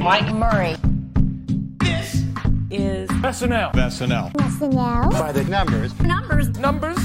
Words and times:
Mike 0.00 0.34
Murray. 0.34 0.76
This 1.76 2.24
is 2.70 3.10
SNL. 3.10 3.74
SNL. 3.74 4.32
SNL. 4.32 5.10
By 5.10 5.30
the 5.30 5.44
numbers. 5.44 6.00
Numbers. 6.00 6.48
Numbers. 6.58 6.96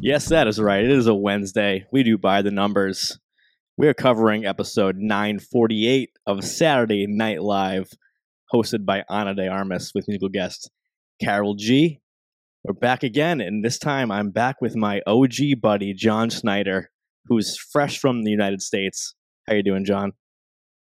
Yes, 0.00 0.28
that 0.28 0.46
is 0.46 0.60
right. 0.60 0.84
It 0.84 0.92
is 0.92 1.08
a 1.08 1.14
Wednesday. 1.14 1.86
We 1.90 2.04
do 2.04 2.16
by 2.16 2.42
the 2.42 2.52
numbers. 2.52 3.18
We 3.76 3.88
are 3.88 3.94
covering 3.94 4.46
episode 4.46 4.94
948 4.96 6.10
of 6.28 6.44
Saturday 6.44 7.08
Night 7.08 7.42
Live, 7.42 7.90
hosted 8.54 8.86
by 8.86 9.02
Ana 9.08 9.34
de 9.34 9.48
Armas 9.48 9.90
with 9.92 10.06
musical 10.06 10.28
guest 10.28 10.70
Karol 11.20 11.56
G. 11.56 11.98
We're 12.62 12.74
back 12.74 13.02
again, 13.02 13.40
and 13.40 13.64
this 13.64 13.80
time 13.80 14.12
I'm 14.12 14.30
back 14.30 14.60
with 14.60 14.76
my 14.76 15.00
OG 15.04 15.60
buddy 15.60 15.94
Jon 15.94 16.30
Schneider, 16.30 16.92
who's 17.30 17.56
fresh 17.56 17.98
from 17.98 18.24
the 18.24 18.30
United 18.30 18.60
States. 18.60 19.14
How 19.48 19.54
you 19.54 19.62
doing, 19.62 19.84
Jon? 19.84 20.12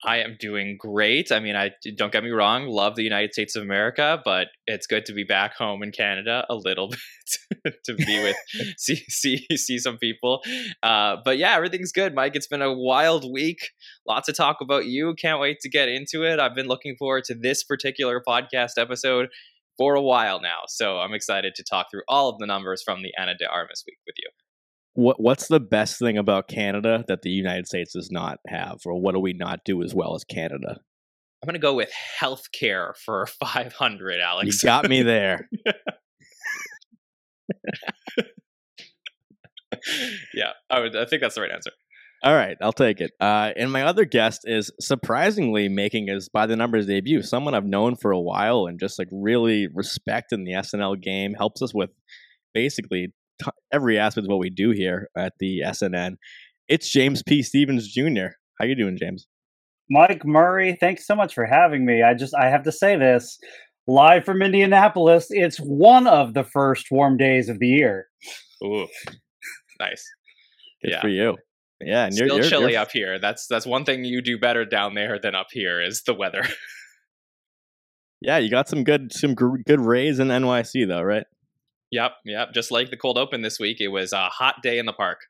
I 0.04 0.16
am 0.16 0.36
doing 0.40 0.76
great. 0.80 1.30
I 1.30 1.38
mean, 1.38 1.54
I 1.54 1.70
don't 1.96 2.10
get 2.10 2.24
me 2.24 2.30
wrong, 2.30 2.66
love 2.66 2.96
the 2.96 3.04
United 3.04 3.32
States 3.34 3.54
of 3.54 3.62
America, 3.62 4.20
but 4.24 4.48
it's 4.66 4.88
good 4.88 5.06
to 5.06 5.12
be 5.12 5.22
back 5.22 5.54
home 5.54 5.80
in 5.84 5.92
Canada 5.92 6.44
a 6.50 6.56
little 6.56 6.88
bit 7.64 7.74
to 7.84 7.94
be 7.94 8.20
with 8.20 8.36
see 8.78 8.96
see 9.08 9.46
see 9.54 9.78
some 9.78 9.98
people. 9.98 10.42
Uh, 10.82 11.18
but 11.24 11.38
yeah, 11.38 11.54
everything's 11.54 11.92
good, 11.92 12.16
Mike. 12.16 12.34
It's 12.34 12.48
been 12.48 12.62
a 12.62 12.72
wild 12.72 13.30
week. 13.30 13.70
Lots 14.08 14.26
to 14.26 14.32
talk 14.32 14.56
about 14.60 14.86
you. 14.86 15.14
Can't 15.14 15.38
wait 15.38 15.60
to 15.60 15.68
get 15.68 15.88
into 15.88 16.24
it. 16.24 16.40
I've 16.40 16.56
been 16.56 16.66
looking 16.66 16.96
forward 16.96 17.22
to 17.24 17.34
this 17.34 17.62
particular 17.62 18.20
podcast 18.26 18.78
episode 18.78 19.28
for 19.78 19.94
a 19.94 20.02
while 20.02 20.40
now, 20.40 20.62
so 20.66 20.98
I'm 20.98 21.14
excited 21.14 21.54
to 21.54 21.62
talk 21.62 21.92
through 21.92 22.02
all 22.08 22.28
of 22.28 22.38
the 22.38 22.46
numbers 22.46 22.82
from 22.82 23.02
the 23.02 23.12
Ana 23.16 23.36
de 23.36 23.46
Armas 23.46 23.84
week 23.86 23.98
with 24.04 24.16
you 24.18 24.28
what 24.94 25.20
what's 25.20 25.48
the 25.48 25.60
best 25.60 25.98
thing 25.98 26.18
about 26.18 26.48
Canada 26.48 27.04
that 27.08 27.22
the 27.22 27.30
United 27.30 27.66
States 27.66 27.92
does 27.94 28.10
not 28.10 28.38
have, 28.46 28.78
or 28.84 29.00
what 29.00 29.14
do 29.14 29.20
we 29.20 29.32
not 29.32 29.60
do 29.64 29.82
as 29.82 29.94
well 29.94 30.14
as 30.14 30.24
Canada? 30.24 30.78
I'm 31.42 31.46
gonna 31.46 31.58
go 31.58 31.74
with 31.74 31.90
healthcare 32.20 32.96
for 32.96 33.26
500, 33.40 34.20
Alex. 34.20 34.62
You 34.62 34.66
got 34.66 34.88
me 34.88 35.02
there. 35.02 35.48
yeah, 40.34 40.52
I 40.70 40.80
would. 40.80 40.96
I 40.96 41.04
think 41.06 41.22
that's 41.22 41.34
the 41.34 41.40
right 41.40 41.50
answer. 41.50 41.70
All 42.24 42.34
right, 42.34 42.56
I'll 42.60 42.72
take 42.72 43.00
it. 43.00 43.10
Uh, 43.18 43.50
and 43.56 43.72
my 43.72 43.82
other 43.82 44.04
guest 44.04 44.42
is 44.44 44.70
surprisingly 44.80 45.68
making 45.68 46.06
his 46.06 46.28
by 46.28 46.46
the 46.46 46.54
numbers 46.54 46.86
debut. 46.86 47.20
Someone 47.22 47.54
I've 47.54 47.66
known 47.66 47.96
for 47.96 48.12
a 48.12 48.20
while 48.20 48.66
and 48.66 48.78
just 48.78 48.96
like 48.98 49.08
really 49.10 49.66
respect 49.74 50.32
in 50.32 50.44
the 50.44 50.52
SNL 50.52 51.02
game. 51.02 51.34
Helps 51.34 51.62
us 51.62 51.74
with 51.74 51.90
basically 52.54 53.12
every 53.72 53.98
aspect 53.98 54.26
of 54.26 54.30
what 54.30 54.38
we 54.38 54.50
do 54.50 54.70
here 54.70 55.08
at 55.16 55.34
the 55.38 55.60
SNN. 55.64 56.16
It's 56.68 56.90
James 56.90 57.22
P. 57.22 57.42
Stephens 57.42 57.92
Jr. 57.92 58.34
How 58.58 58.66
you 58.66 58.74
doing, 58.74 58.96
James? 58.96 59.26
Mike 59.90 60.24
Murray, 60.24 60.76
thanks 60.80 61.06
so 61.06 61.14
much 61.14 61.34
for 61.34 61.44
having 61.44 61.84
me. 61.84 62.02
I 62.02 62.14
just 62.14 62.34
I 62.34 62.48
have 62.48 62.62
to 62.64 62.72
say 62.72 62.96
this 62.96 63.38
live 63.86 64.24
from 64.24 64.42
Indianapolis. 64.42 65.26
It's 65.30 65.58
one 65.58 66.06
of 66.06 66.34
the 66.34 66.44
first 66.44 66.86
warm 66.90 67.16
days 67.16 67.48
of 67.48 67.58
the 67.58 67.66
year. 67.66 68.06
Ooh, 68.64 68.86
nice. 69.80 70.04
Good 70.82 70.92
yeah. 70.92 71.00
for 71.00 71.08
you. 71.08 71.36
Yeah, 71.80 72.04
and 72.04 72.14
Still 72.14 72.28
you're, 72.28 72.36
you're 72.36 72.48
chilly 72.48 72.72
you're... 72.72 72.82
up 72.82 72.92
here. 72.92 73.18
That's 73.18 73.46
that's 73.48 73.66
one 73.66 73.84
thing 73.84 74.04
you 74.04 74.22
do 74.22 74.38
better 74.38 74.64
down 74.64 74.94
there 74.94 75.18
than 75.20 75.34
up 75.34 75.48
here 75.50 75.82
is 75.82 76.02
the 76.04 76.14
weather. 76.14 76.44
yeah, 78.20 78.38
you 78.38 78.50
got 78.50 78.68
some 78.68 78.84
good 78.84 79.12
some 79.12 79.34
good 79.34 79.80
rays 79.80 80.18
in 80.18 80.28
NYC 80.28 80.86
though, 80.86 81.02
right? 81.02 81.26
Yep, 81.92 82.12
yep. 82.24 82.52
Just 82.54 82.70
like 82.70 82.90
the 82.90 82.96
cold 82.96 83.18
open 83.18 83.42
this 83.42 83.60
week, 83.60 83.80
it 83.80 83.88
was 83.88 84.12
a 84.12 84.24
hot 84.24 84.56
day 84.62 84.78
in 84.78 84.86
the 84.86 84.92
park. 84.92 85.20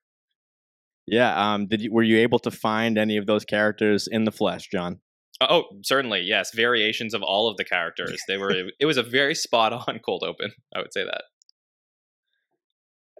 Yeah. 1.06 1.54
Um. 1.54 1.66
Did 1.66 1.82
you 1.82 1.92
were 1.92 2.04
you 2.04 2.18
able 2.18 2.38
to 2.40 2.50
find 2.50 2.96
any 2.96 3.16
of 3.16 3.26
those 3.26 3.44
characters 3.44 4.08
in 4.10 4.24
the 4.24 4.30
flesh, 4.30 4.68
Jon? 4.70 5.00
Uh, 5.40 5.46
oh, 5.50 5.64
certainly. 5.82 6.20
Yes. 6.20 6.52
Variations 6.54 7.14
of 7.14 7.22
all 7.22 7.48
of 7.48 7.56
the 7.56 7.64
characters. 7.64 8.22
They 8.28 8.38
were. 8.38 8.52
it 8.80 8.86
was 8.86 8.96
a 8.96 9.02
very 9.02 9.34
spot 9.34 9.72
on 9.72 9.98
cold 9.98 10.22
open. 10.24 10.52
I 10.74 10.78
would 10.78 10.92
say 10.92 11.04
that. 11.04 11.24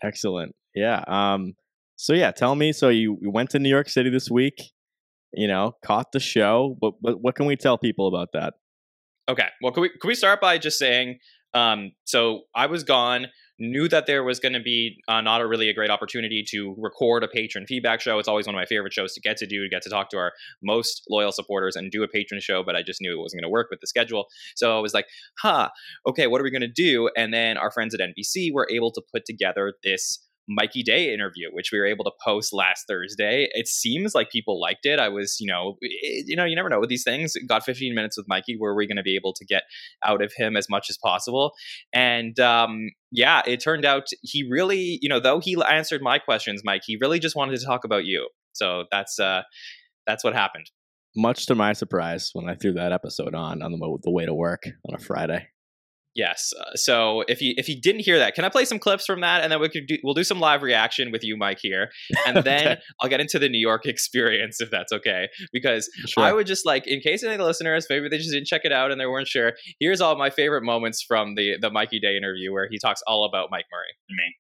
Excellent. 0.03 0.55
Yeah. 0.75 1.03
Um. 1.09 1.55
So 1.97 2.13
yeah, 2.13 2.31
tell 2.31 2.55
me. 2.55 2.73
So 2.73 2.89
you, 2.89 3.19
you 3.21 3.31
went 3.31 3.51
to 3.51 3.59
New 3.59 3.69
York 3.69 3.89
City 3.89 4.11
this 4.11 4.31
week. 4.31 4.55
You 5.33 5.49
know, 5.49 5.73
caught 5.85 6.13
the 6.13 6.21
show. 6.21 6.77
What 6.79 6.95
what, 7.01 7.21
what 7.21 7.35
can 7.35 7.47
we 7.47 7.57
tell 7.57 7.77
people 7.77 8.07
about 8.07 8.29
that? 8.35 8.55
Okay. 9.29 9.49
Well, 9.61 9.73
can 9.73 9.83
we 9.83 9.89
can 9.89 10.09
we 10.09 10.15
start 10.15 10.41
by 10.41 10.59
just 10.59 10.79
saying 10.79 11.19
um, 11.55 11.93
so 12.05 12.43
I 12.55 12.67
was 12.67 12.85
gone, 12.85 13.27
knew 13.59 13.89
that 13.89 14.07
there 14.07 14.25
was 14.25 14.41
going 14.41 14.55
to 14.55 14.61
be 14.61 14.97
uh, 15.09 15.21
not 15.21 15.41
a 15.41 15.47
really 15.47 15.69
a 15.69 15.75
great 15.75 15.91
opportunity 15.91 16.45
to 16.49 16.75
record 16.79 17.23
a 17.23 17.29
patron 17.29 17.67
feedback 17.67 18.01
show. 18.01 18.19
It's 18.19 18.29
always 18.29 18.47
one 18.47 18.55
of 18.55 18.59
my 18.59 18.67
favorite 18.67 18.93
shows 18.93 19.15
to 19.15 19.21
get 19.21 19.37
to 19.39 19.47
do, 19.47 19.63
to 19.63 19.69
get 19.69 19.83
to 19.83 19.91
talk 19.91 20.11
to 20.11 20.17
our 20.17 20.33
most 20.63 21.05
loyal 21.09 21.33
supporters 21.33 21.77
and 21.77 21.91
do 21.91 22.03
a 22.03 22.09
patron 22.09 22.41
show, 22.41 22.63
but 22.65 22.75
I 22.75 22.83
just 22.83 23.01
knew 23.01 23.13
it 23.13 23.21
wasn't 23.21 23.43
going 23.43 23.49
to 23.49 23.53
work 23.53 23.69
with 23.71 23.81
the 23.81 23.87
schedule. 23.87 24.27
So 24.57 24.77
I 24.77 24.81
was 24.81 24.95
like, 24.95 25.07
huh, 25.41 25.69
okay, 26.07 26.27
what 26.27 26.41
are 26.41 26.45
we 26.45 26.51
going 26.51 26.63
to 26.63 26.69
do? 26.69 27.11
And 27.17 27.33
then 27.33 27.57
our 27.57 27.71
friends 27.71 27.95
at 27.95 28.01
NBC 28.01 28.53
were 28.53 28.69
able 28.71 28.91
to 28.93 29.03
put 29.13 29.25
together 29.25 29.75
this 29.85 30.19
Mikey 30.55 30.83
Day 30.83 31.13
interview, 31.13 31.49
which 31.53 31.71
we 31.73 31.79
were 31.79 31.87
able 31.87 32.05
to 32.05 32.13
post 32.25 32.53
last 32.53 32.85
Thursday. 32.89 33.49
It 33.53 33.69
seems 33.69 34.15
like 34.15 34.31
people 34.31 34.61
liked 34.61 34.87
it. 34.87 34.99
I 34.99 35.09
was, 35.09 35.37
you 35.41 35.47
know, 35.47 35.77
it, 35.81 36.27
you 36.29 36.37
know, 36.37 36.45
you 36.45 36.57
never 36.57 36.69
know 36.69 36.81
with 36.81 36.89
these 36.89 37.05
things. 37.05 37.35
Got 37.49 37.65
15 37.65 37.95
minutes 37.95 38.17
with 38.17 38.27
Mikey. 38.29 38.57
Were 38.59 38.75
we 38.75 38.87
going 38.87 38.97
to 38.97 39.03
be 39.03 39.17
able 39.17 39.33
to 39.35 39.45
get 39.45 39.63
out 40.05 40.23
of 40.23 40.33
him 40.37 40.57
as 40.57 40.69
much 40.69 40.91
as 40.91 40.99
possible? 40.99 41.53
And 41.93 42.39
um, 42.41 42.91
yeah, 43.11 43.43
it 43.47 43.59
turned 43.59 43.85
out 43.85 44.09
he 44.23 44.49
really, 44.49 44.99
you 45.03 45.09
know, 45.09 45.21
though 45.21 45.41
he 45.41 45.57
answered 45.71 46.03
my 46.03 46.19
questions, 46.19 46.63
Mike, 46.65 46.83
he 46.85 46.97
really 47.01 47.19
just 47.19 47.37
wanted 47.37 47.59
to 47.59 47.67
talk 47.67 47.85
about 47.85 48.05
you. 48.05 48.29
So 48.53 48.85
that's 48.91 49.19
uh, 49.19 49.43
that's 50.07 50.25
what 50.25 50.35
happened. 50.35 50.71
Much 51.15 51.47
to 51.47 51.55
my 51.55 51.75
surprise, 51.75 52.31
when 52.33 52.49
I 52.49 52.55
threw 52.55 52.73
that 52.73 52.93
episode 52.93 53.35
on 53.35 53.63
on 53.63 53.73
the 53.73 54.11
way 54.11 54.25
to 54.25 54.35
work 54.35 54.63
on 54.89 54.95
a 54.95 54.99
Friday. 54.99 55.47
Yes. 56.15 56.53
Uh, 56.59 56.75
so 56.75 57.25
if 57.27 57.41
you 57.41 57.55
if 57.57 57.69
you 57.69 57.81
didn't 57.81 58.03
hear 58.03 58.19
that, 58.19 58.35
can 58.35 58.45
I 58.45 58.51
play 58.51 58.67
some 58.67 58.79
clips 58.79 59.07
from 59.07 59.23
that, 59.23 59.43
and 59.43 59.51
then 59.51 59.61
we 59.61 59.69
could 59.71 59.87
do, 59.87 59.97
we'll 60.03 60.15
do 60.15 60.25
some 60.25 60.41
live 60.41 60.63
reaction 60.63 61.11
with 61.11 61.25
you, 61.25 61.37
Mike, 61.37 61.59
here, 61.61 61.91
and 62.27 62.37
then 62.45 62.67
okay. 62.67 62.81
I'll 63.01 63.09
get 63.09 63.21
into 63.21 63.39
the 63.39 63.49
New 63.49 63.59
York 63.59 63.87
experience 63.87 64.61
if 64.61 64.71
that's 64.71 64.93
okay. 64.93 65.29
Because 65.53 65.89
sure. 66.07 66.23
I 66.23 66.33
would 66.33 66.47
just 66.47 66.67
like, 66.67 66.87
in 66.87 67.01
case 67.01 67.23
any 67.23 67.33
of 67.33 67.39
the 67.39 67.45
listeners 67.45 67.87
maybe 67.89 68.09
they 68.09 68.19
just 68.19 68.31
didn't 68.31 68.47
check 68.47 68.63
it 68.65 68.73
out 68.73 68.91
and 68.93 69.01
they 69.01 69.07
weren't 69.07 69.29
sure. 69.29 69.55
Here's 69.81 70.01
all 70.01 70.17
my 70.17 70.31
favorite 70.31 70.63
moments 70.63 71.03
from 71.03 71.35
the 71.35 71.57
the 71.61 71.71
Mikey 71.71 71.99
Day 71.99 72.17
interview 72.17 72.53
where 72.53 72.69
he 72.71 72.79
talks 72.79 73.01
all 73.07 73.25
about 73.25 73.49
Mike 73.51 73.67
Murray. 73.73 73.95
Me. 74.11 74.35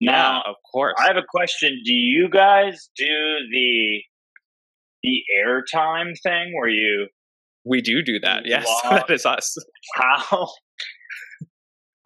Now, 0.00 0.42
yeah, 0.44 0.50
of 0.50 0.56
course. 0.72 0.94
I 0.98 1.06
have 1.08 1.16
a 1.16 1.26
question. 1.28 1.80
Do 1.84 1.92
you 1.92 2.28
guys 2.28 2.90
do 2.96 3.04
the 3.04 4.02
the 5.04 5.22
airtime 5.46 6.14
thing 6.22 6.52
where 6.54 6.68
you 6.68 7.06
we 7.64 7.80
do 7.80 8.02
do 8.02 8.18
that. 8.20 8.42
Yes, 8.46 8.68
that 8.90 9.10
is 9.10 9.26
us. 9.26 9.56
How 9.94 10.48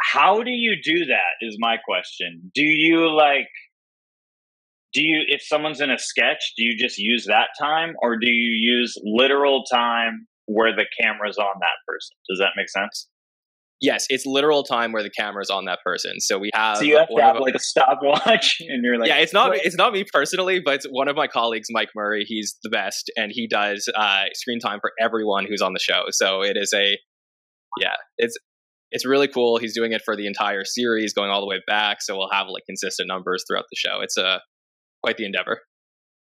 how 0.03 0.43
do 0.43 0.51
you 0.51 0.77
do 0.83 1.07
that 1.07 1.41
is 1.41 1.57
my 1.59 1.77
question 1.77 2.51
do 2.55 2.63
you 2.63 3.09
like 3.11 3.49
do 4.93 5.01
you 5.01 5.23
if 5.29 5.43
someone's 5.43 5.81
in 5.81 5.91
a 5.91 5.99
sketch 5.99 6.53
do 6.57 6.65
you 6.65 6.77
just 6.77 6.99
use 6.99 7.25
that 7.27 7.49
time 7.59 7.95
or 8.03 8.17
do 8.17 8.29
you 8.29 8.51
use 8.51 8.95
literal 9.05 9.65
time 9.65 10.27
where 10.47 10.75
the 10.75 10.87
camera's 11.01 11.39
on 11.39 11.55
that 11.61 11.79
person 11.87 12.17
does 12.29 12.39
that 12.39 12.51
make 12.57 12.69
sense 12.69 13.09
yes 13.83 14.07
it's 14.09 14.25
literal 14.25 14.63
time 14.63 14.93
where 14.93 15.03
the 15.03 15.11
camera's 15.11 15.51
on 15.51 15.67
that 15.67 15.81
person 15.85 16.21
so 16.21 16.39
we 16.39 16.51
have 16.55 16.79
so 16.79 16.85
you 16.85 16.97
have 16.97 17.09
to 17.09 17.21
have 17.21 17.37
like 17.39 17.55
a 17.55 17.59
stopwatch 17.59 18.57
and 18.69 18.83
you're 18.83 18.99
like 18.99 19.09
yeah 19.09 19.19
it's 19.19 19.35
not 19.35 19.55
it's 19.55 19.77
not 19.77 19.93
me 19.93 20.05
personally 20.11 20.61
but 20.65 20.75
it's 20.77 20.87
one 20.87 21.09
of 21.09 21.17
my 21.17 21.27
colleagues 21.27 21.69
mike 21.71 21.91
murray 21.95 22.25
he's 22.27 22.57
the 22.63 22.71
best 22.71 23.11
and 23.17 23.33
he 23.35 23.47
does 23.47 23.89
uh, 23.95 24.25
screen 24.35 24.61
time 24.61 24.79
for 24.81 24.93
everyone 24.99 25.45
who's 25.47 25.61
on 25.61 25.75
the 25.75 25.81
show 25.81 26.05
so 26.11 26.43
it 26.43 26.57
is 26.57 26.73
a 26.75 26.97
yeah 27.81 27.95
it's 28.17 28.39
it's 28.93 29.07
really 29.07 29.27
cool. 29.27 29.57
He's 29.57 29.75
doing 29.75 29.93
it 29.93 30.03
for 30.05 30.15
the 30.15 30.27
entire 30.27 30.65
series, 30.65 31.15
going 31.15 31.31
all 31.31 31.41
the 31.41 31.47
way 31.47 31.61
back. 31.67 32.03
So 32.03 32.17
we'll 32.17 32.31
have 32.31 32.47
like 32.49 32.65
consistent 32.67 33.09
numbers 33.09 33.43
throughout 33.49 33.65
the 33.71 33.77
show. 33.77 34.01
It's 34.03 34.17
a 34.17 34.27
uh, 34.27 34.39
quite 35.03 35.17
the 35.17 35.25
endeavor. 35.25 35.61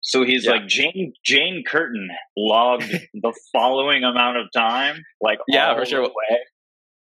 So 0.02 0.24
he's 0.24 0.44
yeah. 0.44 0.52
like 0.52 0.66
Jane 0.66 1.12
Jane 1.24 1.64
Curtin 1.66 2.08
logged 2.36 2.90
the 3.14 3.34
following 3.52 4.04
amount 4.04 4.36
of 4.36 4.46
time, 4.54 5.02
like 5.20 5.38
yeah, 5.48 5.74
for 5.74 5.84
sure. 5.84 6.08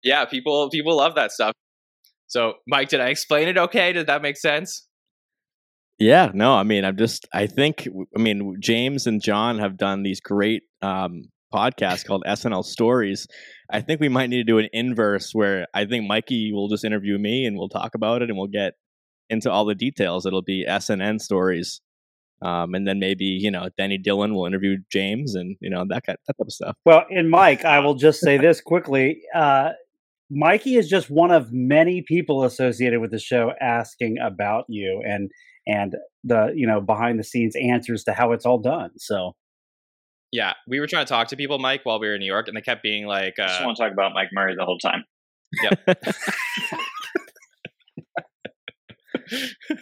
Yeah, 0.03 0.25
people 0.25 0.71
people 0.71 0.97
love 0.97 1.15
that 1.17 1.33
stuff. 1.33 1.53
So, 2.29 2.55
Mike, 2.67 2.89
did 2.89 3.01
I 3.01 3.09
explain 3.09 3.49
it 3.49 3.57
okay? 3.57 3.93
Did 3.93 4.09
that 4.09 4.23
make 4.23 4.37
sense? 4.37 4.87
Yeah, 5.99 6.31
no, 6.35 6.55
I 6.55 6.63
mean, 6.63 6.85
I'm 6.85 6.99
just, 6.99 7.27
I 7.33 7.47
think, 7.47 7.89
I 8.15 8.21
mean, 8.21 8.57
James 8.61 9.07
and 9.07 9.23
Jon 9.23 9.59
have 9.61 9.79
done 9.79 10.03
these 10.03 10.21
great 10.21 10.65
um, 10.83 11.23
podcasts 11.53 12.05
called 12.05 12.23
SNL 12.27 12.65
Stories, 12.65 13.27
I 13.71 13.81
think 13.81 14.01
we 14.01 14.09
might 14.09 14.29
need 14.31 14.39
to 14.39 14.45
do 14.45 14.59
an 14.59 14.69
inverse 14.73 15.33
where 15.33 15.67
I 15.75 15.87
think 15.87 16.07
Mikey 16.07 16.53
will 16.53 16.69
just 16.69 16.85
interview 16.85 17.19
me 17.19 17.47
and 17.47 17.57
we'll 17.57 17.69
talk 17.69 17.95
about 17.95 18.23
it 18.23 18.29
and 18.29 18.39
we'll 18.39 18.47
get 18.47 18.75
into 19.29 19.51
all 19.51 19.65
the 19.65 19.75
details. 19.75 20.27
It'll 20.27 20.43
be 20.43 20.65
SNN 20.69 21.21
stories. 21.21 21.81
Um, 22.43 22.75
and 22.75 22.87
then 22.87 22.99
maybe, 22.99 23.25
you 23.25 23.51
know, 23.51 23.69
Denny 23.79 23.99
Dillon 23.99 24.35
will 24.35 24.47
interview 24.47 24.77
James 24.93 25.35
and, 25.35 25.57
you 25.61 25.71
know, 25.71 25.85
that, 25.89 26.05
kind, 26.05 26.19
that 26.27 26.35
type 26.35 26.47
of 26.47 26.53
stuff. 26.53 26.77
Well, 26.85 27.05
and 27.11 27.31
Mike, 27.31 27.65
I 27.65 27.79
will 27.81 27.95
just 27.95 28.21
say 28.21 28.37
this 28.39 28.61
quickly. 28.61 29.23
Uh, 29.35 29.71
Mikey 30.31 30.77
is 30.77 30.89
just 30.89 31.09
one 31.09 31.31
of 31.31 31.53
many 31.53 32.03
people 32.03 32.43
associated 32.45 33.01
with 33.01 33.11
the 33.11 33.19
show 33.19 33.53
asking 33.61 34.17
about 34.19 34.65
you. 34.69 35.03
And 35.07 35.31
and 35.67 35.97
the 36.25 36.53
you 36.55 36.67
know 36.67 36.81
behind 36.81 37.19
the 37.19 37.25
scenes 37.25 37.55
answers 37.57 38.05
to 38.05 38.13
how 38.13 38.33
it's 38.33 38.47
all 38.47 38.59
done. 38.59 38.91
So 38.97 39.35
Yeah, 40.33 40.55
we 40.69 40.81
were 40.81 40.87
trying 40.87 41.05
to 41.05 41.09
talk 41.09 41.29
to 41.29 41.37
people, 41.37 41.59
Mike, 41.59 41.81
while 41.85 42.01
we 42.01 42.07
were 42.07 42.15
in 42.15 42.21
New 42.21 42.27
York, 42.27 42.49
and 42.49 42.57
they 42.57 42.61
kept 42.61 42.83
being 42.83 43.07
like, 43.07 43.35
I 43.39 43.47
just 43.47 43.61
uh, 43.61 43.65
want 43.65 43.77
to 43.77 43.83
talk 43.83 43.93
about 43.93 44.13
Mike 44.15 44.29
Murray 44.33 44.55
the 44.57 44.65
whole 44.65 44.79
time. 44.79 45.05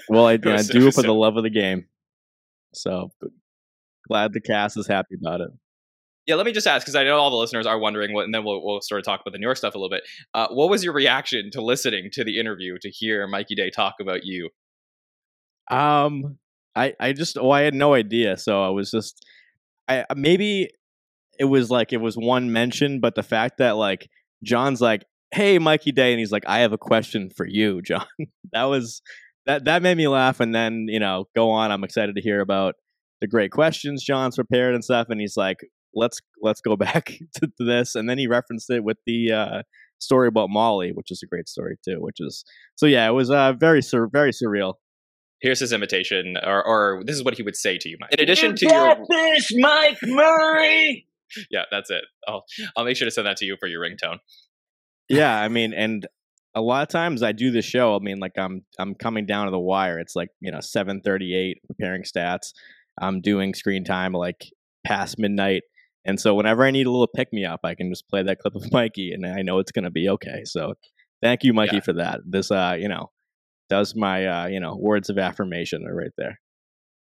well, 0.09 0.27
I, 0.27 0.33
It 0.35 0.47
I 0.47 0.63
do 0.63 0.79
it 0.79 0.83
it 0.83 0.85
was 0.85 0.95
for 0.95 1.03
the 1.03 1.15
love 1.15 1.37
of 1.37 1.43
the 1.43 1.51
game. 1.51 1.87
So 2.75 3.11
glad 4.09 4.33
the 4.33 4.41
cast 4.41 4.77
is 4.77 4.87
happy 4.87 5.17
about 5.21 5.41
it. 5.41 5.51
Yeah, 6.27 6.37
let 6.37 6.47
me 6.47 6.53
just 6.53 6.67
ask 6.67 6.85
because 6.85 6.97
I 6.97 7.05
know 7.05 7.19
all 7.19 7.31
the 7.31 7.37
listeners 7.37 7.67
are 7.67 7.79
wondering 7.79 8.15
what, 8.15 8.25
and 8.25 8.35
then 8.35 8.45
we'll, 8.45 8.65
we'll 8.65 8.81
sort 8.81 8.99
of 8.99 9.05
talk 9.05 9.21
about 9.21 9.33
the 9.33 9.39
New 9.39 9.47
York 9.47 9.59
stuff 9.59 9.75
a 9.75 9.79
little 9.79 9.91
bit. 9.91 10.05
Uh, 10.33 10.49
what 10.49 10.71
was 10.71 10.83
your 10.83 10.95
reaction 10.95 11.51
to 11.53 11.61
listening 11.61 12.09
to 12.13 12.25
the 12.25 12.41
interview 12.41 12.79
to 12.81 12.91
hear 12.91 13.27
Mikey 13.27 13.55
Day 13.55 13.71
talk 13.71 13.95
about 14.01 14.25
you? 14.25 14.49
Um, 15.71 16.39
I 16.75 16.95
I 16.99 17.13
just 17.13 17.39
oh 17.39 17.51
I 17.51 17.63
had 17.63 17.75
no 17.75 17.95
idea, 17.95 18.37
so 18.37 18.63
I 18.63 18.71
was 18.71 18.91
just 18.91 19.25
I 19.89 20.05
maybe 20.17 20.71
it 21.39 21.45
was 21.45 21.71
like 21.71 21.93
it 21.93 22.01
was 22.01 22.17
one 22.17 22.53
mention, 22.53 23.01
but 23.01 23.15
the 23.15 23.23
fact 23.23 23.59
that 23.59 23.73
like 23.73 24.09
Jon's 24.43 24.81
like, 24.81 25.05
"Hey, 25.33 25.59
Mikey 25.59 25.93
Day," 25.93 26.13
and 26.13 26.19
he's 26.19 26.33
like, 26.33 26.45
"I 26.47 26.61
have 26.61 26.73
a 26.73 26.79
question 26.79 27.31
for 27.31 27.47
you, 27.47 27.83
Jon." 27.87 28.07
that 28.53 28.65
was 28.65 29.03
that 29.47 29.65
that 29.65 29.83
made 29.83 29.97
me 29.97 30.09
laugh, 30.09 30.41
and 30.41 30.55
then 30.55 30.87
you 30.89 31.01
know 31.01 31.27
go 31.35 31.51
on. 31.51 31.71
I'm 31.71 31.85
excited 31.85 32.15
to 32.17 32.23
hear 32.23 32.41
about 32.41 32.75
the 33.21 33.27
great 33.27 33.53
questions 33.53 34.05
John's 34.05 34.37
prepared 34.37 34.75
and 34.75 34.85
stuff, 34.85 35.09
and 35.11 35.21
he's 35.21 35.37
like, 35.37 35.59
"Let's 35.95 36.21
let's 36.43 36.61
go 36.61 36.77
back 36.89 37.07
to, 37.37 37.47
to 37.47 37.65
this," 37.65 37.95
and 37.95 38.09
then 38.09 38.19
he 38.19 38.27
referenced 38.27 38.71
it 38.71 38.85
with 38.85 38.99
the 39.07 39.33
uh, 39.33 39.63
story 39.99 40.29
about 40.29 40.51
Molly, 40.51 40.93
which 40.93 41.11
is 41.11 41.23
a 41.23 41.27
great 41.27 41.49
story 41.49 41.77
too. 41.85 41.97
Which 42.01 42.17
is 42.21 42.45
so 42.77 42.87
yeah, 42.87 43.09
it 43.09 43.13
was 43.13 43.31
uh, 43.31 43.53
very 43.55 43.83
sur- 43.83 44.09
very 44.09 44.33
surreal. 44.33 44.75
Here's 45.41 45.61
his 45.61 45.73
invitation, 45.73 46.37
or, 46.43 46.65
or 46.65 47.03
this 47.05 47.17
is 47.17 47.23
what 47.25 47.37
he 47.37 47.43
would 47.43 47.57
say 47.57 47.77
to 47.77 47.89
you, 47.89 47.99
Mike. 48.01 48.13
In 48.15 48.21
addition 48.21 48.51
you 48.53 48.57
to 48.57 48.67
got 48.67 48.97
your, 48.99 49.07
this, 49.11 49.49
Mike 49.55 49.99
Murray. 50.03 51.07
yeah, 51.51 51.65
that's 51.71 51.91
it. 51.91 52.05
I'll 52.27 52.45
I'll 52.77 52.85
make 52.85 52.97
sure 52.97 53.05
to 53.07 53.11
send 53.11 53.27
that 53.27 53.37
to 53.39 53.45
you 53.45 53.57
for 53.61 53.67
your 53.67 53.83
ringtone. 53.83 54.19
yeah 55.09 55.39
i 55.39 55.49
mean 55.49 55.75
and 55.75 56.07
a 56.55 56.61
lot 56.63 56.83
of 56.83 56.89
times 56.89 57.23
i 57.23 57.33
do 57.33 57.51
the 57.51 57.61
show 57.61 57.95
i 57.95 57.99
mean 57.99 58.19
like 58.19 58.33
i'm 58.39 58.65
i'm 58.79 58.95
coming 58.95 59.27
down 59.27 59.45
to 59.47 59.51
the 59.51 59.59
wire 59.59 59.99
it's 59.99 60.17
like 60.17 60.31
you 60.41 60.51
know 60.51 60.61
738 60.61 61.59
preparing 61.67 62.03
stats 62.05 62.53
i'm 62.99 63.21
doing 63.21 63.53
screen 63.55 63.85
time 63.85 64.13
like 64.15 64.47
past 64.87 65.19
midnight 65.19 65.63
and 66.05 66.21
so 66.21 66.35
whenever 66.35 66.65
i 66.65 66.71
need 66.71 66.87
a 66.87 66.91
little 66.91 67.07
pick 67.07 67.33
me 67.33 67.45
up 67.45 67.61
i 67.65 67.75
can 67.75 67.91
just 67.91 68.09
play 68.09 68.23
that 68.23 68.39
clip 68.39 68.55
of 68.55 68.63
mikey 68.73 69.13
and 69.13 69.27
i 69.27 69.43
know 69.43 69.59
it's 69.59 69.73
going 69.73 69.85
to 69.85 69.91
be 69.91 70.09
okay 70.09 70.43
so 70.45 70.75
thank 71.23 71.43
you 71.45 71.53
mikey 71.53 71.77
Yeah. 71.77 71.81
for 71.81 71.93
that 71.95 72.21
this 72.27 72.51
uh 72.51 72.77
you 72.79 72.89
know 72.89 73.11
does 73.71 73.95
my 73.95 74.27
uh 74.27 74.47
you 74.47 74.61
know 74.61 74.77
words 74.77 75.09
of 75.11 75.19
affirmation 75.19 75.87
are 75.87 75.95
right 75.95 76.13
there 76.19 76.39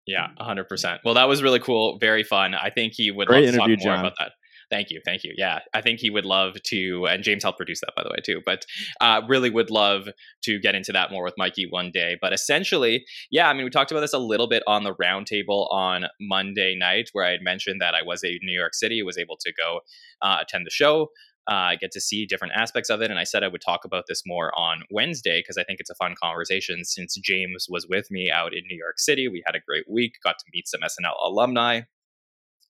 Yeah, 0.06 0.28
100%. 0.40 1.00
Well, 1.06 1.14
that 1.14 1.30
was 1.30 1.42
really 1.42 1.60
cool. 1.62 1.98
Very 1.98 2.24
fun. 2.24 2.54
I 2.56 2.70
think 2.70 2.92
he 2.94 3.10
would 3.10 3.28
Great 3.28 3.46
love 3.46 3.54
to 3.54 3.58
talk 3.58 3.68
more 3.70 3.78
Jon. 3.96 4.00
about 4.00 4.14
that. 4.20 4.32
Thank 4.74 4.90
you. 4.90 5.02
Thank 5.06 5.24
you. 5.24 5.36
Yeah, 5.38 5.60
I 5.76 5.82
think 5.82 6.00
he 6.00 6.10
would 6.10 6.26
love 6.26 6.56
to, 6.64 7.06
and 7.06 7.24
James 7.24 7.44
helped 7.44 7.60
produce 7.60 7.80
that, 7.82 7.94
by 7.96 8.02
the 8.02 8.10
way, 8.10 8.18
too. 8.26 8.42
But 8.44 8.66
uh, 9.02 9.22
really 9.28 9.52
would 9.52 9.70
love 9.70 10.10
to 10.46 10.60
get 10.60 10.74
into 10.74 10.92
that 10.94 11.12
more 11.12 11.24
with 11.24 11.36
Mikey 11.38 11.68
one 11.70 11.92
day. 11.92 12.18
But 12.20 12.34
essentially, 12.34 13.06
yeah, 13.30 13.48
I 13.48 13.54
mean, 13.54 13.66
we 13.66 13.70
talked 13.70 13.92
about 13.92 14.02
this 14.02 14.14
a 14.14 14.18
little 14.18 14.48
bit 14.48 14.64
on 14.66 14.84
the 14.84 14.96
roundtable 14.96 15.72
on 15.72 16.06
Monday 16.20 16.74
night, 16.76 17.10
where 17.14 17.24
I 17.24 17.30
had 17.30 17.44
mentioned 17.44 17.82
that 17.82 17.94
I 17.94 18.02
was 18.02 18.24
in 18.24 18.40
New 18.42 18.60
York 18.60 18.74
City, 18.74 19.04
was 19.04 19.16
able 19.16 19.38
to 19.42 19.54
go 19.54 19.82
uh, 20.24 20.40
attend 20.42 20.66
the 20.66 20.72
show. 20.72 21.10
Uh, 21.46 21.72
get 21.80 21.92
to 21.92 22.00
see 22.00 22.26
different 22.26 22.54
aspects 22.56 22.90
of 22.90 23.02
it. 23.02 23.12
And 23.12 23.20
I 23.20 23.26
said 23.26 23.44
I 23.44 23.50
would 23.50 23.62
talk 23.62 23.82
about 23.84 24.06
this 24.08 24.24
more 24.26 24.58
on 24.58 24.84
Wednesday 24.90 25.42
because 25.42 25.58
I 25.58 25.66
think 25.66 25.82
it's 25.82 25.90
a 25.90 25.96
fun 25.96 26.16
conversation 26.20 26.86
since 26.86 27.16
James 27.22 27.68
was 27.70 27.86
with 27.88 28.10
me 28.10 28.32
out 28.32 28.54
in 28.54 28.64
New 28.70 28.78
York 28.78 28.98
City. 28.98 29.28
We 29.28 29.44
had 29.46 29.54
a 29.54 29.60
great 29.68 29.84
week, 29.92 30.14
got 30.24 30.40
to 30.40 30.46
meet 30.54 30.70
some 30.70 30.80
SNL 30.80 31.16
alumni, 31.22 31.82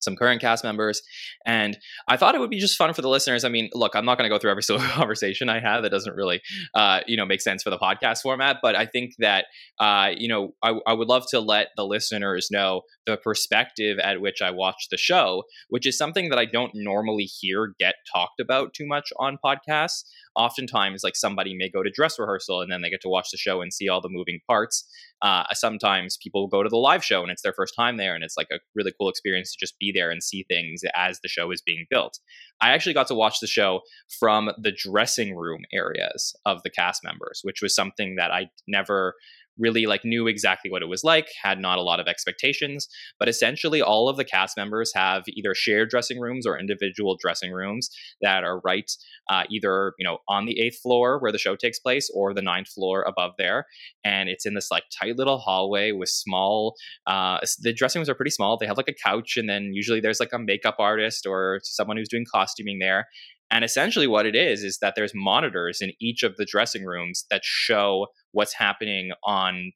some 0.04 0.16
current 0.16 0.42
cast 0.42 0.64
members. 0.64 1.02
And 1.46 1.78
I 2.08 2.18
thought 2.18 2.36
it 2.36 2.40
would 2.40 2.50
be 2.50 2.60
just 2.60 2.78
fun 2.78 2.94
for 2.94 3.02
the 3.02 3.10
listeners. 3.10 3.44
I 3.44 3.50
mean, 3.50 3.70
look, 3.74 3.96
I'm 3.96 4.06
not 4.06 4.18
going 4.18 4.30
to 4.30 4.34
go 4.34 4.40
through 4.40 4.52
every 4.52 4.64
single 4.64 4.86
conversation 4.88 5.50
I 5.50 5.60
have. 5.60 5.84
That 5.84 5.90
doesn't 5.90 6.16
really, 6.16 6.42
uh, 6.74 7.02
you 7.08 7.18
know, 7.18 7.26
make 7.26 7.42
sense 7.42 7.64
for 7.64 7.70
the 7.70 7.78
podcast 7.78 8.22
format. 8.22 8.58
But 8.62 8.76
I 8.76 8.86
think 8.86 9.14
that, 9.20 9.46
uh, 9.80 10.10
you 10.16 10.28
know, 10.28 10.54
I, 10.62 10.80
I 10.86 10.94
would 10.94 11.08
love 11.08 11.26
to 11.30 11.40
let 11.40 11.70
the 11.76 11.86
listeners 11.86 12.50
know 12.52 12.82
the 13.06 13.18
perspective 13.18 14.00
at 14.00 14.22
which 14.22 14.42
I 14.42 14.52
watch 14.52 14.88
the 14.90 14.98
show, 14.98 15.44
which 15.70 15.88
is 15.88 15.98
something 15.98 16.30
that 16.30 16.40
I 16.40 16.46
don't 16.46 16.72
normally 16.74 17.26
hear 17.26 17.74
get 17.80 17.96
talked 18.14 18.40
about 18.40 18.74
too 18.74 18.86
much 18.86 19.10
on 19.20 19.38
podcasts. 19.44 20.04
Oftentimes, 20.36 21.04
like 21.04 21.16
somebody 21.16 21.56
may 21.56 21.70
go 21.70 21.84
to 21.84 21.92
dress 21.92 22.18
rehearsal 22.18 22.62
and 22.62 22.72
then 22.72 22.82
they 22.82 22.90
get 22.90 23.02
to 23.02 23.10
watch 23.10 23.30
the 23.32 23.38
show 23.38 23.62
and 23.62 23.74
see 23.74 23.88
all 23.88 24.02
the 24.02 24.10
moving 24.10 24.40
parts. 24.48 24.88
Uh, 25.22 25.44
sometimes 25.54 26.18
people 26.22 26.48
go 26.48 26.64
to 26.64 26.70
the 26.70 26.78
live 26.78 27.04
show 27.04 27.22
and 27.22 27.32
it's 27.32 27.42
their 27.42 27.54
first 27.54 27.74
time 27.76 27.98
there, 27.98 28.16
and 28.16 28.24
it's 28.24 28.38
like 28.38 28.48
a 28.52 28.60
really 28.76 28.94
cool 29.00 29.10
experience 29.10 29.52
to 29.52 29.58
just 29.60 29.78
be 29.80 29.92
there 29.92 30.10
and 30.10 30.24
see 30.24 30.46
things 30.50 30.82
as 30.96 31.20
the 31.22 31.30
show 31.30 31.52
is 31.52 31.62
being 31.62 31.86
built. 31.90 32.20
I 32.62 32.72
actually 32.72 32.94
got 32.94 33.08
to 33.08 33.16
watch 33.16 33.40
the 33.40 33.48
show 33.48 33.82
from 34.20 34.52
the 34.58 34.72
dressing 34.72 35.36
room 35.36 35.62
areas 35.74 36.36
of 36.46 36.64
the 36.64 36.70
cast 36.70 37.04
members, 37.04 37.42
which 37.44 37.62
was 37.62 37.76
something 37.76 38.16
that 38.16 38.32
I 38.32 38.50
never 38.68 39.16
really 39.58 39.86
like 39.86 40.04
knew 40.04 40.28
exactly 40.28 40.70
what 40.72 40.82
it 40.82 40.88
was 40.88 41.04
like 41.04 41.30
had 41.42 41.60
not 41.60 41.78
a 41.78 41.82
lot 41.82 42.00
of 42.00 42.08
expectations 42.08 42.88
but 43.20 43.30
essentially 43.30 43.82
all 43.82 44.10
of 44.10 44.18
the 44.18 44.26
cast 44.26 44.58
members 44.58 44.92
have 44.94 45.24
either 45.28 45.54
shared 45.54 45.90
dressing 45.90 46.20
rooms 46.20 46.46
or 46.46 46.58
individual 46.58 47.18
dressing 47.20 47.52
rooms 47.52 47.90
that 48.22 48.44
are 48.44 48.60
right 48.62 48.92
uh, 49.30 49.44
either 49.50 49.94
you 49.98 50.06
know 50.06 50.18
on 50.28 50.46
the 50.46 50.60
eighth 50.60 50.80
floor 50.82 51.20
where 51.20 51.32
the 51.32 51.38
show 51.38 51.56
takes 51.56 51.80
place 51.80 52.10
or 52.14 52.34
the 52.34 52.42
ninth 52.42 52.68
floor 52.68 53.04
above 53.04 53.32
there 53.38 53.66
and 54.04 54.30
it's 54.30 54.46
in 54.46 54.54
this 54.54 54.72
like 54.72 54.84
tight 55.00 55.16
little 55.18 55.38
hallway 55.38 55.92
with 55.92 56.10
small 56.10 56.76
uh, 57.08 57.40
the 57.60 57.74
dressing 57.74 58.00
rooms 58.00 58.10
are 58.10 58.16
pretty 58.16 58.32
small 58.32 58.58
they 58.58 58.68
have 58.68 58.78
like 58.78 58.90
a 58.90 58.94
couch 58.94 59.38
and 59.38 59.50
then 59.50 59.74
usually 59.74 60.00
there's 60.00 60.20
like 60.20 60.34
a 60.34 60.40
makeup 60.40 60.76
artist 60.80 61.26
or 61.26 61.60
someone 61.64 61.98
who's 61.98 62.10
doing 62.10 62.26
costuming 62.32 62.80
there 62.80 63.08
and 63.54 63.64
essentially 63.64 64.08
what 64.08 64.26
it 64.26 64.36
is 64.36 64.64
is 64.64 64.80
that 64.80 64.96
there's 64.96 65.12
monitors 65.14 65.80
in 65.80 65.92
each 66.02 66.24
of 66.24 66.38
the 66.38 66.46
dressing 66.46 66.86
rooms 66.86 67.26
that 67.30 67.46
show 67.46 68.08
what's 68.32 68.54
happening 68.54 69.12
on 69.24 69.72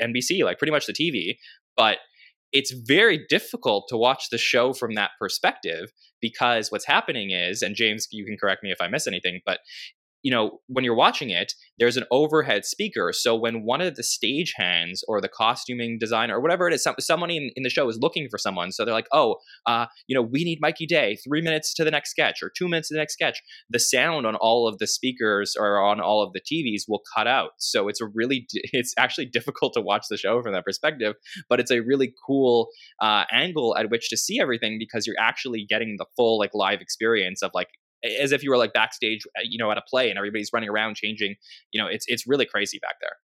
NBC 0.00 0.44
like 0.44 0.58
pretty 0.58 0.70
much 0.70 0.86
the 0.86 0.92
TV 0.92 1.36
but 1.76 1.98
it's 2.52 2.70
very 2.70 3.26
difficult 3.28 3.86
to 3.88 3.96
watch 3.96 4.30
the 4.30 4.38
show 4.38 4.72
from 4.72 4.94
that 4.94 5.10
perspective 5.18 5.90
because 6.20 6.70
what's 6.70 6.86
happening 6.86 7.32
is 7.32 7.62
and 7.62 7.74
James 7.74 8.06
you 8.12 8.24
can 8.24 8.36
correct 8.40 8.62
me 8.62 8.70
if 8.70 8.80
I 8.80 8.86
miss 8.86 9.08
anything 9.08 9.40
but 9.44 9.58
you 10.22 10.30
know 10.30 10.60
when 10.66 10.84
you're 10.84 10.94
watching 10.94 11.30
it 11.30 11.52
there's 11.78 11.96
an 11.96 12.04
overhead 12.10 12.64
speaker 12.64 13.12
so 13.12 13.34
when 13.34 13.64
one 13.64 13.80
of 13.80 13.94
the 13.96 14.02
stage 14.02 14.54
hands 14.56 15.02
or 15.08 15.20
the 15.20 15.28
costuming 15.28 15.98
designer 15.98 16.36
or 16.36 16.40
whatever 16.40 16.66
it 16.66 16.74
is 16.74 16.82
some, 16.82 16.94
someone 16.98 17.30
in, 17.30 17.50
in 17.56 17.62
the 17.62 17.70
show 17.70 17.88
is 17.88 17.98
looking 18.00 18.28
for 18.28 18.38
someone 18.38 18.72
so 18.72 18.84
they're 18.84 18.94
like 18.94 19.08
oh 19.12 19.36
uh, 19.66 19.86
you 20.06 20.14
know 20.14 20.22
we 20.22 20.44
need 20.44 20.58
mikey 20.60 20.86
day 20.86 21.16
three 21.24 21.40
minutes 21.40 21.74
to 21.74 21.84
the 21.84 21.90
next 21.90 22.10
sketch 22.10 22.42
or 22.42 22.50
two 22.50 22.68
minutes 22.68 22.88
to 22.88 22.94
the 22.94 22.98
next 22.98 23.14
sketch. 23.14 23.40
The 23.70 23.78
sound 23.78 24.26
on 24.26 24.34
all 24.34 24.68
of 24.68 24.78
the 24.78 24.86
speakers 24.86 25.54
or 25.58 25.78
on 25.80 26.00
all 26.00 26.22
of 26.22 26.32
the 26.32 26.40
tvs 26.40 26.82
will 26.88 27.02
cut 27.14 27.26
out 27.26 27.50
so 27.58 27.88
it's 27.88 28.00
a 28.00 28.06
really 28.06 28.46
it's 28.52 28.94
actually 28.98 29.26
difficult 29.26 29.74
to 29.74 29.80
watch 29.80 30.06
the 30.08 30.16
show 30.16 30.42
from 30.42 30.52
that 30.52 30.64
perspective 30.64 31.14
but 31.48 31.60
it's 31.60 31.70
a 31.70 31.80
really 31.80 32.12
cool 32.26 32.68
uh, 33.00 33.24
angle 33.30 33.76
at 33.76 33.90
which 33.90 34.08
to 34.08 34.16
see 34.16 34.40
everything 34.40 34.76
because 34.78 35.06
you're 35.06 35.16
actually 35.18 35.64
getting 35.68 35.96
the 35.98 36.06
full 36.16 36.38
like 36.38 36.50
live 36.54 36.80
experience 36.80 37.42
of 37.42 37.50
like 37.54 37.68
as 38.20 38.32
if 38.32 38.42
you 38.42 38.50
were 38.50 38.56
like 38.56 38.72
backstage 38.72 39.20
uh, 39.38 39.42
you 39.44 39.58
know 39.58 39.70
at 39.70 39.78
a 39.78 39.82
play 39.82 40.08
and 40.10 40.18
everybody's 40.18 40.50
running 40.52 40.68
around 40.68 40.96
changing 40.96 41.36
you 41.72 41.80
know 41.80 41.86
it's 41.86 42.06
it's 42.08 42.26
really 42.26 42.46
crazy 42.46 42.78
back 42.80 42.96
there. 43.00 43.16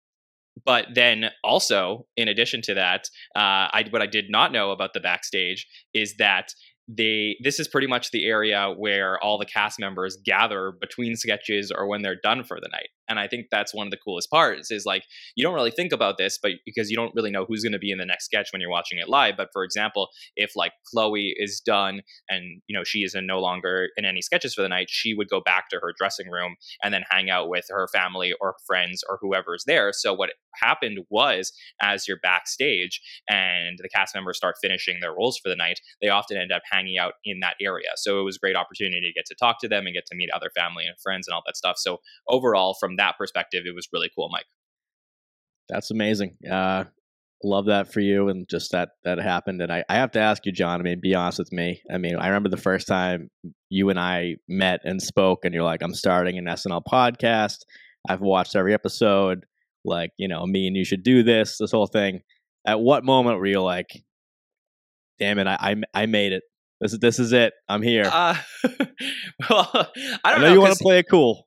But 0.65 0.89
then 0.95 1.31
also 1.43 2.07
in 2.17 2.29
addition 2.29 2.61
to 2.63 2.75
that 2.75 3.09
uh, 3.35 3.73
I 3.73 3.85
what 3.91 4.03
I 4.03 4.07
did 4.07 4.27
not 4.29 4.53
know 4.53 4.71
about 4.71 4.93
the 4.95 5.01
backstage 5.01 5.67
is 5.95 6.17
that 6.17 6.53
they 6.89 7.37
this 7.43 7.61
is 7.61 7.69
pretty 7.69 7.87
much 7.87 8.11
the 8.11 8.27
area 8.27 8.73
where 8.77 9.23
all 9.23 9.39
the 9.39 9.47
cast 9.47 9.79
members 9.79 10.19
gather 10.25 10.73
between 10.81 11.17
sketches 11.17 11.73
or 11.75 11.87
when 11.87 12.03
they're 12.03 12.19
done 12.23 12.45
for 12.45 12.59
the 12.61 12.69
night 12.73 12.89
and 13.13 13.21
i 13.21 13.29
think 13.29 13.47
that's 13.51 13.75
one 13.75 13.87
of 13.87 13.91
the 13.91 13.97
coolest 13.97 14.31
parts 14.31 14.71
is 14.71 14.85
like 14.85 15.05
you 15.37 15.45
don't 15.45 15.55
really 15.55 15.71
think 15.71 15.93
about 15.93 16.19
this 16.19 16.39
but 16.43 16.53
because 16.67 16.91
you 16.91 16.97
don't 16.97 17.15
really 17.15 17.31
know 17.31 17.45
who's 17.45 17.63
going 17.63 17.73
to 17.73 17.79
be 17.79 17.93
in 17.93 17.99
the 17.99 18.07
next 18.07 18.25
sketch 18.25 18.49
when 18.53 18.61
you're 18.61 18.71
watching 18.71 18.99
it 18.99 19.09
live 19.09 19.35
but 19.37 19.49
for 19.53 19.65
example 19.65 20.09
if 20.37 20.53
like 20.57 20.73
chloe 20.91 21.35
is 21.37 21.61
done 21.61 22.01
and 22.29 22.61
you 22.67 22.77
know 22.77 22.85
she 22.85 23.01
is 23.01 23.15
no 23.15 23.41
longer 23.41 23.89
in 23.97 24.05
any 24.05 24.21
sketches 24.21 24.55
for 24.55 24.63
the 24.63 24.69
night 24.69 24.89
she 24.91 25.15
would 25.15 25.29
go 25.29 25.41
back 25.41 25.69
to 25.69 25.77
her 25.77 25.93
dressing 25.97 26.31
room 26.31 26.57
and 26.83 26.93
then 26.93 27.05
hang 27.11 27.31
out 27.31 27.49
with 27.49 27.67
her 27.69 27.89
family 27.93 28.33
or 28.41 28.55
friends 28.67 29.03
or 29.09 29.19
whoever's 29.21 29.65
there. 29.67 29.93
So 29.93 30.15
what 30.15 30.31
happened 30.57 31.01
was 31.11 31.53
as 31.81 32.07
you're 32.07 32.19
backstage 32.23 33.01
and 33.29 33.79
the 33.83 33.89
cast 33.89 34.15
members 34.15 34.37
start 34.37 34.57
finishing 34.61 34.99
their 35.01 35.13
roles 35.13 35.39
for 35.39 35.49
the 35.49 35.57
night 35.57 35.81
they 36.01 36.09
often 36.09 36.37
end 36.37 36.53
up 36.53 36.63
hanging 36.71 36.99
out 36.99 37.15
in 37.25 37.41
that 37.41 37.57
area. 37.61 37.89
So 37.97 38.21
it 38.21 38.25
was 38.25 38.37
a 38.37 38.39
great 38.39 38.57
opportunity 38.57 39.01
to 39.01 39.13
get 39.13 39.27
to 39.27 39.35
talk 39.35 39.61
to 39.61 39.69
them 39.69 39.87
and 39.87 39.95
get 39.95 40.07
to 40.07 40.17
meet 40.17 40.31
other 40.35 40.51
family 40.55 40.85
and 40.85 40.95
friends 41.03 41.27
and 41.27 41.35
all 41.35 41.43
that 41.47 41.57
stuff. 41.57 41.77
So 41.79 41.99
overall 42.29 42.77
from 42.79 42.97
that 42.97 43.02
perspective 43.11 43.63
it 43.67 43.75
was 43.75 43.89
really 43.93 44.11
cool 44.15 44.29
mike 44.31 44.47
That's 45.69 45.91
amazing. 45.91 46.37
Uh, 46.51 46.85
love 47.45 47.67
that 47.67 47.93
for 47.93 48.01
you, 48.01 48.29
and 48.29 48.49
just 48.49 48.73
that 48.73 48.91
that 49.05 49.19
happened. 49.19 49.63
And 49.63 49.73
I, 49.73 49.85
I 49.89 49.95
have 49.97 50.11
to 50.13 50.21
ask 50.21 50.45
you, 50.47 50.53
Jon. 50.53 50.81
I 50.81 50.83
mean, 50.83 51.01
be 51.01 51.15
honest 51.15 51.39
with 51.39 51.53
me. 51.53 51.81
I 51.91 51.99
mean, 51.99 52.17
I 52.17 52.27
remember 52.29 52.49
the 52.51 52.57
first 52.57 52.87
time 52.87 53.31
you 53.71 53.89
and 53.91 53.99
I 53.99 54.37
met 54.49 54.81
and 54.85 55.01
spoke, 55.03 55.45
and 55.45 55.55
you're 55.55 55.65
like, 55.65 55.83
"I'm 55.83 55.95
starting 55.95 56.37
an 56.39 56.45
SNL 56.47 56.83
podcast. 56.85 57.59
I've 58.09 58.21
watched 58.21 58.55
every 58.57 58.75
episode. 58.75 59.47
Like, 59.85 60.11
you 60.19 60.29
know, 60.29 60.45
me 60.47 60.67
and 60.67 60.77
you 60.77 60.85
should 60.85 61.03
do 61.03 61.23
this. 61.23 61.57
This 61.59 61.73
whole 61.73 61.87
thing." 61.87 62.23
At 62.67 62.81
what 62.81 63.05
moment 63.05 63.39
were 63.39 63.47
you 63.47 63.63
like, 63.63 63.89
"Damn 65.19 65.39
it, 65.39 65.47
I 65.47 65.57
I, 65.95 66.03
I 66.03 66.07
made 66.07 66.33
it. 66.33 66.43
This 66.81 66.93
is 66.93 66.99
this 66.99 67.19
is 67.19 67.33
it. 67.33 67.55
I'm 67.69 67.83
here." 67.83 68.09
Uh, 68.13 68.37
well, 69.51 69.71
I 69.75 69.87
I 70.25 70.33
don't 70.33 70.41
know, 70.43 70.49
know. 70.49 70.53
you 70.55 70.61
want 70.61 70.77
to 70.77 70.83
play 70.83 70.99
it 70.99 71.07
cool. 71.11 71.47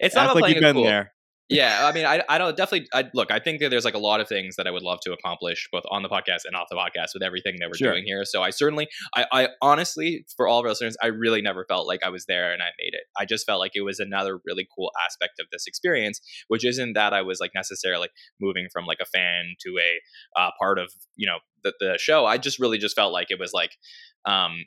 It's 0.00 0.14
not 0.14 0.34
like 0.34 0.42
playing 0.42 0.56
you've 0.56 0.62
been 0.62 0.74
cool. 0.74 0.84
there. 0.84 1.12
Yeah, 1.50 1.86
I 1.86 1.92
mean, 1.92 2.04
I, 2.04 2.22
I 2.28 2.36
don't 2.36 2.54
definitely. 2.54 2.88
I, 2.92 3.04
look, 3.14 3.30
I 3.30 3.38
think 3.38 3.60
that 3.60 3.70
there's 3.70 3.86
like 3.86 3.94
a 3.94 3.98
lot 3.98 4.20
of 4.20 4.28
things 4.28 4.56
that 4.56 4.66
I 4.66 4.70
would 4.70 4.82
love 4.82 4.98
to 5.04 5.14
accomplish 5.14 5.66
both 5.72 5.84
on 5.90 6.02
the 6.02 6.08
podcast 6.10 6.40
and 6.44 6.54
off 6.54 6.66
the 6.70 6.76
podcast 6.76 7.14
with 7.14 7.22
everything 7.22 7.56
that 7.60 7.70
we're 7.70 7.76
Sure. 7.76 7.92
doing 7.92 8.04
here. 8.04 8.26
So 8.26 8.42
I 8.42 8.50
certainly, 8.50 8.86
I, 9.16 9.24
I 9.32 9.48
honestly, 9.62 10.26
for 10.36 10.46
all 10.46 10.58
of 10.58 10.64
our 10.64 10.68
listeners, 10.72 10.94
I 11.02 11.06
really 11.06 11.40
never 11.40 11.64
felt 11.66 11.86
like 11.86 12.00
I 12.04 12.10
was 12.10 12.26
there 12.26 12.52
and 12.52 12.62
I 12.62 12.66
made 12.78 12.92
it. 12.92 13.04
I 13.18 13.24
just 13.24 13.46
felt 13.46 13.60
like 13.60 13.72
it 13.74 13.80
was 13.80 13.98
another 13.98 14.40
really 14.44 14.68
cool 14.76 14.90
aspect 15.06 15.40
of 15.40 15.46
this 15.50 15.66
experience, 15.66 16.20
which 16.48 16.66
isn't 16.66 16.92
that 16.92 17.14
I 17.14 17.22
was 17.22 17.40
like 17.40 17.52
necessarily 17.54 18.08
moving 18.38 18.68
from 18.70 18.84
like 18.84 18.98
a 19.00 19.06
fan 19.06 19.54
to 19.60 19.78
a 19.78 20.38
uh, 20.38 20.50
part 20.60 20.78
of 20.78 20.92
you 21.16 21.26
know 21.26 21.38
the, 21.64 21.72
the 21.80 21.96
show. 21.98 22.26
I 22.26 22.36
just 22.36 22.58
really 22.58 22.76
just 22.76 22.94
felt 22.94 23.14
like 23.14 23.28
it 23.30 23.38
was 23.38 23.52
like. 23.54 23.70
Um, 24.26 24.64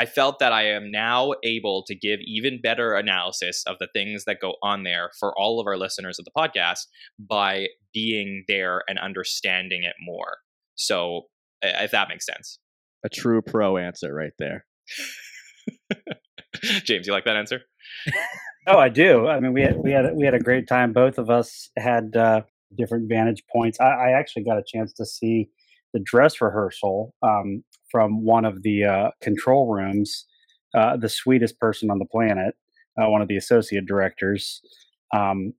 I 0.00 0.06
felt 0.06 0.38
that 0.38 0.52
I 0.52 0.66
am 0.66 0.90
now 0.90 1.32
able 1.44 1.82
to 1.84 1.94
give 1.94 2.20
even 2.20 2.60
better 2.62 2.94
analysis 2.94 3.64
of 3.66 3.76
the 3.80 3.88
things 3.92 4.24
that 4.24 4.40
go 4.40 4.54
on 4.62 4.84
there 4.84 5.10
for 5.18 5.36
all 5.38 5.60
of 5.60 5.66
our 5.66 5.76
listeners 5.76 6.18
of 6.18 6.24
the 6.24 6.30
podcast 6.36 6.86
by 7.18 7.66
being 7.92 8.44
there 8.48 8.82
and 8.88 8.98
understanding 8.98 9.82
it 9.82 9.96
more. 10.00 10.38
So, 10.76 11.22
if 11.62 11.90
that 11.90 12.08
makes 12.08 12.26
sense. 12.26 12.58
A 13.04 13.08
true 13.08 13.42
pro 13.42 13.76
answer 13.76 14.14
right 14.14 14.32
there. 14.38 14.64
James, 16.84 17.06
you 17.06 17.12
like 17.12 17.24
that 17.24 17.36
answer? 17.36 17.62
Oh, 18.70 18.78
I 18.78 18.90
do. 18.90 19.26
I 19.26 19.40
mean, 19.40 19.54
we 19.54 19.62
had 19.62 19.78
we 19.78 19.92
had 19.92 20.14
we 20.14 20.26
had 20.26 20.34
a 20.34 20.38
great 20.38 20.68
time. 20.68 20.92
Both 20.92 21.16
of 21.16 21.30
us 21.30 21.70
had 21.78 22.14
uh, 22.14 22.42
different 22.76 23.08
vantage 23.08 23.42
points. 23.50 23.80
I, 23.80 23.86
I 23.86 24.10
actually 24.10 24.44
got 24.44 24.58
a 24.58 24.62
chance 24.66 24.92
to 24.94 25.06
see 25.06 25.48
the 25.92 26.00
dress 26.00 26.40
rehearsal 26.40 27.14
um, 27.22 27.64
from 27.90 28.24
one 28.24 28.44
of 28.44 28.62
the 28.62 28.84
uh, 28.84 29.10
control 29.22 29.72
rooms. 29.72 30.26
Uh, 30.76 30.96
the 30.96 31.08
sweetest 31.08 31.58
person 31.58 31.90
on 31.90 31.98
the 31.98 32.04
planet, 32.04 32.54
uh, 33.00 33.08
one 33.08 33.22
of 33.22 33.28
the 33.28 33.38
associate 33.38 33.86
directors, 33.86 34.60
um, 35.16 35.52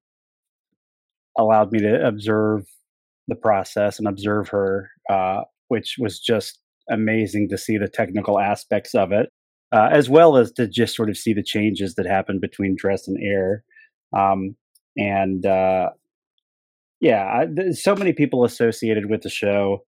allowed 1.38 1.72
me 1.72 1.80
to 1.80 2.08
observe 2.08 2.68
the 3.28 3.36
process 3.36 3.98
and 3.98 4.08
observe 4.08 4.50
her, 4.50 4.92
uh, 5.10 5.42
which 5.70 5.96
was 5.98 6.20
just 6.20 6.60
amazing 6.92 7.50
to 7.50 7.58
see 7.58 7.78
the 7.78 7.88
technical 7.88 8.40
aspects 8.40 8.94
of 8.94 9.12
it 9.12 9.32
uh, 9.72 9.90
as 9.92 10.10
well 10.10 10.38
as 10.38 10.52
to 10.54 10.68
just 10.68 10.96
sort 10.96 11.10
of 11.10 11.18
see 11.18 11.34
the 11.34 11.44
changes 11.44 11.96
that 11.96 12.06
happen 12.06 12.40
between 12.40 12.76
dress 12.76 13.08
and 13.08 13.18
air. 13.22 13.64
Um, 14.18 14.56
and 14.98 15.46
uh, 15.46 15.90
yeah, 17.00 17.24
I, 17.24 17.72
so 17.72 17.96
many 17.96 18.14
people 18.14 18.44
associated 18.44 19.10
with 19.10 19.22
the 19.22 19.30
show 19.30 19.86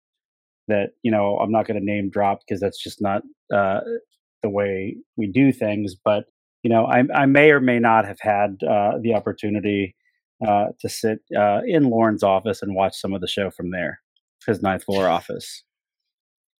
that 0.71 0.91
you 1.03 1.11
know 1.11 1.37
I'm 1.37 1.51
not 1.51 1.67
going 1.67 1.79
to 1.79 1.85
name 1.85 2.09
drop 2.09 2.39
because 2.39 2.59
that's 2.59 2.81
just 2.81 3.01
not 3.01 3.21
uh, 3.53 3.81
the 4.41 4.49
way 4.49 4.97
we 5.17 5.27
do 5.27 5.51
things. 5.51 5.95
But 5.95 6.25
you 6.63 6.69
know, 6.69 6.85
I, 6.85 7.03
I 7.13 7.25
may 7.25 7.51
or 7.51 7.59
may 7.59 7.79
not 7.79 8.05
have 8.05 8.19
had 8.19 8.57
uh, 8.67 8.93
the 9.01 9.13
opportunity 9.13 9.95
uh, 10.45 10.67
to 10.79 10.89
sit 10.89 11.19
uh, 11.37 11.61
in 11.65 11.89
Lorne's 11.89 12.23
office 12.23 12.61
and 12.61 12.75
watch 12.75 12.99
some 12.99 13.13
of 13.13 13.21
the 13.21 13.27
show 13.27 13.51
from 13.51 13.71
there, 13.71 13.99
his 14.45 14.61
ninth 14.61 14.83
floor 14.83 15.07
office. 15.07 15.63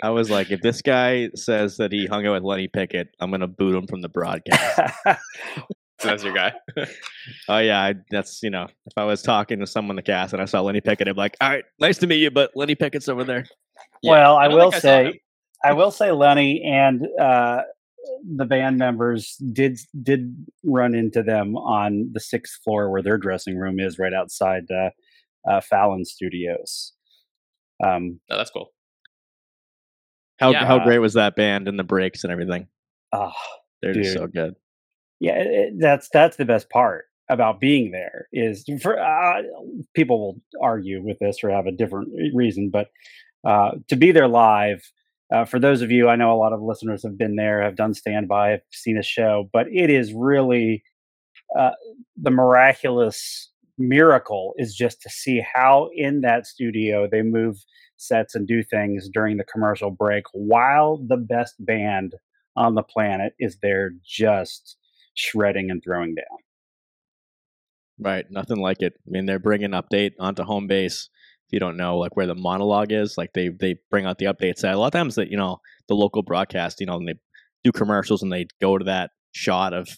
I 0.03 0.10
was 0.10 0.32
like, 0.32 0.50
if 0.50 0.62
this 0.62 0.82
guy 0.82 1.30
says 1.36 1.77
that 1.77 1.91
he 1.91 2.08
hung 2.08 2.25
out 2.25 2.34
with 2.34 2.44
Lenny 2.44 2.68
Pickett, 2.68 3.10
I'm 3.20 3.32
gonna 3.32 3.48
boot 3.48 3.75
him 3.75 3.88
from 3.88 4.01
the 4.01 4.10
broadcast. 4.10 4.80
So 6.01 6.08
that's 6.08 6.24
your 6.24 6.34
guy. 6.34 6.53
oh 7.48 7.60
yeah, 7.60 7.80
I, 7.80 7.94
that's 8.10 8.41
you 8.41 8.50
know, 8.50 8.63
if 8.88 8.94
I 8.98 9.03
was 9.03 9.22
talking 9.22 9.60
to 9.60 9.68
someone 9.68 9.94
in 9.94 9.96
the 9.98 10.01
cast 10.01 10.34
and 10.34 10.41
I 10.41 10.46
saw 10.46 10.62
Lenny 10.62 10.82
Pickett, 10.82 11.08
I'd 11.08 11.13
be 11.13 11.22
like, 11.22 11.38
all 11.39 11.50
right, 11.50 11.63
nice 11.80 12.00
to 12.00 12.08
meet 12.08 12.18
you, 12.18 12.32
but 12.32 12.50
Lenny 12.56 12.74
Pickett's 12.74 13.08
over 13.08 13.24
there. 13.24 13.46
Yeah, 14.01 14.11
well, 14.11 14.35
I, 14.38 14.47
don't 14.47 14.55
will 14.57 14.71
think 14.71 14.81
saw 14.81 15.00
him. 15.00 15.05
say, 15.13 15.21
I 15.63 15.73
will 15.73 15.91
say, 15.91 16.11
Lenny 16.11 16.63
and 16.63 17.07
uh, 17.19 17.61
the 18.35 18.45
band 18.45 18.77
members 18.77 19.35
did 19.53 19.79
did 20.01 20.35
run 20.63 20.95
into 20.95 21.21
them 21.23 21.55
on 21.55 22.09
the 22.13 22.19
sixth 22.19 22.61
floor 22.63 22.89
where 22.89 23.01
their 23.03 23.17
dressing 23.17 23.57
room 23.57 23.79
is, 23.79 24.00
right 24.00 24.13
outside 24.13 24.63
uh, 24.71 24.89
uh, 25.50 25.61
Fallon 25.61 26.03
Studios. 26.05 26.93
Um, 27.83 28.19
No, 28.29 28.38
that's 28.38 28.50
cool. 28.51 28.71
How 30.39 30.51
Yeah. 30.51 30.65
how 30.65 30.79
great 30.79 31.00
was 31.00 31.13
that 31.13 31.35
band 31.35 31.67
and 31.67 31.77
the 31.77 31.83
breaks 31.83 32.23
and 32.23 32.31
everything? 32.31 32.67
ah, 33.13 33.33
They're 33.81 33.93
just 33.93 34.13
so 34.13 34.27
good. 34.27 34.55
yeah, 35.19 35.38
it, 35.39 35.47
it- 35.47 35.73
that's 35.79 36.09
that's 36.09 36.38
the 36.38 36.45
best 36.45 36.69
part 36.69 37.05
about 37.29 37.59
being 37.61 37.91
there 37.91 38.27
is 38.33 38.65
for 38.81 39.00
uh, 39.00 39.41
people 39.93 40.19
will 40.19 40.41
argue 40.61 41.01
with 41.01 41.17
this 41.19 41.43
or 41.43 41.50
have 41.50 41.65
a 41.67 41.71
different 41.71 42.09
reason, 42.33 42.69
but 42.69 42.89
uh, 43.43 43.71
to 43.88 43.95
be 43.95 44.12
there 44.12 44.27
live. 44.27 44.91
Uh, 45.33 45.45
for 45.45 45.60
those 45.60 45.81
of 45.81 45.91
you, 45.91 46.10
I 46.10 46.17
know 46.17 46.33
a 46.33 46.36
lot 46.36 46.51
of 46.51 46.62
listeners 46.62 47.03
have 47.03 47.17
been 47.17 47.38
there, 47.38 47.62
have 47.62 47.77
done 47.77 47.93
standby, 47.93 48.50
have 48.50 48.62
seen 48.71 48.98
a 48.98 49.03
show, 49.03 49.50
but 49.53 49.67
it 49.71 49.89
is 49.89 50.13
really 50.13 50.83
uh, 51.57 51.71
the 52.21 52.31
miraculous 52.31 53.50
miracle 53.77 54.53
is 54.57 54.75
just 54.75 55.01
to 55.01 55.10
see 55.10 55.43
how 55.53 55.89
in 55.95 56.21
that 56.21 56.45
studio 56.45 57.07
they 57.10 57.21
move 57.21 57.57
sets 57.98 58.36
and 58.36 58.48
do 58.48 58.63
things 58.63 59.10
during 59.13 59.38
the 59.38 59.43
commercial 59.43 59.91
break 59.91 60.24
while 60.33 60.98
the 61.07 61.17
best 61.17 61.55
band 61.60 62.15
on 62.55 62.75
the 62.75 62.83
planet 62.83 63.33
is 63.39 63.57
there 63.62 63.91
just 64.03 64.77
shredding 65.15 65.69
and 65.71 65.83
throwing 65.83 66.15
down. 66.15 66.25
Right, 68.00 68.25
nothing 68.31 68.60
like 68.60 68.81
it. 68.81 68.93
I 69.07 69.12
mean, 69.12 69.25
they're 69.25 69.39
bringing 69.39 69.71
update 69.71 70.13
onto 70.19 70.43
home 70.43 70.67
base. 70.67 71.10
You 71.51 71.60
don't 71.60 71.77
know, 71.77 71.98
like 71.98 72.15
where 72.15 72.27
the 72.27 72.36
monologue 72.36 72.91
is, 72.91 73.17
like 73.17 73.34
they 73.34 73.50
they 73.50 73.75
bring 73.89 74.05
out 74.05 74.17
the 74.17 74.25
updates. 74.25 74.63
A 74.63 74.75
lot 74.75 74.88
of 74.88 74.93
times 74.93 75.15
that 75.15 75.29
you 75.29 75.38
know 75.38 75.60
the 75.88 75.96
local 75.96 76.24
broadcast, 76.24 76.79
you 76.79 76.86
know, 76.86 76.98
when 76.98 77.05
they 77.05 77.15
do 77.63 77.72
commercials 77.72 78.24
and 78.24 78.31
they 78.31 78.48
go 78.62 78.77
to 78.77 78.86
that 78.86 79.12
shot 79.34 79.74
of 79.74 79.89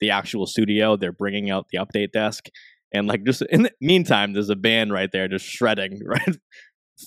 the 0.00 0.10
actual 0.10 0.46
studio, 0.46 0.96
they're 0.96 1.12
bringing 1.12 1.50
out 1.50 1.66
the 1.70 1.78
update 1.78 2.12
desk, 2.12 2.46
and 2.92 3.06
like 3.06 3.24
just 3.24 3.42
in 3.50 3.62
the 3.62 3.72
meantime, 3.80 4.32
there's 4.32 4.50
a 4.50 4.56
band 4.56 4.92
right 4.92 5.10
there 5.12 5.28
just 5.28 5.46
shredding 5.46 6.00
right 6.06 6.36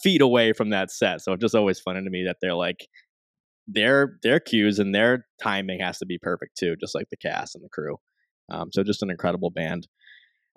feet 0.03 0.21
away 0.21 0.53
from 0.53 0.69
that 0.69 0.91
set. 0.91 1.21
So 1.21 1.33
it's 1.33 1.41
just 1.41 1.55
always 1.55 1.79
funny 1.79 2.03
to 2.03 2.09
me 2.09 2.23
that 2.25 2.37
they're 2.41 2.55
like 2.55 2.87
their 3.67 4.17
their 4.23 4.39
cues 4.39 4.79
and 4.79 4.93
their 4.93 5.25
timing 5.41 5.79
has 5.79 5.97
to 5.99 6.05
be 6.05 6.17
perfect 6.17 6.57
too, 6.57 6.75
just 6.79 6.95
like 6.95 7.09
the 7.09 7.17
cast 7.17 7.55
and 7.55 7.63
the 7.63 7.69
crew. 7.69 7.97
Um, 8.51 8.69
so 8.71 8.83
just 8.83 9.03
an 9.03 9.09
incredible 9.09 9.49
band. 9.49 9.87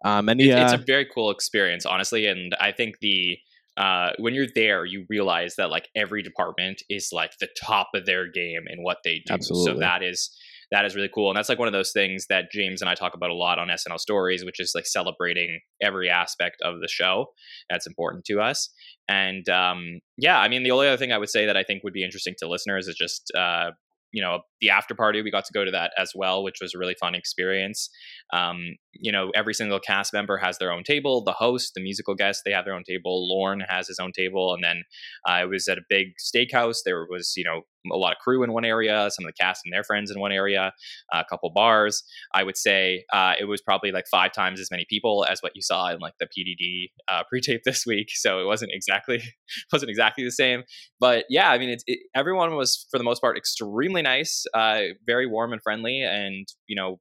Um, 0.05 0.29
and 0.29 0.41
It- 0.41 0.47
It's 0.65 0.73
a 0.73 0.85
very 0.85 1.07
cool 1.07 1.31
experience, 1.31 1.87
honestly. 1.87 2.27
And 2.27 2.55
I 2.61 2.73
think 2.73 2.99
the 3.01 3.39
uh, 3.77 4.13
when 4.19 4.35
you're 4.35 4.47
there, 4.55 4.85
you 4.85 5.05
realize 5.09 5.57
that 5.57 5.69
like 5.69 5.89
every 5.97 6.23
department 6.23 6.81
is 6.89 7.09
like 7.13 7.33
the 7.41 7.49
top 7.61 7.89
of 7.95 8.07
their 8.07 8.31
game 8.31 8.63
in 8.69 8.85
what 8.85 8.99
they 9.03 9.21
do. 9.27 9.35
Absolutely. 9.35 9.73
So 9.75 9.79
that 9.81 10.01
is 10.03 10.31
that 10.71 10.85
is 10.85 10.95
really 10.95 11.11
cool, 11.13 11.29
and 11.31 11.37
that's 11.37 11.49
like 11.49 11.59
one 11.59 11.69
of 11.69 11.73
those 11.73 11.93
things 11.93 12.27
that 12.29 12.51
James 12.53 12.81
and 12.83 12.89
I 12.89 12.95
talk 12.95 13.15
about 13.15 13.31
a 13.31 13.35
lot 13.35 13.59
on 13.59 13.69
SNL 13.69 13.99
Stories, 13.99 14.45
which 14.45 14.61
is 14.61 14.73
like 14.77 14.87
celebrating 14.87 15.61
every 15.83 16.09
aspect 16.09 16.57
of 16.63 16.81
the 16.81 16.89
show. 16.89 17.27
That's 17.69 17.87
important 17.87 18.25
to 18.27 18.41
us. 18.41 18.71
And 19.09 19.49
um, 19.49 20.01
yeah, 20.17 20.39
I 20.39 20.49
mean, 20.49 20.63
the 20.63 20.71
only 20.71 20.87
other 20.89 20.97
thing 20.97 21.13
I 21.13 21.19
would 21.19 21.29
say 21.29 21.47
that 21.47 21.57
I 21.57 21.65
think 21.65 21.83
would 21.85 21.93
be 21.93 22.05
interesting 22.05 22.35
to 22.39 22.49
listeners 22.49 22.87
is 22.89 22.95
just 22.97 23.31
uh, 23.37 23.73
you 24.14 24.23
know 24.23 24.40
the 24.61 24.71
after 24.71 24.94
party. 24.94 25.21
We 25.21 25.33
got 25.33 25.44
to 25.44 25.52
go 25.52 25.64
to 25.64 25.71
that 25.73 25.92
as 25.99 26.12
well, 26.14 26.44
which 26.44 26.59
was 26.62 26.73
a 26.73 26.78
really 26.78 26.94
fun 27.00 27.16
experience. 27.16 27.90
Um, 28.33 28.76
you 28.92 29.11
know, 29.11 29.33
every 29.35 29.54
single 29.54 29.80
cast 29.80 30.12
member 30.12 30.38
has 30.38 30.59
their 30.59 30.73
own 30.73 30.85
table. 30.85 31.25
The 31.25 31.33
host, 31.33 31.73
the 31.75 31.83
musical 31.83 32.14
guest, 32.14 32.42
they 32.44 32.52
have 32.52 32.64
their 32.64 32.75
own 32.75 32.85
table. 32.85 33.28
Lorne 33.28 33.64
has 33.68 33.88
his 33.88 33.99
own 33.99 34.12
table, 34.12 34.54
and 34.54 34.62
then 34.62 34.85
uh, 35.28 35.33
I 35.33 35.44
was 35.47 35.66
at 35.68 35.78
a 35.78 35.83
big 35.88 36.14
steakhouse. 36.25 36.78
There 36.85 37.06
was, 37.11 37.33
you 37.37 37.42
know, 37.42 37.62
a 37.93 37.97
lot 37.97 38.12
of 38.12 38.19
crew 38.19 38.43
in 38.43 38.53
one 38.53 38.64
area, 38.64 39.09
some 39.11 39.25
of 39.25 39.29
the 39.29 39.43
cast 39.45 39.62
and 39.64 39.73
their 39.73 39.85
friends 39.85 40.11
in 40.11 40.21
one 40.21 40.33
area, 40.33 40.73
a 41.12 41.25
couple 41.29 41.50
bars. 41.50 42.03
I 42.33 42.43
would 42.43 42.57
say 42.57 43.05
uh, 43.12 43.35
it 43.38 43.45
was 43.45 43.61
probably 43.61 43.93
like 43.93 44.07
five 44.11 44.33
times 44.33 44.61
as 44.61 44.71
many 44.71 44.87
people 44.88 45.25
as 45.29 45.41
what 45.41 45.53
you 45.55 45.62
saw 45.62 45.91
in 45.91 45.99
like 46.00 46.14
the 46.19 46.26
PDD 46.26 46.91
uh, 47.09 47.23
pre-tape 47.29 47.62
this 47.64 47.85
week. 47.87 48.09
So 48.11 48.41
it 48.41 48.47
wasn't 48.47 48.73
exactly 48.73 49.23
wasn't 49.73 49.91
exactly 49.91 50.25
the 50.25 50.33
same, 50.33 50.62
but 51.00 51.25
yeah, 51.29 51.50
I 51.50 51.59
mean, 51.59 51.71
it's 51.71 51.85
it, 51.87 52.00
everyone 52.14 52.57
was 52.57 52.87
for 52.91 52.99
the 52.99 53.05
most 53.05 53.21
part 53.21 53.37
extremely 53.37 54.03
nice, 54.03 54.45
uh, 54.55 54.81
very 55.07 55.26
warm 55.26 55.53
and 55.53 55.62
friendly, 55.62 56.03
and 56.03 56.47
you 56.67 56.76
know, 56.76 56.99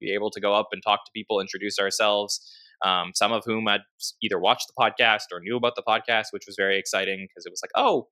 be 0.00 0.12
able 0.12 0.30
to 0.30 0.40
go 0.40 0.54
up 0.54 0.68
and 0.72 0.82
talk 0.82 1.04
to 1.04 1.10
people, 1.14 1.40
introduce 1.40 1.78
ourselves. 1.78 2.40
Um, 2.84 3.12
some 3.14 3.30
of 3.30 3.44
whom 3.46 3.66
had 3.68 3.82
either 4.22 4.40
watched 4.40 4.66
the 4.66 4.74
podcast 4.76 5.32
or 5.32 5.38
knew 5.40 5.56
about 5.56 5.76
the 5.76 5.84
podcast, 5.86 6.26
which 6.32 6.44
was 6.46 6.56
very 6.58 6.78
exciting 6.78 7.28
because 7.28 7.46
it 7.46 7.50
was 7.50 7.62
like, 7.62 7.70
oh, 7.76 8.08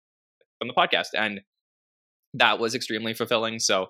from 0.60 0.68
the 0.68 0.74
podcast, 0.74 1.08
and 1.16 1.40
that 2.34 2.58
was 2.58 2.74
extremely 2.74 3.14
fulfilling. 3.14 3.58
So 3.58 3.88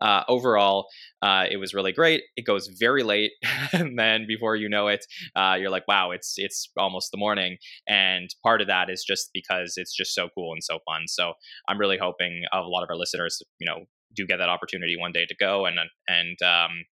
uh, 0.00 0.22
overall, 0.28 0.88
uh, 1.20 1.44
it 1.50 1.58
was 1.58 1.74
really 1.74 1.92
great. 1.92 2.22
It 2.36 2.46
goes 2.46 2.68
very 2.68 3.02
late, 3.02 3.32
and 3.72 3.98
then 3.98 4.26
before 4.26 4.56
you 4.56 4.68
know 4.68 4.88
it, 4.88 5.04
uh, 5.36 5.56
you're 5.58 5.70
like, 5.70 5.86
wow, 5.86 6.10
it's 6.10 6.34
it's 6.36 6.70
almost 6.76 7.10
the 7.12 7.18
morning. 7.18 7.58
And 7.88 8.28
part 8.42 8.60
of 8.60 8.66
that 8.68 8.90
is 8.90 9.04
just 9.06 9.30
because 9.32 9.74
it's 9.76 9.94
just 9.94 10.14
so 10.14 10.28
cool 10.34 10.52
and 10.52 10.62
so 10.62 10.78
fun. 10.86 11.02
So 11.06 11.34
I'm 11.68 11.78
really 11.78 11.98
hoping 11.98 12.42
a 12.52 12.60
lot 12.60 12.82
of 12.82 12.90
our 12.90 12.96
listeners, 12.96 13.42
you 13.58 13.66
know, 13.66 13.84
do 14.14 14.26
get 14.26 14.38
that 14.38 14.48
opportunity 14.48 14.96
one 14.98 15.12
day 15.12 15.26
to 15.26 15.34
go 15.38 15.66
and 15.66 15.78
and 16.08 16.42
um, 16.42 16.84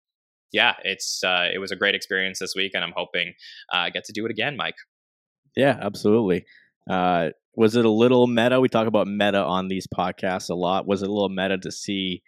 yeah, 0.52 0.74
it's 0.82 1.22
uh, 1.24 1.48
it 1.52 1.58
was 1.58 1.70
a 1.70 1.76
great 1.76 1.94
experience 1.94 2.38
this 2.38 2.54
week, 2.56 2.72
and 2.74 2.82
I'm 2.82 2.94
hoping 2.96 3.34
uh, 3.72 3.78
I 3.78 3.90
get 3.90 4.04
to 4.04 4.12
do 4.12 4.24
it 4.24 4.30
again, 4.30 4.56
Mike. 4.56 4.76
Yeah, 5.56 5.78
absolutely. 5.80 6.44
Was 7.58 7.74
it 7.74 7.84
a 7.84 7.90
little 7.90 8.28
meta? 8.28 8.60
We 8.60 8.68
talk 8.68 8.86
about 8.86 9.08
meta 9.08 9.44
on 9.44 9.66
these 9.66 9.88
podcasts 9.88 10.48
a 10.48 10.54
lot. 10.54 10.86
Was 10.86 11.02
it 11.02 11.08
a 11.08 11.12
little 11.12 11.28
meta 11.28 11.58
to 11.58 11.72
see 11.72 12.22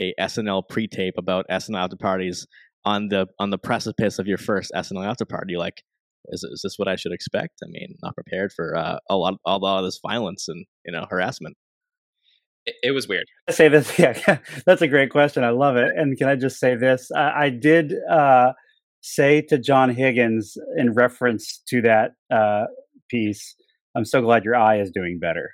a 0.00 0.14
SNL 0.20 0.68
pre-tape 0.68 1.14
about 1.18 1.44
SNL 1.50 1.82
after 1.82 1.96
parties 1.96 2.46
on 2.84 3.08
the 3.08 3.26
on 3.40 3.50
the 3.50 3.58
precipice 3.58 4.20
of 4.20 4.28
your 4.28 4.38
first 4.38 4.70
SNL 4.76 5.04
after 5.04 5.24
party? 5.24 5.56
Like, 5.56 5.82
is 6.26 6.44
is 6.44 6.60
this 6.62 6.78
what 6.78 6.86
I 6.86 6.94
should 6.94 7.10
expect? 7.10 7.54
I 7.64 7.66
mean, 7.68 7.96
not 8.00 8.14
prepared 8.14 8.52
for 8.52 8.76
uh, 8.76 8.98
a 9.10 9.16
lot 9.16 9.34
a 9.44 9.58
lot 9.58 9.80
of 9.80 9.84
this 9.86 9.98
violence 10.06 10.46
and 10.46 10.64
you 10.84 10.92
know 10.92 11.04
harassment. 11.10 11.56
It, 12.64 12.76
it 12.84 12.90
was 12.92 13.08
weird. 13.08 13.26
I 13.48 13.52
say 13.52 13.66
this, 13.66 13.98
yeah, 13.98 14.38
that's 14.66 14.82
a 14.82 14.88
great 14.88 15.10
question. 15.10 15.42
I 15.42 15.50
love 15.50 15.74
it. 15.74 15.90
And 15.96 16.16
can 16.16 16.28
I 16.28 16.36
just 16.36 16.60
say 16.60 16.76
this? 16.76 17.10
I, 17.10 17.46
I 17.46 17.50
did 17.50 17.92
uh, 18.08 18.52
say 19.00 19.42
to 19.48 19.58
John 19.58 19.92
Higgins 19.92 20.56
in 20.76 20.92
reference 20.92 21.60
to 21.70 21.82
that 21.82 22.12
uh, 22.32 22.66
piece, 23.10 23.56
I'm 23.96 24.04
so 24.04 24.20
glad 24.20 24.44
your 24.44 24.54
eye 24.56 24.78
is 24.80 24.90
doing 24.90 25.18
better. 25.18 25.50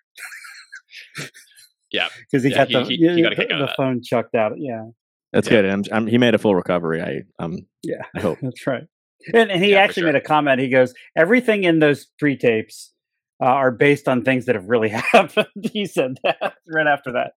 Yeah. 1.90 2.08
because 2.30 2.44
he 2.44 2.50
Yeah, 2.50 2.56
got 2.66 2.68
he- 2.68 2.75
the, 2.75 2.84
he- 2.84 3.14
he 3.16 3.22
got 3.22 3.30
the, 3.30 3.37
kick 3.37 3.50
out 3.50 3.58
the 3.58 3.66
that. 3.66 3.76
phone 3.76 4.02
chucked 4.02 4.34
out. 4.34 4.52
Yeah, 4.56 4.87
That's 5.32 5.46
Yeah. 5.49 5.62
good. 5.62 5.66
I'm, 5.70 5.82
I'm, 5.92 6.06
he 6.06 6.18
made 6.18 6.34
a 6.34 6.38
full 6.38 6.54
recovery. 6.54 7.00
I 7.02 7.22
um 7.42 7.66
yeah, 7.82 8.02
I 8.16 8.20
hope. 8.20 8.38
that's 8.42 8.66
right. 8.66 8.84
And, 9.32 9.50
and 9.50 9.62
he 9.62 9.72
Yeah, 9.72 9.78
actually 9.80 10.02
sure. 10.02 10.12
made 10.12 10.20
a 10.22 10.25
comment. 10.25 10.61
He 10.61 10.68
goes, 10.68 10.94
"Everything 11.16 11.62
in 11.64 11.78
those 11.78 12.08
pre-tapes 12.18 12.92
uh, 13.40 13.46
are 13.46 13.70
based 13.70 14.08
on 14.08 14.22
things 14.22 14.46
that 14.46 14.56
have 14.56 14.68
really 14.68 14.88
happened." 15.12 15.46
he 15.72 15.87
said 15.87 16.18
that 16.25 16.54
right 16.68 16.87
after 16.88 17.12
that. 17.12 17.32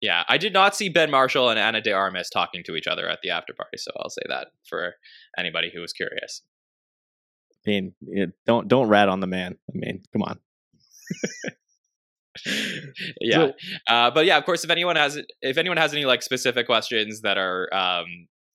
Yeah, 0.00 0.22
I 0.28 0.38
did 0.38 0.52
not 0.52 0.76
see 0.76 0.88
Ben 0.88 1.10
Marshall 1.10 1.50
and 1.50 1.58
Ana 1.58 1.80
De 1.80 1.92
Armas 1.92 2.30
talking 2.30 2.62
to 2.64 2.76
each 2.76 2.86
other 2.86 3.08
at 3.08 3.18
the 3.22 3.30
after 3.30 3.52
party, 3.52 3.78
so 3.78 3.90
I'll 3.98 4.10
say 4.10 4.22
that 4.28 4.48
for 4.68 4.94
anybody 5.36 5.70
who 5.74 5.80
was 5.80 5.92
curious. 5.92 6.42
I 7.66 7.70
mean, 7.70 7.94
it- 8.06 8.32
don't 8.46 8.68
don't 8.68 8.88
rat 8.88 9.08
on 9.08 9.20
the 9.20 9.26
man. 9.26 9.56
I 9.68 9.72
mean, 9.74 10.02
come 10.12 10.22
on. 10.22 10.38
yeah, 13.20 13.50
uh, 13.88 14.10
but 14.10 14.26
yeah, 14.26 14.38
of 14.38 14.44
course, 14.44 14.64
if 14.64 14.70
anyone 14.70 14.96
has 14.96 15.18
if 15.42 15.58
anyone 15.58 15.76
has 15.76 15.92
any 15.92 16.04
like 16.04 16.22
specific 16.22 16.66
questions 16.66 17.22
that 17.22 17.36
are 17.38 17.72
um, 17.74 18.06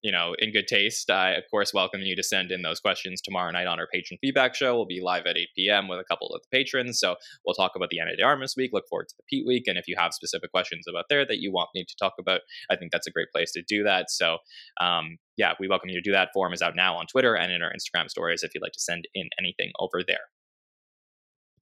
you 0.03 0.11
know 0.11 0.35
in 0.37 0.51
good 0.51 0.67
taste, 0.67 1.09
I 1.09 1.31
of 1.31 1.43
course 1.49 1.73
welcome 1.73 2.01
you 2.01 2.15
to 2.15 2.23
send 2.23 2.51
in 2.51 2.61
those 2.61 2.79
questions 2.79 3.21
tomorrow 3.21 3.51
night 3.51 3.67
on 3.67 3.79
our 3.79 3.87
patron 3.91 4.19
feedback 4.21 4.53
show. 4.53 4.75
We'll 4.75 4.85
be 4.85 5.01
live 5.01 5.25
at 5.25 5.37
8 5.37 5.47
p.m. 5.55 5.87
with 5.87 5.99
a 5.99 6.03
couple 6.03 6.27
of 6.27 6.41
the 6.41 6.47
patrons, 6.55 6.99
so 6.99 7.15
we'll 7.45 7.55
talk 7.55 7.71
about 7.75 7.89
the 7.89 7.99
Ana 7.99 8.15
de 8.15 8.23
Armas 8.23 8.55
week. 8.55 8.71
Look 8.73 8.87
forward 8.89 9.07
to 9.09 9.15
the 9.17 9.23
Pete 9.29 9.47
week, 9.47 9.63
and 9.67 9.77
if 9.77 9.87
you 9.87 9.95
have 9.97 10.13
specific 10.13 10.51
questions 10.51 10.85
about 10.87 11.05
there 11.09 11.25
that 11.25 11.39
you 11.39 11.51
want 11.51 11.69
me 11.73 11.85
to 11.87 11.95
talk 11.95 12.13
about, 12.19 12.41
I 12.69 12.75
think 12.75 12.91
that's 12.91 13.07
a 13.07 13.11
great 13.11 13.31
place 13.33 13.51
to 13.53 13.63
do 13.63 13.83
that. 13.83 14.11
So 14.11 14.37
um, 14.81 15.17
yeah, 15.37 15.53
we 15.59 15.67
welcome 15.67 15.89
you 15.89 15.95
to 15.95 16.01
do 16.01 16.11
that. 16.11 16.29
Forum 16.33 16.53
is 16.53 16.61
out 16.61 16.75
now 16.75 16.95
on 16.95 17.07
Twitter 17.07 17.35
and 17.35 17.51
in 17.51 17.61
our 17.63 17.71
Instagram 17.71 18.09
stories 18.09 18.43
if 18.43 18.53
you'd 18.53 18.61
like 18.61 18.73
to 18.73 18.79
send 18.79 19.07
in 19.15 19.29
anything 19.39 19.71
over 19.79 20.01
there. 20.05 20.27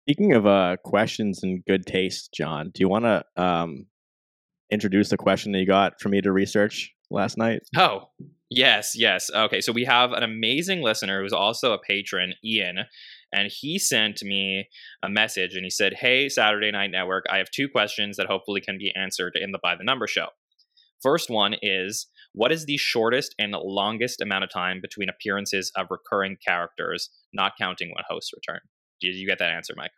Speaking 0.06 0.34
of 0.34 0.48
uh, 0.48 0.78
questions 0.84 1.44
and 1.44 1.64
good 1.66 1.86
taste, 1.86 2.34
Jon, 2.34 2.72
do 2.74 2.82
you 2.82 2.90
want 2.90 3.06
to 3.06 3.24
um, 3.38 3.86
introduce 4.72 5.10
the 5.10 5.18
question 5.18 5.52
that 5.52 5.60
you 5.60 5.68
got 5.68 6.02
for 6.02 6.10
me 6.10 6.22
to 6.22 6.32
research 6.32 6.92
last 7.12 7.38
night? 7.38 7.62
Oh, 7.78 8.10
yes, 8.50 8.94
yes. 8.96 9.30
Okay, 9.34 9.62
so 9.62 9.72
we 9.72 9.86
have 9.86 10.12
an 10.12 10.24
amazing 10.24 10.82
listener 10.82 11.22
who's 11.22 11.34
also 11.34 11.74
a 11.74 11.80
patron, 11.80 12.34
Ian, 12.44 12.86
and 13.34 13.52
he 13.52 13.80
sent 13.80 14.24
me 14.24 14.68
a 15.04 15.10
message 15.10 15.56
and 15.56 15.64
he 15.64 15.70
said, 15.70 15.94
Hey, 15.94 16.30
Saturday 16.30 16.72
Night 16.72 16.92
Network, 16.92 17.26
I 17.30 17.38
have 17.38 17.50
two 17.52 17.70
questions 17.70 18.18
that 18.18 18.28
hopefully 18.28 18.62
can 18.62 18.78
be 18.78 18.94
answered 18.96 19.38
in 19.40 19.52
the 19.52 19.60
By 19.62 19.76
the 19.76 19.84
Number 19.84 20.08
show. 20.08 20.28
First 21.02 21.30
one 21.30 21.56
is 21.62 22.08
What 22.34 22.52
is 22.52 22.66
the 22.66 22.78
shortest 22.78 23.36
and 23.40 23.54
longest 23.54 24.22
amount 24.22 24.44
of 24.44 24.50
time 24.50 24.80
between 24.82 25.10
appearances 25.10 25.72
of 25.76 25.88
recurring 25.90 26.38
characters, 26.46 27.10
not 27.34 27.54
counting 27.60 27.90
when 27.90 28.04
hosts 28.10 28.32
return? 28.34 28.62
Did 29.00 29.16
you 29.16 29.28
get 29.28 29.40
that 29.40 29.52
answer, 29.52 29.74
Mike? 29.76 29.92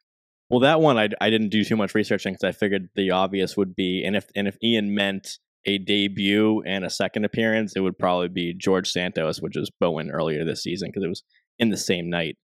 Well, 0.50 0.62
that 0.62 0.82
one 0.82 0.98
I, 0.98 1.10
I 1.20 1.30
didn't 1.30 1.50
do 1.50 1.64
too 1.64 1.76
much 1.76 1.96
researching 1.96 2.34
because 2.34 2.44
I 2.44 2.52
figured 2.52 2.90
the 2.96 3.12
obvious 3.12 3.58
would 3.58 3.76
be, 3.76 4.04
and 4.06 4.16
if 4.16 4.28
and 4.36 4.48
if 4.48 4.58
Ian 4.64 4.94
meant 4.94 5.40
a 5.66 5.78
debut 5.78 6.62
and 6.66 6.84
a 6.84 6.90
second 6.90 7.26
appearance, 7.26 7.74
it 7.76 7.80
would 7.80 7.98
probably 7.98 8.30
be 8.30 8.54
George 8.54 8.90
Santos, 8.90 9.40
which 9.40 9.56
was 9.56 9.72
Bowen 9.80 10.12
earlier 10.12 10.44
this 10.44 10.64
season 10.64 10.90
because 10.90 11.04
it 11.04 11.10
was 11.10 11.24
in 11.60 11.70
the 11.70 11.78
same 11.78 12.10
night. 12.10 12.38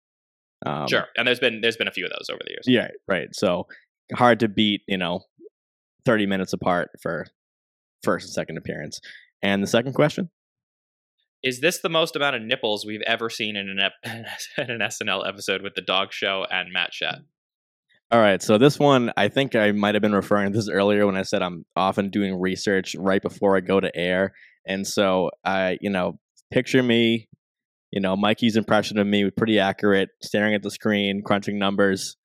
Um, 0.66 0.88
sure. 0.88 1.06
And 1.18 1.28
there's 1.28 1.40
been 1.40 1.62
there's 1.62 1.78
been 1.78 1.88
a 1.88 1.92
few 1.92 2.06
of 2.06 2.12
those 2.12 2.30
over 2.30 2.40
the 2.44 2.52
years. 2.52 2.66
Yeah, 2.68 2.88
right. 3.08 3.30
So 3.34 3.68
hard 4.14 4.40
to 4.42 4.48
beat, 4.48 4.82
you 4.88 4.98
know, 4.98 5.22
30 6.06 6.26
minutes 6.26 6.54
apart 6.54 6.90
for 7.02 7.26
first 8.04 8.28
and 8.28 8.34
second 8.34 8.58
appearance. 8.58 9.00
And 9.42 9.62
the 9.62 9.68
second 9.68 9.94
question? 9.94 10.30
Is 11.44 11.60
this 11.60 11.80
the 11.80 11.90
most 11.90 12.16
amount 12.16 12.36
of 12.36 12.42
nipples 12.42 12.86
we've 12.86 13.04
ever 13.06 13.30
seen 13.30 13.56
in 13.56 13.70
an, 13.70 13.80
ep- 13.80 14.28
in 14.58 14.72
an 14.72 14.80
SNL 14.80 15.28
episode 15.28 15.62
with 15.62 15.76
the 15.76 15.82
dog 15.82 16.12
show 16.12 16.46
and 16.50 16.74
Matt 16.74 16.94
Shet? 16.94 17.16
All 18.10 18.22
right. 18.22 18.42
So 18.42 18.58
this 18.58 18.80
one, 18.80 19.12
I 19.18 19.28
think 19.28 19.54
I 19.54 19.72
might 19.74 19.96
have 19.96 20.02
been 20.02 20.16
referring 20.16 20.52
to 20.52 20.58
this 20.58 20.70
earlier 20.70 21.06
when 21.06 21.18
I 21.18 21.24
said 21.24 21.42
I'm 21.42 21.66
often 21.76 22.10
doing 22.10 22.40
research 22.40 22.96
right 22.98 23.22
before 23.22 23.58
I 23.58 23.60
go 23.60 23.82
to 23.82 23.94
air. 23.94 24.34
And 24.66 24.88
so 24.88 25.32
I, 25.44 25.78
you 25.82 25.90
know, 25.90 26.18
picture 26.50 26.82
me, 26.82 27.28
you 27.92 28.00
know, 28.00 28.16
Mikey's 28.16 28.56
impression 28.56 28.98
of 28.98 29.08
me 29.08 29.26
was 29.26 29.34
pretty 29.36 29.60
accurate, 29.60 30.10
staring 30.22 30.54
at 30.54 30.64
the 30.64 30.72
screen, 30.72 31.22
crunching 31.22 31.60
numbers. 31.60 32.16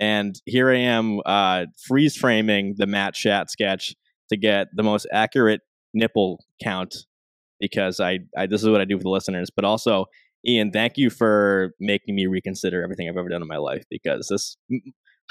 And 0.00 0.40
here 0.46 0.70
I 0.70 0.78
am 0.78 1.20
uh, 1.26 1.66
freeze 1.88 2.16
framing 2.16 2.74
the 2.78 2.86
Matt 2.86 3.16
Shat 3.16 3.50
sketch 3.50 3.96
to 4.30 4.36
get 4.36 4.68
the 4.74 4.84
most 4.84 5.08
accurate 5.12 5.62
nipple 5.92 6.44
count 6.62 6.94
because 7.58 7.98
I, 7.98 8.20
I 8.36 8.46
this 8.46 8.62
is 8.62 8.68
what 8.68 8.80
I 8.80 8.84
do 8.84 8.96
for 8.96 9.02
the 9.02 9.10
listeners. 9.10 9.50
But 9.54 9.64
also, 9.64 10.06
Ian, 10.46 10.70
thank 10.70 10.96
you 10.96 11.10
for 11.10 11.72
making 11.80 12.14
me 12.14 12.26
reconsider 12.26 12.82
everything 12.82 13.08
I've 13.08 13.16
ever 13.16 13.28
done 13.28 13.42
in 13.42 13.48
my 13.48 13.58
life 13.58 13.84
because 13.90 14.28
this 14.28 14.56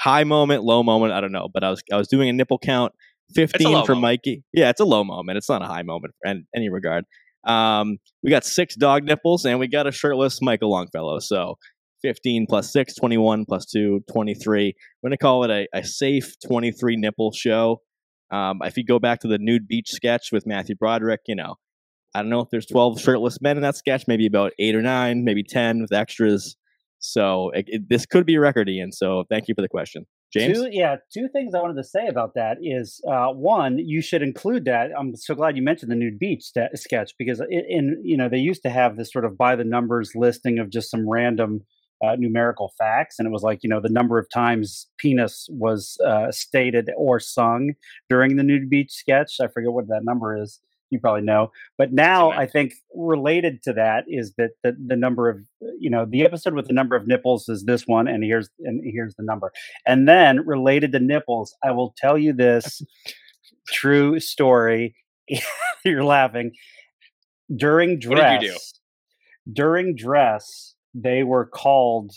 high 0.02 0.24
moment, 0.24 0.64
low 0.64 0.82
moment, 0.82 1.12
I 1.12 1.20
don't 1.20 1.32
know. 1.32 1.48
But 1.52 1.64
I 1.64 1.70
was 1.70 1.82
I 1.92 1.96
was 1.96 2.08
doing 2.08 2.28
a 2.28 2.32
nipple 2.32 2.58
count, 2.58 2.92
fifteen 3.34 3.68
for 3.84 3.94
moment. 3.94 4.00
Mikey. 4.00 4.44
Yeah, 4.52 4.70
it's 4.70 4.80
a 4.80 4.84
low 4.84 5.04
moment. 5.04 5.38
It's 5.38 5.48
not 5.48 5.62
a 5.62 5.66
high 5.66 5.82
moment 5.82 6.14
in 6.24 6.46
any 6.54 6.68
regard. 6.68 7.04
Um, 7.44 7.98
we 8.22 8.30
got 8.30 8.44
six 8.44 8.76
dog 8.76 9.04
nipples 9.04 9.44
and 9.44 9.58
we 9.58 9.66
got 9.66 9.86
a 9.86 9.92
shirtless 9.92 10.40
Michael 10.40 10.70
Longfellow. 10.70 11.18
So 11.18 11.56
15 12.02 12.46
plus 12.48 12.72
6, 12.72 12.94
21 12.94 13.44
plus 13.46 13.66
2, 13.66 14.04
23. 14.12 14.74
We're 15.02 15.08
going 15.08 15.16
to 15.16 15.16
call 15.16 15.44
it 15.44 15.50
a, 15.50 15.66
a 15.72 15.84
safe 15.84 16.34
23 16.46 16.96
nipple 16.96 17.32
show. 17.32 17.80
Um, 18.30 18.60
if 18.62 18.76
you 18.76 18.84
go 18.84 18.98
back 18.98 19.20
to 19.20 19.28
the 19.28 19.38
nude 19.38 19.68
beach 19.68 19.90
sketch 19.90 20.30
with 20.32 20.46
Matthew 20.46 20.74
Broderick, 20.74 21.20
you 21.26 21.34
know, 21.34 21.56
I 22.14 22.20
don't 22.20 22.30
know 22.30 22.40
if 22.40 22.48
there's 22.50 22.66
12 22.66 23.00
shirtless 23.00 23.40
men 23.40 23.56
in 23.56 23.62
that 23.62 23.76
sketch, 23.76 24.04
maybe 24.06 24.26
about 24.26 24.52
eight 24.58 24.74
or 24.74 24.82
nine, 24.82 25.24
maybe 25.24 25.42
10 25.42 25.82
with 25.82 25.92
extras. 25.92 26.56
So 27.02 27.50
it, 27.50 27.64
it- 27.68 27.88
this 27.88 28.06
could 28.06 28.24
be 28.24 28.36
a 28.36 28.40
record, 28.40 28.68
Ian. 28.68 28.92
So 28.92 29.24
thank 29.28 29.48
you 29.48 29.54
for 29.54 29.62
the 29.62 29.68
question. 29.68 30.06
James? 30.32 30.56
Two, 30.56 30.68
yeah, 30.70 30.96
two 31.12 31.28
things 31.28 31.54
I 31.54 31.60
wanted 31.60 31.76
to 31.76 31.84
say 31.84 32.06
about 32.06 32.34
that 32.36 32.56
is 32.62 33.02
uh, 33.06 33.26
one, 33.28 33.76
you 33.78 34.00
should 34.00 34.22
include 34.22 34.64
that. 34.64 34.90
I'm 34.98 35.14
so 35.14 35.34
glad 35.34 35.56
you 35.56 35.62
mentioned 35.62 35.90
the 35.90 35.96
nude 35.96 36.18
beach 36.18 36.42
sta 36.44 36.68
sketch 36.74 37.12
because 37.18 37.40
in, 37.50 37.64
in 37.68 38.00
you 38.02 38.16
know 38.16 38.30
they 38.30 38.38
used 38.38 38.62
to 38.62 38.70
have 38.70 38.96
this 38.96 39.12
sort 39.12 39.26
of 39.26 39.36
by 39.36 39.56
the 39.56 39.64
numbers 39.64 40.12
listing 40.14 40.58
of 40.58 40.70
just 40.70 40.90
some 40.90 41.06
random 41.06 41.60
uh, 42.02 42.16
numerical 42.18 42.72
facts, 42.78 43.18
and 43.18 43.26
it 43.26 43.30
was 43.30 43.42
like 43.42 43.58
you 43.62 43.68
know 43.68 43.80
the 43.80 43.90
number 43.90 44.18
of 44.18 44.26
times 44.30 44.88
penis 44.96 45.48
was 45.50 45.98
uh, 46.06 46.30
stated 46.30 46.88
or 46.96 47.20
sung 47.20 47.72
during 48.08 48.36
the 48.36 48.42
nude 48.42 48.70
beach 48.70 48.90
sketch. 48.92 49.34
I 49.38 49.48
forget 49.48 49.72
what 49.72 49.88
that 49.88 50.02
number 50.04 50.40
is. 50.40 50.60
You 50.92 51.00
probably 51.00 51.22
know, 51.22 51.50
but 51.78 51.92
now 51.92 52.32
I 52.32 52.46
think 52.46 52.74
related 52.94 53.62
to 53.62 53.72
that 53.72 54.04
is 54.08 54.34
that 54.36 54.50
the, 54.62 54.76
the 54.86 54.94
number 54.94 55.30
of 55.30 55.38
you 55.80 55.88
know 55.88 56.04
the 56.04 56.22
episode 56.22 56.52
with 56.52 56.66
the 56.66 56.74
number 56.74 56.94
of 56.94 57.06
nipples 57.06 57.48
is 57.48 57.64
this 57.64 57.86
one, 57.86 58.06
and 58.06 58.22
here's 58.22 58.50
and 58.60 58.82
here's 58.84 59.14
the 59.14 59.24
number. 59.24 59.52
And 59.86 60.06
then 60.06 60.46
related 60.46 60.92
to 60.92 61.00
nipples, 61.00 61.56
I 61.64 61.70
will 61.70 61.94
tell 61.96 62.18
you 62.18 62.34
this 62.34 62.82
true 63.68 64.20
story. 64.20 64.94
You're 65.84 66.04
laughing. 66.04 66.52
During 67.56 67.92
What 67.94 68.16
dress, 68.16 68.40
did 68.40 68.46
you 68.48 68.52
do? 68.52 68.58
during 69.54 69.96
dress, 69.96 70.74
they 70.94 71.22
were 71.22 71.46
called 71.46 72.12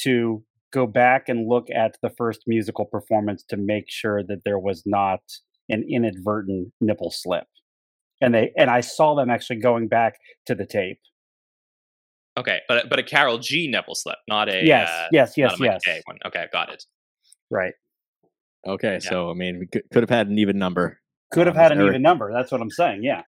to 0.00 0.44
go 0.72 0.86
back 0.86 1.28
and 1.28 1.48
look 1.48 1.68
at 1.74 1.96
the 2.02 2.10
first 2.10 2.42
musical 2.46 2.84
performance 2.84 3.42
to 3.48 3.56
make 3.56 3.86
sure 3.88 4.22
that 4.22 4.44
there 4.44 4.58
was 4.58 4.82
not 4.86 5.20
an 5.68 5.84
inadvertent 5.88 6.72
nipple 6.80 7.10
slip. 7.10 7.46
And 8.20 8.34
they 8.34 8.52
and 8.56 8.68
I 8.70 8.80
saw 8.80 9.14
them 9.14 9.30
actually 9.30 9.60
going 9.60 9.88
back 9.88 10.18
to 10.46 10.54
the 10.54 10.66
tape. 10.66 10.98
Okay, 12.38 12.60
but 12.68 12.88
but 12.88 12.98
a 12.98 13.02
Karol 13.02 13.38
G 13.38 13.68
Neville 13.68 13.94
slip, 13.94 14.18
not 14.28 14.48
a 14.48 14.64
yes, 14.64 14.88
uh, 14.90 15.08
yes, 15.12 15.34
yes, 15.36 15.52
not 15.58 15.60
a 15.60 15.64
yes. 15.72 15.80
K 15.84 16.02
one. 16.04 16.18
Okay, 16.26 16.46
got 16.52 16.72
it. 16.72 16.84
Right. 17.50 17.74
Okay. 18.66 19.00
So, 19.00 19.30
I 19.30 19.34
mean, 19.34 19.58
we 19.58 19.66
could, 19.66 19.82
could 19.90 20.02
have 20.02 20.10
had 20.10 20.28
an 20.28 20.38
even 20.38 20.58
number. 20.58 21.00
Could 21.32 21.46
have 21.46 21.56
Um, 21.56 21.62
had 21.62 21.72
an 21.72 21.78
Eric- 21.78 21.90
even 21.90 22.02
number. 22.02 22.30
That's 22.32 22.52
what 22.52 22.60
I'm 22.60 22.70
saying. 22.70 23.02
Yeah. 23.02 23.22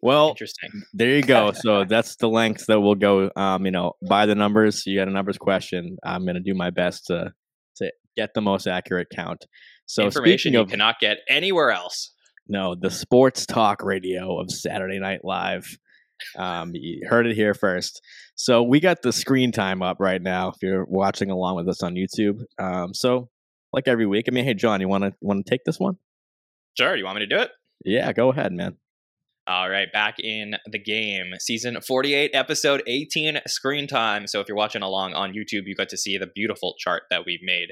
Well, 0.00 0.28
Interesting. 0.28 0.70
There 0.94 1.10
you 1.16 1.22
go. 1.22 1.52
So 1.54 1.84
that's 1.84 2.16
the 2.16 2.28
length 2.28 2.66
that 2.66 2.80
we'll 2.80 2.94
go. 2.94 3.30
Um, 3.34 3.64
you 3.64 3.72
know, 3.72 3.94
by 4.08 4.26
the 4.26 4.34
numbers. 4.36 4.86
You 4.86 4.96
got 4.98 5.08
a 5.08 5.10
numbers 5.10 5.38
question. 5.38 5.98
I'm 6.04 6.24
going 6.24 6.36
to 6.36 6.40
do 6.40 6.54
my 6.54 6.70
best 6.70 7.06
to 7.06 7.32
to 7.76 7.92
get 8.16 8.34
the 8.34 8.40
most 8.40 8.66
accurate 8.66 9.08
count. 9.14 9.46
So 9.86 10.04
Information 10.04 10.38
speaking 10.38 10.54
you 10.54 10.60
of 10.60 10.68
cannot 10.70 11.00
get 11.00 11.18
anywhere 11.28 11.70
else. 11.72 12.12
No, 12.48 12.74
the 12.74 12.90
sports 12.90 13.44
talk 13.46 13.82
radio 13.82 14.38
of 14.40 14.50
Saturday 14.50 14.98
Night 14.98 15.20
Live. 15.22 15.78
Um, 16.36 16.72
you 16.74 17.06
heard 17.08 17.26
it 17.26 17.36
here 17.36 17.54
first. 17.54 18.00
So 18.34 18.62
we 18.62 18.80
got 18.80 19.02
the 19.02 19.12
screen 19.12 19.52
time 19.52 19.82
up 19.82 19.98
right 20.00 20.20
now. 20.20 20.48
If 20.48 20.56
you're 20.62 20.84
watching 20.86 21.30
along 21.30 21.56
with 21.56 21.68
us 21.68 21.82
on 21.82 21.94
YouTube, 21.94 22.40
um, 22.58 22.94
so 22.94 23.28
like 23.72 23.86
every 23.86 24.06
week, 24.06 24.26
I 24.28 24.32
mean, 24.32 24.44
hey 24.44 24.54
Jon, 24.54 24.80
you 24.80 24.88
want 24.88 25.04
to 25.04 25.12
want 25.20 25.44
to 25.44 25.50
take 25.50 25.64
this 25.64 25.78
one? 25.78 25.96
Sure. 26.76 26.96
You 26.96 27.04
want 27.04 27.18
me 27.18 27.26
to 27.26 27.34
do 27.36 27.42
it? 27.42 27.50
Yeah, 27.84 28.12
go 28.12 28.30
ahead, 28.30 28.52
man. 28.52 28.76
All 29.48 29.70
right, 29.70 29.90
back 29.90 30.16
in 30.18 30.56
the 30.66 30.78
game. 30.78 31.32
Season 31.40 31.78
48, 31.80 32.32
episode 32.34 32.82
18, 32.86 33.38
screen 33.46 33.86
time. 33.86 34.26
So 34.26 34.40
if 34.40 34.46
you're 34.46 34.58
watching 34.58 34.82
along 34.82 35.14
on 35.14 35.32
YouTube, 35.32 35.62
you 35.64 35.74
got 35.74 35.88
to 35.88 35.96
see 35.96 36.18
the 36.18 36.26
beautiful 36.26 36.74
chart 36.78 37.04
that 37.08 37.24
we've 37.24 37.42
made. 37.42 37.68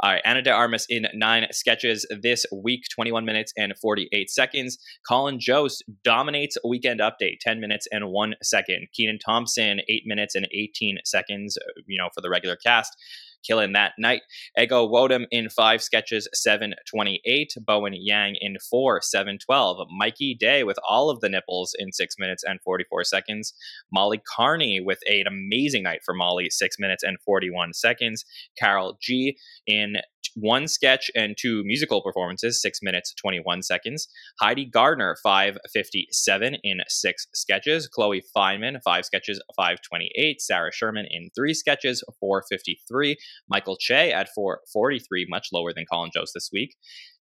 All 0.00 0.12
right, 0.12 0.20
Ana 0.26 0.42
de 0.42 0.50
Armas 0.50 0.84
in 0.90 1.06
nine 1.14 1.46
sketches 1.50 2.04
this 2.10 2.44
week, 2.52 2.82
21 2.94 3.24
minutes 3.24 3.54
and 3.56 3.72
48 3.80 4.28
seconds. 4.28 4.76
Colin 5.08 5.40
Jost 5.40 5.82
dominates 6.02 6.58
Weekend 6.62 7.00
Update, 7.00 7.38
10 7.40 7.58
minutes 7.58 7.88
and 7.90 8.10
one 8.10 8.34
second. 8.42 8.88
Kenan 8.94 9.18
Thompson, 9.18 9.80
8 9.88 10.02
minutes 10.04 10.34
and 10.34 10.46
18 10.52 10.98
seconds, 11.06 11.56
uh, 11.56 11.80
you 11.86 11.96
know, 11.96 12.10
for 12.14 12.20
the 12.20 12.28
regular 12.28 12.56
cast 12.56 12.98
killing 13.46 13.72
that 13.72 13.92
night. 13.98 14.22
Ego 14.58 14.88
Nwodim 14.88 15.26
in 15.30 15.48
five 15.48 15.82
sketches, 15.82 16.28
728. 16.32 17.54
Bowen 17.64 17.94
Yang 17.94 18.36
in 18.40 18.56
four, 18.70 19.00
712. 19.02 19.88
Mikey 19.90 20.34
Day 20.34 20.64
with 20.64 20.78
all 20.88 21.10
of 21.10 21.20
the 21.20 21.28
nipples 21.28 21.74
in 21.78 21.92
six 21.92 22.16
minutes 22.18 22.44
and 22.44 22.60
44 22.62 23.04
seconds. 23.04 23.54
Molly 23.92 24.22
Kearney 24.36 24.80
with 24.80 24.98
an 25.06 25.24
amazing 25.26 25.82
night 25.82 26.00
for 26.04 26.14
Molly, 26.14 26.50
six 26.50 26.78
minutes 26.78 27.02
and 27.02 27.18
41 27.20 27.72
seconds. 27.72 28.24
Karol 28.58 28.98
G 29.00 29.36
in 29.66 29.96
one 30.34 30.68
sketch 30.68 31.10
and 31.14 31.36
two 31.38 31.62
musical 31.64 32.02
performances, 32.02 32.60
six 32.60 32.80
minutes, 32.82 33.14
21 33.14 33.62
seconds. 33.62 34.08
Heidi 34.40 34.64
Gardner, 34.64 35.16
557 35.22 36.56
in 36.62 36.78
six 36.88 37.26
sketches. 37.34 37.88
Chloe 37.88 38.22
Fineman, 38.36 38.78
five 38.84 39.04
sketches, 39.04 39.42
528. 39.56 40.40
Sarah 40.40 40.72
Sherman 40.72 41.06
in 41.10 41.30
three 41.34 41.54
sketches, 41.54 42.02
453. 42.20 43.16
Michael 43.48 43.76
Che 43.78 44.12
at 44.12 44.28
443, 44.34 45.26
much 45.28 45.48
lower 45.52 45.72
than 45.72 45.84
Colin 45.90 46.10
Jost 46.14 46.32
this 46.34 46.50
week. 46.52 46.76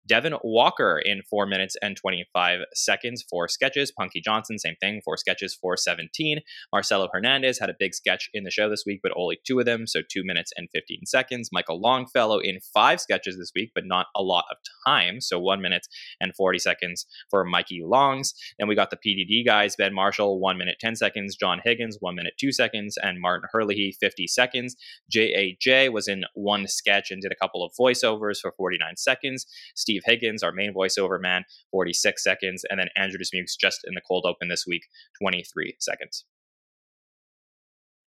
Devon 0.06 0.34
Walker 0.42 1.00
in 1.02 1.22
four 1.22 1.46
minutes 1.46 1.76
and 1.82 1.96
25 1.96 2.60
seconds, 2.74 3.24
four 3.28 3.48
sketches. 3.48 3.92
Punky 3.92 4.20
Johnson, 4.20 4.58
same 4.58 4.76
thing, 4.80 5.00
four 5.04 5.16
sketches, 5.16 5.54
417. 5.54 6.40
Marcelo 6.72 7.08
Hernandez 7.12 7.58
had 7.58 7.70
a 7.70 7.76
big 7.78 7.94
sketch 7.94 8.28
in 8.32 8.44
the 8.44 8.50
show 8.50 8.68
this 8.68 8.84
week, 8.86 9.00
but 9.02 9.12
only 9.16 9.38
two 9.46 9.58
of 9.58 9.66
them, 9.66 9.86
so 9.86 10.00
two 10.08 10.24
minutes 10.24 10.52
and 10.56 10.68
15 10.72 11.06
seconds. 11.06 11.50
Michael 11.52 11.80
Longfellow 11.80 12.38
in 12.38 12.58
five 12.74 13.00
sketches 13.00 13.38
this 13.38 13.52
week, 13.54 13.72
but 13.74 13.84
not 13.86 14.06
a 14.16 14.22
lot 14.22 14.44
of 14.50 14.56
time, 14.86 15.20
so 15.20 15.38
one 15.38 15.60
minute 15.60 15.86
and 16.20 16.34
40 16.34 16.58
seconds 16.58 17.06
for 17.30 17.44
Mikey 17.44 17.82
Longs. 17.84 18.34
Then 18.58 18.68
we 18.68 18.74
got 18.74 18.90
the 18.90 18.96
PDD 18.96 19.44
guys 19.44 19.76
Ben 19.76 19.94
Marshall, 19.94 20.40
one 20.40 20.58
minute, 20.58 20.76
10 20.80 20.96
seconds. 20.96 21.36
John 21.36 21.60
Higgins, 21.64 21.98
one 22.00 22.14
minute, 22.14 22.34
two 22.38 22.52
seconds. 22.52 22.96
And 23.00 23.20
Martin 23.20 23.48
Herlihy, 23.52 23.96
50 24.00 24.26
seconds. 24.26 24.76
JAJ 25.14 25.92
was 25.92 26.08
in 26.08 26.24
one 26.34 26.66
sketch 26.66 27.10
and 27.10 27.20
did 27.20 27.32
a 27.32 27.36
couple 27.36 27.64
of 27.64 27.72
voiceovers 27.78 28.40
for 28.40 28.52
49 28.56 28.96
seconds. 28.96 29.46
Steve 29.74 29.91
Steve 29.92 30.02
Higgins, 30.06 30.42
our 30.42 30.52
main 30.52 30.72
voiceover 30.72 31.20
man, 31.20 31.44
46 31.70 32.22
seconds, 32.22 32.64
and 32.70 32.80
then 32.80 32.88
Andrew 32.96 33.18
Dismukes 33.18 33.56
just 33.58 33.80
in 33.84 33.94
the 33.94 34.00
cold 34.00 34.24
open 34.26 34.48
this 34.48 34.64
week, 34.66 34.84
23 35.20 35.76
seconds. 35.80 36.24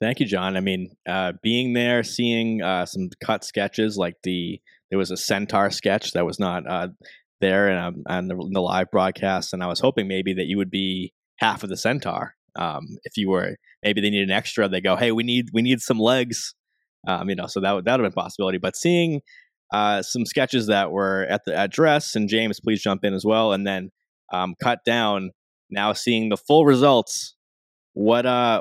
Thank 0.01 0.21
you, 0.21 0.27
Jon. 0.27 0.57
I 0.57 0.61
mean, 0.61 0.97
uh, 1.09 1.33
being 1.43 1.73
there, 1.73 2.03
seeing 2.03 2.63
uh, 2.63 2.87
some 2.87 3.11
cut 3.23 3.45
sketches, 3.45 3.97
like 3.97 4.17
the 4.23 4.61
there 4.91 4.99
was 4.99 5.11
a 5.11 5.17
centaur 5.17 5.71
sketch 5.71 6.13
that 6.13 6.27
was 6.27 6.39
not 6.39 6.69
uh, 6.69 6.89
there 7.41 7.69
and 7.69 7.79
um, 7.79 8.03
on 8.09 8.29
the, 8.29 8.35
the, 8.35 8.61
live 8.61 8.91
broadcast, 8.91 9.53
and 9.53 9.63
I 9.63 9.67
was 9.67 9.79
hoping 9.79 10.09
maybe 10.09 10.33
that 10.35 10.47
you 10.47 10.57
would 10.57 10.71
be 10.71 11.13
half 11.39 11.63
of 11.63 11.69
the 11.69 11.77
centaur. 11.77 12.35
Um, 12.57 12.87
if 13.05 13.17
you 13.17 13.29
were, 13.29 13.57
maybe 13.83 14.01
they 14.01 14.11
need 14.11 14.23
an 14.23 14.31
extra. 14.31 14.69
They 14.69 14.81
go, 14.81 14.97
hey, 14.97 15.13
we 15.13 15.23
need 15.23 15.51
we 15.53 15.63
need 15.63 15.81
some 15.81 15.99
legs. 15.99 16.55
Um, 17.07 17.29
you 17.29 17.37
know, 17.37 17.47
so 17.47 17.61
that 17.61 17.73
would 17.73 17.85
that 17.85 17.93
would 17.93 18.05
have 18.05 18.15
been 18.15 18.21
a 18.21 18.25
possibility. 18.25 18.59
But 18.59 18.77
seeing 18.77 19.21
uh, 19.73 20.03
some 20.03 20.27
sketches 20.27 20.67
that 20.67 20.91
were 20.91 21.27
at 21.31 21.45
the 21.45 21.55
address, 21.55 22.17
and 22.17 22.29
James, 22.29 22.61
please 22.61 22.83
jump 22.83 23.05
in 23.05 23.15
as 23.15 23.25
well, 23.25 23.53
and 23.53 23.67
then 23.67 23.91
um, 24.33 24.55
cut 24.63 24.81
down. 24.85 25.31
Now 25.71 25.93
seeing 25.93 26.31
the 26.31 26.37
full 26.37 26.65
results, 26.65 27.37
what 27.93 28.27
uh, 28.27 28.61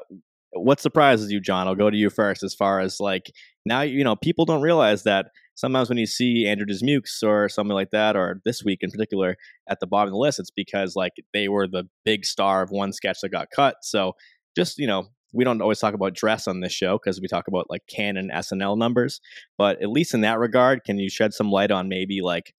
what 0.53 0.79
surprises 0.79 1.31
you, 1.31 1.39
Jon? 1.39 1.67
I'll 1.67 1.75
go 1.75 1.89
to 1.89 1.97
you 1.97 2.09
first. 2.09 2.43
As 2.43 2.53
far 2.53 2.79
as 2.79 2.99
like 2.99 3.31
now, 3.65 3.81
you 3.81 4.03
know, 4.03 4.15
people 4.15 4.45
don't 4.45 4.61
realize 4.61 5.03
that 5.03 5.27
sometimes 5.55 5.89
when 5.89 5.97
you 5.97 6.05
see 6.05 6.47
Andrew 6.47 6.65
Dismukes 6.65 7.23
or 7.23 7.49
something 7.49 7.73
like 7.73 7.91
that, 7.91 8.15
or 8.15 8.41
this 8.45 8.63
week 8.63 8.79
in 8.81 8.91
particular 8.91 9.35
at 9.67 9.79
the 9.79 9.87
bottom 9.87 10.09
of 10.09 10.13
the 10.13 10.19
list, 10.19 10.39
it's 10.39 10.51
because 10.51 10.95
like 10.95 11.13
they 11.33 11.49
were 11.49 11.67
the 11.67 11.85
big 12.05 12.25
star 12.25 12.61
of 12.61 12.69
one 12.69 12.93
sketch 12.93 13.19
that 13.21 13.29
got 13.29 13.47
cut. 13.55 13.77
So 13.81 14.13
just 14.55 14.77
you 14.77 14.87
know 14.87 15.07
we 15.33 15.43
don't 15.43 15.61
always 15.61 15.79
talk 15.79 15.93
about 15.93 16.13
dress 16.13 16.47
on 16.47 16.59
this 16.59 16.73
show 16.73 16.97
because 16.97 17.21
we 17.21 17.27
talk 17.27 17.47
about 17.47 17.69
like 17.69 17.81
canon 17.87 18.29
SNL 18.33 18.77
numbers. 18.77 19.21
But 19.57 19.81
at 19.81 19.89
least 19.89 20.13
in 20.13 20.21
that 20.21 20.39
regard, 20.39 20.83
can 20.83 20.97
you 20.97 21.09
shed 21.09 21.33
some 21.33 21.51
light 21.51 21.71
on 21.71 21.87
maybe 21.87 22.21
like 22.21 22.53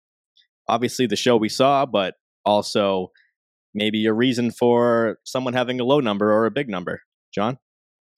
obviously 0.69 1.07
the 1.07 1.17
show 1.17 1.37
we 1.37 1.49
saw, 1.49 1.87
but 1.87 2.15
also 2.45 3.09
maybe 3.75 4.07
a 4.07 4.13
reason 4.13 4.51
for 4.51 5.19
someone 5.25 5.55
having 5.55 5.81
a 5.81 5.85
low 5.85 6.01
number 6.01 6.33
or 6.33 6.47
a 6.47 6.51
big 6.51 6.69
number? 6.69 7.03
Jon? 7.35 7.59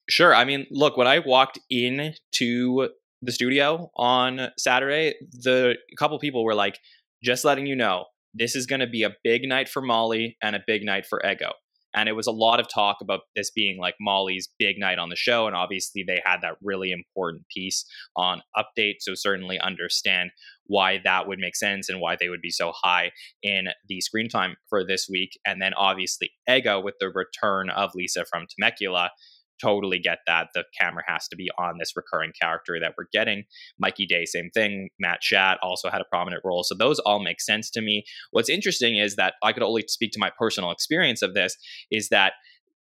Sure. 0.09 0.35
I 0.35 0.45
mean, 0.45 0.67
look, 0.69 0.97
when 0.97 1.07
I 1.07 1.19
walked 1.19 1.59
in 1.69 2.13
to 2.33 2.89
the 3.21 3.31
studio 3.31 3.89
on 3.95 4.49
Saturday, 4.57 5.15
the 5.31 5.75
couple 5.97 6.19
people 6.19 6.43
were 6.43 6.55
like, 6.55 6.77
just 7.23 7.45
letting 7.45 7.65
you 7.65 7.75
know, 7.75 8.05
this 8.33 8.55
is 8.55 8.65
going 8.65 8.81
to 8.81 8.87
be 8.87 9.03
a 9.03 9.11
big 9.23 9.47
night 9.47 9.69
for 9.69 9.81
Molly 9.81 10.37
and 10.41 10.55
a 10.55 10.63
big 10.65 10.83
night 10.83 11.05
for 11.05 11.21
Ego. 11.25 11.53
And 11.95 12.09
it 12.09 12.13
was 12.13 12.27
a 12.27 12.31
lot 12.31 12.59
of 12.59 12.67
talk 12.67 12.97
about 13.01 13.21
this 13.35 13.51
being 13.51 13.77
like 13.79 13.95
Molly's 13.99 14.49
big 14.57 14.77
night 14.77 14.99
on 14.99 15.09
the 15.09 15.15
show. 15.15 15.47
And 15.47 15.55
obviously, 15.55 16.03
they 16.05 16.21
had 16.25 16.41
that 16.41 16.57
really 16.61 16.91
important 16.91 17.43
piece 17.53 17.85
on 18.15 18.41
update. 18.57 18.95
So, 18.99 19.13
certainly 19.15 19.59
understand 19.59 20.31
why 20.65 20.99
that 21.03 21.27
would 21.27 21.39
make 21.39 21.55
sense 21.55 21.89
and 21.89 21.99
why 21.99 22.15
they 22.19 22.29
would 22.29 22.41
be 22.41 22.49
so 22.49 22.71
high 22.83 23.11
in 23.41 23.67
the 23.87 24.01
screen 24.01 24.29
time 24.29 24.55
for 24.69 24.85
this 24.85 25.07
week. 25.09 25.39
And 25.45 25.61
then, 25.61 25.73
obviously, 25.75 26.31
Ego 26.49 26.79
with 26.79 26.95
the 26.99 27.09
return 27.09 27.69
of 27.69 27.91
Lisa 27.95 28.25
from 28.25 28.45
Temecula 28.47 29.11
totally 29.61 29.99
get 29.99 30.19
that. 30.27 30.49
The 30.53 30.63
camera 30.79 31.03
has 31.07 31.27
to 31.29 31.35
be 31.35 31.49
on 31.57 31.77
this 31.79 31.93
recurring 31.95 32.31
character 32.39 32.77
that 32.79 32.93
we're 32.97 33.07
getting. 33.11 33.43
Mikey 33.79 34.05
Day, 34.05 34.25
same 34.25 34.49
thing. 34.53 34.89
Matt 34.99 35.23
Shatt 35.23 35.57
also 35.61 35.89
had 35.89 36.01
a 36.01 36.05
prominent 36.05 36.43
role. 36.45 36.63
So 36.63 36.75
those 36.75 36.99
all 36.99 37.19
make 37.19 37.41
sense 37.41 37.69
to 37.71 37.81
me. 37.81 38.03
What's 38.31 38.49
interesting 38.49 38.97
is 38.97 39.15
that 39.15 39.35
I 39.43 39.53
could 39.53 39.63
only 39.63 39.83
speak 39.87 40.11
to 40.13 40.19
my 40.19 40.31
personal 40.37 40.71
experience 40.71 41.21
of 41.21 41.33
this 41.33 41.57
is 41.91 42.09
that 42.09 42.33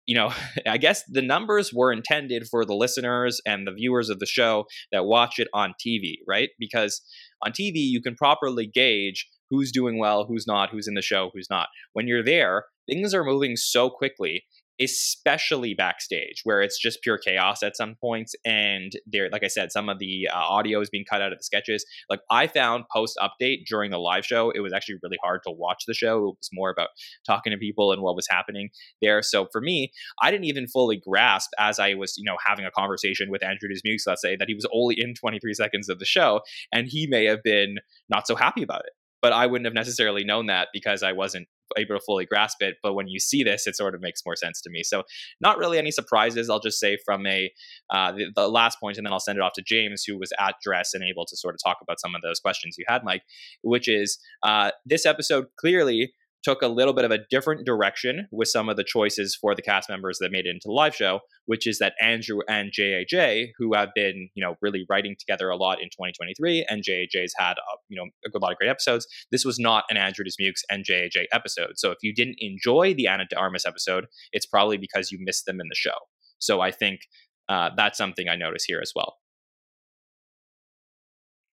you 0.06 0.14
know, 0.16 0.32
I 0.66 0.78
guess 0.78 1.04
the 1.08 1.22
numbers 1.22 1.72
were 1.72 1.92
intended 1.92 2.48
for 2.48 2.64
the 2.64 2.74
listeners 2.74 3.40
and 3.46 3.66
the 3.66 3.72
viewers 3.72 4.10
of 4.10 4.18
the 4.18 4.26
show 4.26 4.66
that 4.90 5.04
watch 5.04 5.38
it 5.38 5.48
on 5.54 5.74
TV, 5.84 6.16
right? 6.26 6.50
Because 6.58 7.02
on 7.44 7.52
TV, 7.52 7.74
you 7.76 8.02
can 8.02 8.14
properly 8.14 8.66
gauge 8.66 9.28
who's 9.50 9.70
doing 9.70 9.98
well, 9.98 10.24
who's 10.24 10.46
not, 10.46 10.70
who's 10.70 10.88
in 10.88 10.94
the 10.94 11.02
show, 11.02 11.30
who's 11.34 11.50
not. 11.50 11.68
When 11.92 12.08
you're 12.08 12.24
there, 12.24 12.64
things 12.88 13.12
are 13.14 13.24
moving 13.24 13.56
so 13.56 13.90
quickly 13.90 14.44
especially 14.80 15.74
backstage 15.74 16.40
where 16.44 16.62
it's 16.62 16.78
just 16.78 17.02
pure 17.02 17.18
chaos 17.18 17.62
at 17.62 17.76
some 17.76 17.94
points 18.00 18.34
and 18.44 18.92
there 19.06 19.28
like 19.30 19.44
i 19.44 19.48
said 19.48 19.70
some 19.70 19.88
of 19.88 19.98
the 19.98 20.28
uh, 20.32 20.36
audio 20.36 20.80
is 20.80 20.90
being 20.90 21.04
cut 21.08 21.22
out 21.22 21.32
of 21.32 21.38
the 21.38 21.44
sketches. 21.44 21.84
Like 22.08 22.20
i 22.30 22.46
found 22.46 22.84
post 22.92 23.18
update 23.20 23.66
during 23.66 23.90
the 23.90 23.98
live 23.98 24.24
show 24.24 24.50
it 24.50 24.60
was 24.60 24.72
actually 24.72 24.98
really 25.02 25.18
hard 25.22 25.42
to 25.44 25.50
watch 25.50 25.84
the 25.86 25.94
show. 25.94 26.28
It 26.28 26.36
was 26.38 26.50
more 26.52 26.70
about 26.70 26.88
talking 27.26 27.50
to 27.50 27.58
people 27.58 27.92
and 27.92 28.02
what 28.02 28.16
was 28.16 28.26
happening 28.28 28.70
there. 29.00 29.22
So 29.22 29.46
for 29.52 29.60
me 29.60 29.92
i 30.20 30.30
didn't 30.30 30.46
even 30.46 30.66
fully 30.66 30.96
grasp 30.96 31.50
as 31.58 31.78
i 31.78 31.94
was 31.94 32.16
you 32.16 32.24
know 32.24 32.36
having 32.44 32.64
a 32.64 32.70
conversation 32.70 33.30
with 33.30 33.44
andrew 33.44 33.68
dismukes 33.68 34.06
let's 34.06 34.22
say 34.22 34.36
that 34.36 34.48
he 34.48 34.54
was 34.54 34.66
only 34.72 34.94
in 34.98 35.14
23 35.14 35.54
seconds 35.54 35.88
of 35.88 35.98
the 35.98 36.04
show 36.04 36.40
and 36.72 36.88
he 36.88 37.06
may 37.06 37.24
have 37.26 37.42
been 37.42 37.76
not 38.08 38.26
so 38.26 38.34
happy 38.36 38.62
about 38.62 38.80
it. 38.80 38.92
But 39.20 39.32
I 39.32 39.46
wouldn't 39.46 39.66
have 39.66 39.74
necessarily 39.74 40.24
known 40.24 40.46
that 40.46 40.68
because 40.72 41.02
I 41.02 41.12
wasn't 41.12 41.46
able 41.76 41.96
to 41.96 42.04
fully 42.04 42.26
grasp 42.26 42.62
it. 42.62 42.76
But 42.82 42.94
when 42.94 43.08
you 43.08 43.20
see 43.20 43.42
this, 43.42 43.66
it 43.66 43.76
sort 43.76 43.94
of 43.94 44.00
makes 44.00 44.22
more 44.24 44.36
sense 44.36 44.60
to 44.62 44.70
me. 44.70 44.82
So 44.82 45.02
not 45.40 45.58
really 45.58 45.78
any 45.78 45.90
surprises. 45.90 46.50
I'll 46.50 46.60
just 46.60 46.78
say 46.78 46.98
from 47.04 47.26
a 47.26 47.50
uh, 47.90 48.12
the, 48.12 48.32
the, 48.34 48.48
last 48.48 48.80
point, 48.80 48.96
and 48.98 49.06
then 49.06 49.12
I'll 49.12 49.20
send 49.20 49.38
it 49.38 49.42
off 49.42 49.52
to 49.54 49.62
James, 49.62 50.04
who 50.04 50.18
was 50.18 50.32
at 50.38 50.56
Dress 50.62 50.94
and 50.94 51.04
able 51.04 51.26
to 51.26 51.36
sort 51.36 51.54
of 51.54 51.60
talk 51.62 51.78
about 51.80 52.00
some 52.00 52.14
of 52.14 52.22
those 52.22 52.40
questions 52.40 52.76
you 52.78 52.84
had, 52.88 53.04
Mike. 53.04 53.22
Which 53.62 53.88
is 53.88 54.18
uh, 54.42 54.70
this 54.84 55.06
episode 55.06 55.46
clearly 55.58 56.12
took 56.42 56.62
a 56.62 56.68
little 56.68 56.92
bit 56.92 57.04
of 57.04 57.10
a 57.10 57.18
different 57.30 57.64
direction 57.64 58.28
with 58.30 58.48
some 58.48 58.68
of 58.68 58.76
the 58.76 58.84
choices 58.84 59.36
for 59.40 59.54
the 59.54 59.62
cast 59.62 59.88
members 59.88 60.18
that 60.20 60.32
made 60.32 60.46
it 60.46 60.50
into 60.50 60.66
the 60.66 60.72
live 60.72 60.94
show, 60.94 61.20
which 61.46 61.66
is 61.66 61.78
that 61.78 61.94
Andrew 62.00 62.40
and 62.48 62.72
JAJ, 62.72 63.50
who 63.58 63.74
have 63.74 63.90
been, 63.94 64.28
you 64.34 64.44
know, 64.44 64.56
really 64.60 64.84
writing 64.88 65.16
together 65.18 65.48
a 65.48 65.56
lot 65.56 65.80
in 65.80 65.88
2023, 65.88 66.66
and 66.68 66.82
JAJ's 66.82 67.34
had, 67.38 67.52
uh, 67.52 67.76
you 67.88 67.96
know, 67.96 68.08
a 68.26 68.30
good 68.30 68.42
lot 68.42 68.52
of 68.52 68.58
great 68.58 68.70
episodes. 68.70 69.06
This 69.30 69.44
was 69.44 69.58
not 69.58 69.84
an 69.90 69.96
Andrew 69.96 70.24
Dismukes 70.24 70.62
and 70.70 70.84
JAJ 70.84 71.26
episode. 71.32 71.72
So 71.76 71.90
if 71.90 71.98
you 72.02 72.14
didn't 72.14 72.36
enjoy 72.38 72.94
the 72.94 73.08
Ana 73.08 73.26
de 73.28 73.36
Armas 73.36 73.64
episode, 73.66 74.06
it's 74.32 74.46
probably 74.46 74.78
because 74.78 75.10
you 75.10 75.18
missed 75.20 75.46
them 75.46 75.60
in 75.60 75.68
the 75.68 75.76
show. 75.76 75.96
So 76.38 76.60
I 76.60 76.70
think 76.72 77.00
uh, 77.48 77.70
that's 77.76 77.98
something 77.98 78.28
I 78.28 78.36
notice 78.36 78.64
here 78.64 78.80
as 78.82 78.92
well. 78.94 79.16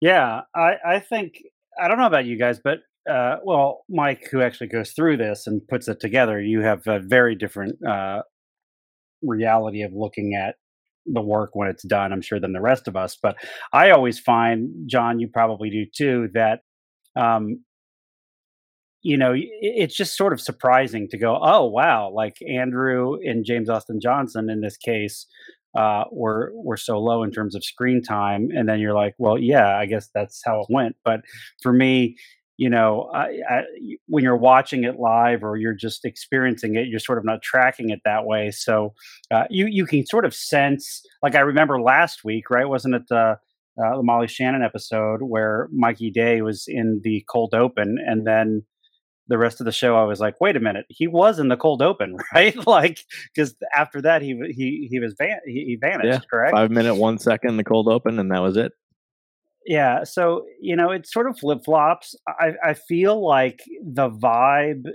Yeah, 0.01 0.41
I, 0.55 0.75
I 0.85 0.99
think 0.99 1.43
I 1.79 1.87
don't 1.87 1.97
know 1.97 2.07
about 2.07 2.25
you 2.25 2.37
guys, 2.37 2.59
but 2.63 2.79
uh, 3.09 3.37
well, 3.43 3.85
Mike, 3.89 4.27
who 4.31 4.41
actually 4.41 4.67
goes 4.67 4.91
through 4.91 5.17
this 5.17 5.47
and 5.47 5.67
puts 5.67 5.87
it 5.87 5.99
together, 5.99 6.39
you 6.41 6.61
have 6.61 6.87
a 6.87 6.99
very 6.99 7.35
different 7.35 7.75
uh, 7.85 8.21
reality 9.21 9.81
of 9.81 9.91
looking 9.93 10.35
at 10.35 10.55
the 11.05 11.21
work 11.21 11.51
when 11.53 11.67
it's 11.67 11.83
done, 11.83 12.13
I'm 12.13 12.21
sure, 12.21 12.39
than 12.39 12.53
the 12.53 12.61
rest 12.61 12.87
of 12.87 12.95
us. 12.95 13.17
But 13.21 13.37
I 13.73 13.89
always 13.89 14.19
find, 14.19 14.69
Jon, 14.85 15.19
you 15.19 15.27
probably 15.27 15.69
do 15.69 15.85
too, 15.85 16.29
that 16.33 16.61
um, 17.15 17.63
you 19.01 19.17
know, 19.17 19.33
it's 19.35 19.95
just 19.95 20.17
sort 20.17 20.33
of 20.33 20.41
surprising 20.41 21.07
to 21.09 21.17
go, 21.17 21.39
oh 21.41 21.65
wow, 21.65 22.11
like 22.13 22.37
Andrew 22.47 23.15
and 23.23 23.45
James 23.45 23.69
Austin 23.69 23.99
Johnson 24.01 24.49
in 24.49 24.61
this 24.61 24.75
case 24.75 25.25
uh, 25.77 26.03
were 26.11 26.51
were 26.53 26.77
so 26.77 26.99
low 26.99 27.23
in 27.23 27.31
terms 27.31 27.55
of 27.55 27.63
screen 27.63 28.01
time, 28.01 28.49
and 28.53 28.67
then 28.67 28.79
you're 28.79 28.93
like, 28.93 29.15
well, 29.17 29.37
yeah, 29.37 29.77
I 29.77 29.85
guess 29.85 30.09
that's 30.13 30.41
how 30.45 30.61
it 30.61 30.67
went. 30.69 30.97
But 31.05 31.21
for 31.61 31.71
me, 31.71 32.17
you 32.59 32.69
know, 32.69 33.09
I, 33.13 33.39
I, 33.49 33.61
when 34.07 34.21
you're 34.21 34.35
watching 34.35 34.83
it 34.83 34.99
live 34.99 35.45
or 35.45 35.55
you're 35.55 35.73
just 35.73 36.03
experiencing 36.03 36.75
it, 36.75 36.87
you're 36.87 36.99
sort 36.99 37.17
of 37.17 37.23
not 37.23 37.41
tracking 37.41 37.89
it 37.89 38.01
that 38.03 38.25
way. 38.25 38.51
So 38.51 38.93
uh, 39.31 39.45
you 39.49 39.67
you 39.67 39.85
can 39.85 40.05
sort 40.05 40.25
of 40.25 40.35
sense, 40.35 41.01
like 41.23 41.35
I 41.35 41.39
remember 41.39 41.81
last 41.81 42.25
week, 42.25 42.49
right? 42.49 42.67
Wasn't 42.67 42.95
it 42.95 43.03
uh, 43.09 43.35
uh, 43.81 43.95
the 43.95 44.03
Molly 44.03 44.27
Shannon 44.27 44.61
episode 44.61 45.21
where 45.21 45.69
Mikey 45.71 46.11
Day 46.11 46.41
was 46.41 46.65
in 46.67 46.99
the 47.01 47.23
cold 47.29 47.53
open, 47.53 47.97
and 48.05 48.27
then 48.27 48.63
the 49.29 49.37
rest 49.37 49.61
of 49.61 49.65
the 49.65 49.71
show, 49.71 49.95
I 49.95 50.03
was 50.03 50.19
like, 50.19 50.41
wait 50.41 50.57
a 50.57 50.59
minute, 50.59 50.85
he 50.89 51.07
was 51.07 51.39
in 51.39 51.47
the 51.47 51.55
cold 51.55 51.81
open, 51.81 52.17
right? 52.33 52.67
like, 52.67 52.99
because 53.33 53.55
after 53.73 54.01
that, 54.01 54.21
he 54.21 54.37
he 54.53 54.89
he 54.91 54.99
was 54.99 55.15
van- 55.17 55.39
he, 55.45 55.63
he 55.63 55.77
vanished, 55.79 56.05
Yeah, 56.23 56.29
correct? 56.29 56.51
Five 56.51 56.71
minute, 56.71 56.95
one 56.95 57.19
second, 57.19 57.55
the 57.55 57.63
cold 57.63 57.87
open, 57.87 58.19
and 58.19 58.29
that 58.33 58.41
was 58.41 58.57
it. 58.57 58.73
Yeah 59.65 60.03
so 60.03 60.45
you 60.61 60.75
know 60.75 60.91
it 60.91 61.07
sort 61.07 61.29
of 61.29 61.37
flip-flops. 61.37 62.15
I 62.27 62.53
i 62.63 62.73
feel 62.73 63.25
like 63.25 63.61
the 63.83 64.09
vibe 64.09 64.85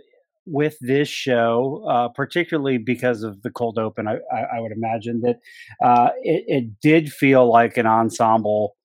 with 0.47 0.77
this 0.81 1.09
show 1.09 1.85
uh 1.89 2.09
particularly 2.09 2.79
because 2.79 3.23
of 3.23 3.43
the 3.43 3.51
cold 3.51 3.79
open 3.79 4.07
i 4.07 4.17
i, 4.33 4.57
I 4.57 4.61
would 4.61 4.73
imagine 4.73 5.21
that 5.23 5.41
uh 5.83 6.11
it, 6.23 6.45
it 6.47 6.81
did 6.81 7.13
feel 7.13 7.51
like 7.51 7.77
an 7.77 7.87
ensemble 7.87 8.77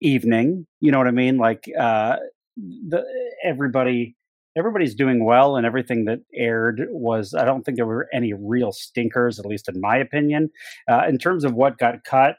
evening 0.00 0.66
you 0.80 0.90
know 0.90 0.98
what 0.98 1.06
i 1.06 1.12
mean? 1.12 1.38
Like 1.38 1.64
uh 1.78 2.16
the 2.56 3.04
everybody 3.44 4.16
everybody's 4.56 4.94
doing 4.94 5.24
well 5.24 5.56
and 5.56 5.64
everything 5.64 6.04
that 6.06 6.20
aired 6.34 6.86
was 6.90 7.34
i 7.34 7.44
don't 7.44 7.62
think 7.64 7.76
there 7.76 7.86
were 7.86 8.08
any 8.12 8.32
real 8.32 8.72
stinkers 8.72 9.38
at 9.38 9.46
least 9.46 9.68
in 9.68 9.80
my 9.80 9.96
opinion. 9.96 10.50
Uh, 10.90 11.04
in 11.08 11.18
terms 11.18 11.44
of 11.44 11.54
what 11.54 11.78
got 11.78 12.02
cut 12.04 12.36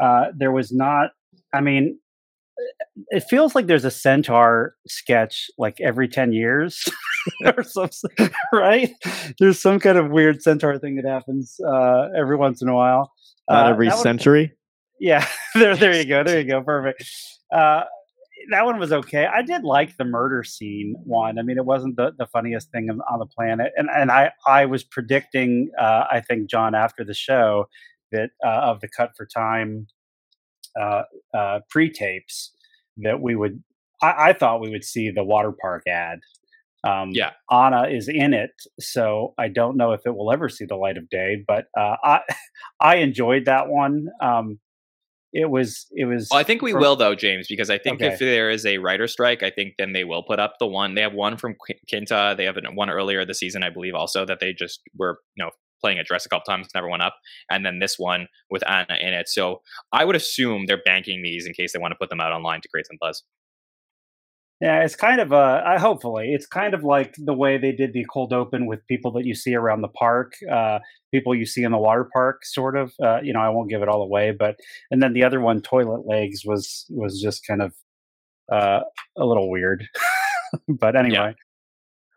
uh, 0.00 0.26
there 0.36 0.52
was 0.52 0.72
not 0.72 1.10
i 1.52 1.60
mean 1.60 1.98
it 3.08 3.20
feels 3.30 3.54
like 3.54 3.66
there's 3.66 3.84
a 3.84 3.90
centaur 3.90 4.74
sketch 4.86 5.50
like 5.58 5.80
every 5.80 6.06
10 6.06 6.32
years 6.32 6.86
or 7.46 7.62
something 7.62 8.30
right? 8.52 8.90
There's 9.38 9.58
some 9.58 9.80
kind 9.80 9.96
of 9.96 10.10
weird 10.10 10.42
centaur 10.42 10.78
thing 10.78 10.96
that 10.96 11.06
happens 11.06 11.58
uh, 11.66 12.08
every 12.16 12.36
once 12.36 12.60
in 12.60 12.68
a 12.68 12.74
while. 12.74 13.10
Not 13.48 13.66
Uh, 13.66 13.70
every 13.70 13.88
one- 13.88 13.96
century. 13.96 14.52
yeah 15.00 15.26
there 15.54 15.74
there 15.76 15.96
you 15.96 16.04
go 16.04 16.22
there 16.22 16.40
you 16.40 16.46
go 16.46 16.62
perfect. 16.62 17.04
Uh, 17.52 17.84
that 18.50 18.64
one 18.66 18.78
was 18.78 18.92
okay. 18.92 19.24
I 19.26 19.40
did 19.42 19.64
like 19.64 19.96
the 19.96 20.04
murder 20.04 20.44
scene 20.44 20.94
one. 21.04 21.38
I 21.38 21.42
mean 21.42 21.56
it 21.56 21.64
wasn't 21.64 21.96
the, 21.96 22.12
the 22.18 22.26
funniest 22.26 22.70
thing 22.70 22.90
on, 22.90 23.00
on 23.10 23.18
the 23.18 23.26
planet 23.26 23.72
and 23.76 23.88
and 23.90 24.10
i 24.10 24.30
i 24.46 24.66
was 24.66 24.84
predicting 24.84 25.70
uh, 25.80 26.04
i 26.10 26.20
think 26.20 26.50
jon 26.50 26.74
after 26.74 27.02
the 27.02 27.14
show 27.14 27.66
that 28.12 28.30
uh, 28.44 28.48
of 28.70 28.80
the 28.80 28.88
cut 28.88 29.12
for 29.16 29.24
time 29.26 29.86
uh, 30.80 31.02
uh, 31.36 31.60
pre-tapes 31.70 32.52
that 32.98 33.20
we 33.20 33.34
would 33.34 33.62
I, 34.02 34.28
I 34.28 34.32
thought 34.32 34.60
we 34.60 34.70
would 34.70 34.84
see 34.84 35.10
the 35.10 35.24
water 35.24 35.52
park 35.52 35.84
ad 35.88 36.18
um, 36.84 37.10
Yeah. 37.12 37.30
Ana 37.50 37.86
is 37.88 38.08
in 38.08 38.34
it, 38.34 38.50
so 38.80 39.34
I 39.38 39.48
don't 39.48 39.76
know 39.76 39.92
if 39.92 40.00
it 40.04 40.16
will 40.16 40.32
ever 40.32 40.48
see 40.48 40.64
the 40.64 40.74
light 40.76 40.96
of 40.96 41.08
day. 41.10 41.44
But 41.46 41.66
uh, 41.78 41.96
I 42.02 42.20
I 42.80 42.96
enjoyed 42.96 43.44
that 43.44 43.68
one. 43.68 44.08
Um, 44.20 44.58
it 45.32 45.48
was 45.48 45.86
it 45.92 46.06
was. 46.06 46.28
Well, 46.30 46.40
I 46.40 46.42
think 46.42 46.60
we 46.60 46.72
for- 46.72 46.80
will 46.80 46.96
though, 46.96 47.14
James, 47.14 47.46
because 47.48 47.70
I 47.70 47.78
think 47.78 48.02
Okay. 48.02 48.12
if 48.12 48.18
there 48.18 48.50
is 48.50 48.66
a 48.66 48.78
writer 48.78 49.06
strike, 49.06 49.42
I 49.44 49.50
think 49.50 49.74
then 49.78 49.92
they 49.92 50.04
will 50.04 50.24
put 50.24 50.40
up 50.40 50.54
the 50.58 50.66
one. 50.66 50.94
They 50.94 51.02
have 51.02 51.14
one 51.14 51.36
from 51.36 51.54
Qu- 51.54 51.78
Quinta. 51.88 52.34
They 52.36 52.44
have 52.44 52.58
one 52.74 52.90
earlier 52.90 53.24
this 53.24 53.38
season, 53.38 53.62
I 53.62 53.70
believe, 53.70 53.94
also 53.94 54.26
that 54.26 54.40
they 54.40 54.52
just 54.52 54.80
were 54.98 55.20
you 55.36 55.44
know 55.44 55.50
playing 55.82 55.98
a 55.98 56.04
dress 56.04 56.24
a 56.24 56.28
couple 56.28 56.44
times, 56.44 56.68
never 56.74 56.88
went 56.88 57.02
up, 57.02 57.16
and 57.50 57.64
then 57.66 57.78
this 57.78 57.98
one 57.98 58.28
with 58.50 58.66
Ana 58.68 58.96
in 59.00 59.12
it. 59.12 59.28
So 59.28 59.62
I 59.92 60.04
would 60.04 60.16
assume 60.16 60.66
they're 60.66 60.82
banking 60.84 61.22
these 61.22 61.46
in 61.46 61.52
case 61.52 61.72
they 61.72 61.78
want 61.78 61.92
to 61.92 61.98
put 61.98 62.10
them 62.10 62.20
out 62.20 62.32
online 62.32 62.60
to 62.60 62.68
create 62.68 62.86
some 62.86 62.98
buzz. 63.00 63.22
Yeah, 64.62 64.84
it's 64.84 64.94
kind 64.94 65.20
of 65.20 65.32
uh, 65.32 65.60
I 65.66 65.76
hopefully 65.76 66.34
it's 66.34 66.46
kind 66.46 66.72
of 66.72 66.84
like 66.84 67.16
the 67.18 67.34
way 67.34 67.58
they 67.58 67.72
did 67.72 67.92
the 67.92 68.06
cold 68.12 68.32
open 68.32 68.66
with 68.66 68.86
people 68.86 69.10
that 69.12 69.24
you 69.26 69.34
see 69.34 69.56
around 69.56 69.80
the 69.80 69.88
park, 69.88 70.34
uh, 70.48 70.78
people 71.12 71.34
you 71.34 71.46
see 71.46 71.64
in 71.64 71.72
the 71.72 71.78
water 71.78 72.08
park, 72.12 72.44
sort 72.44 72.76
of. 72.76 72.92
Uh, 73.02 73.20
you 73.22 73.32
know, 73.32 73.40
I 73.40 73.48
won't 73.48 73.68
give 73.68 73.82
it 73.82 73.88
all 73.88 74.02
away, 74.02 74.30
but 74.30 74.60
and 74.92 75.02
then 75.02 75.14
the 75.14 75.24
other 75.24 75.40
one, 75.40 75.62
toilet 75.62 76.06
legs, 76.06 76.44
was 76.44 76.86
was 76.90 77.20
just 77.20 77.44
kind 77.44 77.60
of 77.60 77.74
uh, 78.52 78.82
a 79.18 79.26
little 79.26 79.50
weird. 79.50 79.84
but 80.68 80.94
anyway, 80.94 81.34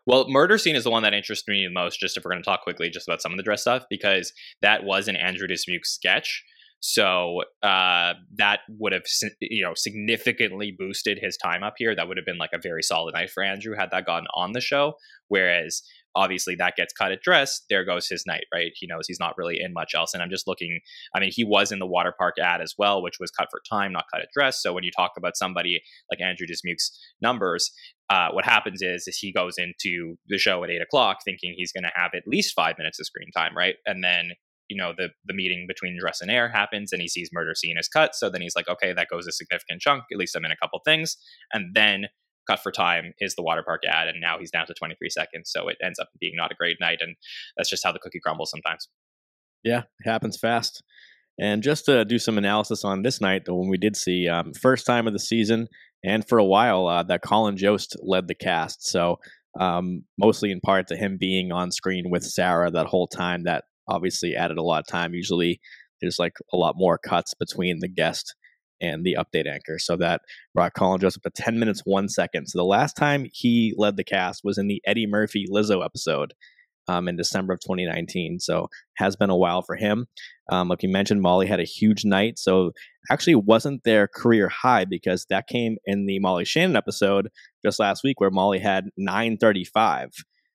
Well, 0.06 0.28
murder 0.28 0.56
scene 0.56 0.76
is 0.76 0.84
the 0.84 0.90
one 0.90 1.02
that 1.02 1.14
interests 1.14 1.48
me 1.48 1.66
the 1.66 1.72
most. 1.72 1.98
Just 1.98 2.16
if 2.16 2.24
we're 2.24 2.30
going 2.30 2.42
to 2.42 2.48
talk 2.48 2.62
quickly 2.62 2.90
just 2.90 3.08
about 3.08 3.20
some 3.20 3.32
of 3.32 3.36
the 3.36 3.42
dress 3.42 3.62
stuff, 3.62 3.84
because 3.90 4.32
that 4.62 4.84
was 4.84 5.08
an 5.08 5.16
Andrew 5.16 5.48
Dismuke 5.48 5.84
sketch, 5.84 6.44
so 6.80 7.42
uh, 7.62 8.14
that 8.36 8.60
would 8.68 8.92
have 8.92 9.02
you 9.40 9.64
know 9.64 9.72
significantly 9.74 10.74
boosted 10.76 11.18
his 11.20 11.36
time 11.36 11.62
up 11.62 11.74
here. 11.78 11.94
That 11.94 12.06
would 12.08 12.16
have 12.16 12.26
been 12.26 12.38
like 12.38 12.50
a 12.54 12.60
very 12.62 12.82
solid 12.82 13.14
night 13.14 13.30
for 13.30 13.42
Andrew 13.42 13.74
had 13.76 13.90
that 13.90 14.06
gotten 14.06 14.28
on 14.34 14.52
the 14.52 14.60
show. 14.60 14.94
Whereas 15.28 15.82
obviously 16.14 16.54
that 16.56 16.76
gets 16.76 16.92
cut 16.94 17.12
at 17.12 17.20
dress, 17.22 17.60
there 17.68 17.84
goes 17.84 18.08
his 18.08 18.24
night, 18.26 18.44
right? 18.52 18.72
He 18.74 18.86
knows 18.86 19.06
he's 19.06 19.20
not 19.20 19.36
really 19.36 19.58
in 19.60 19.72
much 19.72 19.92
else. 19.94 20.14
And 20.14 20.22
I'm 20.22 20.30
just 20.30 20.46
looking. 20.46 20.80
I 21.14 21.20
mean, 21.20 21.30
he 21.32 21.44
was 21.44 21.72
in 21.72 21.78
the 21.78 21.86
water 21.86 22.14
park 22.18 22.36
ad 22.40 22.60
as 22.60 22.74
well, 22.78 23.02
which 23.02 23.18
was 23.20 23.30
cut 23.30 23.48
for 23.50 23.60
time, 23.68 23.92
not 23.92 24.06
cut 24.12 24.22
at 24.22 24.28
dress. 24.32 24.62
So 24.62 24.72
when 24.72 24.84
you 24.84 24.90
talk 24.96 25.12
about 25.16 25.36
somebody 25.36 25.80
like 26.10 26.20
Andrew 26.20 26.46
Dismuke's 26.46 26.98
numbers, 27.20 27.70
uh, 28.08 28.28
what 28.30 28.44
happens 28.44 28.82
is, 28.82 29.06
is 29.08 29.18
he 29.18 29.32
goes 29.32 29.54
into 29.58 30.16
the 30.28 30.38
show 30.38 30.62
at 30.62 30.70
eight 30.70 30.82
o'clock 30.82 31.18
thinking 31.24 31.54
he's 31.56 31.72
going 31.72 31.84
to 31.84 31.90
have 31.94 32.12
at 32.14 32.22
least 32.26 32.54
five 32.54 32.78
minutes 32.78 33.00
of 33.00 33.06
screen 33.06 33.30
time, 33.36 33.56
right? 33.56 33.76
And 33.84 34.02
then 34.04 34.32
you 34.68 34.76
know 34.76 34.92
the 34.96 35.08
the 35.24 35.34
meeting 35.34 35.66
between 35.68 35.98
dress 35.98 36.20
and 36.20 36.30
air 36.30 36.48
happens, 36.48 36.92
and 36.92 37.00
he 37.00 37.08
sees 37.08 37.30
murder 37.32 37.54
scene 37.54 37.78
is 37.78 37.88
cut. 37.88 38.14
So 38.14 38.30
then 38.30 38.42
he's 38.42 38.56
like, 38.56 38.68
okay, 38.68 38.92
that 38.92 39.08
goes 39.08 39.26
a 39.26 39.32
significant 39.32 39.80
chunk. 39.80 40.04
At 40.12 40.18
least 40.18 40.36
I'm 40.36 40.44
in 40.44 40.50
a 40.50 40.56
couple 40.56 40.80
things, 40.84 41.16
and 41.52 41.74
then 41.74 42.06
cut 42.48 42.60
for 42.60 42.70
time 42.70 43.12
is 43.18 43.34
the 43.34 43.42
water 43.42 43.62
park 43.62 43.82
ad, 43.88 44.08
and 44.08 44.20
now 44.20 44.38
he's 44.38 44.50
down 44.50 44.66
to 44.66 44.74
23 44.74 45.10
seconds. 45.10 45.50
So 45.52 45.68
it 45.68 45.76
ends 45.82 45.98
up 45.98 46.08
being 46.20 46.34
not 46.36 46.52
a 46.52 46.54
great 46.54 46.76
night, 46.80 46.98
and 47.00 47.16
that's 47.56 47.70
just 47.70 47.84
how 47.84 47.92
the 47.92 47.98
cookie 47.98 48.20
crumbles 48.20 48.50
sometimes. 48.50 48.88
Yeah, 49.64 49.82
it 50.00 50.08
happens 50.08 50.38
fast. 50.38 50.82
And 51.38 51.62
just 51.62 51.84
to 51.86 52.04
do 52.04 52.18
some 52.18 52.38
analysis 52.38 52.84
on 52.84 53.02
this 53.02 53.20
night, 53.20 53.44
the 53.44 53.54
one 53.54 53.68
we 53.68 53.76
did 53.76 53.96
see, 53.96 54.26
um, 54.28 54.54
first 54.54 54.86
time 54.86 55.06
of 55.06 55.12
the 55.12 55.18
season, 55.18 55.68
and 56.06 56.26
for 56.26 56.38
a 56.38 56.44
while, 56.44 56.86
uh, 56.86 57.02
that 57.02 57.22
Colin 57.22 57.56
Jost 57.56 57.96
led 58.00 58.28
the 58.28 58.34
cast. 58.34 58.86
So 58.86 59.18
um, 59.58 60.04
mostly 60.18 60.52
in 60.52 60.60
part 60.60 60.86
to 60.88 60.96
him 60.96 61.16
being 61.18 61.50
on 61.50 61.72
screen 61.72 62.10
with 62.10 62.24
Sarah 62.24 62.70
that 62.70 62.86
whole 62.86 63.08
time. 63.08 63.44
That 63.44 63.64
obviously 63.88 64.36
added 64.36 64.56
a 64.56 64.62
lot 64.62 64.80
of 64.80 64.86
time. 64.86 65.14
Usually, 65.14 65.60
there's 66.00 66.18
like 66.18 66.34
a 66.52 66.56
lot 66.56 66.74
more 66.76 66.98
cuts 66.98 67.34
between 67.34 67.80
the 67.80 67.88
guest 67.88 68.34
and 68.80 69.04
the 69.04 69.16
update 69.18 69.50
anchor, 69.50 69.78
so 69.78 69.96
that 69.96 70.20
brought 70.54 70.74
Colin 70.74 71.00
Jost 71.00 71.16
up 71.16 71.22
to 71.22 71.42
10 71.42 71.58
minutes 71.58 71.82
one 71.84 72.08
second. 72.08 72.46
So 72.46 72.58
the 72.58 72.64
last 72.64 72.94
time 72.94 73.26
he 73.32 73.74
led 73.76 73.96
the 73.96 74.04
cast 74.04 74.42
was 74.44 74.58
in 74.58 74.68
the 74.68 74.82
Eddie 74.84 75.06
Murphy 75.06 75.46
Lizzo 75.50 75.84
episode 75.84 76.34
um, 76.88 77.08
in 77.08 77.16
December 77.16 77.52
of 77.52 77.60
2019. 77.60 78.40
So 78.40 78.68
has 78.96 79.16
been 79.16 79.30
a 79.30 79.36
while 79.36 79.62
for 79.62 79.76
him. 79.76 80.06
Um, 80.50 80.68
like 80.68 80.82
you 80.82 80.88
mentioned, 80.88 81.22
Molly 81.22 81.46
had 81.46 81.60
a 81.60 81.64
huge 81.64 82.04
night. 82.04 82.38
So 82.38 82.72
actually 83.10 83.34
wasn't 83.34 83.84
their 83.84 84.08
career 84.08 84.48
high 84.48 84.84
because 84.84 85.26
that 85.30 85.48
came 85.48 85.76
in 85.84 86.06
the 86.06 86.18
Molly 86.18 86.44
Shannon 86.44 86.76
episode 86.76 87.28
just 87.64 87.78
last 87.78 88.02
week 88.04 88.20
where 88.20 88.30
Molly 88.30 88.58
had 88.58 88.86
935. 88.96 90.10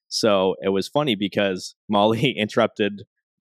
So 0.08 0.56
it 0.62 0.70
was 0.70 0.88
funny 0.88 1.15
because 1.15 1.76
Molly 1.89 2.36
interrupted 2.38 3.04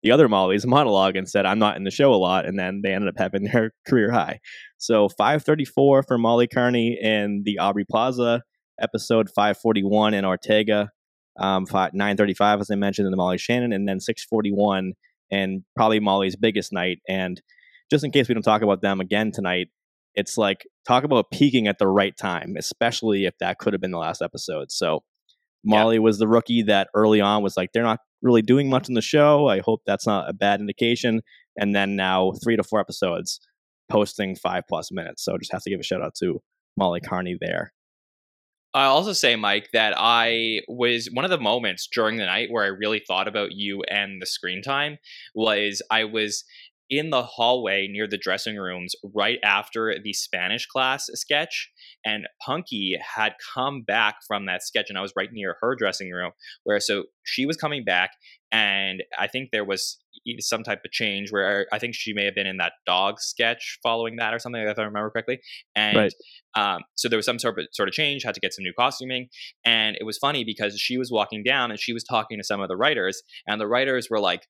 the 0.01 0.11
other 0.11 0.29
Molly's 0.29 0.65
monologue 0.65 1.17
and 1.17 1.27
said, 1.27 1.45
I'm 1.45 1.59
not 1.59 1.75
in 1.75 1.83
the 1.83 1.91
show 1.91 2.13
a 2.13 2.15
lot. 2.15 2.45
And 2.45 2.57
then 2.57 2.81
they 2.83 2.93
ended 2.93 3.09
up 3.09 3.17
having 3.17 3.43
their 3.43 3.73
career 3.87 4.11
high. 4.11 4.39
So 4.77 5.09
534 5.09 6.03
for 6.03 6.17
Molly 6.17 6.47
Kearney 6.47 6.97
in 7.01 7.43
the 7.43 7.59
Aubrey 7.59 7.85
Plaza 7.89 8.43
episode, 8.81 9.29
541 9.29 10.13
in 10.13 10.23
Ortega, 10.23 10.89
um, 11.39 11.65
five, 11.65 11.93
935, 11.93 12.61
as 12.61 12.71
I 12.71 12.75
mentioned, 12.75 13.05
in 13.05 13.11
the 13.11 13.17
Molly 13.17 13.37
Shannon, 13.37 13.73
and 13.73 13.87
then 13.87 13.99
641 13.99 14.93
and 15.31 15.63
probably 15.75 15.99
Molly's 15.99 16.35
biggest 16.35 16.73
night. 16.73 16.99
And 17.07 17.41
just 17.89 18.03
in 18.03 18.11
case 18.11 18.27
we 18.27 18.33
don't 18.33 18.43
talk 18.43 18.61
about 18.61 18.81
them 18.81 18.99
again 18.99 19.31
tonight, 19.31 19.69
it's 20.15 20.37
like 20.37 20.67
talk 20.87 21.03
about 21.03 21.31
peaking 21.31 21.67
at 21.67 21.77
the 21.77 21.87
right 21.87 22.15
time, 22.17 22.55
especially 22.57 23.25
if 23.25 23.35
that 23.39 23.57
could 23.59 23.73
have 23.73 23.81
been 23.81 23.91
the 23.91 23.97
last 23.97 24.21
episode. 24.21 24.71
So 24.71 25.03
Molly 25.63 25.99
was 25.99 26.19
the 26.19 26.27
rookie 26.27 26.63
that 26.63 26.89
early 26.93 27.21
on 27.21 27.43
was 27.43 27.55
like, 27.55 27.71
they're 27.73 27.83
not 27.83 27.99
really 28.21 28.41
doing 28.41 28.69
much 28.69 28.89
in 28.89 28.95
the 28.95 29.01
show. 29.01 29.47
I 29.47 29.59
hope 29.59 29.81
that's 29.85 30.07
not 30.07 30.29
a 30.29 30.33
bad 30.33 30.59
indication. 30.59 31.21
And 31.57 31.75
then 31.75 31.95
now 31.95 32.33
three 32.43 32.55
to 32.55 32.63
four 32.63 32.79
episodes 32.79 33.39
posting 33.89 34.35
five 34.35 34.63
plus 34.67 34.91
minutes. 34.91 35.23
So 35.23 35.37
just 35.37 35.51
have 35.51 35.63
to 35.63 35.69
give 35.69 35.79
a 35.79 35.83
shout 35.83 36.01
out 36.01 36.15
to 36.15 36.41
Molly 36.77 37.01
Kearney 37.01 37.37
there. 37.39 37.73
I'll 38.73 38.91
also 38.91 39.13
say, 39.13 39.35
Mike, 39.35 39.69
that 39.73 39.93
I 39.97 40.61
was 40.67 41.09
one 41.11 41.25
of 41.25 41.31
the 41.31 41.39
moments 41.39 41.87
during 41.91 42.17
the 42.17 42.25
night 42.25 42.49
where 42.51 42.63
I 42.63 42.67
really 42.67 43.01
thought 43.07 43.27
about 43.27 43.51
you 43.51 43.81
and 43.89 44.21
the 44.21 44.27
screen 44.27 44.61
time 44.61 44.99
was 45.33 45.81
I 45.89 46.03
was 46.03 46.43
in 46.89 47.11
the 47.11 47.21
hallway 47.21 47.87
near 47.87 48.07
the 48.07 48.17
dressing 48.17 48.57
rooms 48.57 48.95
right 49.13 49.39
after 49.43 49.95
the 50.03 50.13
Spanish 50.13 50.65
class 50.65 51.07
sketch. 51.13 51.71
And 52.03 52.27
Punky 52.43 52.97
had 53.15 53.35
come 53.53 53.83
back 53.83 54.17
from 54.27 54.45
that 54.45 54.63
sketch, 54.63 54.89
and 54.89 54.97
I 54.97 55.01
was 55.01 55.13
right 55.15 55.29
near 55.31 55.57
her 55.61 55.75
dressing 55.75 56.09
room. 56.11 56.31
Where 56.63 56.79
so 56.79 57.05
she 57.23 57.45
was 57.45 57.57
coming 57.57 57.83
back, 57.83 58.11
and 58.51 59.03
I 59.17 59.27
think 59.27 59.49
there 59.51 59.65
was 59.65 59.97
some 60.39 60.63
type 60.63 60.81
of 60.85 60.91
change 60.91 61.31
where 61.31 61.67
I 61.71 61.79
think 61.79 61.95
she 61.95 62.13
may 62.13 62.25
have 62.25 62.35
been 62.35 62.47
in 62.47 62.57
that 62.57 62.73
dog 62.85 63.19
sketch 63.19 63.79
following 63.83 64.15
that 64.17 64.33
or 64.33 64.39
something, 64.39 64.61
if 64.61 64.77
I 64.79 64.83
remember 64.83 65.09
correctly. 65.09 65.39
And 65.75 66.09
Right. 66.09 66.13
um, 66.55 66.81
so 66.95 67.09
there 67.09 67.17
was 67.17 67.25
some 67.25 67.39
sort 67.39 67.59
of 67.59 67.67
sort 67.71 67.89
of 67.89 67.93
change, 67.93 68.23
had 68.23 68.33
to 68.35 68.39
get 68.41 68.53
some 68.53 68.63
new 68.63 68.73
costuming, 68.77 69.29
and 69.65 69.95
it 69.99 70.03
was 70.03 70.17
funny 70.17 70.43
because 70.43 70.79
she 70.79 70.97
was 70.97 71.11
walking 71.11 71.43
down 71.43 71.71
and 71.71 71.79
she 71.79 71.93
was 71.93 72.03
talking 72.03 72.37
to 72.37 72.43
some 72.43 72.61
of 72.61 72.67
the 72.69 72.77
writers, 72.77 73.21
and 73.47 73.59
the 73.61 73.67
writers 73.67 74.07
were 74.09 74.19
like, 74.19 74.47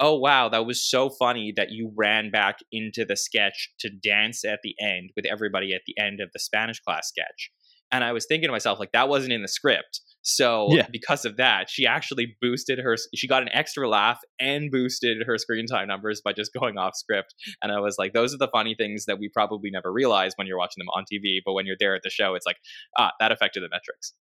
"Oh 0.00 0.18
wow, 0.18 0.48
that 0.48 0.66
was 0.66 0.82
so 0.88 1.10
funny 1.10 1.52
that 1.56 1.70
you 1.72 1.92
ran 1.96 2.30
back 2.30 2.58
into 2.72 3.04
the 3.04 3.16
sketch 3.16 3.70
to 3.80 3.90
dance 3.90 4.44
at 4.44 4.60
the 4.62 4.74
end 4.80 5.10
with 5.16 5.26
everybody 5.26 5.74
at 5.74 5.82
the 5.86 5.98
end 5.98 6.20
of 6.20 6.30
the 6.32 6.38
Spanish 6.38 6.80
class 6.80 7.08
sketch." 7.08 7.50
And 7.92 8.02
I 8.04 8.12
was 8.12 8.26
thinking 8.26 8.48
to 8.48 8.52
myself, 8.52 8.78
like 8.78 8.92
that 8.92 9.08
wasn't 9.08 9.32
in 9.32 9.42
the 9.42 9.48
script. 9.48 10.00
So 10.22 10.66
Yeah. 10.70 10.88
because 10.90 11.24
of 11.24 11.36
that, 11.36 11.70
she 11.70 11.86
actually 11.86 12.36
boosted 12.40 12.80
her. 12.80 12.96
She 13.14 13.28
got 13.28 13.42
an 13.42 13.48
extra 13.52 13.88
laugh 13.88 14.18
and 14.40 14.72
boosted 14.72 15.18
her 15.24 15.38
screen 15.38 15.66
time 15.66 15.86
numbers 15.86 16.20
by 16.20 16.32
just 16.32 16.52
going 16.60 16.78
off 16.78 16.96
script. 16.96 17.34
And 17.62 17.70
I 17.70 17.78
was 17.78 17.96
like, 17.96 18.12
those 18.12 18.34
are 18.34 18.38
the 18.38 18.48
funny 18.48 18.74
things 18.76 19.04
that 19.06 19.18
we 19.20 19.28
probably 19.28 19.70
never 19.70 19.92
realize 19.92 20.32
when 20.34 20.48
you're 20.48 20.58
watching 20.58 20.80
them 20.80 20.88
on 20.96 21.04
TV, 21.04 21.38
but 21.44 21.52
when 21.52 21.64
you're 21.64 21.76
there 21.78 21.94
at 21.94 22.02
the 22.02 22.10
show, 22.10 22.34
it's 22.34 22.46
like, 22.46 22.56
ah, 22.98 23.12
that 23.20 23.30
affected 23.30 23.62
the 23.62 23.68
metrics. 23.70 24.14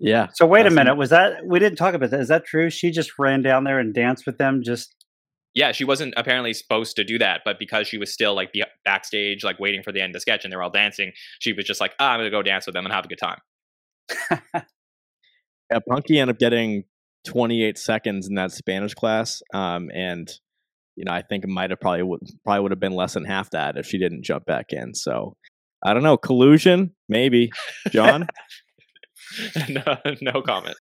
Yeah. 0.00 0.28
So 0.34 0.46
wait 0.46 0.66
a 0.66 0.70
minute, 0.70 0.96
was 0.96 1.10
that 1.10 1.46
we 1.46 1.60
didn't 1.60 1.78
talk 1.78 1.94
about 1.94 2.10
that? 2.10 2.18
Is 2.20 2.28
that 2.28 2.44
true? 2.44 2.70
She 2.70 2.90
just 2.90 3.16
ran 3.18 3.42
down 3.42 3.62
there 3.62 3.78
and 3.78 3.94
danced 3.94 4.26
with 4.26 4.38
them. 4.38 4.62
Just 4.64 4.92
Yeah, 5.54 5.72
she 5.72 5.84
wasn't 5.84 6.14
apparently 6.16 6.54
supposed 6.54 6.96
to 6.96 7.04
do 7.04 7.18
that, 7.18 7.42
but 7.44 7.58
because 7.58 7.86
she 7.86 7.98
was 7.98 8.12
still 8.12 8.34
like 8.34 8.52
be- 8.52 8.64
backstage, 8.84 9.44
like 9.44 9.60
waiting 9.60 9.82
for 9.82 9.92
the 9.92 10.00
end 10.00 10.10
of 10.10 10.14
the 10.14 10.20
sketch, 10.20 10.44
and 10.44 10.52
they're 10.52 10.62
all 10.62 10.70
dancing, 10.70 11.12
she 11.40 11.52
was 11.52 11.66
just 11.66 11.80
like, 11.80 11.94
ah, 12.00 12.12
"I'm 12.12 12.20
gonna 12.20 12.30
go 12.30 12.42
dance 12.42 12.66
with 12.66 12.74
them 12.74 12.86
and 12.86 12.94
have 12.94 13.04
a 13.04 13.08
good 13.08 13.18
time." 13.18 13.38
Yeah, 15.72 15.78
Punky 15.88 16.18
ended 16.18 16.36
up 16.36 16.38
getting 16.38 16.84
28 17.26 17.78
seconds 17.78 18.28
in 18.28 18.34
that 18.34 18.52
Spanish 18.52 18.92
class, 18.92 19.42
um, 19.54 19.90
and 19.94 20.30
you 20.96 21.04
know 21.04 21.12
I 21.12 21.22
think 21.22 21.44
it 21.44 21.48
might 21.48 21.70
have 21.70 21.80
probably 21.80 22.02
would 22.02 22.20
probably 22.44 22.60
would 22.60 22.72
have 22.72 22.80
been 22.80 22.92
less 22.92 23.14
than 23.14 23.24
half 23.24 23.50
that 23.50 23.78
if 23.78 23.86
she 23.86 23.96
didn't 23.96 24.22
jump 24.22 24.44
back 24.44 24.66
in. 24.72 24.94
So 24.94 25.34
I 25.82 25.94
don't 25.94 26.02
know 26.02 26.18
collusion, 26.18 26.94
maybe. 27.08 27.50
Jon. 27.88 28.26
no, 29.70 29.96
no 30.20 30.42
comment. 30.42 30.76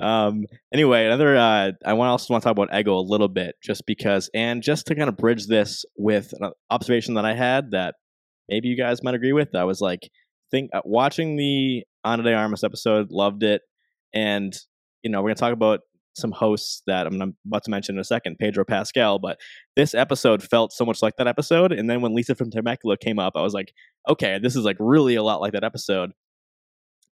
Um 0.00 0.44
anyway 0.74 1.06
another 1.06 1.36
uh 1.36 1.70
i 1.86 1.92
want 1.92 2.10
also 2.10 2.32
want 2.32 2.42
to 2.42 2.46
talk 2.46 2.52
about 2.52 2.68
ego 2.78 2.98
a 2.98 3.00
little 3.00 3.28
bit 3.28 3.54
just 3.62 3.86
because 3.86 4.28
and 4.34 4.62
just 4.62 4.86
to 4.86 4.94
kind 4.94 5.08
of 5.08 5.16
bridge 5.16 5.46
this 5.46 5.84
with 5.96 6.34
an 6.40 6.52
observation 6.70 7.14
that 7.14 7.24
i 7.24 7.34
had 7.34 7.70
that 7.70 7.94
maybe 8.48 8.68
you 8.68 8.76
guys 8.76 9.02
might 9.02 9.14
agree 9.14 9.32
with. 9.32 9.54
I 9.54 9.64
was 9.64 9.80
like 9.80 10.10
think 10.50 10.70
uh, 10.74 10.82
watching 10.84 11.36
the 11.36 11.84
Ana 12.04 12.22
de 12.22 12.34
Armas 12.34 12.62
episode 12.62 13.10
loved 13.10 13.42
it 13.42 13.62
and 14.12 14.54
you 15.02 15.10
know 15.10 15.22
we're 15.22 15.30
gonna 15.30 15.36
talk 15.36 15.54
about 15.54 15.80
some 16.14 16.30
hosts 16.30 16.82
that 16.86 17.06
i'm 17.06 17.34
about 17.46 17.64
to 17.64 17.70
mention 17.70 17.94
in 17.94 18.00
a 18.00 18.04
second 18.04 18.36
pedro 18.38 18.66
pascal 18.66 19.18
but 19.18 19.38
this 19.76 19.94
episode 19.94 20.42
felt 20.42 20.70
so 20.70 20.84
much 20.84 21.00
like 21.00 21.16
that 21.16 21.26
episode 21.26 21.72
and 21.72 21.88
then 21.88 22.02
when 22.02 22.14
lisa 22.14 22.34
from 22.34 22.50
temecula 22.50 22.98
came 22.98 23.18
up 23.18 23.32
i 23.34 23.40
was 23.40 23.54
like 23.54 23.72
okay 24.06 24.38
this 24.38 24.54
is 24.54 24.62
like 24.62 24.76
really 24.78 25.14
a 25.14 25.22
lot 25.22 25.40
like 25.40 25.54
that 25.54 25.64
episode. 25.64 26.10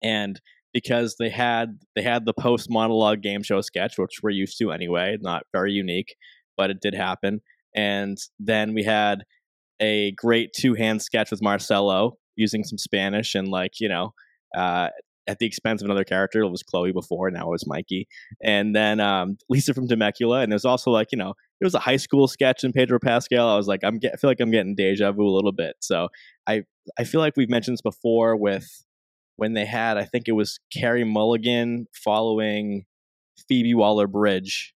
And 0.01 0.39
because 0.75 1.15
they 1.17 1.29
had 1.29 1.79
they 1.95 2.01
had 2.01 2.25
the 2.25 2.33
post 2.33 2.69
monologue 2.69 3.21
game 3.21 3.41
show 3.41 3.61
sketch, 3.61 3.97
which 3.97 4.19
we're 4.21 4.29
used 4.29 4.57
to 4.59 4.73
anyway, 4.73 5.17
not 5.21 5.43
very 5.53 5.71
unique, 5.71 6.17
but 6.57 6.69
it 6.69 6.81
did 6.81 6.93
happen. 6.93 7.39
And 7.73 8.17
then 8.39 8.73
we 8.73 8.83
had 8.83 9.23
a 9.81 10.11
great 10.11 10.51
two 10.51 10.73
hand 10.73 11.01
sketch 11.01 11.31
with 11.31 11.41
Marcelo 11.41 12.17
using 12.35 12.65
some 12.65 12.77
Spanish 12.77 13.35
and 13.35 13.47
like 13.47 13.79
you 13.79 13.87
know 13.87 14.13
uh, 14.53 14.89
at 15.27 15.39
the 15.39 15.45
expense 15.45 15.81
of 15.81 15.85
another 15.85 16.03
character. 16.03 16.41
It 16.41 16.49
was 16.49 16.61
Chloe 16.61 16.91
before, 16.91 17.31
now 17.31 17.47
it 17.47 17.51
was 17.51 17.65
Mikey, 17.65 18.09
and 18.43 18.75
then 18.75 18.99
um, 18.99 19.37
Lisa 19.49 19.73
from 19.73 19.87
Temecula. 19.87 20.41
And 20.41 20.51
there's 20.51 20.65
also 20.65 20.91
like 20.91 21.07
you 21.13 21.17
know 21.17 21.35
it 21.61 21.63
was 21.63 21.73
a 21.73 21.79
high 21.79 21.95
school 21.95 22.27
sketch 22.27 22.65
in 22.65 22.73
Pedro 22.73 22.99
Pascal. 22.99 23.47
I 23.47 23.55
was 23.55 23.69
like 23.69 23.85
I'm 23.85 23.97
get, 23.97 24.11
I 24.13 24.17
feel 24.17 24.29
like 24.29 24.41
I'm 24.41 24.51
getting 24.51 24.75
deja 24.75 25.13
vu 25.13 25.25
a 25.25 25.31
little 25.31 25.53
bit. 25.53 25.77
So 25.79 26.09
I 26.45 26.63
I 26.99 27.05
feel 27.05 27.21
like 27.21 27.37
we've 27.37 27.49
mentioned 27.49 27.75
this 27.75 27.81
before 27.81 28.35
with 28.35 28.84
when 29.37 29.53
they 29.53 29.65
had, 29.65 29.97
I 29.97 30.05
think 30.05 30.27
it 30.27 30.33
was 30.33 30.59
Carey 30.71 31.03
Mulligan 31.03 31.87
following 31.93 32.85
Phoebe 33.47 33.73
Waller 33.73 34.07
Bridge, 34.07 34.73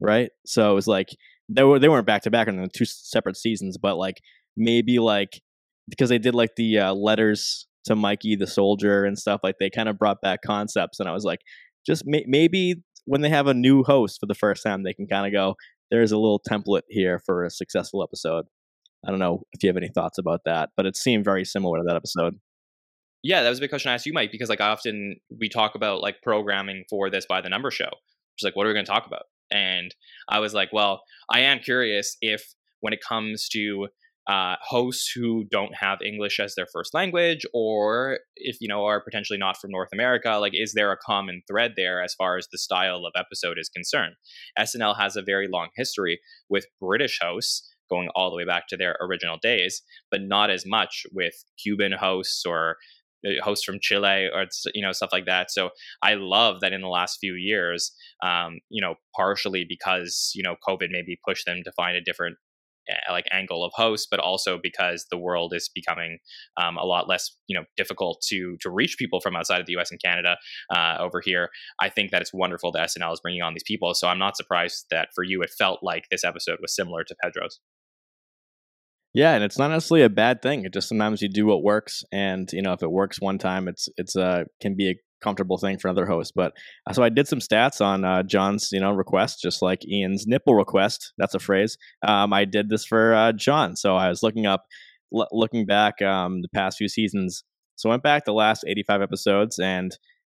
right? 0.00 0.30
So 0.46 0.72
it 0.72 0.74
was 0.74 0.86
like 0.86 1.10
they 1.48 1.62
were 1.62 1.78
they 1.78 1.88
weren't 1.88 2.06
back 2.06 2.22
to 2.22 2.30
back 2.30 2.48
on 2.48 2.56
the 2.56 2.68
two 2.68 2.84
separate 2.84 3.36
seasons, 3.36 3.78
but 3.78 3.96
like 3.96 4.20
maybe 4.56 4.98
like 4.98 5.40
because 5.88 6.08
they 6.08 6.18
did 6.18 6.34
like 6.34 6.56
the 6.56 6.78
uh, 6.78 6.94
letters 6.94 7.66
to 7.84 7.96
Mikey 7.96 8.36
the 8.36 8.46
soldier 8.46 9.04
and 9.04 9.18
stuff, 9.18 9.40
like 9.42 9.56
they 9.58 9.70
kind 9.70 9.88
of 9.88 9.98
brought 9.98 10.20
back 10.20 10.40
concepts, 10.44 11.00
and 11.00 11.08
I 11.08 11.12
was 11.12 11.24
like, 11.24 11.40
just 11.86 12.04
may- 12.06 12.24
maybe 12.26 12.76
when 13.04 13.20
they 13.20 13.28
have 13.28 13.46
a 13.46 13.54
new 13.54 13.82
host 13.82 14.18
for 14.20 14.26
the 14.26 14.34
first 14.34 14.62
time, 14.62 14.82
they 14.82 14.94
can 14.94 15.06
kind 15.06 15.26
of 15.26 15.32
go, 15.32 15.56
there's 15.90 16.12
a 16.12 16.18
little 16.18 16.40
template 16.48 16.82
here 16.88 17.20
for 17.24 17.44
a 17.44 17.50
successful 17.50 18.02
episode. 18.02 18.46
I 19.04 19.10
don't 19.10 19.18
know 19.18 19.42
if 19.52 19.62
you 19.62 19.68
have 19.68 19.76
any 19.76 19.88
thoughts 19.88 20.18
about 20.18 20.42
that, 20.44 20.70
but 20.76 20.86
it 20.86 20.96
seemed 20.96 21.24
very 21.24 21.44
similar 21.44 21.78
to 21.78 21.84
that 21.86 21.96
episode. 21.96 22.38
Yeah, 23.22 23.42
that 23.42 23.48
was 23.48 23.58
a 23.58 23.60
big 23.60 23.70
question 23.70 23.90
I 23.90 23.94
asked 23.94 24.06
you, 24.06 24.12
Mike, 24.12 24.32
because 24.32 24.48
like 24.48 24.60
I 24.60 24.68
often 24.68 25.16
we 25.38 25.48
talk 25.48 25.74
about 25.74 26.00
like 26.00 26.22
programming 26.22 26.84
for 26.90 27.08
this 27.08 27.26
by 27.26 27.40
the 27.40 27.48
number 27.48 27.70
show. 27.70 27.90
Just 28.36 28.44
like, 28.44 28.56
what 28.56 28.66
are 28.66 28.70
we 28.70 28.74
going 28.74 28.86
to 28.86 28.90
talk 28.90 29.06
about? 29.06 29.24
And 29.50 29.94
I 30.28 30.40
was 30.40 30.54
like, 30.54 30.72
well, 30.72 31.02
I 31.30 31.40
am 31.40 31.60
curious 31.60 32.16
if 32.20 32.54
when 32.80 32.92
it 32.92 33.00
comes 33.06 33.48
to 33.50 33.88
uh, 34.28 34.54
hosts 34.62 35.10
who 35.14 35.44
don't 35.50 35.74
have 35.74 35.98
English 36.00 36.38
as 36.38 36.54
their 36.54 36.66
first 36.72 36.94
language, 36.94 37.44
or 37.52 38.20
if 38.36 38.56
you 38.60 38.68
know 38.68 38.84
are 38.84 39.02
potentially 39.02 39.38
not 39.38 39.56
from 39.56 39.70
North 39.70 39.90
America, 39.92 40.38
like 40.38 40.52
is 40.54 40.74
there 40.74 40.92
a 40.92 40.96
common 40.96 41.42
thread 41.48 41.72
there 41.76 42.02
as 42.02 42.14
far 42.14 42.36
as 42.36 42.46
the 42.50 42.58
style 42.58 43.04
of 43.04 43.12
episode 43.16 43.58
is 43.58 43.68
concerned? 43.68 44.14
SNL 44.58 44.98
has 44.98 45.16
a 45.16 45.22
very 45.22 45.48
long 45.52 45.68
history 45.76 46.20
with 46.48 46.66
British 46.80 47.18
hosts 47.20 47.68
going 47.90 48.08
all 48.14 48.30
the 48.30 48.36
way 48.36 48.44
back 48.44 48.68
to 48.68 48.76
their 48.76 48.96
original 49.00 49.38
days, 49.42 49.82
but 50.10 50.22
not 50.22 50.50
as 50.50 50.64
much 50.64 51.04
with 51.12 51.34
Cuban 51.62 51.92
hosts 51.92 52.44
or 52.46 52.76
hosts 53.42 53.64
from 53.64 53.78
Chile 53.80 54.28
or 54.32 54.46
you 54.74 54.82
know 54.82 54.92
stuff 54.92 55.10
like 55.12 55.26
that. 55.26 55.50
So 55.50 55.70
I 56.02 56.14
love 56.14 56.60
that 56.60 56.72
in 56.72 56.80
the 56.80 56.88
last 56.88 57.18
few 57.20 57.34
years, 57.34 57.92
um, 58.22 58.58
you 58.68 58.82
know, 58.82 58.94
partially 59.16 59.64
because 59.68 60.32
you 60.34 60.42
know 60.42 60.56
COVID 60.66 60.88
maybe 60.90 61.18
pushed 61.26 61.46
them 61.46 61.62
to 61.64 61.72
find 61.72 61.96
a 61.96 62.00
different 62.00 62.36
uh, 62.90 63.12
like 63.12 63.26
angle 63.32 63.64
of 63.64 63.72
hosts, 63.74 64.08
but 64.10 64.18
also 64.18 64.58
because 64.60 65.06
the 65.10 65.18
world 65.18 65.52
is 65.54 65.70
becoming 65.72 66.18
um, 66.60 66.76
a 66.76 66.84
lot 66.84 67.08
less 67.08 67.36
you 67.46 67.56
know 67.56 67.64
difficult 67.76 68.20
to 68.28 68.56
to 68.60 68.70
reach 68.70 68.96
people 68.98 69.20
from 69.20 69.36
outside 69.36 69.60
of 69.60 69.66
the 69.66 69.72
U.S. 69.72 69.90
and 69.90 70.00
Canada 70.02 70.36
uh, 70.74 70.96
over 70.98 71.20
here. 71.24 71.50
I 71.80 71.88
think 71.88 72.10
that 72.10 72.22
it's 72.22 72.34
wonderful 72.34 72.72
that 72.72 72.88
SNL 72.88 73.12
is 73.12 73.20
bringing 73.20 73.42
on 73.42 73.54
these 73.54 73.62
people. 73.64 73.94
So 73.94 74.08
I'm 74.08 74.18
not 74.18 74.36
surprised 74.36 74.86
that 74.90 75.10
for 75.14 75.24
you 75.24 75.42
it 75.42 75.50
felt 75.56 75.80
like 75.82 76.06
this 76.10 76.24
episode 76.24 76.58
was 76.60 76.74
similar 76.74 77.04
to 77.04 77.14
Pedro's. 77.22 77.60
Yeah, 79.14 79.34
and 79.34 79.44
it's 79.44 79.58
not 79.58 79.70
necessarily 79.70 80.04
a 80.04 80.10
bad 80.10 80.40
thing. 80.40 80.64
It 80.64 80.72
just 80.72 80.88
sometimes 80.88 81.20
you 81.20 81.28
do 81.28 81.44
what 81.46 81.62
works, 81.62 82.02
and 82.12 82.50
you 82.52 82.62
know 82.62 82.72
if 82.72 82.82
it 82.82 82.90
works 82.90 83.20
one 83.20 83.38
time, 83.38 83.68
it's 83.68 83.88
it's 83.96 84.16
uh 84.16 84.44
can 84.60 84.74
be 84.74 84.90
a 84.90 84.94
comfortable 85.22 85.58
thing 85.58 85.78
for 85.78 85.88
another 85.88 86.06
host. 86.06 86.32
But 86.34 86.52
uh, 86.88 86.94
so 86.94 87.02
I 87.02 87.10
did 87.10 87.28
some 87.28 87.38
stats 87.38 87.80
on 87.84 88.04
uh, 88.04 88.22
Jon's 88.22 88.70
you 88.72 88.80
know 88.80 88.90
request, 88.92 89.40
just 89.42 89.60
like 89.60 89.86
Ian's 89.86 90.26
nipple 90.26 90.54
request. 90.54 91.12
That's 91.18 91.34
a 91.34 91.38
phrase. 91.38 91.76
Um, 92.06 92.32
I 92.32 92.46
did 92.46 92.70
this 92.70 92.86
for 92.86 93.14
uh, 93.14 93.32
Jon, 93.32 93.76
so 93.76 93.96
I 93.96 94.08
was 94.08 94.22
looking 94.22 94.46
up, 94.46 94.64
l- 95.14 95.28
looking 95.30 95.66
back 95.66 96.00
um, 96.00 96.40
the 96.40 96.48
past 96.48 96.78
few 96.78 96.88
seasons. 96.88 97.44
So 97.76 97.90
I 97.90 97.92
went 97.92 98.02
back 98.02 98.24
the 98.24 98.32
last 98.32 98.64
eighty-five 98.66 99.02
episodes, 99.02 99.58
and 99.58 99.92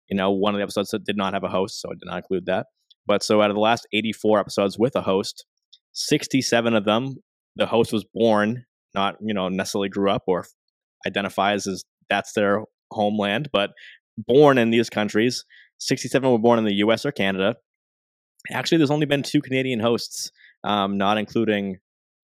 you 0.08 0.16
know 0.16 0.30
one 0.30 0.54
of 0.54 0.58
the 0.58 0.62
episodes 0.62 0.94
did 1.04 1.16
not 1.16 1.34
have 1.34 1.42
a 1.44 1.48
host, 1.48 1.80
so 1.80 1.88
I 1.90 1.94
did 1.94 2.06
not 2.06 2.18
include 2.18 2.46
that. 2.46 2.66
But 3.06 3.24
so 3.24 3.42
out 3.42 3.50
of 3.50 3.56
the 3.56 3.60
last 3.60 3.88
eighty-four 3.92 4.38
episodes 4.38 4.78
with 4.78 4.94
a 4.94 5.02
host, 5.02 5.46
sixty-seven 5.94 6.74
of 6.74 6.84
them 6.84 7.16
the 7.56 7.66
host 7.66 7.92
was 7.92 8.04
born 8.14 8.64
not 8.98 9.16
you 9.20 9.34
know 9.34 9.48
necessarily 9.48 9.88
grew 9.88 10.10
up 10.10 10.24
or 10.26 10.44
identifies 11.06 11.66
as 11.66 11.84
that's 12.10 12.32
their 12.32 12.64
homeland 12.90 13.48
but 13.52 13.70
born 14.26 14.58
in 14.58 14.70
these 14.70 14.90
countries 14.90 15.44
67 15.80 16.28
were 16.30 16.38
born 16.38 16.58
in 16.58 16.64
the 16.64 16.74
us 16.74 17.06
or 17.06 17.12
canada. 17.12 17.54
Actually 18.50 18.78
there's 18.78 18.90
only 18.90 19.06
been 19.06 19.22
two 19.22 19.40
canadian 19.40 19.80
hosts 19.80 20.30
um, 20.64 20.98
not 20.98 21.18
including 21.18 21.76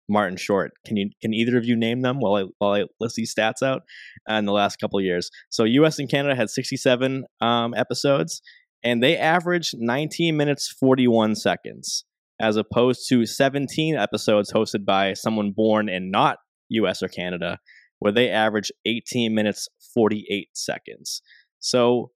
martin 0.09 0.37
short. 0.37 0.73
Can 0.87 0.97
you 0.97 1.11
can 1.21 1.33
either 1.35 1.57
of 1.59 1.65
you 1.65 1.77
name 1.77 2.01
them 2.01 2.19
while 2.19 2.35
i 2.37 2.45
while 2.59 2.73
i 2.73 2.85
list 3.01 3.17
these 3.17 3.35
stats 3.35 3.63
out? 3.63 3.83
Uh, 4.31 4.35
in 4.35 4.47
the 4.47 4.53
last 4.53 4.77
couple 4.77 5.01
years. 5.01 5.31
So 5.51 5.65
us 5.65 5.99
and 5.99 6.09
canada 6.09 6.35
had 6.35 6.51
67 6.51 7.25
um, 7.41 7.75
episodes 7.75 8.41
and 8.83 9.03
they 9.03 9.17
averaged 9.17 9.75
19 9.79 10.37
minutes 10.37 10.69
41 10.69 11.35
seconds 11.37 12.05
as 12.41 12.57
opposed 12.57 13.09
to 13.09 13.25
17 13.25 13.97
episodes 13.97 14.53
hosted 14.53 14.85
by 14.85 15.13
someone 15.15 15.53
born 15.53 15.89
in 15.89 16.11
not 16.11 16.39
US 16.73 17.03
or 17.03 17.09
Canada, 17.09 17.59
where 17.99 18.13
they 18.13 18.31
average 18.31 18.73
18 18.85 19.35
minutes 19.35 19.69
48 19.95 20.49
seconds. 20.55 21.23
So 21.61 22.11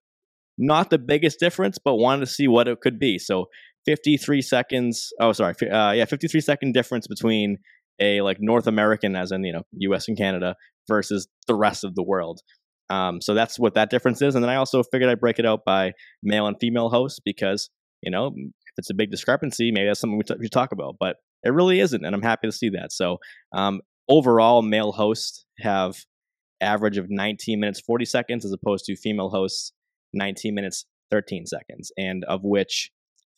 not 0.58 0.90
the 0.90 0.98
biggest 0.98 1.38
difference, 1.38 1.78
but 1.82 1.96
wanted 1.96 2.26
to 2.26 2.32
see 2.32 2.48
what 2.48 2.68
it 2.68 2.80
could 2.80 2.98
be. 2.98 3.18
So 3.18 3.46
53 3.86 4.42
seconds. 4.42 5.12
Oh, 5.20 5.32
sorry. 5.32 5.54
Uh, 5.62 5.92
yeah, 5.92 6.04
53 6.04 6.40
second 6.40 6.74
difference 6.74 7.06
between 7.06 7.58
a 8.00 8.20
like 8.20 8.38
North 8.40 8.66
American, 8.66 9.16
as 9.16 9.32
in 9.32 9.44
you 9.44 9.52
know 9.52 9.62
U.S. 9.72 10.08
and 10.08 10.16
Canada, 10.16 10.56
versus 10.88 11.28
the 11.46 11.54
rest 11.54 11.84
of 11.84 11.94
the 11.94 12.02
world. 12.02 12.40
Um, 12.90 13.20
so 13.20 13.34
that's 13.34 13.58
what 13.58 13.74
that 13.74 13.90
difference 13.90 14.22
is. 14.22 14.34
And 14.34 14.44
then 14.44 14.50
I 14.50 14.56
also 14.56 14.82
figured 14.82 15.10
I'd 15.10 15.20
break 15.20 15.38
it 15.38 15.46
out 15.46 15.64
by 15.64 15.92
male 16.22 16.46
and 16.46 16.56
female 16.60 16.88
hosts 16.88 17.20
because 17.24 17.70
you 18.02 18.10
know 18.10 18.32
if 18.36 18.72
it's 18.76 18.90
a 18.90 18.94
big 18.94 19.10
discrepancy, 19.10 19.70
maybe 19.72 19.86
that's 19.86 20.00
something 20.00 20.18
we, 20.18 20.24
t- 20.24 20.40
we 20.40 20.48
talk 20.48 20.72
about. 20.72 20.96
But 20.98 21.16
it 21.42 21.50
really 21.50 21.80
isn't, 21.80 22.04
and 22.04 22.14
I'm 22.14 22.22
happy 22.22 22.48
to 22.48 22.52
see 22.52 22.70
that. 22.70 22.92
So 22.92 23.18
um, 23.52 23.80
overall, 24.08 24.62
male 24.62 24.92
hosts 24.92 25.44
have 25.58 26.04
average 26.60 26.96
of 26.96 27.10
19 27.10 27.60
minutes 27.60 27.80
40 27.80 28.04
seconds 28.04 28.44
as 28.44 28.52
opposed 28.52 28.84
to 28.86 28.96
female 28.96 29.30
hosts 29.30 29.72
19 30.12 30.54
minutes 30.54 30.86
13 31.10 31.46
seconds, 31.46 31.92
and 31.96 32.24
of 32.24 32.42
which 32.42 32.90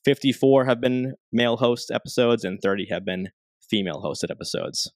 54 0.04 0.64
have 0.64 0.80
been 0.80 1.14
male 1.32 1.56
host 1.56 1.90
episodes 1.90 2.44
and 2.44 2.60
30 2.62 2.86
have 2.90 3.04
been 3.04 3.30
female 3.68 4.02
hosted 4.02 4.30
episodes. 4.30 4.90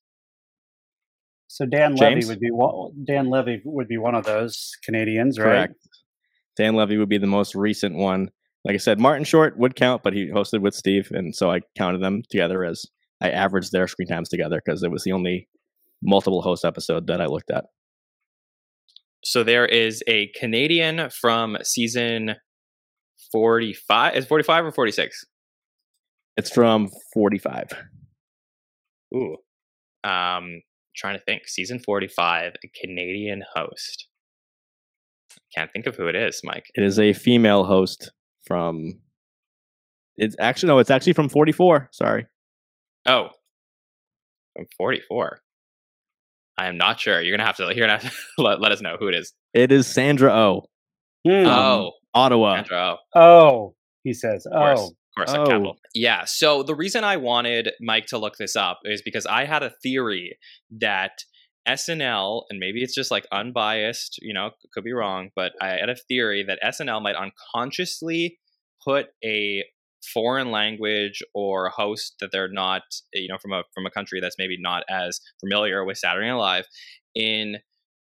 So 1.49 1.66
Dan 1.66 1.97
James? 1.97 2.29
Levy 2.29 2.29
would 2.29 2.41
be 2.41 2.51
one, 2.51 2.93
Dan 3.05 3.29
Levy 3.29 3.61
would 3.64 3.89
be 3.89 3.99
one 3.99 4.14
of 4.14 4.25
those 4.25 4.73
Canadians, 4.85 5.39
right? 5.39 5.47
Correct. 5.47 5.75
Dan 6.57 6.77
Levy 6.77 6.97
would 6.97 7.09
be 7.09 7.18
the 7.18 7.27
most 7.27 7.55
recent 7.55 7.97
one. 7.97 8.31
Like 8.64 8.75
I 8.75 8.79
said, 8.79 9.01
Martin 9.01 9.25
Short 9.25 9.59
would 9.59 9.75
count, 9.75 10.03
but 10.03 10.14
he 10.14 10.29
hosted 10.29 10.61
with 10.61 10.75
Steve, 10.75 11.11
and 11.12 11.35
so 11.35 11.51
I 11.51 11.61
counted 11.77 12.03
them 12.03 12.23
together 12.31 12.64
as 12.64 12.87
I 13.20 13.31
averaged 13.31 13.73
their 13.73 13.89
screen 13.89 14.09
times 14.09 14.29
together 14.29 14.62
because 14.64 14.83
it 14.83 14.91
was 14.91 15.05
the 15.05 15.12
only 15.12 15.49
multiple 16.03 16.42
host 16.42 16.64
episode 16.64 17.07
that 17.07 17.20
I 17.20 17.26
looked 17.26 17.50
at. 17.50 17.64
So 19.24 19.44
there 19.44 19.66
is 19.66 20.03
a 20.07 20.30
Canadian 20.38 21.09
from 21.11 21.57
season 21.62 22.36
45. 23.30 24.16
Is 24.16 24.26
45 24.26 24.66
or 24.66 24.72
46? 24.72 25.24
It's 26.36 26.50
from 26.50 26.88
45. 27.14 27.68
Ooh. 29.14 29.36
Um, 30.05 30.62
trying 30.96 31.16
to 31.16 31.24
think. 31.24 31.46
Season 31.46 31.78
45, 31.78 32.53
a 32.53 32.68
Canadian 32.80 33.42
host. 33.55 34.09
Can't 35.57 35.70
think 35.72 35.86
of 35.86 35.96
who 35.96 36.09
it 36.09 36.16
is, 36.16 36.40
Mike. 36.42 36.66
It 36.74 36.82
is 36.82 36.98
a 36.98 37.12
female 37.12 37.64
host 37.64 38.11
from. 38.44 39.00
It's 40.16 40.36
actually 40.38 40.68
no, 40.68 40.78
it's 40.78 40.90
actually 40.90 41.12
from 41.12 41.28
44. 41.28 41.90
Sorry. 41.92 42.26
Oh, 43.07 43.28
from 44.55 44.66
44. 44.76 45.41
I 46.59 46.66
am 46.68 46.76
not 46.76 47.00
sure. 47.00 47.20
You're 47.22 47.36
gonna 47.36 47.46
have 47.46 47.57
to. 47.57 47.64
You're 47.74 47.86
gonna 47.86 47.98
have 47.98 48.03
to 48.03 48.12
let, 48.42 48.61
let 48.61 48.72
us 48.72 48.80
know 48.80 48.96
who 48.98 49.09
it 49.09 49.14
is. 49.14 49.32
It 49.55 49.72
is 49.72 49.86
Sandra 49.86 50.32
O. 50.32 50.66
Hmm. 51.26 51.46
Oh, 51.46 51.92
Ottawa. 52.14 52.57
Sandra 52.57 52.96
Oh. 53.14 53.20
oh, 53.20 53.74
he 54.05 54.12
says. 54.12 54.46
Of 54.46 54.53
course. 54.53 54.80
Oh, 54.80 54.84
Of 54.86 55.26
course, 55.26 55.30
Oh. 55.38 55.46
capital. 55.46 55.76
Yeah. 55.94 56.24
So 56.26 56.62
the 56.62 56.74
reason 56.74 57.05
I 57.05 57.16
wanted 57.16 57.70
Mike 57.80 58.07
to 58.07 58.18
look 58.18 58.36
this 58.38 58.57
up 58.57 58.80
is 58.84 59.03
because 59.03 59.26
I 59.26 59.44
had 59.44 59.62
a 59.62 59.70
theory 59.82 60.36
that 60.80 61.12
SNL, 61.68 62.42
and 62.50 62.59
maybe 62.59 62.82
it's 62.82 62.94
just 62.94 63.11
like 63.12 63.24
unbiased, 63.30 64.18
you 64.20 64.34
know, 64.34 64.50
could 64.74 64.82
be 64.84 64.92
wrong, 64.92 65.30
but 65.36 65.53
I 65.61 65.68
had 65.68 65.88
a 65.88 65.94
theory 65.94 66.44
that 66.48 66.59
SNL 66.62 67.00
might 67.00 67.14
unconsciously 67.14 68.38
put 68.84 69.07
a 69.24 69.62
foreign 70.12 70.50
language 70.50 71.22
or 71.34 71.66
a 71.66 71.70
host 71.70 72.16
that 72.20 72.30
they're 72.32 72.48
not, 72.48 72.82
you 73.12 73.28
know, 73.28 73.38
from 73.38 73.53
a 73.53 73.62
from 73.74 73.86
a 73.86 73.90
country 73.90 74.20
that's 74.20 74.36
maybe 74.38 74.57
not 74.59 74.82
as 74.88 75.20
familiar 75.40 75.84
with 75.84 75.98
Saturday 75.98 76.28
Night 76.28 76.34
Live 76.34 76.66
in 77.14 77.59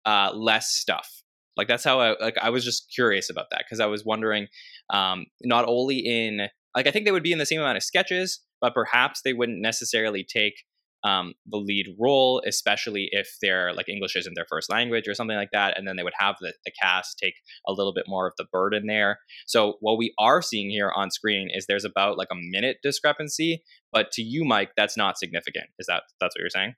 uh, 0.05 0.31
less 0.33 0.69
stuff. 0.69 1.23
Like 1.55 1.67
that's 1.67 1.83
how 1.83 1.99
I 1.99 2.15
like. 2.19 2.37
I 2.41 2.49
was 2.49 2.63
just 2.63 2.91
curious 2.93 3.29
about 3.29 3.47
that 3.51 3.63
because 3.65 3.79
I 3.79 3.87
was 3.87 4.05
wondering, 4.05 4.47
um, 4.91 5.25
not 5.43 5.65
only 5.67 5.97
in 5.97 6.47
like 6.75 6.87
I 6.87 6.91
think 6.91 7.05
they 7.05 7.11
would 7.11 7.23
be 7.23 7.31
in 7.31 7.39
the 7.39 7.45
same 7.45 7.59
amount 7.59 7.77
of 7.77 7.83
sketches, 7.83 8.39
but 8.61 8.73
perhaps 8.73 9.21
they 9.23 9.33
wouldn't 9.33 9.61
necessarily 9.61 10.23
take 10.23 10.63
um, 11.03 11.33
the 11.45 11.57
lead 11.57 11.87
role, 11.99 12.41
especially 12.45 13.09
if 13.11 13.37
their 13.41 13.73
like 13.73 13.89
English 13.89 14.15
isn't 14.15 14.33
their 14.35 14.47
first 14.49 14.69
language 14.69 15.07
or 15.07 15.13
something 15.13 15.37
like 15.37 15.51
that, 15.51 15.77
and 15.77 15.87
then 15.87 15.95
they 15.95 16.03
would 16.03 16.13
have 16.19 16.35
the, 16.41 16.53
the 16.65 16.71
cast 16.81 17.17
take 17.17 17.35
a 17.67 17.71
little 17.71 17.93
bit 17.93 18.05
more 18.07 18.27
of 18.27 18.33
the 18.37 18.45
burden 18.51 18.87
there. 18.87 19.19
So 19.45 19.75
what 19.79 19.97
we 19.97 20.13
are 20.19 20.41
seeing 20.41 20.69
here 20.69 20.91
on 20.95 21.11
screen 21.11 21.49
is 21.51 21.65
there's 21.65 21.85
about 21.85 22.17
like 22.17 22.29
a 22.31 22.35
minute 22.35 22.77
discrepancy, 22.81 23.63
but 23.91 24.11
to 24.13 24.21
you, 24.21 24.43
Mike, 24.43 24.71
that's 24.75 24.97
not 24.97 25.17
significant. 25.17 25.67
Is 25.79 25.87
that 25.87 26.03
that's 26.19 26.35
what 26.35 26.41
you're 26.41 26.49
saying? 26.49 26.73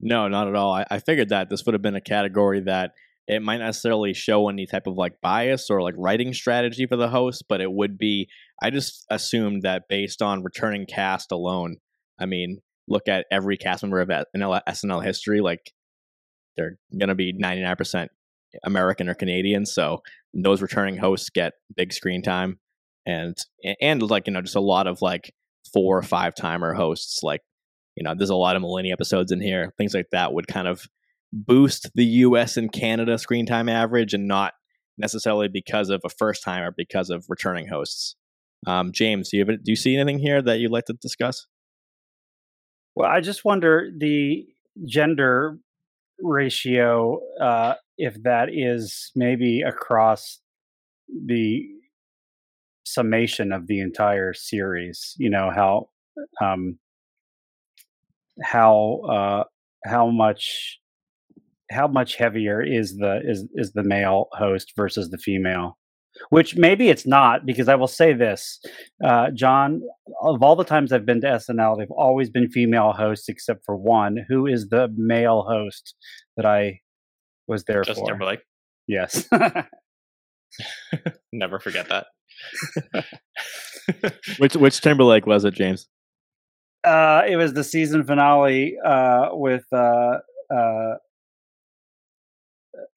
No, 0.00 0.28
not 0.28 0.48
at 0.48 0.54
all. 0.54 0.72
I, 0.72 0.86
I 0.90 0.98
figured 0.98 1.28
that 1.28 1.50
this 1.50 1.64
would 1.66 1.74
have 1.74 1.82
been 1.82 1.94
a 1.94 2.00
category 2.00 2.60
that 2.60 2.92
it 3.26 3.42
might 3.42 3.58
not 3.58 3.66
necessarily 3.66 4.14
show 4.14 4.48
any 4.48 4.66
type 4.66 4.86
of 4.86 4.96
like 4.96 5.20
bias 5.20 5.70
or 5.70 5.82
like 5.82 5.94
writing 5.96 6.32
strategy 6.32 6.86
for 6.86 6.96
the 6.96 7.10
host, 7.10 7.44
but 7.48 7.60
it 7.60 7.70
would 7.70 7.98
be. 7.98 8.28
I 8.62 8.70
just 8.70 9.06
assumed 9.10 9.62
that 9.62 9.88
based 9.88 10.20
on 10.20 10.42
returning 10.42 10.86
cast 10.86 11.30
alone, 11.30 11.76
I 12.18 12.26
mean, 12.26 12.58
look 12.90 13.08
at 13.08 13.24
every 13.30 13.56
cast 13.56 13.82
member 13.82 14.00
of 14.00 14.08
SNL, 14.08 15.04
history, 15.04 15.40
like 15.40 15.72
they're 16.56 16.76
gonna 16.98 17.14
be 17.14 17.32
ninety 17.32 17.62
nine 17.62 17.76
percent 17.76 18.10
American 18.64 19.08
or 19.08 19.14
Canadian, 19.14 19.64
so 19.64 20.02
those 20.34 20.60
returning 20.60 20.98
hosts 20.98 21.30
get 21.30 21.54
big 21.74 21.92
screen 21.92 22.22
time, 22.22 22.58
and 23.06 23.36
and 23.80 24.02
like 24.02 24.26
you 24.26 24.32
know 24.34 24.42
just 24.42 24.56
a 24.56 24.60
lot 24.60 24.86
of 24.86 25.00
like 25.00 25.32
four 25.72 25.96
or 25.96 26.02
five 26.02 26.34
timer 26.34 26.74
hosts 26.74 27.22
like 27.22 27.42
you 27.96 28.04
know, 28.04 28.14
there's 28.16 28.30
a 28.30 28.34
lot 28.34 28.56
of 28.56 28.62
Millennium 28.62 28.94
episodes 28.94 29.32
in 29.32 29.40
here. 29.40 29.72
Things 29.76 29.94
like 29.94 30.08
that 30.12 30.32
would 30.32 30.46
kind 30.46 30.66
of 30.66 30.88
boost 31.32 31.90
the 31.94 32.04
US 32.04 32.56
and 32.56 32.72
Canada 32.72 33.18
screen 33.18 33.46
time 33.46 33.68
average 33.68 34.14
and 34.14 34.26
not 34.26 34.54
necessarily 34.98 35.48
because 35.48 35.90
of 35.90 36.00
a 36.04 36.08
first 36.08 36.42
time 36.42 36.62
or 36.62 36.72
because 36.76 37.10
of 37.10 37.26
returning 37.28 37.68
hosts. 37.68 38.16
Um, 38.66 38.92
James, 38.92 39.30
do 39.30 39.36
you, 39.36 39.44
have, 39.46 39.62
do 39.62 39.72
you 39.72 39.76
see 39.76 39.94
anything 39.94 40.18
here 40.18 40.42
that 40.42 40.60
you'd 40.60 40.72
like 40.72 40.86
to 40.86 40.94
discuss? 40.94 41.46
Well, 42.94 43.10
I 43.10 43.20
just 43.20 43.44
wonder 43.44 43.90
the 43.96 44.46
gender 44.86 45.58
ratio, 46.20 47.20
uh, 47.40 47.74
if 47.98 48.22
that 48.22 48.48
is 48.52 49.10
maybe 49.14 49.62
across 49.62 50.40
the 51.26 51.66
summation 52.84 53.52
of 53.52 53.66
the 53.66 53.80
entire 53.80 54.32
series. 54.32 55.14
You 55.18 55.30
know 55.30 55.50
how 55.54 55.88
um, 56.40 56.78
how 58.42 59.00
uh, 59.08 59.44
how 59.86 60.10
much 60.10 60.78
how 61.70 61.86
much 61.86 62.16
heavier 62.16 62.62
is 62.62 62.96
the 62.96 63.20
is 63.24 63.46
is 63.54 63.72
the 63.72 63.84
male 63.84 64.28
host 64.32 64.72
versus 64.76 65.10
the 65.10 65.18
female 65.18 65.78
which 66.30 66.56
maybe 66.56 66.88
it's 66.88 67.06
not 67.06 67.46
because 67.46 67.68
i 67.68 67.74
will 67.74 67.86
say 67.86 68.12
this 68.12 68.60
uh, 69.04 69.30
jon 69.32 69.80
of 70.22 70.42
all 70.42 70.56
the 70.56 70.64
times 70.64 70.92
i've 70.92 71.06
been 71.06 71.20
to 71.20 71.26
snl 71.26 71.78
they've 71.78 71.90
always 71.90 72.30
been 72.30 72.50
female 72.50 72.92
hosts 72.92 73.28
except 73.28 73.64
for 73.64 73.76
one 73.76 74.24
who 74.28 74.46
is 74.46 74.68
the 74.68 74.88
male 74.96 75.42
host 75.48 75.94
that 76.36 76.46
i 76.46 76.78
was 77.46 77.64
there 77.64 77.82
Justin 77.82 78.04
for 78.04 78.10
Timberlake. 78.10 78.40
yes 78.86 79.28
Never 81.32 81.60
forget 81.60 81.88
that. 81.88 82.06
Which 84.38 84.56
which 84.56 84.80
Timberlake 84.80 85.26
was 85.26 85.44
it, 85.44 85.54
James? 85.54 85.88
uh, 86.84 87.22
it 87.28 87.36
was 87.36 87.52
the 87.52 87.64
season 87.64 88.04
finale 88.04 88.76
uh, 88.84 89.28
with 89.32 89.64
uh, 89.72 90.18
uh, 90.54 90.94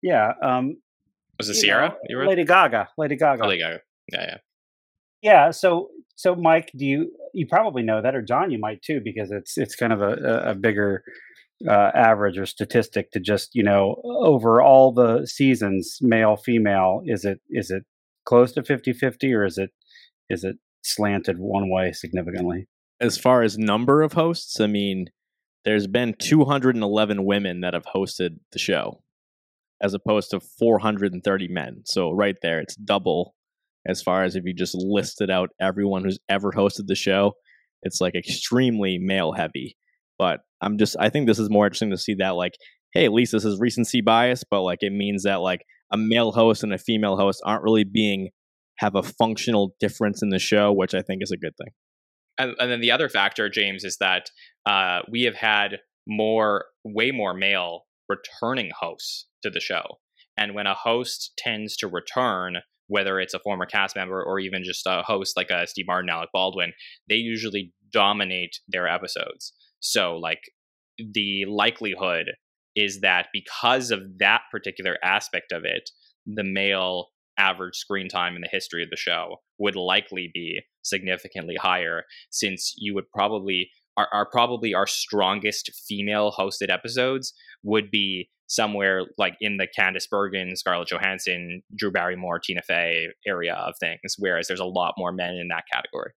yeah 0.03 0.33
um, 0.43 0.77
Was 1.41 1.49
it 1.49 1.55
Sierra? 1.55 1.89
know, 1.89 1.97
you 2.09 2.17
were 2.17 2.27
lady 2.27 2.45
gaga 2.45 2.89
lady 2.99 3.17
gaga 3.17 3.45
Oh, 3.45 3.49
Lady 3.49 3.63
Gaga. 3.63 3.81
Yeah, 4.13 4.23
yeah. 4.23 4.37
Yeah. 5.23 5.51
So, 5.51 5.91
so 6.17 6.35
Mike, 6.35 6.71
do 6.77 6.85
you 6.87 7.11
you 7.35 7.47
probably 7.47 7.83
know 7.83 8.01
that, 8.03 8.15
or 8.15 8.23
Jon, 8.23 8.51
you 8.51 8.59
might 8.59 8.83
too, 8.83 9.01
because 9.05 9.31
it's 9.31 9.57
it's 9.59 9.75
kind 9.77 9.93
of 9.93 10.01
a 10.03 10.13
a- 10.13 10.51
a 10.51 10.55
bigger 10.55 11.03
uh, 11.69 11.91
average 11.95 12.39
or 12.39 12.47
statistic 12.47 13.11
to 13.13 13.21
just 13.21 13.55
you 13.55 13.63
know 13.63 14.01
over 14.05 14.63
all 14.63 14.93
the 14.93 15.27
seasons, 15.27 15.99
male 16.01 16.37
female. 16.37 17.03
Is 17.05 17.25
it 17.25 17.41
is 17.51 17.71
it 17.71 17.85
close 18.27 18.53
to 18.53 18.63
50-50 18.63 19.35
or 19.35 19.45
is 19.45 19.59
it 19.59 19.71
is 20.29 20.45
it 20.45 20.57
slanted 20.83 21.39
one 21.39 21.71
way 21.71 21.93
significantly? 21.93 22.67
As 23.01 23.17
far 23.19 23.43
as 23.43 23.57
number 23.59 24.03
of 24.03 24.13
hosts, 24.15 24.61
I 24.61 24.67
mean, 24.67 25.07
there's 25.65 25.87
been 25.87 26.15
211 26.19 27.25
women 27.25 27.61
that 27.61 27.75
have 27.75 27.87
hosted 27.95 28.39
the 28.53 28.59
show, 28.59 29.03
as 29.83 29.95
opposed 29.95 30.31
to 30.31 30.41
430 30.41 31.49
men. 31.49 31.83
So 31.85 32.11
right 32.11 32.37
there, 32.43 32.61
it's 32.61 32.77
double. 32.77 33.35
As 33.87 34.03
far 34.03 34.25
as 34.25 34.37
if 34.37 34.45
you 34.45 34.53
just 34.53 34.75
listed 34.75 35.31
out 35.31 35.51
everyone 35.61 36.05
who's 36.05 36.19
ever 36.29 36.53
hosted 36.53 36.87
the 36.87 36.95
show, 36.95 37.33
it's 37.83 38.01
like 38.01 38.15
extremely 38.15 38.99
male 38.99 39.33
heavy. 39.33 39.77
But 40.19 40.41
I'm 40.61 40.77
just, 40.77 40.97
I 41.01 41.09
think 41.09 41.27
this 41.27 41.39
is 41.39 41.49
more 41.49 41.67
interesting 41.67 41.91
to 41.91 41.99
see 41.99 42.15
that, 42.15 42.31
like, 42.31 42.53
hey, 42.93 43.07
at 43.07 43.13
least 43.13 43.33
this 43.33 43.45
is 43.45 43.59
recency 43.59 44.03
bias, 44.03 44.45
but 44.49 44.63
like 44.63 44.83
it 44.83 44.93
means 44.93 45.23
that 45.23 45.37
like 45.37 45.65
a 45.91 45.97
male 45.97 46.33
host 46.33 46.63
and 46.63 46.75
a 46.75 46.79
female 46.79 47.17
host 47.17 47.41
aren't 47.45 47.63
really 47.63 47.85
being 47.85 48.31
have 48.79 48.95
a 48.95 49.03
functional 49.03 49.75
difference 49.81 50.23
in 50.23 50.31
the 50.31 50.39
show, 50.39 50.73
which 50.73 50.95
I 50.95 51.03
think 51.03 51.23
is 51.23 51.31
a 51.31 51.37
good 51.37 51.55
thing. 51.57 51.73
And, 52.39 52.55
and 52.59 52.71
then 52.71 52.81
the 52.81 52.91
other 52.91 53.09
factor, 53.09 53.49
James, 53.49 53.85
is 53.85 53.99
that 53.99 54.31
uh, 54.67 55.01
we 55.11 55.23
have 55.23 55.35
had 55.35 55.79
more, 56.07 56.65
way 56.85 57.11
more 57.11 57.35
male 57.35 57.83
returning 58.11 58.71
hosts 58.79 59.27
to 59.43 59.51
the 59.51 59.61
show. 59.61 59.99
And 60.37 60.55
when 60.55 60.67
a 60.67 60.75
host 60.75 61.33
tends 61.39 61.77
to 61.79 61.89
return, 61.89 62.59
whether 62.89 63.21
it's 63.21 63.35
a 63.35 63.39
former 63.39 63.67
cast 63.67 63.95
member 63.97 64.23
or 64.23 64.41
even 64.41 64.65
just 64.65 64.87
a 64.87 65.03
host 65.03 65.37
like 65.37 65.51
a 65.51 65.67
Steve 65.67 65.87
Martin, 65.87 66.11
Alec 66.11 66.31
Baldwin, 66.33 66.73
they 67.09 67.15
usually 67.15 67.73
dominate 67.93 68.59
their 68.69 68.89
episodes. 68.89 69.53
So, 69.81 70.17
like, 70.17 70.41
the 70.99 71.45
likelihood 71.47 72.27
is 72.77 73.01
that 73.01 73.29
because 73.33 73.91
of 73.91 74.01
that 74.19 74.43
particular 74.51 74.97
aspect 75.03 75.53
of 75.53 75.65
it, 75.65 75.91
the 76.27 76.45
male 76.45 77.07
average 77.39 77.77
screen 77.77 78.09
time 78.09 78.37
in 78.37 78.43
the 78.43 78.49
history 78.51 78.83
of 78.83 78.91
the 78.91 78.97
show 78.97 79.37
would 79.59 79.77
likely 79.77 80.31
be 80.33 80.61
significantly 80.83 81.57
higher 81.57 82.05
since 82.31 82.75
you 82.77 82.95
would 82.95 83.11
probably 83.13 83.71
are, 84.01 84.09
are 84.13 84.27
probably 84.27 84.75
our 84.75 84.87
strongest 84.87 85.71
female 85.89 86.33
hosted 86.39 86.71
episodes 86.71 87.33
would 87.63 87.91
be 87.91 88.29
somewhere 88.47 89.03
like 89.17 89.37
in 89.41 89.59
the 89.59 89.69
Candice 89.79 90.09
Bergen, 90.11 90.57
Scarlett 90.57 90.89
Johansson, 90.89 91.63
Drew 91.77 91.93
Barrymore, 91.93 92.41
Tina 92.41 92.63
Fey 92.63 93.09
area 93.27 93.55
of 93.55 93.75
things, 93.79 94.17
whereas 94.19 94.49
there's 94.49 94.61
a 94.61 94.65
lot 94.65 94.95
more 94.99 95.13
men 95.13 95.35
in 95.35 95.49
that 95.49 95.65
category. 95.73 96.13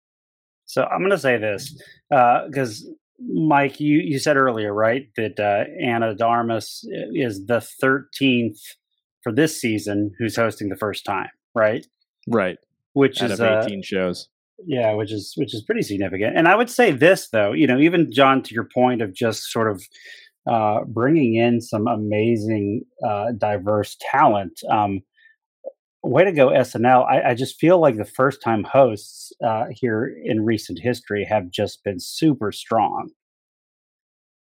So 0.66 0.84
I'm 0.84 1.00
going 1.00 1.12
to 1.12 1.18
say 1.18 1.38
this 1.38 1.80
because 2.10 2.86
uh, 2.88 2.94
Mike, 3.20 3.80
you 3.80 4.00
you 4.00 4.18
said 4.18 4.38
earlier, 4.38 4.74
right, 4.74 5.08
that 5.18 5.40
uh, 5.40 5.66
Ana 5.86 6.16
de 6.16 6.26
Armas 6.26 6.84
is 7.14 7.46
the 7.46 7.66
13th 7.84 8.60
for 9.22 9.32
this 9.32 9.60
season 9.60 10.12
who's 10.18 10.36
hosting 10.36 10.70
the 10.70 10.76
first 10.76 11.06
time, 11.06 11.30
right? 11.54 11.86
Right. 12.28 12.58
Which 12.94 13.22
Out 13.22 13.32
is 13.32 13.40
of 13.40 13.66
18 13.66 13.80
uh, 13.80 13.82
shows. 13.84 14.30
Yeah, 14.66 14.94
which 14.94 15.12
is 15.12 15.34
which 15.36 15.54
is 15.54 15.64
pretty 15.64 15.82
significant. 15.82 16.38
And 16.38 16.48
I 16.48 16.56
would 16.56 16.70
say 16.70 16.92
this 16.92 17.30
though, 17.30 17.52
you 17.52 17.68
know, 17.68 17.80
even 17.80 18.12
Jon, 18.12 18.42
to 18.44 18.54
your 18.54 18.68
point 18.74 19.02
of 19.02 19.14
just 19.14 19.52
sort 19.52 19.70
of 19.70 19.84
uh, 20.50 20.84
bringing 20.86 21.36
in 21.36 21.62
some 21.62 21.88
amazing, 21.88 22.84
uh, 23.08 23.32
diverse 23.38 23.96
talent. 24.00 24.60
Um, 24.70 25.02
way 26.04 26.26
to 26.26 26.34
go, 26.34 26.50
SNL! 26.50 27.10
I, 27.10 27.30
I, 27.30 27.34
just 27.34 27.60
feel 27.60 27.80
like 27.80 27.96
the 27.96 28.04
first 28.04 28.42
time 28.42 28.66
hosts 28.66 29.32
uh, 29.42 29.66
here 29.72 30.14
in 30.26 30.44
recent 30.44 30.80
history 30.82 31.26
have 31.30 31.50
just 31.50 31.82
been 31.86 32.00
super 32.00 32.52
strong. 32.52 33.12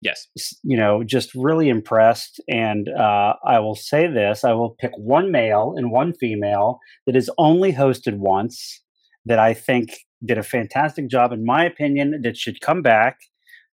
Yes, 0.01 0.27
you 0.63 0.77
know, 0.77 1.03
just 1.03 1.35
really 1.35 1.67
impressed. 1.67 2.39
And 2.47 2.87
uh, 2.87 3.33
I 3.45 3.59
will 3.59 3.75
say 3.75 4.07
this: 4.07 4.45
I 4.45 4.53
will 4.53 4.77
pick 4.79 4.91
one 4.95 5.33
male 5.33 5.73
and 5.75 5.91
one 5.91 6.13
female 6.13 6.79
that 7.05 7.17
is 7.17 7.29
only 7.37 7.73
hosted 7.73 8.17
once 8.19 8.81
that 9.25 9.39
I 9.39 9.53
think 9.53 9.89
did 10.25 10.37
a 10.37 10.43
fantastic 10.43 11.07
job, 11.09 11.31
in 11.31 11.45
my 11.45 11.65
opinion, 11.65 12.21
that 12.23 12.37
should 12.37 12.61
come 12.61 12.81
back. 12.81 13.19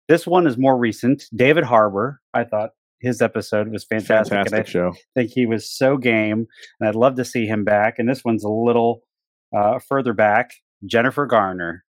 This 0.09 0.27
one 0.27 0.47
is 0.47 0.57
more 0.57 0.77
recent. 0.77 1.23
David 1.33 1.63
Harbour, 1.63 2.21
I 2.33 2.43
thought 2.43 2.71
his 2.99 3.21
episode 3.21 3.71
was 3.71 3.85
fantastic. 3.85 4.33
Fantastic 4.33 4.53
and 4.53 4.67
I 4.67 4.69
show. 4.69 4.93
think 5.15 5.31
he 5.31 5.45
was 5.45 5.69
so 5.69 5.97
game, 5.97 6.47
and 6.79 6.89
I'd 6.89 6.95
love 6.95 7.15
to 7.15 7.25
see 7.25 7.45
him 7.45 7.63
back. 7.63 7.99
And 7.99 8.09
this 8.09 8.23
one's 8.23 8.43
a 8.43 8.49
little 8.49 9.01
uh, 9.55 9.79
further 9.79 10.13
back. 10.13 10.51
Jennifer 10.85 11.25
Garner. 11.25 11.85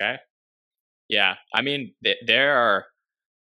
Okay. 0.00 0.16
Yeah, 1.08 1.34
I 1.54 1.62
mean, 1.62 1.94
th- 2.04 2.18
there 2.26 2.56
are 2.56 2.86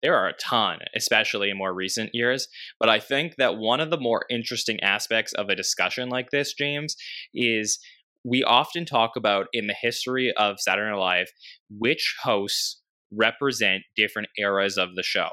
there 0.06 0.16
are 0.16 0.28
a 0.28 0.34
ton, 0.34 0.80
especially 0.96 1.50
in 1.50 1.58
more 1.58 1.74
recent 1.74 2.12
years. 2.14 2.48
But 2.80 2.90
I 2.90 3.00
think 3.00 3.38
that 3.38 3.58
one 3.58 3.80
of 3.80 3.90
the 3.90 4.00
more 4.00 4.26
interesting 4.30 4.80
aspects 4.82 5.34
of 5.34 5.50
a 5.50 5.56
discussion 5.56 6.10
like 6.10 6.30
this, 6.30 6.54
James, 6.54 6.96
is 7.34 7.80
we 8.26 8.44
often 8.44 8.86
talk 8.86 9.12
about 9.16 9.48
in 9.54 9.68
the 9.68 9.76
history 9.80 10.34
of 10.36 10.60
Saturday 10.60 10.90
Night 10.90 10.98
Live 10.98 11.28
which 11.70 12.16
hosts 12.24 12.82
represent 13.12 13.84
different 13.96 14.30
eras 14.38 14.78
of 14.78 14.96
the 14.96 15.04
show. 15.04 15.30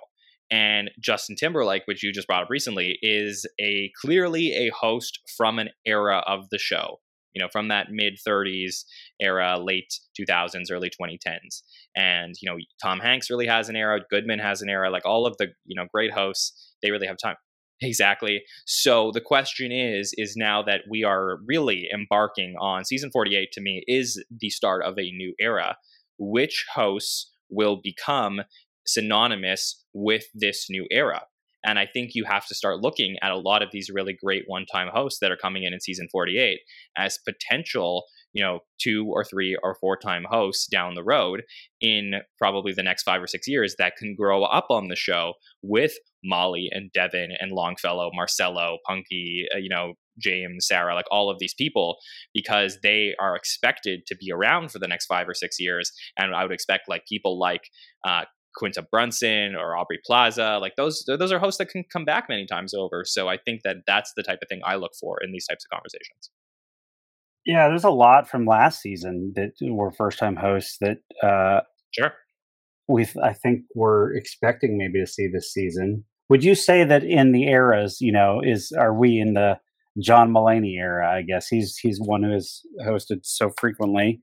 And 0.51 0.90
Justin 1.01 1.34
Timberlake, 1.34 1.84
which 1.86 2.03
you 2.03 2.12
just 2.12 2.28
brought 2.28 2.43
up 2.43 2.51
recently, 2.51 2.99
is 3.01 3.47
a 3.59 3.90
clearly 4.01 4.53
a 4.53 4.70
host 4.70 5.20
from 5.36 5.59
an 5.59 5.70
era 5.86 6.22
of 6.26 6.51
the 6.51 6.59
show. 6.59 7.01
You 7.34 7.43
know, 7.43 7.49
from 7.51 7.68
that 7.68 7.86
mid 7.90 8.18
30s 8.28 8.84
era, 9.18 9.59
late 9.59 9.99
2000s, 10.20 10.70
early 10.70 10.90
2010s. 10.90 11.62
And, 11.97 12.34
you 12.43 12.51
know, 12.51 12.59
Tom 12.82 13.01
Hanks 13.01 13.30
really 13.30 13.47
has 13.47 13.70
an 13.70 13.76
era, 13.76 14.01
Goodman 14.11 14.38
has 14.40 14.61
an 14.61 14.68
era, 14.68 14.90
like 14.90 15.07
all 15.07 15.26
of 15.26 15.38
the, 15.38 15.47
you 15.64 15.74
know, 15.74 15.86
great 15.90 16.12
hosts, 16.12 16.74
they 16.82 16.90
really 16.90 17.07
have 17.07 17.16
time. 17.16 17.36
Exactly. 17.82 18.42
So 18.66 19.10
the 19.12 19.20
question 19.20 19.72
is 19.72 20.14
is 20.16 20.36
now 20.36 20.62
that 20.62 20.82
we 20.88 21.02
are 21.04 21.38
really 21.46 21.88
embarking 21.92 22.54
on 22.60 22.84
season 22.84 23.10
48 23.10 23.50
to 23.52 23.60
me 23.60 23.82
is 23.88 24.22
the 24.30 24.50
start 24.50 24.84
of 24.84 24.98
a 24.98 25.10
new 25.10 25.34
era. 25.40 25.76
Which 26.18 26.64
hosts 26.74 27.32
will 27.50 27.80
become 27.82 28.42
synonymous 28.86 29.84
with 29.92 30.26
this 30.34 30.66
new 30.70 30.86
era? 30.90 31.22
And 31.64 31.78
I 31.78 31.86
think 31.86 32.14
you 32.14 32.24
have 32.24 32.46
to 32.46 32.54
start 32.54 32.80
looking 32.80 33.16
at 33.22 33.30
a 33.30 33.36
lot 33.36 33.62
of 33.62 33.70
these 33.72 33.88
really 33.90 34.12
great 34.12 34.44
one-time 34.46 34.88
hosts 34.92 35.20
that 35.20 35.30
are 35.30 35.36
coming 35.36 35.62
in 35.64 35.72
in 35.72 35.80
season 35.80 36.08
48 36.10 36.60
as 36.96 37.18
potential, 37.24 38.04
you 38.32 38.42
know, 38.42 38.60
two 38.80 39.06
or 39.10 39.24
three 39.24 39.56
or 39.62 39.74
four-time 39.74 40.24
hosts 40.28 40.66
down 40.66 40.94
the 40.94 41.04
road 41.04 41.42
in 41.80 42.14
probably 42.38 42.72
the 42.72 42.82
next 42.82 43.02
5 43.02 43.22
or 43.22 43.26
6 43.26 43.46
years 43.48 43.74
that 43.78 43.96
can 43.96 44.14
grow 44.14 44.44
up 44.44 44.66
on 44.70 44.88
the 44.88 44.96
show 44.96 45.34
with 45.62 45.94
Molly 46.24 46.68
and 46.70 46.90
Devon 46.92 47.30
and 47.38 47.52
Longfellow, 47.52 48.10
Marcelo, 48.14 48.78
Punky, 48.86 49.46
uh, 49.54 49.58
you 49.58 49.68
know, 49.68 49.94
James, 50.18 50.66
Sarah, 50.66 50.94
like 50.94 51.06
all 51.10 51.30
of 51.30 51.38
these 51.38 51.54
people, 51.54 51.96
because 52.34 52.78
they 52.82 53.14
are 53.18 53.34
expected 53.34 54.06
to 54.06 54.16
be 54.16 54.30
around 54.30 54.70
for 54.70 54.78
the 54.78 54.88
next 54.88 55.06
five 55.06 55.28
or 55.28 55.34
six 55.34 55.58
years. 55.58 55.90
And 56.16 56.34
I 56.34 56.42
would 56.42 56.52
expect 56.52 56.88
like 56.88 57.06
people 57.06 57.38
like 57.38 57.68
uh, 58.06 58.24
Quinta 58.54 58.82
Brunson 58.90 59.54
or 59.56 59.76
Aubrey 59.76 60.00
Plaza, 60.04 60.58
like 60.60 60.76
those 60.76 61.04
those 61.06 61.32
are 61.32 61.38
hosts 61.38 61.58
that 61.58 61.70
can 61.70 61.84
come 61.90 62.04
back 62.04 62.28
many 62.28 62.46
times 62.46 62.74
over. 62.74 63.04
So 63.04 63.28
I 63.28 63.36
think 63.38 63.62
that 63.62 63.76
that's 63.86 64.12
the 64.16 64.22
type 64.22 64.40
of 64.42 64.48
thing 64.48 64.60
I 64.64 64.76
look 64.76 64.92
for 65.00 65.18
in 65.22 65.32
these 65.32 65.46
types 65.46 65.64
of 65.64 65.74
conversations. 65.74 66.30
Yeah, 67.45 67.68
there's 67.68 67.84
a 67.84 67.90
lot 67.90 68.28
from 68.28 68.47
last 68.47 68.80
season 68.80 69.32
that 69.34 69.53
were 69.61 69.90
first 69.90 70.18
time 70.18 70.36
hosts 70.36 70.76
that 70.80 70.99
uh, 71.22 71.62
sure 71.90 72.12
we 72.88 73.07
I 73.22 73.32
think 73.32 73.62
we're 73.74 74.14
expecting 74.14 74.76
maybe 74.76 75.01
to 75.01 75.07
see 75.07 75.28
this 75.28 75.53
season. 75.53 76.05
Would 76.28 76.45
you 76.45 76.55
say 76.55 76.84
that 76.84 77.05
in 77.05 77.32
the 77.32 77.49
eras, 77.49 77.99
you 78.01 78.12
know, 78.12 78.40
is 78.43 78.72
are 78.72 78.95
we 78.95 79.18
in 79.18 79.34
the 79.34 79.59
John 80.01 80.32
Mulaney 80.32 80.78
era? 80.78 81.11
I 81.11 81.22
guess 81.22 81.49
he's 81.49 81.76
he's 81.76 82.01
one 82.01 82.22
who 82.22 82.32
has 82.32 82.61
hosted 82.84 83.20
so 83.22 83.51
frequently. 83.59 84.22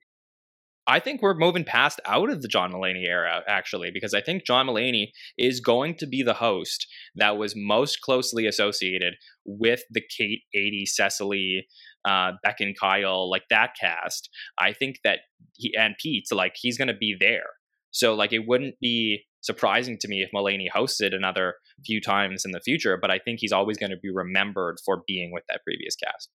I 0.88 1.00
think 1.00 1.22
we're 1.22 1.36
moving 1.36 1.64
past 1.64 2.00
out 2.06 2.32
of 2.32 2.42
the 2.42 2.48
John 2.48 2.74
Mulaney 2.74 3.08
era, 3.08 3.44
actually, 3.48 3.92
because 3.94 4.16
I 4.16 4.22
think 4.22 4.44
John 4.44 4.66
Mulaney 4.66 5.10
is 5.38 5.60
going 5.60 5.96
to 5.98 6.08
be 6.08 6.24
the 6.24 6.34
host 6.34 6.88
that 7.16 7.38
was 7.38 7.54
most 7.56 8.02
closely 8.02 8.48
associated 8.48 9.14
with 9.46 9.84
the 9.92 10.02
Kate, 10.02 10.42
Aidy, 10.56 10.88
Cecily, 10.88 11.68
uh, 12.06 12.32
Beck 12.44 12.58
and 12.60 12.76
Kyle, 12.80 13.30
like 13.30 13.44
that 13.50 13.72
cast. 13.80 14.30
I 14.58 14.74
think 14.74 14.98
that 15.04 15.20
he 15.56 15.74
and 15.78 15.96
Pete, 16.02 16.26
like 16.32 16.54
he's 16.56 16.78
going 16.78 16.88
to 16.88 16.94
be 16.94 17.16
there. 17.20 17.48
So, 17.92 18.14
like, 18.14 18.34
it 18.34 18.48
wouldn't 18.48 18.76
be 18.80 19.24
surprising 19.42 19.98
to 20.02 20.08
me 20.08 20.22
if 20.22 20.30
Mulaney 20.36 20.68
hosted 20.74 21.16
another 21.16 21.56
few 21.86 22.02
times 22.02 22.44
in 22.46 22.52
the 22.52 22.60
future, 22.60 22.98
but 23.02 23.10
I 23.10 23.20
think 23.20 23.40
he's 23.40 23.52
always 23.52 23.78
going 23.78 23.92
to 23.92 23.98
be 23.98 24.12
remembered 24.14 24.78
for 24.86 25.02
being 25.08 25.32
with 25.32 25.44
that 25.50 25.62
previous 25.66 25.96
cast. 25.96 26.30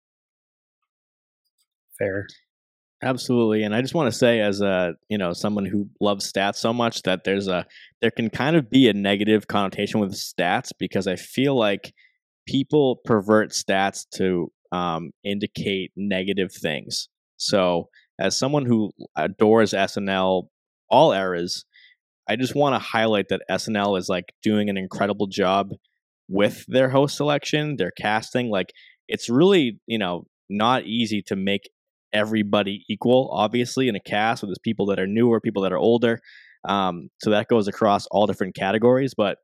Fair. 1.98 2.26
Absolutely. 3.02 3.62
And 3.62 3.74
I 3.74 3.82
just 3.82 3.94
want 3.94 4.10
to 4.10 4.18
say 4.18 4.40
as 4.40 4.62
a, 4.62 4.94
you 5.10 5.18
know, 5.18 5.32
someone 5.34 5.66
who 5.66 5.88
loves 6.00 6.30
stats 6.32 6.56
so 6.56 6.72
much 6.72 7.02
that 7.02 7.24
there's 7.24 7.48
a 7.48 7.66
there 8.00 8.10
can 8.10 8.30
kind 8.30 8.56
of 8.56 8.70
be 8.70 8.88
a 8.88 8.94
negative 8.94 9.46
connotation 9.46 10.00
with 10.00 10.12
stats 10.12 10.70
because 10.78 11.06
I 11.06 11.16
feel 11.16 11.56
like 11.56 11.92
people 12.46 13.00
pervert 13.04 13.50
stats 13.50 14.06
to 14.14 14.50
um, 14.74 15.10
indicate 15.22 15.92
negative 15.96 16.52
things. 16.52 17.08
So, 17.36 17.88
as 18.18 18.36
someone 18.36 18.66
who 18.66 18.92
adores 19.16 19.72
SNL 19.72 20.44
all 20.88 21.12
eras, 21.12 21.64
I 22.28 22.36
just 22.36 22.54
want 22.54 22.74
to 22.74 22.78
highlight 22.78 23.28
that 23.28 23.42
SNL 23.50 23.98
is 23.98 24.08
like 24.08 24.32
doing 24.42 24.68
an 24.68 24.76
incredible 24.76 25.26
job 25.26 25.70
with 26.28 26.64
their 26.68 26.88
host 26.88 27.16
selection, 27.16 27.76
their 27.76 27.92
casting. 27.96 28.50
Like 28.50 28.72
it's 29.08 29.28
really, 29.28 29.78
you 29.86 29.98
know, 29.98 30.24
not 30.48 30.84
easy 30.84 31.22
to 31.22 31.36
make 31.36 31.70
everybody 32.12 32.84
equal, 32.88 33.30
obviously, 33.32 33.88
in 33.88 33.96
a 33.96 34.00
cast. 34.00 34.42
There's 34.42 34.58
people 34.58 34.86
that 34.86 34.98
are 34.98 35.06
newer, 35.06 35.40
people 35.40 35.62
that 35.62 35.72
are 35.72 35.78
older. 35.78 36.20
Um, 36.66 37.10
so 37.20 37.30
that 37.30 37.48
goes 37.48 37.68
across 37.68 38.06
all 38.06 38.26
different 38.26 38.54
categories. 38.54 39.14
But 39.16 39.38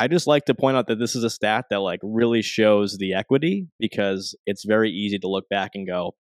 I 0.00 0.08
just 0.08 0.26
like 0.26 0.46
to 0.46 0.54
point 0.54 0.78
out 0.78 0.86
that 0.86 0.98
this 0.98 1.14
is 1.14 1.24
a 1.24 1.30
stat 1.30 1.66
that 1.68 1.80
like 1.80 2.00
really 2.02 2.40
shows 2.40 2.96
the 2.96 3.12
equity 3.12 3.68
because 3.78 4.34
it's 4.46 4.64
very 4.64 4.90
easy 4.90 5.18
to 5.18 5.28
look 5.28 5.46
back 5.50 5.72
and 5.74 5.86
go, 5.86 6.14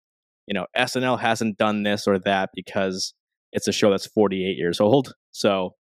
you 0.48 0.54
know, 0.54 0.66
SNL 0.76 1.20
hasn't 1.20 1.58
done 1.58 1.84
this 1.84 2.08
or 2.08 2.18
that 2.18 2.50
because 2.56 3.14
it's 3.52 3.68
a 3.68 3.72
show 3.72 3.92
that's 3.92 4.08
48 4.08 4.56
years 4.56 4.80
old. 4.80 5.14
So 5.30 5.74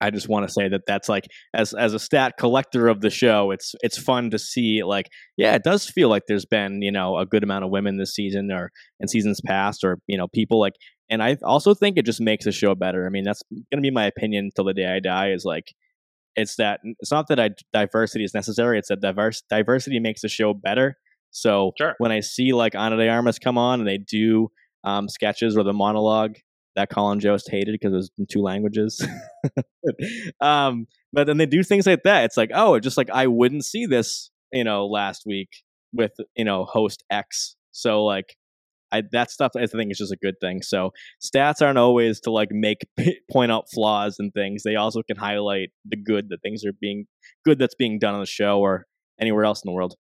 I 0.00 0.08
just 0.08 0.26
want 0.26 0.48
to 0.48 0.52
say 0.54 0.68
that 0.68 0.86
that's 0.86 1.10
like 1.10 1.26
as 1.52 1.74
as 1.74 1.92
a 1.92 1.98
stat 1.98 2.36
collector 2.38 2.88
of 2.88 3.02
the 3.02 3.10
show, 3.10 3.50
it's 3.50 3.74
it's 3.82 3.98
fun 3.98 4.30
to 4.30 4.38
see 4.38 4.82
like 4.82 5.10
yeah, 5.36 5.54
it 5.54 5.64
does 5.64 5.84
feel 5.84 6.08
like 6.08 6.22
there's 6.26 6.46
been 6.46 6.80
you 6.80 6.92
know 6.92 7.18
a 7.18 7.26
good 7.26 7.44
amount 7.44 7.66
of 7.66 7.70
women 7.70 7.98
this 7.98 8.14
season 8.14 8.50
or 8.50 8.70
in 9.00 9.06
seasons 9.06 9.42
past 9.44 9.84
or 9.84 9.98
you 10.06 10.16
know 10.16 10.28
people 10.28 10.58
like 10.58 10.76
and 11.10 11.22
I 11.22 11.36
also 11.42 11.74
think 11.74 11.98
it 11.98 12.06
just 12.06 12.22
makes 12.22 12.46
the 12.46 12.52
show 12.52 12.74
better. 12.74 13.04
I 13.04 13.10
mean 13.10 13.24
that's 13.24 13.42
gonna 13.70 13.82
be 13.82 13.90
my 13.90 14.06
opinion 14.06 14.48
till 14.56 14.64
the 14.64 14.72
day 14.72 14.86
I 14.86 14.98
die 14.98 15.32
is 15.32 15.44
like 15.44 15.74
it's 16.36 16.56
that 16.56 16.80
it's 17.00 17.10
not 17.10 17.28
that 17.28 17.38
I, 17.40 17.50
diversity 17.72 18.24
is 18.24 18.34
necessary. 18.34 18.78
It's 18.78 18.88
that 18.88 19.00
diverse 19.00 19.42
diversity 19.50 20.00
makes 20.00 20.22
the 20.22 20.28
show 20.28 20.54
better. 20.54 20.96
So 21.30 21.72
Sure. 21.78 21.94
when 21.98 22.12
I 22.12 22.20
see 22.20 22.52
like 22.52 22.74
Ana 22.74 22.96
de 22.96 23.08
Armas 23.08 23.38
come 23.38 23.56
on 23.58 23.80
and 23.80 23.88
they 23.88 23.98
do 23.98 24.48
um, 24.84 25.08
sketches 25.08 25.56
or 25.56 25.62
the 25.62 25.72
monologue 25.72 26.36
that 26.76 26.90
Colin 26.90 27.20
Jost 27.20 27.50
hated 27.50 27.72
because 27.72 27.92
it 27.92 27.96
was 27.96 28.10
in 28.18 28.26
two 28.30 28.40
languages. 28.42 29.06
um, 30.40 30.86
but 31.12 31.26
then 31.26 31.36
they 31.36 31.46
do 31.46 31.62
things 31.62 31.86
like 31.86 32.02
that. 32.04 32.24
It's 32.24 32.36
like, 32.36 32.50
oh, 32.54 32.78
just 32.80 32.96
like 32.96 33.10
I 33.10 33.26
wouldn't 33.26 33.64
see 33.64 33.86
this, 33.86 34.30
you 34.52 34.64
know, 34.64 34.86
last 34.86 35.24
week 35.26 35.50
with 35.92 36.12
you 36.36 36.44
know 36.44 36.64
host 36.64 37.04
X. 37.10 37.56
So 37.72 38.04
like, 38.04 38.36
I 38.92 39.02
that 39.12 39.30
stuff 39.30 39.52
I 39.56 39.66
think 39.66 39.90
is 39.90 39.98
just 39.98 40.12
a 40.12 40.16
good 40.16 40.34
thing. 40.40 40.62
So 40.62 40.92
stats 41.24 41.64
aren't 41.64 41.78
always 41.78 42.20
to 42.20 42.30
like 42.30 42.50
make 42.50 42.86
point 43.30 43.50
out 43.52 43.66
flaws 43.72 44.16
and 44.18 44.32
things. 44.32 44.62
They 44.62 44.76
also 44.76 45.02
can 45.02 45.16
highlight 45.16 45.70
the 45.84 45.96
good 45.96 46.28
that 46.28 46.42
things 46.42 46.64
are 46.64 46.72
being 46.80 47.06
good 47.44 47.58
that's 47.58 47.74
being 47.74 47.98
done 47.98 48.14
on 48.14 48.20
the 48.20 48.26
show 48.26 48.60
or 48.60 48.86
anywhere 49.20 49.44
else 49.44 49.62
in 49.64 49.68
the 49.68 49.72
world. 49.72 49.94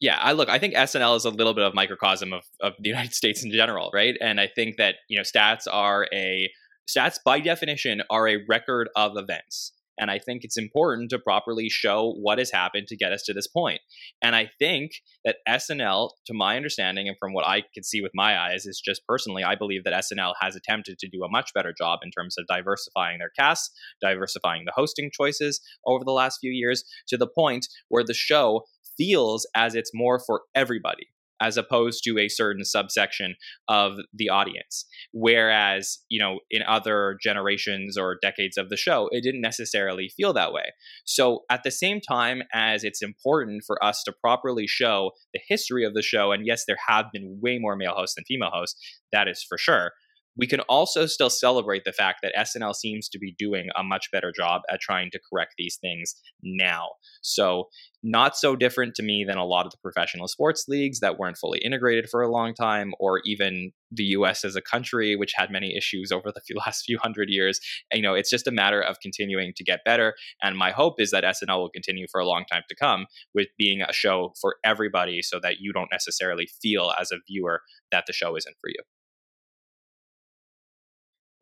yeah 0.00 0.18
i 0.20 0.32
look 0.32 0.48
i 0.48 0.58
think 0.58 0.74
snl 0.74 1.16
is 1.16 1.24
a 1.24 1.30
little 1.30 1.54
bit 1.54 1.64
of 1.64 1.74
microcosm 1.74 2.32
of, 2.32 2.42
of 2.60 2.74
the 2.78 2.88
united 2.94 3.12
states 3.12 3.44
in 3.44 3.50
general 3.50 3.90
right 3.92 4.16
and 4.20 4.40
i 4.40 4.46
think 4.46 4.76
that 4.76 4.96
you 5.08 5.16
know 5.16 5.22
stats 5.22 5.66
are 5.70 6.06
a 6.12 6.50
stats 6.88 7.18
by 7.24 7.40
definition 7.40 8.02
are 8.10 8.28
a 8.28 8.38
record 8.48 8.88
of 8.96 9.16
events 9.16 9.72
and 10.00 10.10
i 10.10 10.18
think 10.18 10.42
it's 10.42 10.56
important 10.56 11.10
to 11.10 11.18
properly 11.18 11.68
show 11.68 12.12
what 12.20 12.38
has 12.38 12.50
happened 12.50 12.86
to 12.88 12.96
get 12.96 13.12
us 13.12 13.22
to 13.22 13.32
this 13.32 13.46
point. 13.46 13.80
and 14.22 14.34
i 14.34 14.50
think 14.58 14.92
that 15.24 15.36
snl 15.48 16.10
to 16.26 16.34
my 16.34 16.56
understanding 16.56 17.06
and 17.06 17.16
from 17.20 17.32
what 17.32 17.46
i 17.46 17.62
can 17.74 17.84
see 17.84 18.00
with 18.00 18.12
my 18.14 18.38
eyes 18.38 18.66
is 18.66 18.80
just 18.84 19.02
personally 19.06 19.44
i 19.44 19.54
believe 19.54 19.84
that 19.84 20.04
snl 20.04 20.34
has 20.40 20.56
attempted 20.56 20.98
to 20.98 21.08
do 21.08 21.22
a 21.22 21.30
much 21.30 21.52
better 21.54 21.72
job 21.76 22.00
in 22.02 22.10
terms 22.10 22.36
of 22.38 22.46
diversifying 22.46 23.18
their 23.18 23.30
cast 23.38 23.70
diversifying 24.00 24.64
the 24.64 24.72
hosting 24.74 25.10
choices 25.12 25.60
over 25.86 26.04
the 26.04 26.12
last 26.12 26.38
few 26.40 26.50
years 26.50 26.84
to 27.06 27.16
the 27.16 27.28
point 27.28 27.68
where 27.88 28.04
the 28.04 28.14
show 28.14 28.62
feels 28.96 29.46
as 29.54 29.74
it's 29.74 29.90
more 29.94 30.18
for 30.18 30.42
everybody 30.54 31.08
as 31.40 31.56
opposed 31.56 32.02
to 32.04 32.18
a 32.18 32.28
certain 32.28 32.64
subsection 32.64 33.34
of 33.68 33.94
the 34.12 34.28
audience. 34.28 34.84
Whereas 35.12 35.98
you 36.08 36.20
know 36.20 36.40
in 36.50 36.62
other 36.66 37.16
generations 37.22 37.96
or 37.96 38.18
decades 38.20 38.56
of 38.56 38.68
the 38.68 38.76
show 38.76 39.08
it 39.12 39.22
didn't 39.22 39.40
necessarily 39.40 40.10
feel 40.16 40.32
that 40.32 40.52
way. 40.52 40.72
So 41.04 41.40
at 41.50 41.62
the 41.62 41.70
same 41.70 42.00
time 42.00 42.42
as 42.52 42.84
it's 42.84 43.02
important 43.02 43.62
for 43.66 43.82
us 43.84 44.02
to 44.04 44.12
properly 44.12 44.66
show 44.66 45.12
the 45.32 45.40
history 45.48 45.84
of 45.84 45.94
the 45.94 46.02
show 46.02 46.32
and 46.32 46.46
yes 46.46 46.64
there 46.66 46.78
have 46.88 47.06
been 47.12 47.38
way 47.42 47.58
more 47.58 47.76
male 47.76 47.94
hosts 47.94 48.14
than 48.14 48.24
female 48.24 48.50
hosts 48.52 48.80
that 49.12 49.28
is 49.28 49.44
for 49.48 49.58
sure 49.58 49.92
we 50.40 50.46
can 50.46 50.60
also 50.60 51.04
still 51.04 51.28
celebrate 51.28 51.84
the 51.84 51.92
fact 51.92 52.20
that 52.22 52.32
SNL 52.34 52.74
seems 52.74 53.10
to 53.10 53.18
be 53.18 53.34
doing 53.38 53.68
a 53.76 53.84
much 53.84 54.10
better 54.10 54.32
job 54.34 54.62
at 54.70 54.80
trying 54.80 55.10
to 55.10 55.20
correct 55.30 55.54
these 55.58 55.76
things 55.76 56.14
now. 56.42 56.88
So, 57.20 57.68
not 58.02 58.34
so 58.34 58.56
different 58.56 58.94
to 58.94 59.02
me 59.02 59.26
than 59.28 59.36
a 59.36 59.44
lot 59.44 59.66
of 59.66 59.72
the 59.72 59.78
professional 59.82 60.26
sports 60.26 60.64
leagues 60.66 61.00
that 61.00 61.18
weren't 61.18 61.36
fully 61.36 61.58
integrated 61.58 62.08
for 62.08 62.22
a 62.22 62.32
long 62.32 62.54
time, 62.54 62.94
or 62.98 63.20
even 63.26 63.72
the 63.90 64.04
US 64.04 64.42
as 64.42 64.56
a 64.56 64.62
country, 64.62 65.14
which 65.14 65.34
had 65.36 65.50
many 65.50 65.76
issues 65.76 66.10
over 66.10 66.32
the 66.32 66.40
last 66.66 66.84
few 66.86 66.98
hundred 66.98 67.28
years. 67.28 67.60
You 67.92 68.00
know, 68.00 68.14
it's 68.14 68.30
just 68.30 68.46
a 68.46 68.52
matter 68.52 68.80
of 68.80 69.00
continuing 69.00 69.52
to 69.54 69.64
get 69.64 69.84
better. 69.84 70.14
And 70.42 70.56
my 70.56 70.70
hope 70.70 70.94
is 70.98 71.10
that 71.10 71.24
SNL 71.24 71.58
will 71.58 71.68
continue 71.68 72.06
for 72.10 72.18
a 72.18 72.26
long 72.26 72.46
time 72.50 72.62
to 72.70 72.74
come 72.74 73.04
with 73.34 73.48
being 73.58 73.82
a 73.82 73.92
show 73.92 74.32
for 74.40 74.56
everybody 74.64 75.20
so 75.20 75.38
that 75.42 75.56
you 75.60 75.70
don't 75.70 75.90
necessarily 75.92 76.48
feel 76.62 76.94
as 76.98 77.10
a 77.12 77.18
viewer 77.28 77.60
that 77.92 78.04
the 78.06 78.14
show 78.14 78.34
isn't 78.34 78.56
for 78.62 78.70
you. 78.70 78.82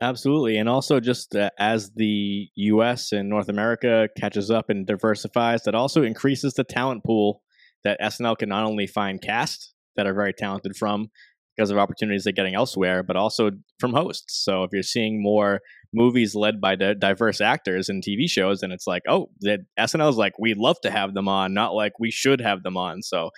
Absolutely. 0.01 0.59
And 0.59 0.69
also, 0.69 1.01
just 1.01 1.35
uh, 1.35 1.51
as 1.59 1.91
the 1.95 2.49
US 2.55 3.11
and 3.13 3.29
North 3.29 3.49
America 3.49 4.09
catches 4.19 4.51
up 4.51 4.71
and 4.71 4.87
diversifies, 4.87 5.65
that 5.65 5.75
also 5.75 6.03
increases 6.05 6.55
the 6.55 6.63
talent 6.65 7.03
pool 7.05 7.43
that 7.85 7.99
SNL 8.01 8.37
can 8.37 8.49
not 8.49 8.65
only 8.65 8.87
find 8.87 9.21
cast 9.21 9.75
that 9.97 10.07
are 10.07 10.15
very 10.15 10.33
talented 10.33 10.77
from 10.77 11.09
because 11.57 11.71
of 11.71 11.79
opportunities 11.79 12.23
they're 12.23 12.33
getting 12.33 12.55
elsewhere, 12.55 13.03
but 13.03 13.17
also 13.17 13.51
from 13.81 13.93
hosts. 13.93 14.45
So 14.45 14.63
if 14.63 14.71
you're 14.73 14.85
seeing 14.85 15.21
more 15.21 15.61
movies 15.93 16.37
led 16.37 16.61
by 16.61 16.77
di- 16.77 16.95
diverse 16.95 17.41
actors 17.41 17.89
and 17.89 18.01
TV 18.01 18.29
shows, 18.31 18.63
and 18.63 18.73
it's 18.73 18.87
like, 18.87 19.03
oh, 19.09 19.31
that 19.41 19.61
SNL 19.77 20.11
is 20.11 20.17
like, 20.17 20.39
we'd 20.39 20.59
love 20.59 20.81
to 20.83 20.91
have 20.93 21.15
them 21.15 21.27
on, 21.27 21.55
not 21.55 21.75
like 21.75 21.99
we 21.99 22.13
should 22.13 22.41
have 22.41 22.63
them 22.63 22.77
on. 22.77 23.03
So, 23.03 23.31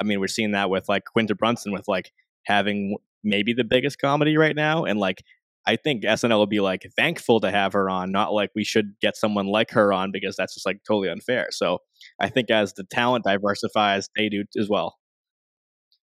I 0.00 0.04
mean, 0.04 0.18
we're 0.18 0.26
seeing 0.26 0.50
that 0.52 0.70
with 0.70 0.88
like 0.88 1.04
Quinta 1.04 1.36
Brunson 1.36 1.72
with 1.72 1.86
like 1.86 2.10
having 2.44 2.96
maybe 3.22 3.52
the 3.52 3.64
biggest 3.64 4.00
comedy 4.00 4.36
right 4.36 4.56
now 4.56 4.84
and 4.84 4.98
like 4.98 5.22
I 5.68 5.76
think 5.76 6.02
SNL 6.02 6.38
will 6.38 6.46
be 6.46 6.60
like 6.60 6.90
thankful 6.96 7.40
to 7.40 7.50
have 7.50 7.74
her 7.74 7.90
on, 7.90 8.10
not 8.10 8.32
like 8.32 8.50
we 8.54 8.64
should 8.64 8.94
get 9.02 9.18
someone 9.18 9.46
like 9.46 9.70
her 9.72 9.92
on 9.92 10.10
because 10.10 10.34
that's 10.34 10.54
just 10.54 10.64
like 10.64 10.80
totally 10.82 11.10
unfair. 11.10 11.48
So 11.50 11.82
I 12.18 12.30
think 12.30 12.50
as 12.50 12.72
the 12.72 12.84
talent 12.84 13.26
diversifies, 13.26 14.08
they 14.16 14.30
do 14.30 14.44
as 14.58 14.70
well. 14.70 14.96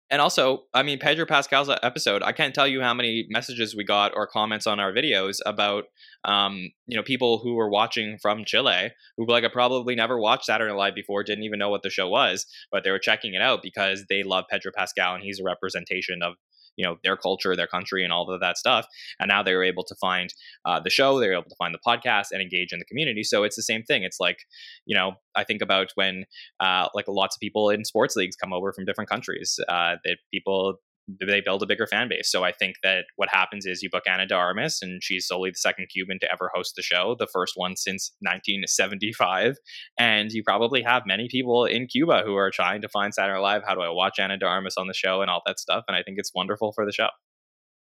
And 0.09 0.21
also, 0.21 0.63
I 0.73 0.83
mean, 0.83 0.99
Pedro 0.99 1.25
Pascal's 1.25 1.69
episode, 1.69 2.23
I 2.23 2.31
can't 2.31 2.55
tell 2.55 2.67
you 2.67 2.81
how 2.81 2.93
many 2.93 3.27
messages 3.29 3.75
we 3.75 3.83
got 3.83 4.13
or 4.15 4.25
comments 4.25 4.67
on 4.67 4.79
our 4.79 4.93
videos 4.93 5.39
about, 5.45 5.85
um, 6.23 6.69
you 6.85 6.95
know, 6.97 7.03
people 7.03 7.39
who 7.39 7.55
were 7.55 7.69
watching 7.69 8.17
from 8.21 8.45
Chile 8.45 8.91
who 9.17 9.25
like 9.25 9.49
probably 9.51 9.95
never 9.95 10.17
watched 10.17 10.45
Saturday 10.45 10.71
Night 10.71 10.77
Live 10.77 10.95
before, 10.95 11.23
didn't 11.23 11.43
even 11.43 11.59
know 11.59 11.69
what 11.69 11.81
the 11.83 11.89
show 11.89 12.07
was, 12.07 12.45
but 12.71 12.85
they 12.85 12.91
were 12.91 12.99
checking 12.99 13.33
it 13.33 13.41
out 13.41 13.61
because 13.61 14.05
they 14.07 14.23
love 14.23 14.45
Pedro 14.49 14.71
Pascal 14.75 15.15
and 15.15 15.23
he's 15.23 15.41
a 15.41 15.45
representation 15.45 16.21
of 16.23 16.35
you 16.77 16.85
know 16.85 16.97
their 17.03 17.17
culture 17.17 17.55
their 17.55 17.67
country 17.67 18.03
and 18.03 18.13
all 18.13 18.29
of 18.29 18.39
that 18.39 18.57
stuff. 18.57 18.85
And 19.19 19.29
now 19.29 19.43
they 19.43 19.53
were 19.53 19.63
able 19.63 19.83
to 19.83 19.95
find 19.95 20.33
uh, 20.65 20.79
the 20.79 20.89
show 20.89 21.19
they 21.19 21.27
were 21.27 21.33
able 21.33 21.49
to 21.49 21.55
find 21.57 21.73
the 21.73 21.79
podcast 21.85 22.27
and 22.31 22.41
engage 22.41 22.71
in 22.71 22.79
the 22.79 22.85
community. 22.85 23.23
So 23.23 23.43
it's 23.43 23.55
the 23.55 23.63
same 23.63 23.83
thing. 23.83 24.03
It's 24.03 24.19
like 24.19 24.39
you 24.85 24.95
know 24.95 25.13
i 25.35 25.43
think 25.43 25.61
about 25.61 25.91
when 25.95 26.25
uh, 26.59 26.87
like 26.93 27.05
lots 27.07 27.35
of 27.35 27.39
people 27.39 27.69
in 27.69 27.85
sports 27.85 28.15
leagues 28.15 28.35
come 28.35 28.53
over 28.53 28.71
from 28.73 28.85
different 28.85 29.09
countries 29.09 29.59
uh, 29.69 29.95
that 30.03 30.17
people 30.33 30.75
they 31.07 31.41
build 31.41 31.63
a 31.63 31.67
bigger 31.67 31.87
fan 31.87 32.07
base. 32.09 32.31
So 32.31 32.43
I 32.43 32.51
think 32.51 32.75
that 32.83 33.05
what 33.15 33.29
happens 33.29 33.65
is 33.65 33.81
you 33.81 33.89
book 33.89 34.03
Ana 34.07 34.25
de 34.25 34.35
Armas, 34.35 34.79
and 34.81 35.03
she's 35.03 35.27
solely 35.27 35.49
the 35.49 35.57
second 35.57 35.87
Cuban 35.87 36.19
to 36.19 36.31
ever 36.31 36.49
host 36.53 36.73
the 36.75 36.81
show, 36.81 37.15
the 37.17 37.27
first 37.31 37.53
one 37.55 37.75
since 37.75 38.11
1975. 38.19 39.55
And 39.99 40.31
you 40.31 40.43
probably 40.43 40.81
have 40.83 41.03
many 41.05 41.27
people 41.29 41.65
in 41.65 41.87
Cuba 41.87 42.23
who 42.25 42.35
are 42.35 42.51
trying 42.51 42.81
to 42.81 42.89
find 42.89 43.13
Saturday 43.13 43.33
Night 43.33 43.41
Live. 43.41 43.63
How 43.67 43.75
do 43.75 43.81
I 43.81 43.89
watch 43.89 44.19
Ana 44.19 44.37
de 44.37 44.45
Armas 44.45 44.75
on 44.77 44.87
the 44.87 44.93
show 44.93 45.21
and 45.21 45.29
all 45.29 45.41
that 45.45 45.59
stuff? 45.59 45.83
And 45.87 45.95
I 45.95 46.03
think 46.03 46.17
it's 46.19 46.31
wonderful 46.33 46.71
for 46.73 46.85
the 46.85 46.91
show. 46.91 47.09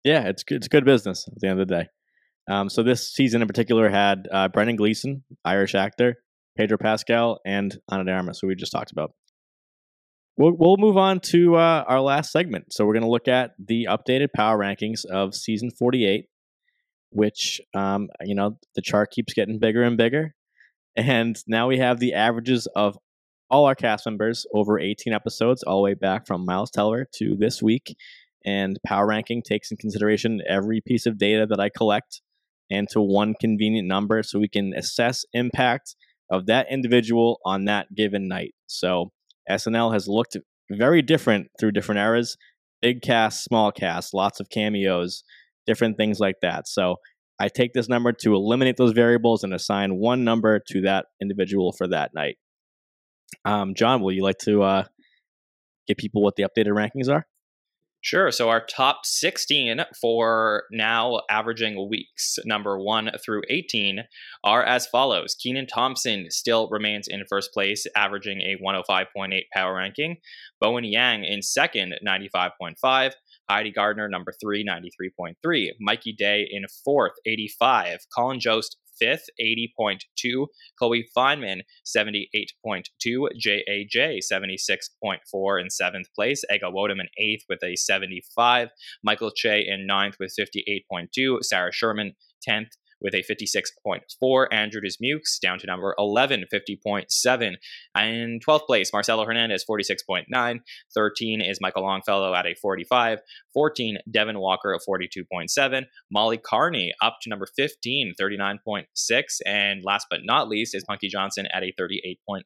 Yeah, 0.02 0.24
it's 0.28 0.42
good. 0.42 0.56
It's 0.56 0.68
good 0.68 0.84
business 0.84 1.26
at 1.28 1.40
the 1.40 1.48
end 1.48 1.60
of 1.60 1.68
the 1.68 1.74
day. 1.74 1.88
Um, 2.48 2.68
so 2.68 2.82
this 2.82 3.10
season 3.10 3.40
in 3.40 3.48
particular 3.48 3.88
had 3.88 4.28
uh, 4.30 4.48
Brendan 4.48 4.76
Gleeson, 4.76 5.24
Irish 5.44 5.74
actor, 5.74 6.16
Pedro 6.56 6.76
Pascal, 6.76 7.40
and 7.46 7.78
Ana 7.90 8.04
de 8.04 8.12
Armas, 8.12 8.38
who 8.40 8.48
we 8.48 8.54
just 8.54 8.72
talked 8.72 8.92
about. 8.92 9.12
We'll, 10.36 10.52
we'll 10.58 10.76
move 10.78 10.96
on 10.96 11.20
to 11.30 11.56
uh, 11.56 11.84
our 11.86 12.00
last 12.00 12.32
segment. 12.32 12.72
So 12.72 12.84
we're 12.84 12.94
going 12.94 13.04
to 13.04 13.10
look 13.10 13.28
at 13.28 13.52
the 13.58 13.86
updated 13.88 14.28
power 14.34 14.58
rankings 14.58 15.04
of 15.04 15.34
season 15.34 15.70
48, 15.70 16.26
which, 17.10 17.60
um, 17.74 18.08
you 18.22 18.34
know, 18.34 18.58
the 18.74 18.82
chart 18.82 19.12
keeps 19.12 19.32
getting 19.32 19.60
bigger 19.60 19.82
and 19.82 19.96
bigger. 19.96 20.34
And 20.96 21.36
now 21.46 21.68
we 21.68 21.78
have 21.78 22.00
the 22.00 22.14
averages 22.14 22.66
of 22.74 22.98
all 23.48 23.66
our 23.66 23.76
cast 23.76 24.06
members 24.06 24.46
over 24.52 24.80
18 24.80 25.12
episodes, 25.12 25.62
all 25.62 25.76
the 25.76 25.82
way 25.82 25.94
back 25.94 26.26
from 26.26 26.44
Miles 26.44 26.70
Teller 26.70 27.06
to 27.16 27.36
this 27.38 27.62
week. 27.62 27.96
And 28.44 28.78
power 28.84 29.06
ranking 29.06 29.42
takes 29.42 29.70
in 29.70 29.76
consideration 29.76 30.40
every 30.48 30.80
piece 30.80 31.06
of 31.06 31.16
data 31.16 31.46
that 31.48 31.60
I 31.60 31.68
collect 31.68 32.20
into 32.68 33.00
one 33.00 33.34
convenient 33.40 33.86
number 33.86 34.22
so 34.22 34.38
we 34.38 34.48
can 34.48 34.74
assess 34.74 35.24
impact 35.32 35.94
of 36.30 36.46
that 36.46 36.66
individual 36.70 37.38
on 37.44 37.66
that 37.66 37.94
given 37.94 38.26
night. 38.26 38.54
So 38.66 39.12
SNL 39.50 39.92
has 39.92 40.08
looked 40.08 40.36
very 40.70 41.02
different 41.02 41.48
through 41.58 41.72
different 41.72 42.00
eras 42.00 42.36
big 42.84 43.00
cast, 43.00 43.42
small 43.42 43.72
cast, 43.72 44.12
lots 44.12 44.40
of 44.40 44.50
cameos, 44.50 45.24
different 45.66 45.96
things 45.96 46.20
like 46.20 46.34
that. 46.42 46.68
So 46.68 46.96
I 47.40 47.48
take 47.48 47.72
this 47.72 47.88
number 47.88 48.12
to 48.12 48.34
eliminate 48.34 48.76
those 48.76 48.92
variables 48.92 49.42
and 49.42 49.54
assign 49.54 49.96
one 49.96 50.22
number 50.22 50.60
to 50.68 50.82
that 50.82 51.06
individual 51.18 51.72
for 51.72 51.88
that 51.88 52.10
night. 52.14 52.36
Um, 53.46 53.74
Jon, 53.74 54.02
will 54.02 54.12
you 54.12 54.22
like 54.22 54.36
to 54.40 54.62
uh, 54.62 54.84
give 55.88 55.96
people 55.96 56.22
what 56.22 56.36
the 56.36 56.42
updated 56.42 56.72
rankings 56.72 57.08
are? 57.10 57.26
Sure. 58.04 58.30
So 58.30 58.50
our 58.50 58.62
top 58.62 59.06
16 59.06 59.80
for 59.98 60.64
now 60.70 61.22
averaging 61.30 61.88
weeks, 61.88 62.38
number 62.44 62.78
1 62.78 63.12
through 63.24 63.44
18, 63.48 64.00
are 64.44 64.62
as 64.62 64.86
follows. 64.86 65.34
Kenan 65.34 65.66
Thompson 65.66 66.26
still 66.28 66.68
remains 66.70 67.08
in 67.08 67.24
first 67.30 67.54
place, 67.54 67.86
averaging 67.96 68.42
a 68.42 68.58
105.8 68.62 69.44
power 69.54 69.76
ranking. 69.76 70.18
Bowen 70.60 70.84
Yang 70.84 71.24
in 71.24 71.40
second, 71.40 71.94
95.5. 72.06 73.12
Heidi 73.48 73.72
Gardner, 73.72 74.06
number 74.10 74.34
3, 74.38 74.66
93.3. 74.66 75.70
Mikey 75.80 76.12
Day 76.12 76.46
in 76.50 76.64
fourth, 76.84 77.14
85. 77.24 78.00
Colin 78.14 78.38
Jost, 78.38 78.76
fifth, 78.98 79.26
80.2. 79.40 80.46
Chloe 80.78 81.08
Fineman, 81.16 81.62
78.2. 81.86 82.84
JAJ, 83.38 84.20
76.4 84.32 85.60
in 85.60 85.70
seventh 85.70 86.08
place. 86.14 86.44
Ego 86.52 86.70
Nwodim 86.70 87.00
in 87.00 87.08
eighth 87.18 87.44
with 87.48 87.62
a 87.62 87.76
75. 87.76 88.68
Michael 89.02 89.30
Che 89.30 89.64
in 89.66 89.86
ninth 89.86 90.16
with 90.18 90.34
58.2. 90.38 91.42
Sarah 91.42 91.72
Sherman, 91.72 92.12
10th 92.48 92.70
with 93.04 93.14
a 93.14 93.22
56.4. 93.22 94.46
Andrew 94.50 94.80
Dismukes 94.80 95.38
down 95.38 95.58
to 95.60 95.66
number 95.66 95.94
11, 95.98 96.46
50.7. 96.52 97.54
And 97.94 98.44
12th 98.44 98.66
place, 98.66 98.92
Marcelo 98.92 99.24
Hernandez, 99.24 99.64
46.9. 99.70 100.60
13 100.94 101.40
is 101.40 101.60
Michael 101.60 101.82
Longfellow 101.82 102.34
at 102.34 102.46
a 102.46 102.54
45. 102.54 103.20
14, 103.52 103.98
Devon 104.10 104.40
Walker 104.40 104.74
at 104.74 104.80
42.7. 104.88 105.84
Molly 106.10 106.40
Kearney 106.42 106.92
up 107.02 107.18
to 107.22 107.28
number 107.28 107.46
15, 107.54 108.14
39.6. 108.20 109.22
And 109.46 109.84
last 109.84 110.06
but 110.10 110.20
not 110.24 110.48
least 110.48 110.74
is 110.74 110.82
Punky 110.84 111.08
Johnson 111.08 111.46
at 111.52 111.62
a 111.62 111.72
38.1. 111.78 112.42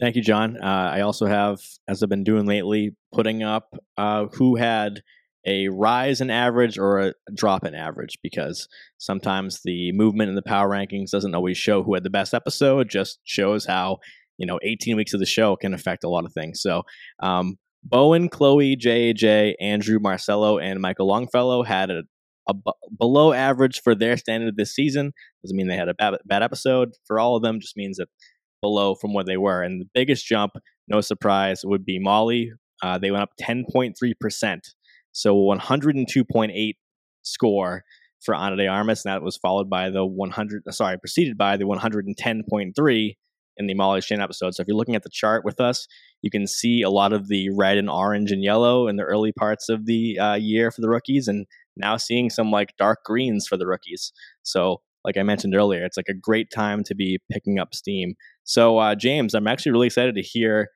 Thank 0.00 0.14
you, 0.14 0.22
Jon. 0.22 0.56
Uh, 0.56 0.90
I 0.94 1.00
also 1.00 1.26
have, 1.26 1.60
as 1.88 2.02
I've 2.02 2.08
been 2.08 2.22
doing 2.22 2.46
lately, 2.46 2.94
putting 3.12 3.42
up 3.42 3.74
uh, 3.96 4.26
who 4.26 4.54
had 4.54 5.02
a 5.48 5.68
rise 5.68 6.20
in 6.20 6.28
average 6.28 6.76
or 6.76 6.98
a 6.98 7.14
drop 7.34 7.64
in 7.64 7.74
average 7.74 8.18
because 8.22 8.68
sometimes 8.98 9.60
the 9.64 9.92
movement 9.92 10.28
in 10.28 10.34
the 10.34 10.42
power 10.42 10.68
rankings 10.68 11.10
doesn't 11.10 11.34
always 11.34 11.56
show 11.56 11.82
who 11.82 11.94
had 11.94 12.04
the 12.04 12.10
best 12.10 12.34
episode, 12.34 12.80
it 12.80 12.90
just 12.90 13.18
shows 13.24 13.64
how, 13.64 13.96
you 14.36 14.46
know, 14.46 14.60
18 14.62 14.94
weeks 14.94 15.14
of 15.14 15.20
the 15.20 15.26
show 15.26 15.56
can 15.56 15.72
affect 15.72 16.04
a 16.04 16.08
lot 16.08 16.26
of 16.26 16.34
things. 16.34 16.60
So, 16.60 16.82
um, 17.20 17.56
Bowen, 17.82 18.28
Chloe, 18.28 18.76
JJ, 18.76 19.54
Andrew, 19.58 19.98
Marcelo, 19.98 20.58
and 20.58 20.80
Michael 20.80 21.06
Longfellow 21.06 21.62
had 21.62 21.90
a, 21.90 22.02
a 22.46 22.52
b- 22.52 22.72
below 22.98 23.32
average 23.32 23.80
for 23.80 23.94
their 23.94 24.18
standard 24.18 24.56
this 24.56 24.74
season. 24.74 25.12
Doesn't 25.42 25.56
mean 25.56 25.68
they 25.68 25.76
had 25.76 25.88
a 25.88 25.94
bad, 25.94 26.14
bad 26.26 26.42
episode 26.42 26.90
for 27.06 27.18
all 27.18 27.36
of 27.36 27.42
them, 27.42 27.60
just 27.60 27.76
means 27.76 27.96
that 27.96 28.08
below 28.60 28.94
from 28.96 29.14
where 29.14 29.24
they 29.24 29.38
were. 29.38 29.62
And 29.62 29.80
the 29.80 29.88
biggest 29.94 30.26
jump, 30.26 30.52
no 30.88 31.00
surprise, 31.00 31.62
would 31.64 31.86
be 31.86 31.98
Molly. 31.98 32.52
Uh, 32.82 32.98
they 32.98 33.10
went 33.10 33.22
up 33.22 33.30
10.3%. 33.40 34.58
So 35.18 35.34
102.8 35.34 36.74
score 37.22 37.82
for 38.24 38.34
Ana 38.36 38.56
de 38.56 38.68
Armas, 38.68 39.04
and 39.04 39.12
that 39.12 39.22
was 39.22 39.36
followed 39.36 39.68
by 39.68 39.90
the 39.90 40.06
100, 40.06 40.62
sorry, 40.70 40.96
preceded 40.96 41.36
by 41.36 41.56
the 41.56 41.64
110.3 41.64 43.16
in 43.56 43.66
the 43.66 43.74
Molly 43.74 44.00
Shane 44.00 44.20
episode. 44.20 44.54
So 44.54 44.60
if 44.60 44.68
you're 44.68 44.76
looking 44.76 44.94
at 44.94 45.02
the 45.02 45.10
chart 45.10 45.44
with 45.44 45.60
us, 45.60 45.88
you 46.22 46.30
can 46.30 46.46
see 46.46 46.82
a 46.82 46.90
lot 46.90 47.12
of 47.12 47.26
the 47.26 47.50
red 47.50 47.78
and 47.78 47.90
orange 47.90 48.30
and 48.30 48.44
yellow 48.44 48.86
in 48.86 48.94
the 48.94 49.02
early 49.02 49.32
parts 49.32 49.68
of 49.68 49.86
the 49.86 50.16
uh, 50.20 50.34
year 50.34 50.70
for 50.70 50.82
the 50.82 50.88
rookies, 50.88 51.26
and 51.26 51.46
now 51.76 51.96
seeing 51.96 52.30
some 52.30 52.52
like 52.52 52.76
dark 52.78 53.00
greens 53.04 53.48
for 53.48 53.56
the 53.56 53.66
rookies. 53.66 54.12
So, 54.44 54.82
like 55.04 55.16
I 55.16 55.24
mentioned 55.24 55.56
earlier, 55.56 55.84
it's 55.84 55.96
like 55.96 56.08
a 56.08 56.14
great 56.14 56.48
time 56.54 56.84
to 56.84 56.94
be 56.94 57.18
picking 57.32 57.58
up 57.58 57.74
steam. 57.74 58.14
So, 58.44 58.78
uh, 58.78 58.94
James, 58.94 59.34
I'm 59.34 59.48
actually 59.48 59.72
really 59.72 59.88
excited 59.88 60.14
to 60.14 60.22
hear 60.22 60.68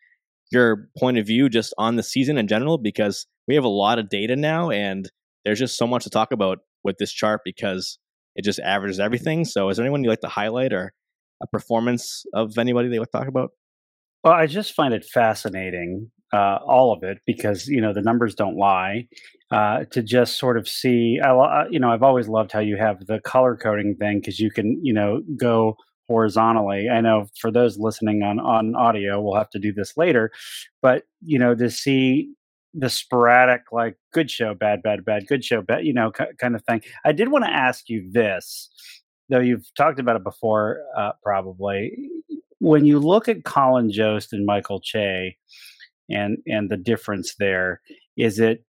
your 0.51 0.89
point 0.99 1.19
of 1.19 1.27
view 1.27 1.49
just 1.49 1.73
on 1.79 1.95
the 1.95 2.03
season 2.03 2.39
in 2.39 2.49
general 2.49 2.77
because 2.77 3.27
we 3.49 3.55
have 3.55 3.65
a 3.65 3.69
lot 3.69 3.99
of 3.99 4.09
data 4.09 4.37
now 4.37 4.71
and 4.71 5.11
there's 5.45 5.59
just 5.59 5.77
so 5.77 5.87
much 5.87 6.05
to 6.05 6.11
talk 6.11 6.33
about 6.33 6.59
with 6.85 6.99
this 6.99 7.13
chart 7.13 7.41
because 7.45 7.99
it 8.35 8.45
just 8.45 8.61
averages 8.61 9.01
everything. 9.01 9.45
So, 9.45 9.69
is 9.69 9.77
there 9.77 9.85
anyone 9.85 10.03
you'd 10.03 10.11
like 10.11 10.21
to 10.21 10.29
highlight 10.29 10.73
or 10.73 10.93
a 11.43 11.47
performance 11.47 12.25
of 12.33 12.57
anybody 12.59 12.89
they 12.89 12.99
would 12.99 13.13
talk 13.13 13.29
about? 13.29 13.51
Well, 14.25 14.33
I 14.33 14.47
just 14.47 14.75
find 14.75 14.95
it 14.95 15.05
fascinating, 15.05 16.11
uh, 16.33 16.59
all 16.65 16.93
of 16.93 17.03
it, 17.03 17.19
because 17.27 17.67
you 17.67 17.81
know 17.81 17.93
the 17.93 18.03
numbers 18.03 18.35
don't 18.35 18.57
lie. 18.57 19.09
Uh, 19.51 19.85
to 19.91 20.03
just 20.03 20.39
sort 20.39 20.57
of 20.57 20.67
see, 20.67 21.21
I, 21.23 21.67
you 21.69 21.79
know, 21.79 21.91
I've 21.91 22.03
always 22.03 22.27
loved 22.27 22.53
how 22.53 22.61
you 22.61 22.79
have 22.79 23.05
the 23.05 23.21
color 23.21 23.55
coding 23.55 23.97
thing 23.97 24.21
because 24.21 24.41
you 24.41 24.51
can, 24.51 24.81
you 24.83 24.95
know, 24.95 25.21
go 25.37 25.77
horizontally. 26.09 26.89
I 26.89 27.03
know 27.03 27.27
for 27.39 27.51
those 27.51 27.77
listening 27.79 28.23
on 28.23 28.41
on 28.41 28.75
audio, 28.75 29.21
we'll 29.21 29.37
have 29.37 29.51
to 29.51 29.59
do 29.59 29.73
this 29.73 29.95
later, 29.97 30.31
but 30.81 31.03
you 31.21 31.39
know, 31.39 31.55
to 31.55 31.69
see 31.69 32.31
the 32.75 32.89
sporadic 32.89 33.63
like 33.73 33.97
good 34.13 34.31
show, 34.31 34.55
bad, 34.55 34.83
bad, 34.83 35.05
bad, 35.05 35.27
good 35.27 35.45
show, 35.45 35.63
bad, 35.63 35.85
you 35.85 35.93
know, 35.93 36.11
kind 36.11 36.55
of 36.55 36.65
thing. 36.65 36.83
I 37.05 37.13
did 37.13 37.31
want 37.31 37.45
to 37.45 37.51
ask 37.51 37.89
you 37.89 38.09
this, 38.11 38.71
though 39.29 39.41
you've 39.41 39.67
talked 39.77 39.99
about 39.99 40.17
it 40.17 40.25
before, 40.25 40.81
uh, 40.97 41.13
probably. 41.23 41.93
When 42.59 42.85
you 42.85 42.99
look 42.99 43.29
at 43.29 43.45
Colin 43.45 43.91
Jost 43.91 44.33
and 44.33 44.47
Michael 44.47 44.81
Che, 44.81 45.37
and 46.09 46.39
and 46.47 46.71
the 46.71 46.77
difference 46.77 47.35
there, 47.39 47.81
is 48.17 48.39
it 48.39 48.65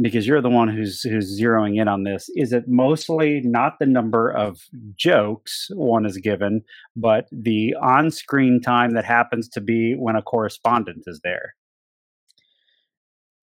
because 0.00 0.26
you're 0.26 0.40
the 0.40 0.48
one 0.48 0.68
who's 0.68 1.02
who's 1.02 1.38
zeroing 1.38 1.80
in 1.80 1.86
on 1.86 2.04
this 2.04 2.30
is 2.34 2.52
it 2.52 2.66
mostly 2.66 3.40
not 3.42 3.78
the 3.78 3.86
number 3.86 4.30
of 4.30 4.62
jokes 4.96 5.68
one 5.74 6.06
is 6.06 6.16
given 6.16 6.62
but 6.96 7.26
the 7.30 7.74
on-screen 7.82 8.60
time 8.60 8.94
that 8.94 9.04
happens 9.04 9.48
to 9.48 9.60
be 9.60 9.94
when 9.94 10.16
a 10.16 10.22
correspondent 10.22 11.02
is 11.06 11.20
there 11.22 11.54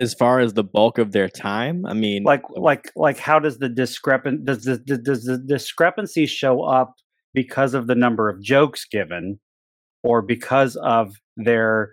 as 0.02 0.14
far 0.14 0.39
as 0.39 0.54
the 0.54 0.64
bulk 0.64 0.97
of 0.97 1.12
their 1.12 1.30
time 1.30 1.86
i 1.86 1.93
mean 1.93 2.24
like 2.24 2.43
like 2.52 2.91
like 2.95 3.18
how 3.18 3.39
does 3.39 3.58
the 3.60 3.70
discrepant 3.70 4.45
does 4.45 4.64
the 4.64 4.78
does 4.78 5.24
the 5.24 5.38
discrepancy 5.38 6.26
show 6.26 6.64
up 6.64 6.95
because 7.34 7.74
of 7.74 7.88
the 7.88 7.95
number 7.95 8.30
of 8.30 8.41
jokes 8.41 8.86
given 8.86 9.39
or 10.04 10.22
because 10.22 10.76
of 10.78 11.16
their 11.38 11.91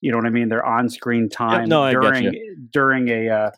you 0.00 0.10
know 0.10 0.16
what 0.16 0.26
I 0.26 0.30
mean? 0.30 0.48
Their 0.48 0.64
on-screen 0.64 1.28
time 1.28 1.68
no, 1.68 1.90
during 1.90 2.32
during 2.72 3.08
a 3.08 3.28
uh, 3.28 3.50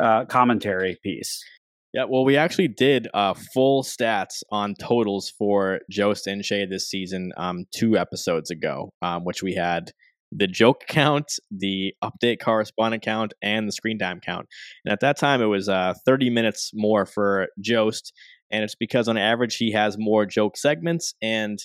uh, 0.00 0.24
commentary 0.26 0.98
piece. 1.02 1.44
Yeah, 1.92 2.04
well, 2.04 2.24
we 2.24 2.36
actually 2.36 2.68
did 2.68 3.08
uh, 3.14 3.34
full 3.54 3.82
stats 3.82 4.42
on 4.52 4.74
totals 4.78 5.32
for 5.38 5.80
Jost 5.90 6.26
and 6.26 6.44
Che 6.44 6.66
this 6.66 6.88
season 6.88 7.32
um, 7.36 7.64
two 7.74 7.96
episodes 7.96 8.50
ago, 8.50 8.92
um, 9.02 9.24
which 9.24 9.42
we 9.42 9.54
had 9.54 9.90
the 10.30 10.46
joke 10.46 10.84
count, 10.88 11.38
the 11.50 11.94
update 12.02 12.40
correspondent 12.40 13.02
count, 13.02 13.34
and 13.42 13.66
the 13.66 13.72
screen 13.72 13.98
time 13.98 14.20
count. 14.20 14.46
And 14.84 14.92
at 14.92 15.00
that 15.00 15.16
time, 15.16 15.40
it 15.40 15.46
was 15.46 15.68
uh, 15.68 15.94
30 16.04 16.30
minutes 16.30 16.70
more 16.74 17.06
for 17.06 17.48
Jost, 17.60 18.12
and 18.50 18.64
it's 18.64 18.74
because 18.74 19.08
on 19.08 19.16
average 19.16 19.56
he 19.56 19.72
has 19.72 19.96
more 19.98 20.26
joke 20.26 20.56
segments 20.56 21.14
and 21.22 21.58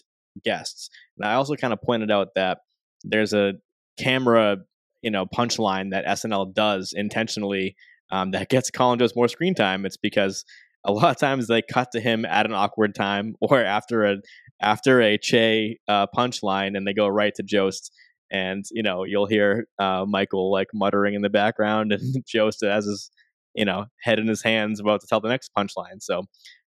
guests. 0.44 0.90
And 1.18 1.28
I 1.28 1.36
also 1.36 1.56
kind 1.56 1.74
of 1.74 1.82
pointed 1.82 2.12
out 2.12 2.30
that 2.36 2.60
there's 3.04 3.34
a 3.34 3.54
camera, 3.98 4.58
you 5.02 5.12
know, 5.12 5.26
punchline 5.26 5.92
that 5.92 6.06
SNL 6.06 6.54
does 6.54 6.94
intentionally 6.96 7.76
um, 8.12 8.32
that 8.32 8.50
gets 8.50 8.70
Colin 8.70 9.00
Jost 9.00 9.16
more 9.16 9.28
screen 9.28 9.56
time, 9.56 9.86
it's 9.86 9.98
because 9.98 10.46
a 10.86 10.92
lot 10.92 11.10
of 11.10 11.18
times 11.18 11.48
they 11.48 11.62
cut 11.62 11.92
to 11.94 12.00
him 12.00 12.26
at 12.26 12.46
an 12.46 12.54
awkward 12.54 12.94
time 12.94 13.36
or 13.42 13.64
after 13.64 14.06
a 14.06 14.18
after 14.62 15.02
a 15.02 15.18
Che 15.18 15.80
uh, 15.88 16.08
punchline, 16.16 16.78
and 16.78 16.88
they 16.88 16.94
go 16.94 17.08
right 17.08 17.34
to 17.36 17.44
Jost. 17.44 17.92
And 18.34 18.66
you 18.72 18.84
know 18.84 19.04
you'll 19.04 19.28
hear 19.28 19.68
uh, 19.80 20.06
Michael 20.08 20.52
like 20.52 20.70
muttering 20.74 21.14
in 21.14 21.22
the 21.22 21.30
background, 21.30 21.94
and 21.94 22.26
Jost 22.28 22.64
has 22.64 22.86
his 22.86 23.12
you 23.54 23.66
know 23.66 23.86
head 24.02 24.20
in 24.20 24.28
his 24.28 24.44
hands 24.44 24.80
about 24.80 25.02
to 25.02 25.08
tell 25.08 25.22
the 25.22 25.30
next 25.30 25.52
punchline. 25.58 26.02
So 26.02 26.24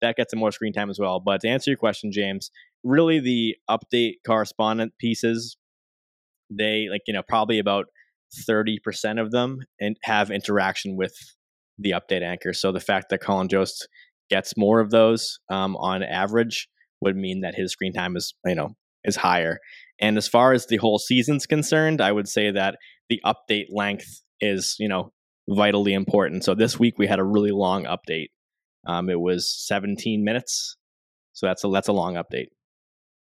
that 0.00 0.16
gets 0.16 0.32
him 0.32 0.38
more 0.38 0.52
screen 0.52 0.72
time 0.72 0.90
as 0.90 0.98
well. 0.98 1.20
But 1.20 1.40
to 1.40 1.48
answer 1.48 1.70
your 1.70 1.78
question, 1.78 2.12
James, 2.12 2.50
really 2.84 3.18
the 3.18 3.56
update 3.68 4.14
correspondent 4.26 4.92
pieces, 5.00 5.56
they 6.50 6.88
like 6.90 7.02
you 7.06 7.14
know 7.14 7.22
probably 7.28 7.58
about 7.58 7.86
30% 8.48 9.20
of 9.20 9.30
them 9.30 9.60
and 9.80 9.96
have 10.02 10.30
interaction 10.30 10.96
with 10.96 11.14
the 11.78 11.92
update 11.92 12.22
anchor. 12.22 12.52
So 12.52 12.72
the 12.72 12.80
fact 12.80 13.06
that 13.10 13.20
Colin 13.20 13.48
Jost 13.48 13.88
gets 14.30 14.56
more 14.56 14.80
of 14.80 14.90
those 14.90 15.38
um, 15.50 15.76
on 15.76 16.02
average 16.02 16.68
would 17.00 17.16
mean 17.16 17.40
that 17.40 17.54
his 17.54 17.72
screen 17.72 17.92
time 17.92 18.16
is, 18.16 18.34
you 18.44 18.54
know, 18.54 18.74
is 19.08 19.16
higher. 19.16 19.58
And 20.00 20.16
as 20.16 20.28
far 20.28 20.52
as 20.52 20.66
the 20.66 20.76
whole 20.76 20.98
season's 20.98 21.46
concerned, 21.46 22.00
I 22.00 22.12
would 22.12 22.28
say 22.28 22.52
that 22.52 22.76
the 23.08 23.20
update 23.24 23.66
length 23.70 24.22
is, 24.40 24.76
you 24.78 24.88
know, 24.88 25.12
vitally 25.48 25.94
important. 25.94 26.44
So 26.44 26.54
this 26.54 26.78
week 26.78 26.98
we 26.98 27.06
had 27.06 27.18
a 27.18 27.24
really 27.24 27.50
long 27.50 27.84
update. 27.84 28.28
Um, 28.86 29.10
it 29.10 29.20
was 29.20 29.52
17 29.66 30.22
minutes. 30.24 30.76
So 31.32 31.46
that's 31.46 31.64
a 31.64 31.68
that's 31.68 31.88
a 31.88 31.92
long 31.92 32.14
update. 32.14 32.48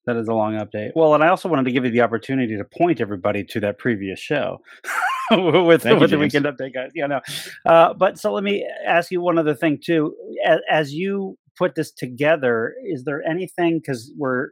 That 0.07 0.16
is 0.16 0.28
a 0.28 0.35
long 0.35 0.55
update. 0.55 0.91
Well, 0.95 1.14
and 1.14 1.24
I 1.24 1.28
also 1.28 1.49
wanted 1.49 1.64
to 1.64 1.72
give 1.72 1.85
you 1.85 1.91
the 1.91 2.03
opportunity 2.03 2.57
to 2.59 2.64
point 2.64 3.01
everybody 3.01 3.43
to 3.45 3.61
that 3.61 3.78
previous 3.78 4.20
show 4.20 4.59
with, 5.30 5.82
Thank 5.82 5.99
with 5.99 6.11
you, 6.11 6.16
the 6.16 6.18
weekend 6.18 6.45
update, 6.45 6.74
guys. 6.74 6.91
Yeah, 6.95 7.07
no. 7.07 7.20
Uh, 7.64 7.95
but 7.95 8.18
so 8.18 8.32
let 8.32 8.45
me 8.45 8.68
ask 8.87 9.11
you 9.11 9.22
one 9.22 9.39
other 9.39 9.55
thing 9.55 9.78
too. 9.82 10.14
As, 10.45 10.59
as 10.70 10.93
you 10.93 11.39
put 11.57 11.74
this 11.74 11.91
together, 11.91 12.74
is 12.87 13.05
there 13.05 13.22
anything 13.26 13.78
because 13.78 14.12
we're 14.18 14.51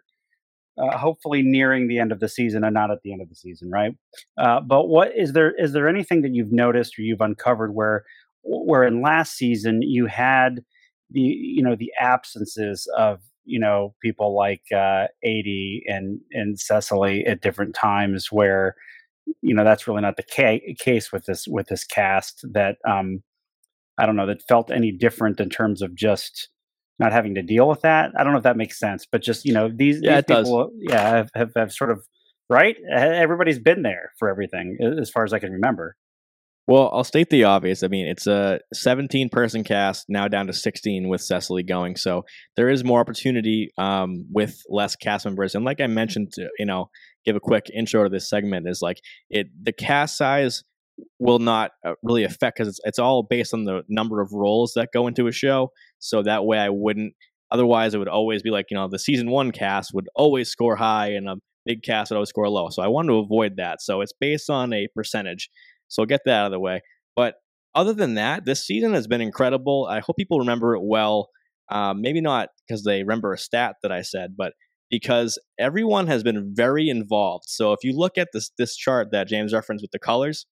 uh, 0.79 0.97
hopefully 0.97 1.43
nearing 1.43 1.89
the 1.89 1.99
end 1.99 2.13
of 2.13 2.21
the 2.21 2.29
season 2.29 2.65
and 2.65 2.75
not 2.75 2.91
at 2.91 2.99
the 3.03 3.13
end 3.13 3.23
of 3.23 3.29
the 3.29 3.35
season, 3.35 3.71
right? 3.71 3.93
Uh, 4.39 4.61
but 4.61 4.89
what 4.89 5.13
is 5.17 5.33
there? 5.33 5.53
Is 5.59 5.73
there 5.73 5.89
anything 5.89 6.23
that 6.23 6.35
you've 6.35 6.53
noticed 6.53 6.99
or 6.99 7.03
you've 7.03 7.21
uncovered 7.21 7.75
where 7.75 8.05
where 8.43 8.85
in 8.85 9.03
last 9.03 9.37
season 9.37 9.83
you 9.83 10.07
had 10.07 10.65
the 11.11 11.21
you 11.21 11.63
know 11.63 11.77
the 11.77 11.93
absences 12.01 12.91
of 12.97 13.21
you 13.45 13.59
know 13.59 13.95
people 14.03 14.35
like 14.35 14.63
uh, 14.73 15.07
Aidy 15.25 15.81
and 15.87 16.21
and 16.33 16.59
Cecily 16.59 17.27
at 17.27 17.43
different 17.43 17.75
times 17.75 18.29
where 18.31 18.75
you 19.41 19.55
know 19.55 19.65
that's 19.65 19.87
really 19.87 20.03
not 20.03 20.17
the 20.17 20.25
ca- 20.25 20.75
case 20.79 21.13
with 21.13 21.27
this 21.27 21.47
with 21.47 21.69
this 21.69 21.85
cast 21.85 22.45
that 22.53 22.77
um 22.89 23.23
I 23.99 24.07
don't 24.07 24.17
know 24.17 24.27
that 24.27 24.43
felt 24.49 24.71
any 24.71 24.91
different 24.91 25.39
in 25.39 25.51
terms 25.51 25.83
of 25.83 25.95
just 25.95 26.49
not 27.03 27.13
having 27.13 27.35
to 27.35 27.43
deal 27.43 27.69
with 27.69 27.83
that. 27.83 28.13
I 28.17 28.23
don't 28.25 28.33
know 28.33 28.39
if 28.39 28.45
that 28.45 28.57
makes 28.57 28.79
sense, 28.79 29.07
but 29.11 29.23
just 29.23 29.45
you 29.45 29.53
know 29.53 29.69
these, 29.75 30.01
Yeah, 30.03 30.13
these 30.13 30.19
it 30.21 30.27
does. 30.27 30.47
people 30.47 30.71
yeah 30.79 31.09
have, 31.09 31.31
have 31.35 31.51
have 31.57 31.73
sort 31.73 31.91
of 31.91 32.05
right 32.49 32.77
everybody's 32.95 33.59
been 33.59 33.83
there 33.83 34.13
for 34.19 34.29
everything 34.29 34.79
as 35.01 35.11
far 35.11 35.25
as 35.25 35.33
I 35.33 35.39
can 35.39 35.53
remember. 35.53 35.97
Well, 36.69 36.91
I'll 36.93 37.03
state 37.03 37.29
the 37.29 37.43
obvious. 37.43 37.83
I 37.83 37.89
mean, 37.89 38.07
it's 38.07 38.29
a 38.29 38.61
17 38.73 39.31
person 39.31 39.65
cast, 39.65 40.07
now 40.09 40.29
down 40.29 40.47
to 40.47 40.53
16 40.53 41.09
with 41.09 41.21
Cecily 41.21 41.65
going. 41.65 41.97
So 41.97 42.23
there 42.55 42.69
is 42.69 42.85
more 42.85 43.01
opportunity 43.01 43.71
um, 43.79 44.25
with 44.31 44.63
less 44.69 44.95
cast 44.95 45.25
members. 45.25 45.57
And 45.57 45.65
like 45.65 45.81
I 45.81 45.89
mentioned, 45.89 46.33
to, 46.35 46.49
you 46.61 46.67
know, 46.67 46.89
give 47.27 47.35
a 47.35 47.41
quick 47.41 47.65
intro 47.75 48.05
to 48.05 48.09
this 48.11 48.29
segment 48.29 48.69
is 48.69 48.81
like 48.81 48.99
it 49.29 49.49
the 49.61 49.73
cast 49.73 50.17
size 50.17 50.63
will 51.19 51.39
not 51.39 51.73
uh, 51.87 51.95
really 52.03 52.25
affect 52.25 52.57
because 52.57 52.69
it's, 52.69 52.81
it's 52.85 52.99
all 52.99 53.23
based 53.23 53.55
on 53.55 53.65
the 53.65 53.83
number 53.89 54.21
of 54.21 54.33
roles 54.33 54.73
that 54.75 54.89
go 54.93 55.07
into 55.07 55.27
a 55.27 55.33
show. 55.33 55.71
So 55.99 56.23
that 56.23 56.45
way 56.45 56.59
I 56.59 56.69
wouldn't, 56.69 57.15
otherwise, 57.51 57.95
it 57.95 57.99
would 57.99 58.09
always 58.09 58.43
be 58.43 58.51
like, 58.51 58.67
you 58.71 58.77
know, 58.77 58.89
the 58.89 58.99
season 58.99 59.31
one 59.31 59.53
cast 59.53 59.93
would 59.95 60.09
always 60.15 60.49
score 60.49 60.77
high 60.77 61.09
and 61.13 61.29
a 61.29 61.37
big 61.65 61.83
cast 61.83 62.11
would 62.11 62.17
always 62.17 62.29
score 62.29 62.49
low. 62.49 62.69
So 62.71 62.83
I 62.83 62.89
wanted 62.89 63.09
to 63.09 63.19
avoid 63.19 63.57
that. 63.57 63.81
So 63.81 64.01
it's 64.01 64.13
based 64.19 64.51
on 64.51 64.73
a 64.73 64.89
percentage. 64.95 65.49
So 65.89 66.05
get 66.05 66.21
that 66.25 66.35
out 66.35 66.47
of 66.47 66.53
the 66.53 66.61
way. 66.61 66.81
But 67.15 67.35
other 67.75 67.95
than 67.95 68.15
that, 68.15 68.45
this 68.45 68.67
season 68.67 68.93
has 68.95 69.07
been 69.07 69.21
incredible. 69.21 69.87
I 69.89 70.01
hope 70.01 70.17
people 70.17 70.39
remember 70.39 70.75
it 70.75 70.83
well. 70.83 71.29
Um, 71.71 72.03
maybe 72.03 72.21
not 72.21 72.49
because 72.67 72.85
they 72.85 73.03
remember 73.03 73.33
a 73.33 73.39
stat 73.39 73.77
that 73.83 73.93
I 73.93 74.03
said, 74.03 74.35
but 74.37 74.53
because 74.91 75.39
everyone 75.59 76.07
has 76.07 76.23
been 76.23 76.53
very 76.55 76.91
involved. 76.91 77.45
So 77.49 77.73
if 77.73 77.79
you 77.83 77.97
look 77.97 78.19
at 78.19 78.29
this 78.35 78.51
this 78.59 78.77
chart 78.77 79.09
that 79.13 79.27
James 79.27 79.55
referenced 79.55 79.83
with 79.83 79.91
the 79.91 79.99
colors, 79.99 80.45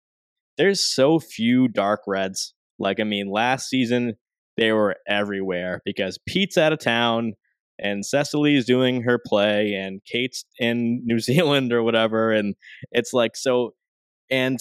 there's 0.59 0.85
so 0.85 1.19
few 1.19 1.69
dark 1.69 2.01
reds. 2.07 2.55
Like 2.79 3.01
I 3.01 3.05
mean, 3.05 3.31
last 3.31 3.69
season 3.69 4.15
they 4.57 4.73
were 4.73 4.97
everywhere 5.09 5.81
because 5.85 6.19
Pete's 6.27 6.59
out 6.59 6.73
of 6.73 6.79
town 6.79 7.33
and 7.79 8.05
Cecily's 8.05 8.67
doing 8.67 9.03
her 9.03 9.19
play 9.25 9.73
and 9.73 10.01
Kate's 10.05 10.45
in 10.59 11.03
New 11.05 11.19
Zealand 11.19 11.73
or 11.73 11.83
whatever, 11.83 12.33
and 12.33 12.55
it's 12.93 13.13
like 13.13 13.37
so. 13.37 13.75
And 14.31 14.61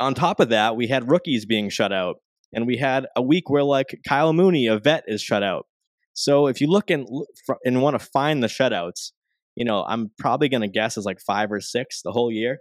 on 0.00 0.14
top 0.14 0.40
of 0.40 0.48
that, 0.48 0.76
we 0.76 0.88
had 0.88 1.10
rookies 1.10 1.46
being 1.46 1.68
shut 1.68 1.92
out, 1.92 2.16
and 2.52 2.66
we 2.66 2.76
had 2.76 3.06
a 3.14 3.22
week 3.22 3.50
where 3.50 3.64
like 3.64 4.00
Kyle 4.06 4.32
Mooney, 4.32 4.66
a 4.66 4.78
vet, 4.78 5.04
is 5.06 5.22
shut 5.22 5.42
out. 5.42 5.66
So 6.14 6.48
if 6.48 6.60
you 6.60 6.68
look 6.68 6.90
and 6.90 7.06
and 7.64 7.82
want 7.82 7.98
to 7.98 8.04
find 8.04 8.42
the 8.42 8.48
shutouts, 8.48 9.12
you 9.54 9.64
know 9.64 9.84
I'm 9.86 10.10
probably 10.18 10.48
going 10.48 10.62
to 10.62 10.68
guess 10.68 10.96
is 10.96 11.04
like 11.04 11.20
five 11.20 11.52
or 11.52 11.60
six 11.60 12.02
the 12.02 12.12
whole 12.12 12.32
year. 12.32 12.58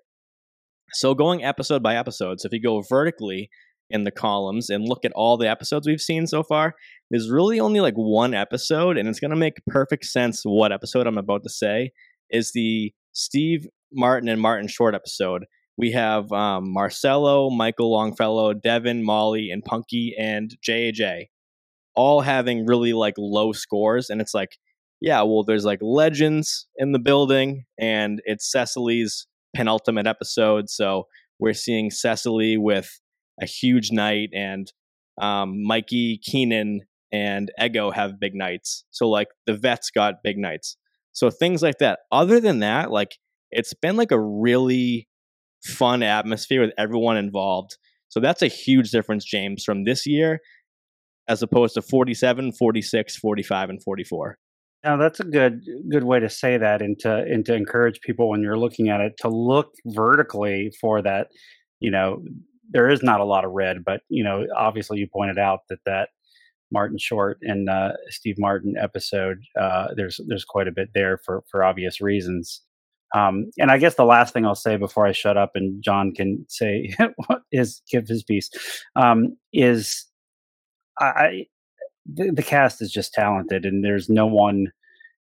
So 0.93 1.13
going 1.13 1.43
episode 1.43 1.83
by 1.83 1.95
episode, 1.95 2.39
so 2.39 2.47
if 2.47 2.53
you 2.53 2.61
go 2.61 2.81
vertically 2.81 3.49
in 3.89 4.03
the 4.03 4.11
columns 4.11 4.69
and 4.69 4.87
look 4.87 5.05
at 5.05 5.11
all 5.13 5.37
the 5.37 5.49
episodes 5.49 5.87
we've 5.87 6.01
seen 6.01 6.27
so 6.27 6.43
far, 6.43 6.75
there's 7.09 7.29
really 7.29 7.59
only 7.59 7.79
like 7.79 7.95
one 7.95 8.33
episode, 8.33 8.97
and 8.97 9.07
it's 9.07 9.19
going 9.19 9.31
to 9.31 9.37
make 9.37 9.65
perfect 9.67 10.05
sense 10.05 10.41
what 10.43 10.71
episode 10.71 11.07
I'm 11.07 11.17
about 11.17 11.43
to 11.43 11.49
say 11.49 11.91
is 12.29 12.51
the 12.53 12.93
Steve 13.13 13.67
Martin 13.91 14.29
and 14.29 14.41
Martin 14.41 14.67
Short 14.67 14.95
episode 14.95 15.45
we 15.77 15.91
have 15.91 16.31
um, 16.31 16.73
Marcelo, 16.73 17.49
Michael 17.51 17.91
Longfellow, 17.91 18.53
Devon, 18.53 19.03
Molly, 19.03 19.51
and 19.51 19.63
Punky 19.63 20.15
and 20.17 20.55
JJ 20.67 21.25
all 21.95 22.21
having 22.21 22.65
really 22.65 22.93
like 22.93 23.13
low 23.17 23.51
scores. 23.51 24.09
And 24.09 24.19
it's 24.19 24.33
like, 24.33 24.57
yeah, 25.01 25.21
well, 25.21 25.43
there's 25.43 25.65
like 25.65 25.79
legends 25.81 26.67
in 26.77 26.91
the 26.91 26.99
building, 26.99 27.65
and 27.79 28.21
it's 28.25 28.51
Cecily's 28.51 29.27
penultimate 29.55 30.07
episode. 30.07 30.69
So 30.69 31.07
we're 31.39 31.53
seeing 31.53 31.89
Cecily 31.89 32.57
with 32.57 32.99
a 33.41 33.45
huge 33.45 33.91
night, 33.91 34.29
and 34.33 34.71
um, 35.21 35.63
Mikey, 35.63 36.19
Kenan, 36.23 36.81
and 37.11 37.51
Ego 37.61 37.91
have 37.91 38.19
big 38.19 38.33
nights. 38.35 38.83
So 38.91 39.07
like 39.07 39.27
the 39.45 39.53
vets 39.53 39.91
got 39.91 40.23
big 40.23 40.37
nights. 40.37 40.77
So 41.13 41.29
things 41.29 41.61
like 41.63 41.79
that. 41.79 41.99
Other 42.11 42.39
than 42.39 42.59
that, 42.59 42.91
like 42.91 43.17
it's 43.51 43.73
been 43.73 43.95
like 43.95 44.11
a 44.11 44.19
really 44.19 45.07
fun 45.63 46.03
atmosphere 46.03 46.61
with 46.61 46.73
everyone 46.77 47.17
involved. 47.17 47.77
So 48.09 48.19
that's 48.19 48.41
a 48.41 48.47
huge 48.47 48.91
difference, 48.91 49.25
James, 49.25 49.63
from 49.63 49.83
this 49.83 50.05
year 50.05 50.39
as 51.27 51.41
opposed 51.41 51.73
to 51.73 51.81
47, 51.81 52.53
46, 52.53 53.17
45, 53.17 53.69
and 53.69 53.83
44. 53.83 54.37
Now 54.87 54.95
that's 54.95 55.19
a 55.19 55.25
good 55.25 55.65
good 55.89 56.05
way 56.05 56.21
to 56.21 56.29
say 56.29 56.57
that 56.57 56.81
and 56.81 56.97
to 56.99 57.13
and 57.13 57.45
to 57.45 57.53
encourage 57.53 57.99
people 57.99 58.29
when 58.29 58.41
you're 58.41 58.57
looking 58.57 58.87
at 58.87 59.01
it 59.01 59.17
to 59.17 59.27
look 59.27 59.73
vertically 59.87 60.71
for 60.79 61.01
that. 61.01 61.27
You 61.81 61.91
know, 61.91 62.23
there 62.69 62.89
is 62.89 63.03
not 63.03 63.19
a 63.19 63.25
lot 63.25 63.43
of 63.43 63.51
red, 63.51 63.83
but 63.85 63.99
you 64.07 64.23
know, 64.23 64.45
obviously 64.55 64.99
you 64.99 65.07
pointed 65.11 65.37
out 65.37 65.59
that 65.69 65.79
that 65.85 66.09
Martin 66.71 66.97
Short 66.97 67.37
and 67.41 67.69
uh, 67.69 67.93
Steve 68.07 68.37
Martin 68.39 68.75
episode, 68.79 69.39
uh, 69.59 69.89
there's 69.97 70.21
there's 70.27 70.45
quite 70.45 70.69
a 70.69 70.71
bit 70.71 70.91
there 70.93 71.17
for 71.17 71.43
for 71.51 71.65
obvious 71.65 71.99
reasons. 71.99 72.61
Um, 73.13 73.51
and 73.57 73.71
I 73.71 73.79
guess 73.79 73.95
the 73.95 74.05
last 74.05 74.33
thing 74.33 74.45
I'll 74.45 74.55
say 74.55 74.77
before 74.77 75.05
I 75.05 75.11
shut 75.11 75.35
up 75.35 75.51
and 75.55 75.83
Jon 75.83 76.13
can 76.13 76.45
say 76.47 76.95
is 77.51 77.81
give 77.91 78.07
his 78.07 78.23
piece 78.23 78.49
um, 78.95 79.35
is 79.51 80.05
I 80.97 81.47
the, 82.05 82.31
the, 82.31 82.43
cast 82.43 82.81
is 82.81 82.91
just 82.91 83.13
talented 83.13 83.65
and 83.65 83.83
there's 83.83 84.09
no 84.09 84.25
one 84.25 84.67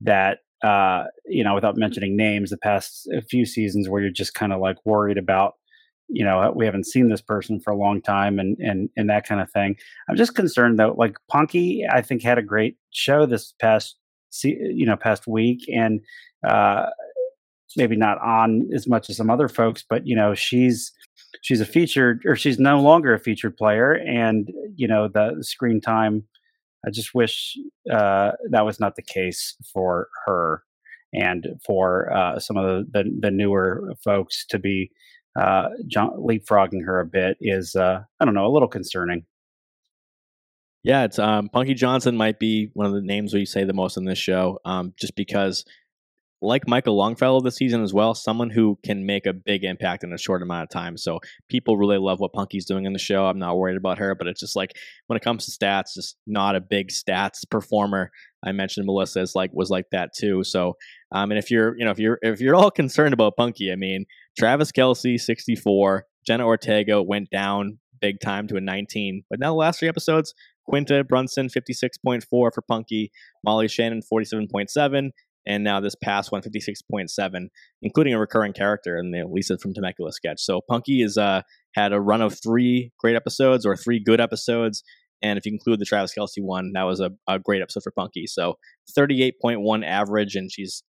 that 0.01 0.39
uh, 0.63 1.05
you 1.25 1.43
know 1.43 1.55
without 1.55 1.77
mentioning 1.77 2.15
names 2.15 2.49
the 2.49 2.57
past 2.57 3.09
few 3.29 3.45
seasons 3.45 3.89
where 3.89 4.01
you're 4.01 4.11
just 4.11 4.33
kind 4.33 4.53
of 4.53 4.59
like 4.59 4.77
worried 4.85 5.17
about 5.17 5.53
you 6.07 6.23
know 6.23 6.51
we 6.55 6.65
haven't 6.65 6.85
seen 6.85 7.09
this 7.09 7.21
person 7.21 7.59
for 7.59 7.71
a 7.71 7.77
long 7.77 8.01
time 8.01 8.39
and 8.39 8.57
and 8.59 8.89
and 8.95 9.09
that 9.09 9.27
kind 9.27 9.41
of 9.41 9.51
thing. 9.51 9.75
I'm 10.09 10.15
just 10.15 10.35
concerned 10.35 10.79
though 10.79 10.95
like 10.97 11.17
Punky 11.29 11.85
I 11.89 12.01
think 12.01 12.21
had 12.21 12.37
a 12.37 12.43
great 12.43 12.77
show 12.91 13.25
this 13.25 13.53
past 13.59 13.97
you 14.43 14.85
know 14.85 14.97
past 14.97 15.27
week 15.27 15.63
and 15.73 16.01
uh, 16.45 16.87
maybe 17.75 17.95
not 17.95 18.19
on 18.21 18.67
as 18.73 18.87
much 18.87 19.09
as 19.09 19.17
some 19.17 19.29
other 19.29 19.47
folks, 19.47 19.83
but 19.87 20.05
you 20.05 20.15
know, 20.15 20.33
she's 20.33 20.91
she's 21.41 21.61
a 21.61 21.65
featured 21.65 22.23
or 22.25 22.35
she's 22.35 22.59
no 22.59 22.79
longer 22.79 23.13
a 23.13 23.19
featured 23.19 23.57
player, 23.57 23.93
and 23.93 24.49
you 24.75 24.87
know, 24.87 25.07
the 25.07 25.37
screen 25.41 25.81
time. 25.81 26.23
I 26.85 26.91
just 26.91 27.15
wish 27.15 27.57
uh, 27.91 28.31
that 28.49 28.65
was 28.65 28.79
not 28.79 28.95
the 28.95 29.01
case 29.01 29.55
for 29.73 30.07
her 30.25 30.63
and 31.13 31.47
for 31.65 32.11
uh, 32.13 32.39
some 32.39 32.57
of 32.57 32.65
the, 32.65 33.03
the, 33.03 33.17
the 33.21 33.31
newer 33.31 33.93
folks 34.03 34.45
to 34.47 34.59
be 34.59 34.91
uh, 35.39 35.69
leapfrogging 35.93 36.85
her 36.85 36.99
a 36.99 37.05
bit 37.05 37.37
is 37.41 37.75
uh, 37.75 38.01
I 38.19 38.25
don't 38.25 38.33
know 38.33 38.45
a 38.45 38.51
little 38.53 38.67
concerning. 38.67 39.25
Yeah, 40.83 41.03
it's 41.05 41.17
um, 41.17 41.49
Punky 41.49 41.73
Johnson 41.73 42.15
might 42.15 42.39
be 42.39 42.69
one 42.73 42.85
of 42.85 42.93
the 42.93 43.01
names 43.01 43.33
we 43.33 43.45
say 43.45 43.63
the 43.63 43.73
most 43.73 43.97
in 43.97 44.05
this 44.05 44.19
show, 44.19 44.59
um, 44.65 44.93
just 44.97 45.15
because 45.15 45.65
like 46.45 46.67
Michael 46.67 46.95
Longfellow 46.95 47.41
this 47.41 47.55
season 47.55 47.83
as 47.83 47.93
well, 47.93 48.13
someone 48.13 48.49
who 48.49 48.77
can 48.85 49.05
make 49.05 49.25
a 49.25 49.33
big 49.33 49.63
impact 49.63 50.03
in 50.03 50.13
a 50.13 50.17
short 50.17 50.41
amount 50.41 50.63
of 50.63 50.69
time. 50.69 50.97
So 50.97 51.19
people 51.49 51.77
really 51.77 51.97
love 51.97 52.19
what 52.19 52.33
Punky's 52.33 52.65
doing 52.65 52.85
in 52.85 52.93
the 52.93 52.99
show. 52.99 53.25
I'm 53.25 53.39
not 53.39 53.57
worried 53.57 53.77
about 53.77 53.97
her, 53.97 54.15
but 54.15 54.27
it's 54.27 54.39
just 54.39 54.55
like 54.55 54.77
when 55.07 55.17
it 55.17 55.23
comes 55.23 55.45
to 55.45 55.51
stats, 55.51 55.93
just 55.93 56.17
not 56.27 56.55
a 56.55 56.61
big 56.61 56.89
stats 56.89 57.39
performer. 57.49 58.11
I 58.45 58.51
mentioned 58.51 58.85
Melissa 58.85 59.21
is 59.21 59.35
like 59.35 59.51
was 59.53 59.69
like 59.69 59.85
that 59.91 60.11
too. 60.17 60.43
So 60.43 60.75
um, 61.11 61.31
and 61.31 61.39
if 61.39 61.49
you're 61.49 61.77
you 61.77 61.85
know 61.85 61.91
if 61.91 61.99
you're 61.99 62.19
if 62.21 62.39
you're 62.39 62.55
all 62.55 62.71
concerned 62.81 63.13
about 63.13 63.35
Punky, 63.35 63.71
I 63.71 63.75
mean 63.75 64.05
Travis 64.37 64.71
Kelce 64.71 65.19
64, 65.19 66.05
Jenna 66.25 66.45
Ortega 66.45 67.01
went 67.01 67.29
down 67.29 67.79
big 68.01 68.19
time 68.19 68.47
to 68.47 68.57
a 68.57 68.61
19, 68.61 69.23
but 69.29 69.39
now 69.39 69.51
the 69.51 69.57
last 69.57 69.79
three 69.79 69.89
episodes. 69.89 70.33
Quinta 70.67 71.03
Brunson 71.03 71.47
56.4 71.47 72.23
for 72.27 72.51
Punky, 72.67 73.11
Molly 73.43 73.67
Shannon 73.67 74.01
47.7, 74.01 75.11
and 75.45 75.63
now 75.63 75.79
this 75.79 75.95
past 76.03 76.31
one 76.31 76.41
56.7 76.41 77.47
including 77.81 78.13
a 78.13 78.19
recurring 78.19 78.53
character 78.53 78.97
in 78.97 79.11
the 79.11 79.23
lisa 79.29 79.57
from 79.57 79.73
temecula 79.73 80.11
sketch 80.11 80.39
so 80.39 80.61
punky 80.69 81.01
has 81.01 81.17
uh, 81.17 81.41
had 81.73 81.93
a 81.93 82.01
run 82.01 82.21
of 82.21 82.37
three 82.41 82.91
great 82.99 83.15
episodes 83.15 83.65
or 83.65 83.75
three 83.75 84.01
good 84.03 84.21
episodes 84.21 84.83
and 85.21 85.37
if 85.37 85.45
you 85.45 85.51
include 85.51 85.79
the 85.79 85.85
travis 85.85 86.13
Kelce 86.17 86.41
one 86.41 86.71
that 86.73 86.83
was 86.83 86.99
a, 86.99 87.11
a 87.27 87.39
great 87.39 87.61
episode 87.61 87.83
for 87.83 87.91
punky 87.91 88.25
so 88.27 88.55
38.1 88.97 89.85
average 89.85 90.35
and 90.35 90.51
she's 90.51 90.83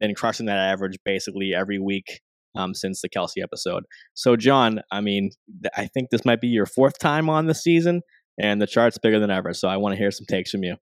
been 0.00 0.14
crushing 0.14 0.46
that 0.46 0.58
average 0.58 0.96
basically 1.04 1.54
every 1.54 1.78
week 1.78 2.20
um, 2.56 2.74
since 2.74 3.00
the 3.00 3.08
Kelce 3.08 3.42
episode. 3.42 3.84
So, 4.14 4.36
Jon, 4.36 4.80
I 4.90 5.00
mean, 5.00 5.30
I 5.76 5.86
think 5.86 6.10
this 6.10 6.24
might 6.24 6.40
be 6.40 6.48
your 6.48 6.66
fourth 6.66 6.98
time 6.98 7.28
on 7.28 7.46
the 7.46 7.54
season, 7.54 8.02
and 8.40 8.60
the 8.60 8.66
chart's 8.66 8.98
bigger 8.98 9.20
than 9.20 9.30
ever. 9.30 9.54
So, 9.54 9.68
I 9.68 9.76
want 9.76 9.92
to 9.92 9.98
hear 9.98 10.10
some 10.10 10.26
takes 10.26 10.50
from 10.50 10.64
you. 10.64 10.76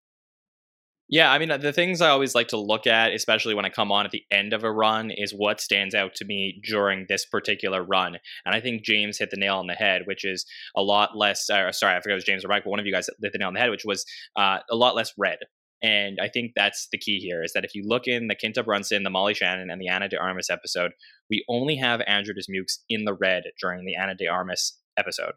Yeah, 1.11 1.33
I 1.33 1.39
mean, 1.39 1.49
the 1.61 1.73
things 1.73 2.03
I 2.03 2.11
always 2.11 2.35
like 2.35 2.49
to 2.49 2.59
look 2.59 2.87
at, 2.87 3.15
especially 3.15 3.55
when 3.55 3.65
I 3.65 3.71
come 3.71 3.91
on 3.91 4.05
at 4.05 4.11
the 4.11 4.25
end 4.31 4.53
of 4.53 4.63
a 4.63 4.71
run, 4.71 5.11
is 5.11 5.33
what 5.33 5.59
stands 5.59 5.95
out 5.95 6.15
to 6.17 6.27
me 6.27 6.61
during 6.63 7.07
this 7.09 7.25
particular 7.25 7.83
run. 7.83 8.19
And 8.45 8.55
I 8.55 8.61
think 8.61 8.85
James 8.85 9.17
hit 9.17 9.31
the 9.31 9.39
nail 9.39 9.57
on 9.57 9.69
the 9.69 9.73
head, 9.73 10.03
which 10.05 10.27
is 10.27 10.45
a 10.77 10.83
lot 10.83 11.17
less. 11.17 11.49
Uh, 11.49 11.73
sorry, 11.73 11.97
I 11.97 12.01
forgot 12.01 12.13
it 12.13 12.17
was 12.17 12.25
James 12.25 12.45
or 12.45 12.49
Mike, 12.49 12.65
but 12.65 12.71
one 12.71 12.81
of 12.81 12.85
you 12.85 12.93
guys 12.93 13.09
hit 13.23 13.33
the 13.33 13.39
nail 13.39 13.49
on 13.49 13.55
the 13.55 13.61
head, 13.61 13.71
which 13.71 13.87
was 13.87 14.05
uh, 14.37 14.59
a 14.71 14.77
lot 14.77 14.95
less 14.95 15.15
red. 15.17 15.39
And 15.81 16.19
I 16.21 16.29
think 16.29 16.53
that's 16.55 16.89
the 16.93 16.99
key 16.99 17.21
here 17.21 17.43
is 17.43 17.53
that 17.55 17.65
if 17.65 17.75
you 17.75 17.85
look 17.87 18.07
in 18.07 18.27
the 18.27 18.35
Quinta 18.35 18.63
Brunson, 18.63 19.03
the 19.03 19.11
Molly 19.11 19.33
Shannon, 19.33 19.71
and 19.71 19.81
the 19.81 19.89
Ana 19.89 20.09
de 20.09 20.19
Armas 20.19 20.51
episode, 20.51 20.93
we 21.31 21.43
only 21.49 21.77
have 21.77 22.03
Andrew 22.07 22.35
Dismukes 22.35 22.81
in 22.91 23.05
the 23.05 23.15
red 23.15 23.45
during 23.61 23.87
the 23.87 23.97
Ana 23.97 24.15
de 24.15 24.27
Armas 24.27 24.77
episode 24.99 25.33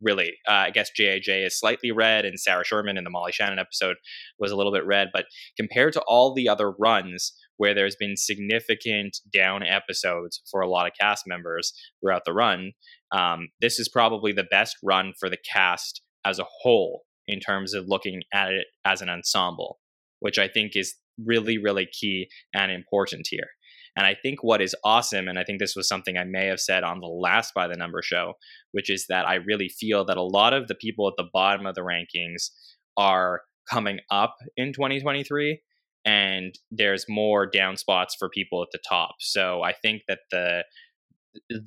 really. 0.00 0.34
Uh, 0.48 0.52
I 0.52 0.70
guess 0.70 0.90
JAJ 0.98 1.46
is 1.46 1.58
slightly 1.58 1.92
red, 1.92 2.24
and 2.24 2.38
Sarah 2.38 2.64
Sherman 2.64 2.96
in 2.98 3.04
the 3.04 3.10
Molly 3.10 3.32
Shannon 3.32 3.58
episode 3.58 3.96
was 4.38 4.50
a 4.50 4.56
little 4.56 4.72
bit 4.72 4.86
red. 4.86 5.08
But 5.12 5.26
compared 5.56 5.92
to 5.94 6.02
all 6.06 6.34
the 6.34 6.48
other 6.48 6.70
runs, 6.70 7.32
where 7.58 7.74
there's 7.74 7.96
been 7.96 8.16
significant 8.16 9.18
down 9.32 9.62
episodes 9.62 10.40
for 10.50 10.60
a 10.60 10.68
lot 10.68 10.86
of 10.86 10.92
cast 10.98 11.24
members 11.26 11.72
throughout 12.00 12.24
the 12.24 12.32
run. 12.32 12.72
Um, 13.12 13.48
this 13.60 13.78
is 13.78 13.88
probably 13.88 14.32
the 14.32 14.46
best 14.50 14.76
run 14.82 15.12
for 15.18 15.28
the 15.28 15.38
cast 15.52 16.02
as 16.24 16.38
a 16.38 16.46
whole 16.60 17.02
in 17.26 17.40
terms 17.40 17.74
of 17.74 17.84
looking 17.86 18.22
at 18.32 18.52
it 18.52 18.66
as 18.84 19.02
an 19.02 19.08
ensemble, 19.08 19.78
which 20.20 20.38
I 20.38 20.48
think 20.48 20.72
is 20.74 20.94
really, 21.24 21.58
really 21.58 21.86
key 21.86 22.28
and 22.54 22.70
important 22.70 23.26
here. 23.28 23.48
And 23.96 24.06
I 24.06 24.14
think 24.14 24.42
what 24.42 24.62
is 24.62 24.74
awesome, 24.84 25.28
and 25.28 25.38
I 25.38 25.44
think 25.44 25.58
this 25.58 25.76
was 25.76 25.88
something 25.88 26.16
I 26.16 26.24
may 26.24 26.46
have 26.46 26.60
said 26.60 26.84
on 26.84 27.00
the 27.00 27.06
last 27.06 27.54
By 27.54 27.66
the 27.68 27.76
Number 27.76 28.02
show, 28.02 28.34
which 28.72 28.90
is 28.90 29.06
that 29.08 29.26
I 29.26 29.34
really 29.34 29.68
feel 29.68 30.04
that 30.04 30.16
a 30.16 30.22
lot 30.22 30.52
of 30.52 30.68
the 30.68 30.74
people 30.74 31.08
at 31.08 31.14
the 31.16 31.28
bottom 31.32 31.66
of 31.66 31.74
the 31.74 31.82
rankings 31.82 32.50
are 32.96 33.42
coming 33.70 34.00
up 34.10 34.36
in 34.56 34.72
2023 34.72 35.60
and 36.04 36.58
there's 36.70 37.04
more 37.08 37.46
down 37.46 37.76
spots 37.76 38.14
for 38.18 38.28
people 38.28 38.62
at 38.62 38.68
the 38.72 38.78
top. 38.88 39.16
So 39.20 39.62
I 39.62 39.72
think 39.72 40.02
that 40.08 40.20
the 40.30 40.64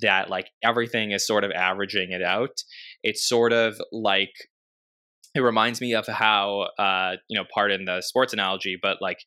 that 0.00 0.28
like 0.28 0.50
everything 0.62 1.12
is 1.12 1.26
sort 1.26 1.44
of 1.44 1.50
averaging 1.52 2.10
it 2.10 2.22
out. 2.22 2.62
It's 3.02 3.26
sort 3.26 3.52
of 3.52 3.80
like 3.92 4.32
it 5.34 5.40
reminds 5.40 5.80
me 5.80 5.94
of 5.94 6.06
how 6.06 6.68
uh, 6.78 7.16
you 7.28 7.38
know 7.38 7.44
pardon 7.52 7.84
the 7.84 8.02
sports 8.02 8.32
analogy 8.32 8.78
but 8.80 8.98
like 9.00 9.18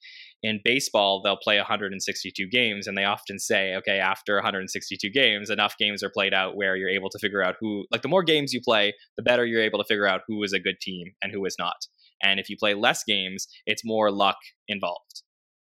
in 0.44 0.60
baseball 0.64 1.22
they'll 1.24 1.38
play 1.38 1.58
162 1.58 2.48
games 2.50 2.88
and 2.88 2.98
they 2.98 3.04
often 3.04 3.40
say 3.40 3.76
okay 3.76 4.00
after 4.00 4.36
162 4.36 5.10
games 5.10 5.50
enough 5.50 5.76
games 5.78 6.04
are 6.04 6.12
played 6.12 6.34
out 6.34 6.56
where 6.56 6.76
you're 6.76 6.90
able 6.90 7.10
to 7.10 7.20
figure 7.20 7.44
out 7.44 7.56
who 7.60 7.86
like 7.92 8.02
the 8.02 8.08
more 8.08 8.24
games 8.24 8.54
you 8.54 8.62
play 8.64 8.94
the 9.18 9.24
better 9.24 9.46
you're 9.46 9.62
able 9.62 9.80
to 9.80 9.88
figure 9.88 10.08
out 10.08 10.22
who 10.28 10.44
is 10.44 10.54
a 10.54 10.60
good 10.60 10.80
team 10.82 11.14
and 11.22 11.32
who 11.32 11.44
is 11.46 11.56
not. 11.60 11.88
And 12.24 12.40
if 12.40 12.50
you 12.50 12.58
play 12.58 12.74
less 12.74 13.04
games 13.04 13.48
it's 13.66 13.84
more 13.84 14.12
luck 14.12 14.38
involved 14.68 15.24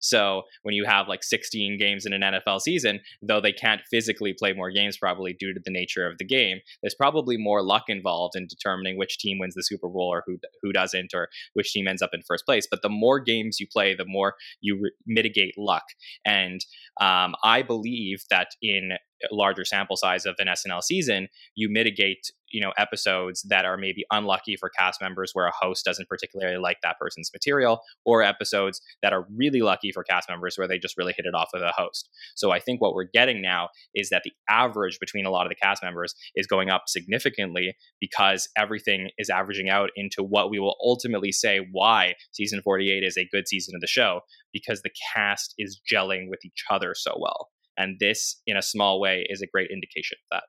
so 0.07 0.42
when 0.62 0.74
you 0.74 0.84
have 0.84 1.09
like 1.09 1.24
16 1.24 1.78
games 1.78 2.07
in 2.07 2.12
an 2.12 2.22
NFL 2.22 2.61
season, 2.61 3.00
though 3.20 3.40
they 3.40 3.52
can't 3.52 3.80
physically 3.90 4.32
play 4.32 4.52
more 4.52 4.70
games 4.70 4.96
probably 4.96 5.32
due 5.32 5.52
to 5.52 5.61
the 5.64 5.70
nature 5.70 6.07
of 6.07 6.18
the 6.18 6.24
game, 6.24 6.59
there's 6.82 6.94
probably 6.94 7.36
more 7.36 7.62
luck 7.62 7.84
involved 7.88 8.36
in 8.36 8.46
determining 8.46 8.96
which 8.96 9.18
team 9.18 9.38
wins 9.38 9.54
the 9.54 9.62
Super 9.62 9.88
Bowl 9.88 10.09
or 10.12 10.22
who 10.26 10.38
who 10.62 10.72
doesn't 10.72 11.12
or 11.12 11.28
which 11.54 11.72
team 11.72 11.88
ends 11.88 12.02
up 12.02 12.11
in 12.12 12.22
first 12.22 12.46
place. 12.46 12.66
But 12.70 12.82
the 12.82 12.88
more 12.88 13.18
games 13.18 13.59
you 13.59 13.66
play, 13.66 13.94
the 13.94 14.04
more 14.07 14.34
you 14.61 14.78
re- 14.80 14.92
mitigate 15.07 15.54
luck. 15.59 15.84
And 16.24 16.61
um, 17.00 17.34
I 17.42 17.62
believe 17.62 18.22
that 18.30 18.48
in 18.62 18.92
larger 19.30 19.64
sample 19.64 19.96
size 19.96 20.26
of 20.26 20.36
an 20.38 20.48
SNL 20.48 20.82
season, 20.82 21.28
you 21.54 21.68
mitigate 21.68 22.30
you 22.50 22.60
know 22.60 22.72
episodes 22.78 23.42
that 23.42 23.64
are 23.64 23.76
maybe 23.76 24.04
unlucky 24.10 24.56
for 24.56 24.68
cast 24.68 25.00
members 25.00 25.30
where 25.32 25.46
a 25.46 25.52
host 25.52 25.84
doesn't 25.84 26.08
particularly 26.08 26.56
like 26.56 26.78
that 26.82 26.98
person's 26.98 27.30
material 27.32 27.80
or 28.04 28.22
episodes 28.22 28.80
that 29.02 29.12
are 29.12 29.26
really 29.36 29.60
lucky 29.60 29.92
for 29.92 30.04
cast 30.04 30.28
members 30.28 30.56
where 30.56 30.68
they 30.68 30.78
just 30.78 30.96
really 30.96 31.14
hit 31.16 31.26
it 31.26 31.34
off 31.34 31.50
with 31.52 31.62
a 31.62 31.72
host. 31.76 32.08
So 32.34 32.50
i 32.50 32.60
think 32.60 32.80
what 32.80 32.94
we're 32.94 33.04
getting 33.04 33.42
now 33.42 33.68
is 33.94 34.10
that 34.10 34.22
the 34.24 34.32
average 34.48 34.98
between 35.00 35.26
a 35.26 35.30
lot 35.30 35.46
of 35.46 35.50
the 35.50 35.56
cast 35.56 35.82
members 35.82 36.14
is 36.34 36.46
going 36.46 36.70
up 36.70 36.84
significantly 36.86 37.74
because 38.00 38.48
everything 38.56 39.10
is 39.18 39.30
averaging 39.30 39.68
out 39.68 39.90
into 39.96 40.22
what 40.22 40.50
we 40.50 40.58
will 40.58 40.76
ultimately 40.82 41.32
say 41.32 41.66
why 41.72 42.14
season 42.32 42.60
48 42.62 43.02
is 43.02 43.16
a 43.16 43.28
good 43.30 43.48
season 43.48 43.74
of 43.74 43.80
the 43.80 43.86
show 43.86 44.20
because 44.52 44.82
the 44.82 44.90
cast 45.14 45.54
is 45.58 45.80
gelling 45.90 46.28
with 46.28 46.44
each 46.44 46.64
other 46.70 46.94
so 46.94 47.16
well 47.18 47.48
and 47.76 47.98
this, 47.98 48.40
in 48.46 48.56
a 48.56 48.62
small 48.62 49.00
way, 49.00 49.26
is 49.28 49.42
a 49.42 49.46
great 49.46 49.70
indication 49.70 50.18
of 50.22 50.36
that. 50.36 50.44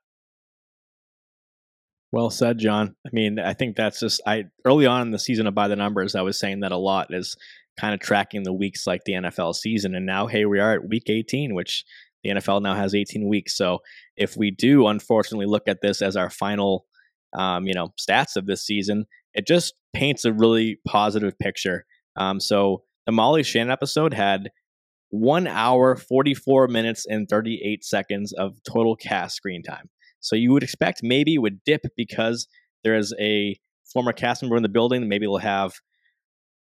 Well 2.10 2.30
said, 2.30 2.58
Jon. 2.58 2.94
I 3.06 3.10
mean, 3.12 3.38
I 3.38 3.52
think 3.52 3.76
that's 3.76 4.00
just 4.00 4.22
I 4.26 4.44
early 4.64 4.86
on 4.86 5.02
in 5.02 5.10
the 5.10 5.18
season 5.18 5.46
of 5.46 5.54
by 5.54 5.68
the 5.68 5.76
numbers, 5.76 6.14
I 6.14 6.22
was 6.22 6.38
saying 6.38 6.60
that 6.60 6.72
a 6.72 6.78
lot 6.78 7.12
is 7.12 7.36
kind 7.78 7.94
of 7.94 8.00
tracking 8.00 8.42
the 8.42 8.52
weeks 8.52 8.86
like 8.86 9.04
the 9.04 9.12
NFL 9.12 9.54
season. 9.54 9.94
And 9.94 10.06
now 10.06 10.26
hey, 10.26 10.46
we 10.46 10.58
are 10.58 10.72
at 10.72 10.88
week 10.88 11.04
18, 11.08 11.54
which 11.54 11.84
the 12.24 12.30
NFL 12.30 12.62
now 12.62 12.74
has 12.74 12.94
18 12.94 13.28
weeks. 13.28 13.56
So 13.56 13.80
if 14.16 14.36
we 14.36 14.50
do 14.50 14.86
unfortunately 14.86 15.46
look 15.46 15.68
at 15.68 15.82
this 15.82 16.00
as 16.00 16.16
our 16.16 16.30
final 16.30 16.86
um, 17.36 17.66
you 17.66 17.74
know, 17.74 17.92
stats 18.00 18.36
of 18.36 18.46
this 18.46 18.64
season, 18.64 19.04
it 19.34 19.46
just 19.46 19.74
paints 19.92 20.24
a 20.24 20.32
really 20.32 20.80
positive 20.86 21.38
picture. 21.38 21.84
Um, 22.16 22.40
so 22.40 22.82
the 23.06 23.12
Molly 23.12 23.42
Shannon 23.42 23.70
episode 23.70 24.14
had 24.14 24.50
one 25.10 25.46
hour, 25.46 25.96
44 25.96 26.68
minutes, 26.68 27.06
and 27.06 27.28
38 27.28 27.84
seconds 27.84 28.32
of 28.32 28.62
total 28.62 28.96
cast 28.96 29.36
screen 29.36 29.62
time. 29.62 29.88
So 30.20 30.36
you 30.36 30.52
would 30.52 30.62
expect 30.62 31.00
maybe 31.02 31.34
it 31.34 31.38
would 31.38 31.62
dip 31.64 31.82
because 31.96 32.48
there 32.84 32.96
is 32.96 33.14
a 33.20 33.58
former 33.92 34.12
cast 34.12 34.42
member 34.42 34.56
in 34.56 34.62
the 34.62 34.68
building. 34.68 35.08
Maybe 35.08 35.26
we'll 35.26 35.38
have 35.38 35.74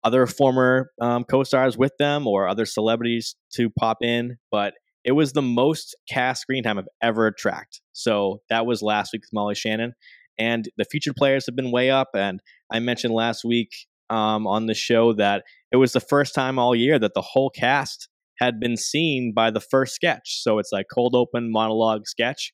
other 0.03 0.27
former 0.27 0.91
um, 1.01 1.23
co-stars 1.23 1.77
with 1.77 1.93
them 1.97 2.27
or 2.27 2.47
other 2.47 2.65
celebrities 2.65 3.35
to 3.53 3.69
pop 3.69 3.97
in. 4.01 4.37
But 4.51 4.73
it 5.03 5.13
was 5.13 5.33
the 5.33 5.41
most 5.41 5.95
cast 6.09 6.41
screen 6.41 6.63
time 6.63 6.77
I've 6.77 6.87
ever 7.01 7.31
tracked. 7.31 7.81
So 7.93 8.41
that 8.49 8.65
was 8.65 8.81
last 8.81 9.11
week 9.13 9.23
with 9.23 9.33
Molly 9.33 9.55
Shannon. 9.55 9.93
And 10.37 10.69
the 10.77 10.85
featured 10.85 11.15
players 11.15 11.45
have 11.47 11.55
been 11.55 11.71
way 11.71 11.89
up. 11.89 12.09
And 12.13 12.41
I 12.71 12.79
mentioned 12.79 13.13
last 13.13 13.43
week 13.43 13.71
um, 14.09 14.45
on 14.45 14.67
the 14.67 14.73
show 14.73 15.13
that 15.13 15.43
it 15.71 15.77
was 15.77 15.93
the 15.93 15.99
first 15.99 16.35
time 16.35 16.59
all 16.59 16.75
year 16.75 16.99
that 16.99 17.13
the 17.13 17.21
whole 17.21 17.49
cast 17.49 18.07
had 18.39 18.59
been 18.59 18.77
seen 18.77 19.33
by 19.35 19.51
the 19.51 19.59
first 19.59 19.95
sketch. 19.95 20.41
So 20.41 20.59
it's 20.59 20.71
like 20.71 20.87
cold 20.93 21.15
open 21.15 21.51
monologue 21.51 22.07
sketch. 22.07 22.53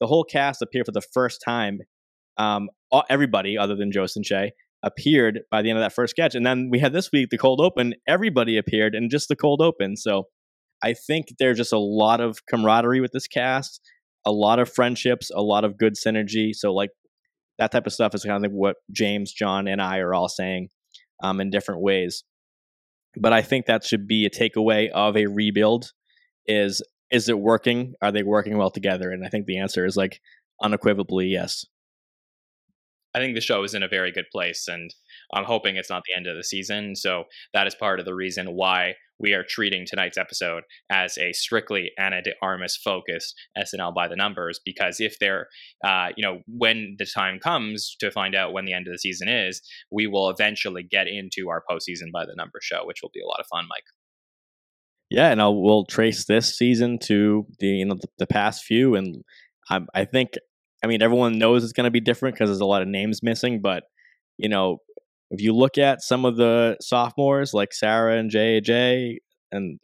The 0.00 0.06
whole 0.06 0.24
cast 0.24 0.62
appeared 0.62 0.86
for 0.86 0.92
the 0.92 1.02
first 1.12 1.42
time. 1.44 1.80
Um, 2.36 2.70
everybody 3.08 3.58
other 3.58 3.76
than 3.76 3.92
Joe 3.92 4.06
and 4.16 4.24
Shay 4.24 4.52
appeared 4.82 5.40
by 5.50 5.62
the 5.62 5.70
end 5.70 5.78
of 5.78 5.84
that 5.84 5.92
first 5.92 6.12
sketch. 6.12 6.34
And 6.34 6.44
then 6.44 6.70
we 6.70 6.78
had 6.78 6.92
this 6.92 7.10
week 7.12 7.30
the 7.30 7.38
cold 7.38 7.60
open. 7.60 7.94
Everybody 8.08 8.56
appeared 8.56 8.94
in 8.94 9.10
just 9.10 9.28
the 9.28 9.36
cold 9.36 9.60
open. 9.60 9.96
So 9.96 10.24
I 10.82 10.94
think 10.94 11.26
there's 11.38 11.58
just 11.58 11.72
a 11.72 11.78
lot 11.78 12.20
of 12.20 12.46
camaraderie 12.46 13.00
with 13.00 13.12
this 13.12 13.26
cast, 13.26 13.80
a 14.26 14.32
lot 14.32 14.58
of 14.58 14.72
friendships, 14.72 15.30
a 15.34 15.42
lot 15.42 15.64
of 15.64 15.76
good 15.76 15.94
synergy. 15.94 16.54
So 16.54 16.72
like 16.72 16.90
that 17.58 17.72
type 17.72 17.86
of 17.86 17.92
stuff 17.92 18.14
is 18.14 18.24
kind 18.24 18.36
of 18.36 18.42
like 18.42 18.58
what 18.58 18.76
James, 18.90 19.32
Jon, 19.32 19.68
and 19.68 19.82
I 19.82 19.98
are 19.98 20.14
all 20.14 20.28
saying 20.28 20.68
um, 21.22 21.40
in 21.40 21.50
different 21.50 21.82
ways. 21.82 22.24
But 23.16 23.32
I 23.32 23.42
think 23.42 23.66
that 23.66 23.84
should 23.84 24.06
be 24.06 24.24
a 24.24 24.30
takeaway 24.30 24.90
of 24.90 25.16
a 25.16 25.26
rebuild 25.26 25.92
is 26.46 26.82
is 27.10 27.28
it 27.28 27.38
working? 27.38 27.94
Are 28.00 28.12
they 28.12 28.22
working 28.22 28.56
well 28.56 28.70
together? 28.70 29.10
And 29.10 29.24
I 29.24 29.28
think 29.28 29.46
the 29.46 29.58
answer 29.58 29.84
is 29.84 29.96
like 29.96 30.20
unequivocally 30.62 31.26
yes. 31.26 31.66
I 33.14 33.18
think 33.18 33.34
the 33.34 33.40
show 33.40 33.64
is 33.64 33.74
in 33.74 33.82
a 33.82 33.88
very 33.88 34.12
good 34.12 34.26
place, 34.30 34.68
and 34.68 34.94
I'm 35.34 35.44
hoping 35.44 35.74
it's 35.74 35.90
not 35.90 36.02
the 36.06 36.16
end 36.16 36.28
of 36.28 36.36
the 36.36 36.44
season. 36.44 36.94
So 36.94 37.24
that 37.52 37.66
is 37.66 37.74
part 37.74 37.98
of 37.98 38.06
the 38.06 38.14
reason 38.14 38.54
why 38.54 38.94
we 39.20 39.34
are 39.34 39.44
treating 39.46 39.84
tonight's 39.86 40.18
episode 40.18 40.64
as 40.90 41.18
a 41.18 41.32
strictly 41.32 41.92
Ana 41.98 42.22
de 42.22 42.32
Armas 42.42 42.76
focused 42.76 43.34
SNL 43.56 43.94
by 43.94 44.08
the 44.08 44.16
numbers. 44.16 44.60
Because 44.64 44.98
if 44.98 45.18
there, 45.18 45.48
uh, 45.84 46.08
you 46.16 46.22
know, 46.22 46.40
when 46.46 46.96
the 46.98 47.06
time 47.06 47.38
comes 47.38 47.94
to 48.00 48.10
find 48.10 48.34
out 48.34 48.52
when 48.52 48.64
the 48.64 48.72
end 48.72 48.86
of 48.86 48.92
the 48.92 48.98
season 48.98 49.28
is, 49.28 49.62
we 49.90 50.06
will 50.06 50.30
eventually 50.30 50.82
get 50.82 51.06
into 51.06 51.50
our 51.50 51.62
postseason 51.70 52.10
by 52.12 52.24
the 52.24 52.34
numbers 52.36 52.64
show, 52.64 52.86
which 52.86 53.00
will 53.02 53.10
be 53.12 53.20
a 53.20 53.26
lot 53.26 53.40
of 53.40 53.46
fun, 53.46 53.66
Mike. 53.68 53.84
Yeah, 55.10 55.30
and 55.30 55.42
I'll, 55.42 55.60
we'll 55.60 55.84
trace 55.84 56.24
this 56.24 56.56
season 56.56 56.98
to 57.00 57.44
the 57.58 57.66
you 57.66 57.84
know 57.84 57.96
the, 57.96 58.08
the 58.18 58.26
past 58.28 58.64
few, 58.64 58.94
and 58.94 59.24
I, 59.68 59.80
I 59.92 60.04
think 60.04 60.34
I 60.84 60.86
mean 60.86 61.02
everyone 61.02 61.36
knows 61.36 61.64
it's 61.64 61.72
going 61.72 61.84
to 61.84 61.90
be 61.90 62.00
different 62.00 62.36
because 62.36 62.48
there's 62.48 62.60
a 62.60 62.66
lot 62.66 62.82
of 62.82 62.86
names 62.86 63.20
missing, 63.20 63.60
but 63.60 63.84
you 64.38 64.48
know 64.48 64.78
if 65.30 65.40
you 65.40 65.54
look 65.54 65.78
at 65.78 66.02
some 66.02 66.24
of 66.24 66.36
the 66.36 66.76
sophomores 66.80 67.54
like 67.54 67.72
Sarah 67.72 68.18
and 68.18 68.30
JJ, 68.30 69.18
and 69.52 69.80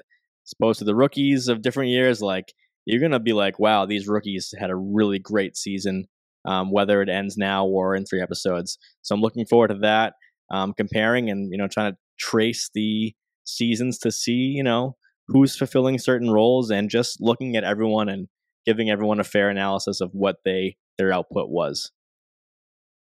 opposed 0.53 0.79
to 0.81 0.85
the 0.85 0.95
rookies 0.95 1.49
of 1.49 1.63
different 1.63 1.91
years, 1.91 2.21
like 2.21 2.53
you're 2.85 3.01
gonna 3.01 3.21
be 3.21 3.33
like, 3.33 3.59
wow, 3.59 3.87
these 3.87 4.09
rookies 4.09 4.55
had 4.59 4.71
a 4.71 4.77
really 4.77 5.19
great 5.19 5.57
season, 5.57 6.07
um, 6.45 6.71
whether 6.71 7.03
it 7.03 7.09
ends 7.09 7.37
now 7.37 7.67
or 7.67 7.95
in 7.95 8.05
three 8.05 8.23
episodes. 8.23 8.79
So 9.03 9.15
I'm 9.15 9.21
looking 9.21 9.47
forward 9.47 9.69
to 9.69 9.79
that, 9.79 10.15
um, 10.51 10.73
comparing 10.73 11.31
and 11.31 11.51
you 11.51 11.59
know 11.59 11.69
trying 11.69 11.93
to 11.93 11.99
trace 12.19 12.71
the 12.75 13.15
seasons 13.45 13.99
to 13.99 14.11
see 14.11 14.33
you 14.33 14.63
know 14.63 14.97
who's 15.29 15.57
fulfilling 15.57 15.99
certain 15.99 16.31
roles 16.31 16.71
and 16.71 16.91
just 16.91 17.21
looking 17.21 17.57
at 17.57 17.65
everyone 17.65 18.09
and 18.09 18.29
giving 18.65 18.91
everyone 18.91 19.21
a 19.21 19.25
fair 19.25 19.49
analysis 19.49 20.01
of 20.01 20.11
what 20.13 20.37
they 20.45 20.77
their 20.99 21.13
output 21.13 21.49
was. 21.51 21.93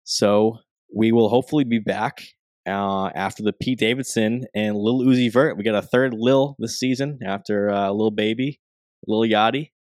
So 0.04 0.60
we 0.94 1.12
will 1.12 1.30
hopefully 1.30 1.64
be 1.64 1.80
back 1.80 2.22
uh, 2.68 3.08
after 3.16 3.44
the 3.44 3.54
Pete 3.54 3.80
Davidson 3.80 4.46
and 4.54 4.76
Lil 4.76 5.02
Uzi 5.02 5.32
Vert. 5.32 5.58
We 5.58 5.64
got 5.64 5.76
a 5.76 5.82
third 5.82 6.14
Lil 6.14 6.56
this 6.60 6.80
season 6.80 7.20
after 7.26 7.70
uh, 7.70 7.92
Lil 7.92 8.12
Baby, 8.12 8.60
Lil 9.08 9.30
Yachty. 9.30 9.72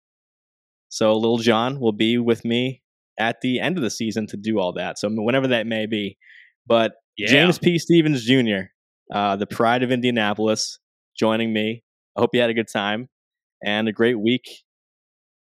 So 0.89 1.17
Lil 1.17 1.37
John 1.37 1.79
will 1.79 1.91
be 1.91 2.17
with 2.17 2.45
me 2.45 2.81
at 3.19 3.41
the 3.41 3.59
end 3.59 3.77
of 3.77 3.83
the 3.83 3.89
season 3.89 4.27
to 4.27 4.37
do 4.37 4.59
all 4.59 4.73
that. 4.73 4.99
So 4.99 5.09
whenever 5.09 5.47
that 5.47 5.67
may 5.67 5.85
be. 5.85 6.17
But 6.67 6.93
yeah. 7.17 7.27
James 7.27 7.59
P. 7.59 7.79
Stephens 7.79 8.25
Jr., 8.25 8.67
uh, 9.13 9.35
the 9.35 9.47
pride 9.47 9.83
of 9.83 9.91
Indianapolis, 9.91 10.79
joining 11.17 11.53
me. 11.53 11.83
I 12.17 12.21
hope 12.21 12.31
you 12.33 12.41
had 12.41 12.49
a 12.49 12.53
good 12.53 12.69
time 12.71 13.09
and 13.63 13.87
a 13.87 13.91
great 13.91 14.19
week 14.19 14.43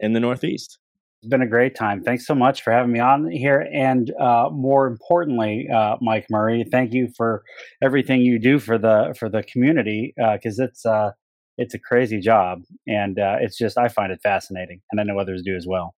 in 0.00 0.12
the 0.12 0.20
Northeast. 0.20 0.78
It's 1.24 1.30
been 1.30 1.40
a 1.40 1.46
great 1.46 1.74
time. 1.74 2.02
Thanks 2.02 2.26
so 2.26 2.34
much 2.34 2.60
for 2.60 2.70
having 2.70 2.92
me 2.92 3.00
on 3.00 3.30
here. 3.30 3.66
And 3.72 4.12
uh, 4.20 4.50
more 4.52 4.86
importantly, 4.86 5.66
uh, 5.74 5.96
Mike 6.02 6.26
Murray, 6.28 6.66
thank 6.70 6.92
you 6.92 7.08
for 7.16 7.42
everything 7.82 8.20
you 8.20 8.38
do 8.38 8.58
for 8.58 8.76
the 8.76 9.16
for 9.18 9.30
the 9.30 9.42
community 9.42 10.12
because 10.18 10.60
uh, 10.60 10.64
it's 10.64 10.84
uh, 10.84 11.12
it's 11.56 11.72
a 11.72 11.78
crazy 11.78 12.20
job, 12.20 12.60
and 12.86 13.18
uh, 13.18 13.36
it's 13.40 13.56
just 13.56 13.78
I 13.78 13.88
find 13.88 14.12
it 14.12 14.20
fascinating, 14.22 14.82
and 14.92 15.00
I 15.00 15.04
know 15.04 15.18
others 15.18 15.40
do 15.42 15.56
as 15.56 15.66
well. 15.66 15.94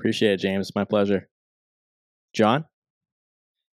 Appreciate 0.00 0.32
it, 0.32 0.36
James. 0.38 0.72
My 0.74 0.82
pleasure. 0.82 1.28
Jon, 2.34 2.64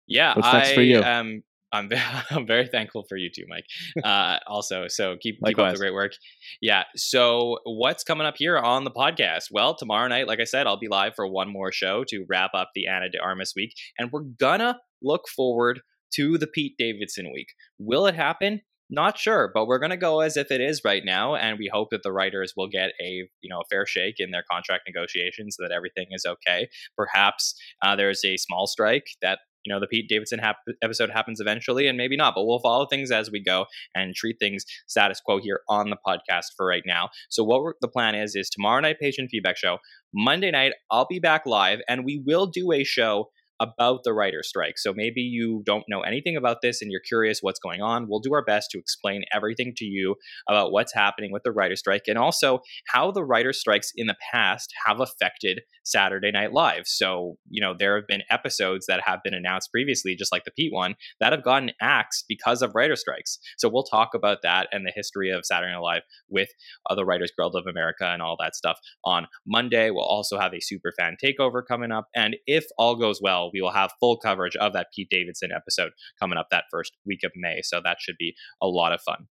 Yeah, 0.06 0.36
What's 0.36 0.54
next 0.54 0.70
I 0.70 0.76
for 0.76 0.82
you? 0.84 1.02
am. 1.02 1.44
I'm 1.74 1.90
ve- 1.90 1.98
I'm 2.30 2.48
very 2.48 2.68
thankful 2.68 3.04
for 3.10 3.18
you 3.18 3.30
too, 3.30 3.46
Mike. 3.50 3.66
Uh, 4.04 4.38
also, 4.48 4.88
so 4.88 5.18
keep 5.20 5.40
keep 5.46 5.60
up 5.60 5.74
the 5.74 5.80
great 5.80 5.94
work. 5.94 6.14
Yeah. 6.62 6.84
So 6.96 7.58
what's 7.66 8.04
coming 8.04 8.26
up 8.28 8.36
here 8.38 8.58
on 8.58 8.84
the 8.84 8.92
podcast? 8.92 9.46
Well, 9.52 9.76
tomorrow 9.76 10.08
night, 10.08 10.28
like 10.28 10.40
I 10.40 10.46
said, 10.46 10.68
I'll 10.68 10.80
be 10.80 10.88
live 10.88 11.16
for 11.16 11.28
one 11.28 11.52
more 11.52 11.72
show 11.72 12.06
to 12.06 12.26
wrap 12.30 12.52
up 12.54 12.70
the 12.76 12.88
Ana 12.88 13.10
de 13.10 13.20
Armas 13.20 13.54
week, 13.56 13.74
and 13.98 14.12
we're 14.12 14.22
gonna 14.40 14.80
look 15.02 15.28
forward 15.28 15.82
to 16.14 16.38
the 16.38 16.48
Pete 16.48 16.76
Davidson 16.78 17.32
week. 17.34 17.48
Will 17.80 18.06
it 18.06 18.16
happen? 18.16 18.62
Not 18.90 19.18
sure, 19.18 19.50
but 19.52 19.66
we're 19.66 19.80
gonna 19.80 19.98
go 19.98 20.20
as 20.20 20.38
if 20.38 20.52
it 20.52 20.62
is 20.62 20.82
right 20.86 21.02
now, 21.04 21.36
and 21.36 21.58
we 21.58 21.70
hope 21.74 21.90
that 21.90 22.04
the 22.04 22.12
writers 22.12 22.54
will 22.56 22.68
get 22.68 22.92
a 23.02 23.28
you 23.42 23.50
know 23.50 23.62
a 23.62 23.66
fair 23.72 23.88
shake 23.88 24.16
in 24.20 24.30
their 24.30 24.44
contract 24.52 24.84
negotiations, 24.88 25.56
so 25.58 25.64
that 25.64 25.74
everything 25.74 26.08
is 26.12 26.26
okay. 26.26 26.70
Perhaps 26.96 27.56
uh, 27.82 27.96
there's 27.96 28.24
a 28.24 28.38
small 28.38 28.68
strike 28.68 29.08
that 29.24 29.40
you 29.66 29.74
know 29.74 29.80
the 29.80 29.88
Pete 29.88 30.10
Davidson 30.10 30.40
hap- 30.40 30.58
episode 30.82 31.10
happens 31.10 31.40
eventually, 31.40 31.88
and 31.88 31.98
maybe 31.98 32.18
not. 32.18 32.36
But 32.36 32.46
we'll 32.46 32.60
follow 32.60 32.86
things 32.86 33.12
as 33.12 33.32
we 33.32 33.42
go 33.44 33.66
and 33.96 34.16
treat 34.16 34.38
things 34.40 34.66
status 34.88 35.20
quo 35.20 35.40
here 35.40 35.62
on 35.70 35.90
the 35.90 35.98
podcast 36.06 36.48
for 36.56 36.66
right 36.66 36.84
now. 36.86 37.10
So 37.30 37.44
what 37.44 37.76
the 37.82 37.88
plan 37.88 38.16
is 38.16 38.36
is 38.36 38.50
tomorrow 38.50 38.82
night 38.82 39.00
patient 39.00 39.30
feedback 39.32 39.58
show. 39.58 39.78
Monday 40.14 40.52
night 40.52 40.74
I'll 40.92 41.08
be 41.08 41.20
back 41.20 41.46
live, 41.46 41.80
and 41.88 42.06
we 42.06 42.22
will 42.26 42.48
do 42.48 42.72
a 42.72 42.84
show 42.84 43.30
about 43.60 44.04
the 44.04 44.14
writer 44.14 44.42
strike. 44.44 44.78
So 44.78 44.94
maybe 44.96 45.22
you 45.22 45.64
don't 45.66 45.84
know 45.88 46.02
anything 46.02 46.36
about 46.36 46.58
this 46.62 46.82
and 46.82 46.92
you're 46.92 47.02
curious 47.02 47.40
what's 47.42 47.60
going 47.60 47.82
on. 47.82 48.08
We'll 48.08 48.20
do 48.20 48.34
our 48.34 48.44
best 48.44 48.72
to 48.72 48.80
explain 48.80 49.24
everything 49.34 49.74
to 49.78 49.86
you 49.86 50.16
about 50.50 50.72
what's 50.72 50.94
happening 50.94 51.32
with 51.32 51.44
the 51.44 51.52
writer 51.52 51.76
strike 51.76 52.04
and 52.08 52.18
also 52.18 52.60
how 52.88 53.12
the 53.12 53.24
writer 53.24 53.54
strikes 53.54 53.92
in 53.96 54.08
the 54.08 54.16
past 54.32 54.74
have 54.86 55.00
affected 55.00 55.62
Saturday 55.84 56.32
Night 56.32 56.54
Live. 56.54 56.84
So, 56.86 57.38
you 57.50 57.62
know, 57.62 57.74
there 57.78 57.96
have 57.96 58.08
been 58.08 58.24
episodes 58.30 58.86
that 58.88 59.02
have 59.06 59.20
been 59.24 59.34
announced 59.34 59.72
previously, 59.72 60.16
just 60.16 60.32
like 60.32 60.46
the 60.46 60.52
Pete 60.52 60.74
one, 60.74 60.96
that 61.20 61.34
have 61.34 61.44
gotten 61.44 61.72
axed 61.82 62.26
because 62.28 62.62
of 62.62 62.76
writer 62.76 62.96
strikes. 62.96 63.40
So 63.58 63.70
we'll 63.70 63.84
talk 63.84 64.10
about 64.14 64.40
that 64.44 64.68
and 64.72 64.86
the 64.86 64.94
history 64.96 65.30
of 65.30 65.46
Saturday 65.46 65.74
Night 65.74 65.82
Live 65.82 66.02
with 66.30 66.50
uh, 66.90 66.96
the 66.96 67.06
Writers 67.06 67.32
Guild 67.38 67.56
of 67.56 67.68
America 67.68 68.06
and 68.06 68.22
all 68.22 68.38
that 68.40 68.56
stuff 68.56 68.80
on 69.06 69.28
Monday. 69.46 69.90
We'll 69.90 70.06
also 70.06 70.40
have 70.40 70.54
a 70.54 70.62
super 70.62 70.94
fan 70.98 71.18
takeover 71.24 71.62
coming 71.66 71.92
up. 71.92 72.08
And 72.16 72.36
if 72.48 72.66
all 72.78 72.96
goes 72.96 73.20
well, 73.22 73.43
we 73.54 73.62
will 73.62 73.72
have 73.72 73.92
full 74.00 74.18
coverage 74.18 74.56
of 74.56 74.74
that 74.74 74.88
Pete 74.96 75.10
Davidson 75.10 75.50
episode 75.56 75.92
coming 76.20 76.38
up 76.38 76.48
that 76.52 76.66
first 76.72 76.94
week 77.06 77.22
of 77.24 77.32
May. 77.36 77.62
So 77.64 77.82
that 77.84 77.98
should 78.00 78.16
be 78.18 78.36
a 78.62 78.68
lot 78.68 78.94
of 78.94 79.02
fun. 79.02 79.28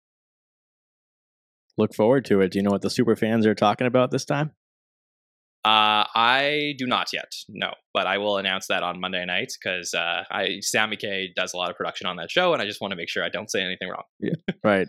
look 1.78 1.94
forward 1.94 2.24
to 2.26 2.40
it. 2.40 2.52
Do 2.52 2.58
you 2.58 2.62
know 2.62 2.70
what 2.70 2.82
the 2.82 2.90
super 2.90 3.16
fans 3.16 3.46
are 3.46 3.54
talking 3.54 3.86
about 3.86 4.10
this 4.10 4.24
time? 4.24 4.52
Uh, 5.64 6.02
I 6.14 6.74
do 6.76 6.86
not 6.86 7.12
yet, 7.12 7.30
no, 7.48 7.72
but 7.94 8.06
I 8.08 8.18
will 8.18 8.36
announce 8.36 8.66
that 8.66 8.82
on 8.82 9.00
Monday 9.00 9.24
night 9.24 9.52
because 9.62 9.94
uh, 9.94 10.24
I 10.28 10.58
Sammy 10.60 10.96
K 10.96 11.30
does 11.36 11.54
a 11.54 11.56
lot 11.56 11.70
of 11.70 11.76
production 11.76 12.08
on 12.08 12.16
that 12.16 12.32
show, 12.32 12.52
and 12.52 12.60
I 12.60 12.66
just 12.66 12.80
want 12.80 12.90
to 12.90 12.96
make 12.96 13.08
sure 13.08 13.22
I 13.22 13.28
don't 13.28 13.48
say 13.48 13.62
anything 13.62 13.88
wrong. 13.88 14.02
Right. 14.64 14.88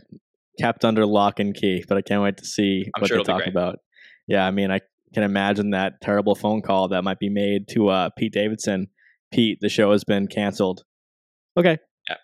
Kept 0.60 0.84
under 0.84 1.06
lock 1.06 1.40
and 1.40 1.54
key, 1.56 1.84
but 1.88 1.98
I 1.98 2.02
can't 2.02 2.22
wait 2.22 2.38
to 2.38 2.46
see 2.46 2.86
I'm 2.96 3.02
what 3.02 3.08
sure 3.08 3.18
they 3.18 3.24
talk 3.24 3.48
about. 3.48 3.80
Yeah, 4.28 4.46
I 4.46 4.52
mean, 4.52 4.72
I 4.72 4.82
can 5.14 5.24
imagine 5.24 5.72
that 5.72 6.02
terrible 6.02 6.36
phone 6.36 6.62
call 6.62 6.90
that 6.90 7.04
might 7.04 7.20
be 7.20 7.30
made 7.30 7.68
to 7.70 7.90
uh, 7.90 8.10
Pete 8.18 8.34
Davidson. 8.34 8.88
Pete, 9.34 9.58
the 9.62 9.70
show 9.70 9.92
has 9.92 10.04
been 10.04 10.28
canceled. 10.28 10.84
Okay. 11.58 11.78
Yeah. 12.08 12.16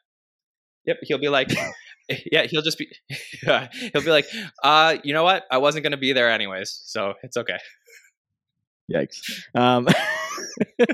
Yep, 0.85 0.97
he'll 1.03 1.17
be 1.17 1.29
like, 1.29 1.49
yeah, 2.31 2.43
he'll 2.43 2.61
just 2.61 2.77
be, 2.77 2.87
he'll 3.41 4.03
be 4.03 4.11
like, 4.11 4.27
uh, 4.63 4.97
you 5.03 5.13
know 5.13 5.23
what? 5.23 5.45
I 5.51 5.57
wasn't 5.57 5.83
going 5.83 5.91
to 5.91 5.97
be 5.97 6.13
there 6.13 6.29
anyways, 6.29 6.81
so 6.85 7.15
it's 7.23 7.35
okay. 7.35 7.57
Yikes. 8.93 9.17
Um, 9.55 9.87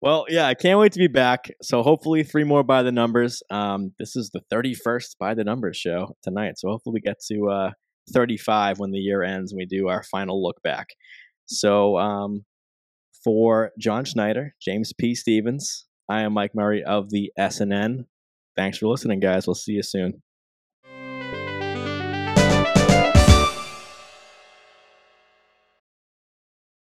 well, 0.00 0.24
yeah, 0.28 0.46
I 0.46 0.54
can't 0.54 0.78
wait 0.78 0.92
to 0.92 0.98
be 0.98 1.08
back. 1.08 1.50
So 1.62 1.82
hopefully, 1.82 2.22
three 2.22 2.44
more 2.44 2.62
by 2.62 2.82
the 2.82 2.92
numbers. 2.92 3.42
Um, 3.50 3.92
this 3.98 4.16
is 4.16 4.30
the 4.30 4.40
31st 4.52 5.16
by 5.18 5.34
the 5.34 5.44
numbers 5.44 5.76
show 5.76 6.16
tonight. 6.22 6.58
So 6.58 6.68
hopefully, 6.68 6.94
we 6.94 7.00
get 7.00 7.16
to 7.28 7.50
uh, 7.50 7.70
35 8.12 8.78
when 8.78 8.90
the 8.90 8.98
year 8.98 9.22
ends 9.22 9.52
and 9.52 9.58
we 9.58 9.66
do 9.66 9.88
our 9.88 10.02
final 10.02 10.42
look 10.42 10.62
back. 10.62 10.88
So 11.46 11.98
um, 11.98 12.44
for 13.26 13.72
Jon 13.76 14.04
Schneider, 14.04 14.54
James 14.62 14.92
P. 14.92 15.12
Stephens, 15.16 15.86
I 16.08 16.20
am 16.20 16.32
Mike 16.32 16.54
Murray 16.54 16.84
of 16.84 17.10
the 17.10 17.32
SNN. 17.36 18.04
Thanks 18.56 18.78
for 18.78 18.86
listening, 18.86 19.18
guys. 19.18 19.48
We'll 19.48 19.56
see 19.56 19.72
you 19.72 19.82
soon. 19.82 20.22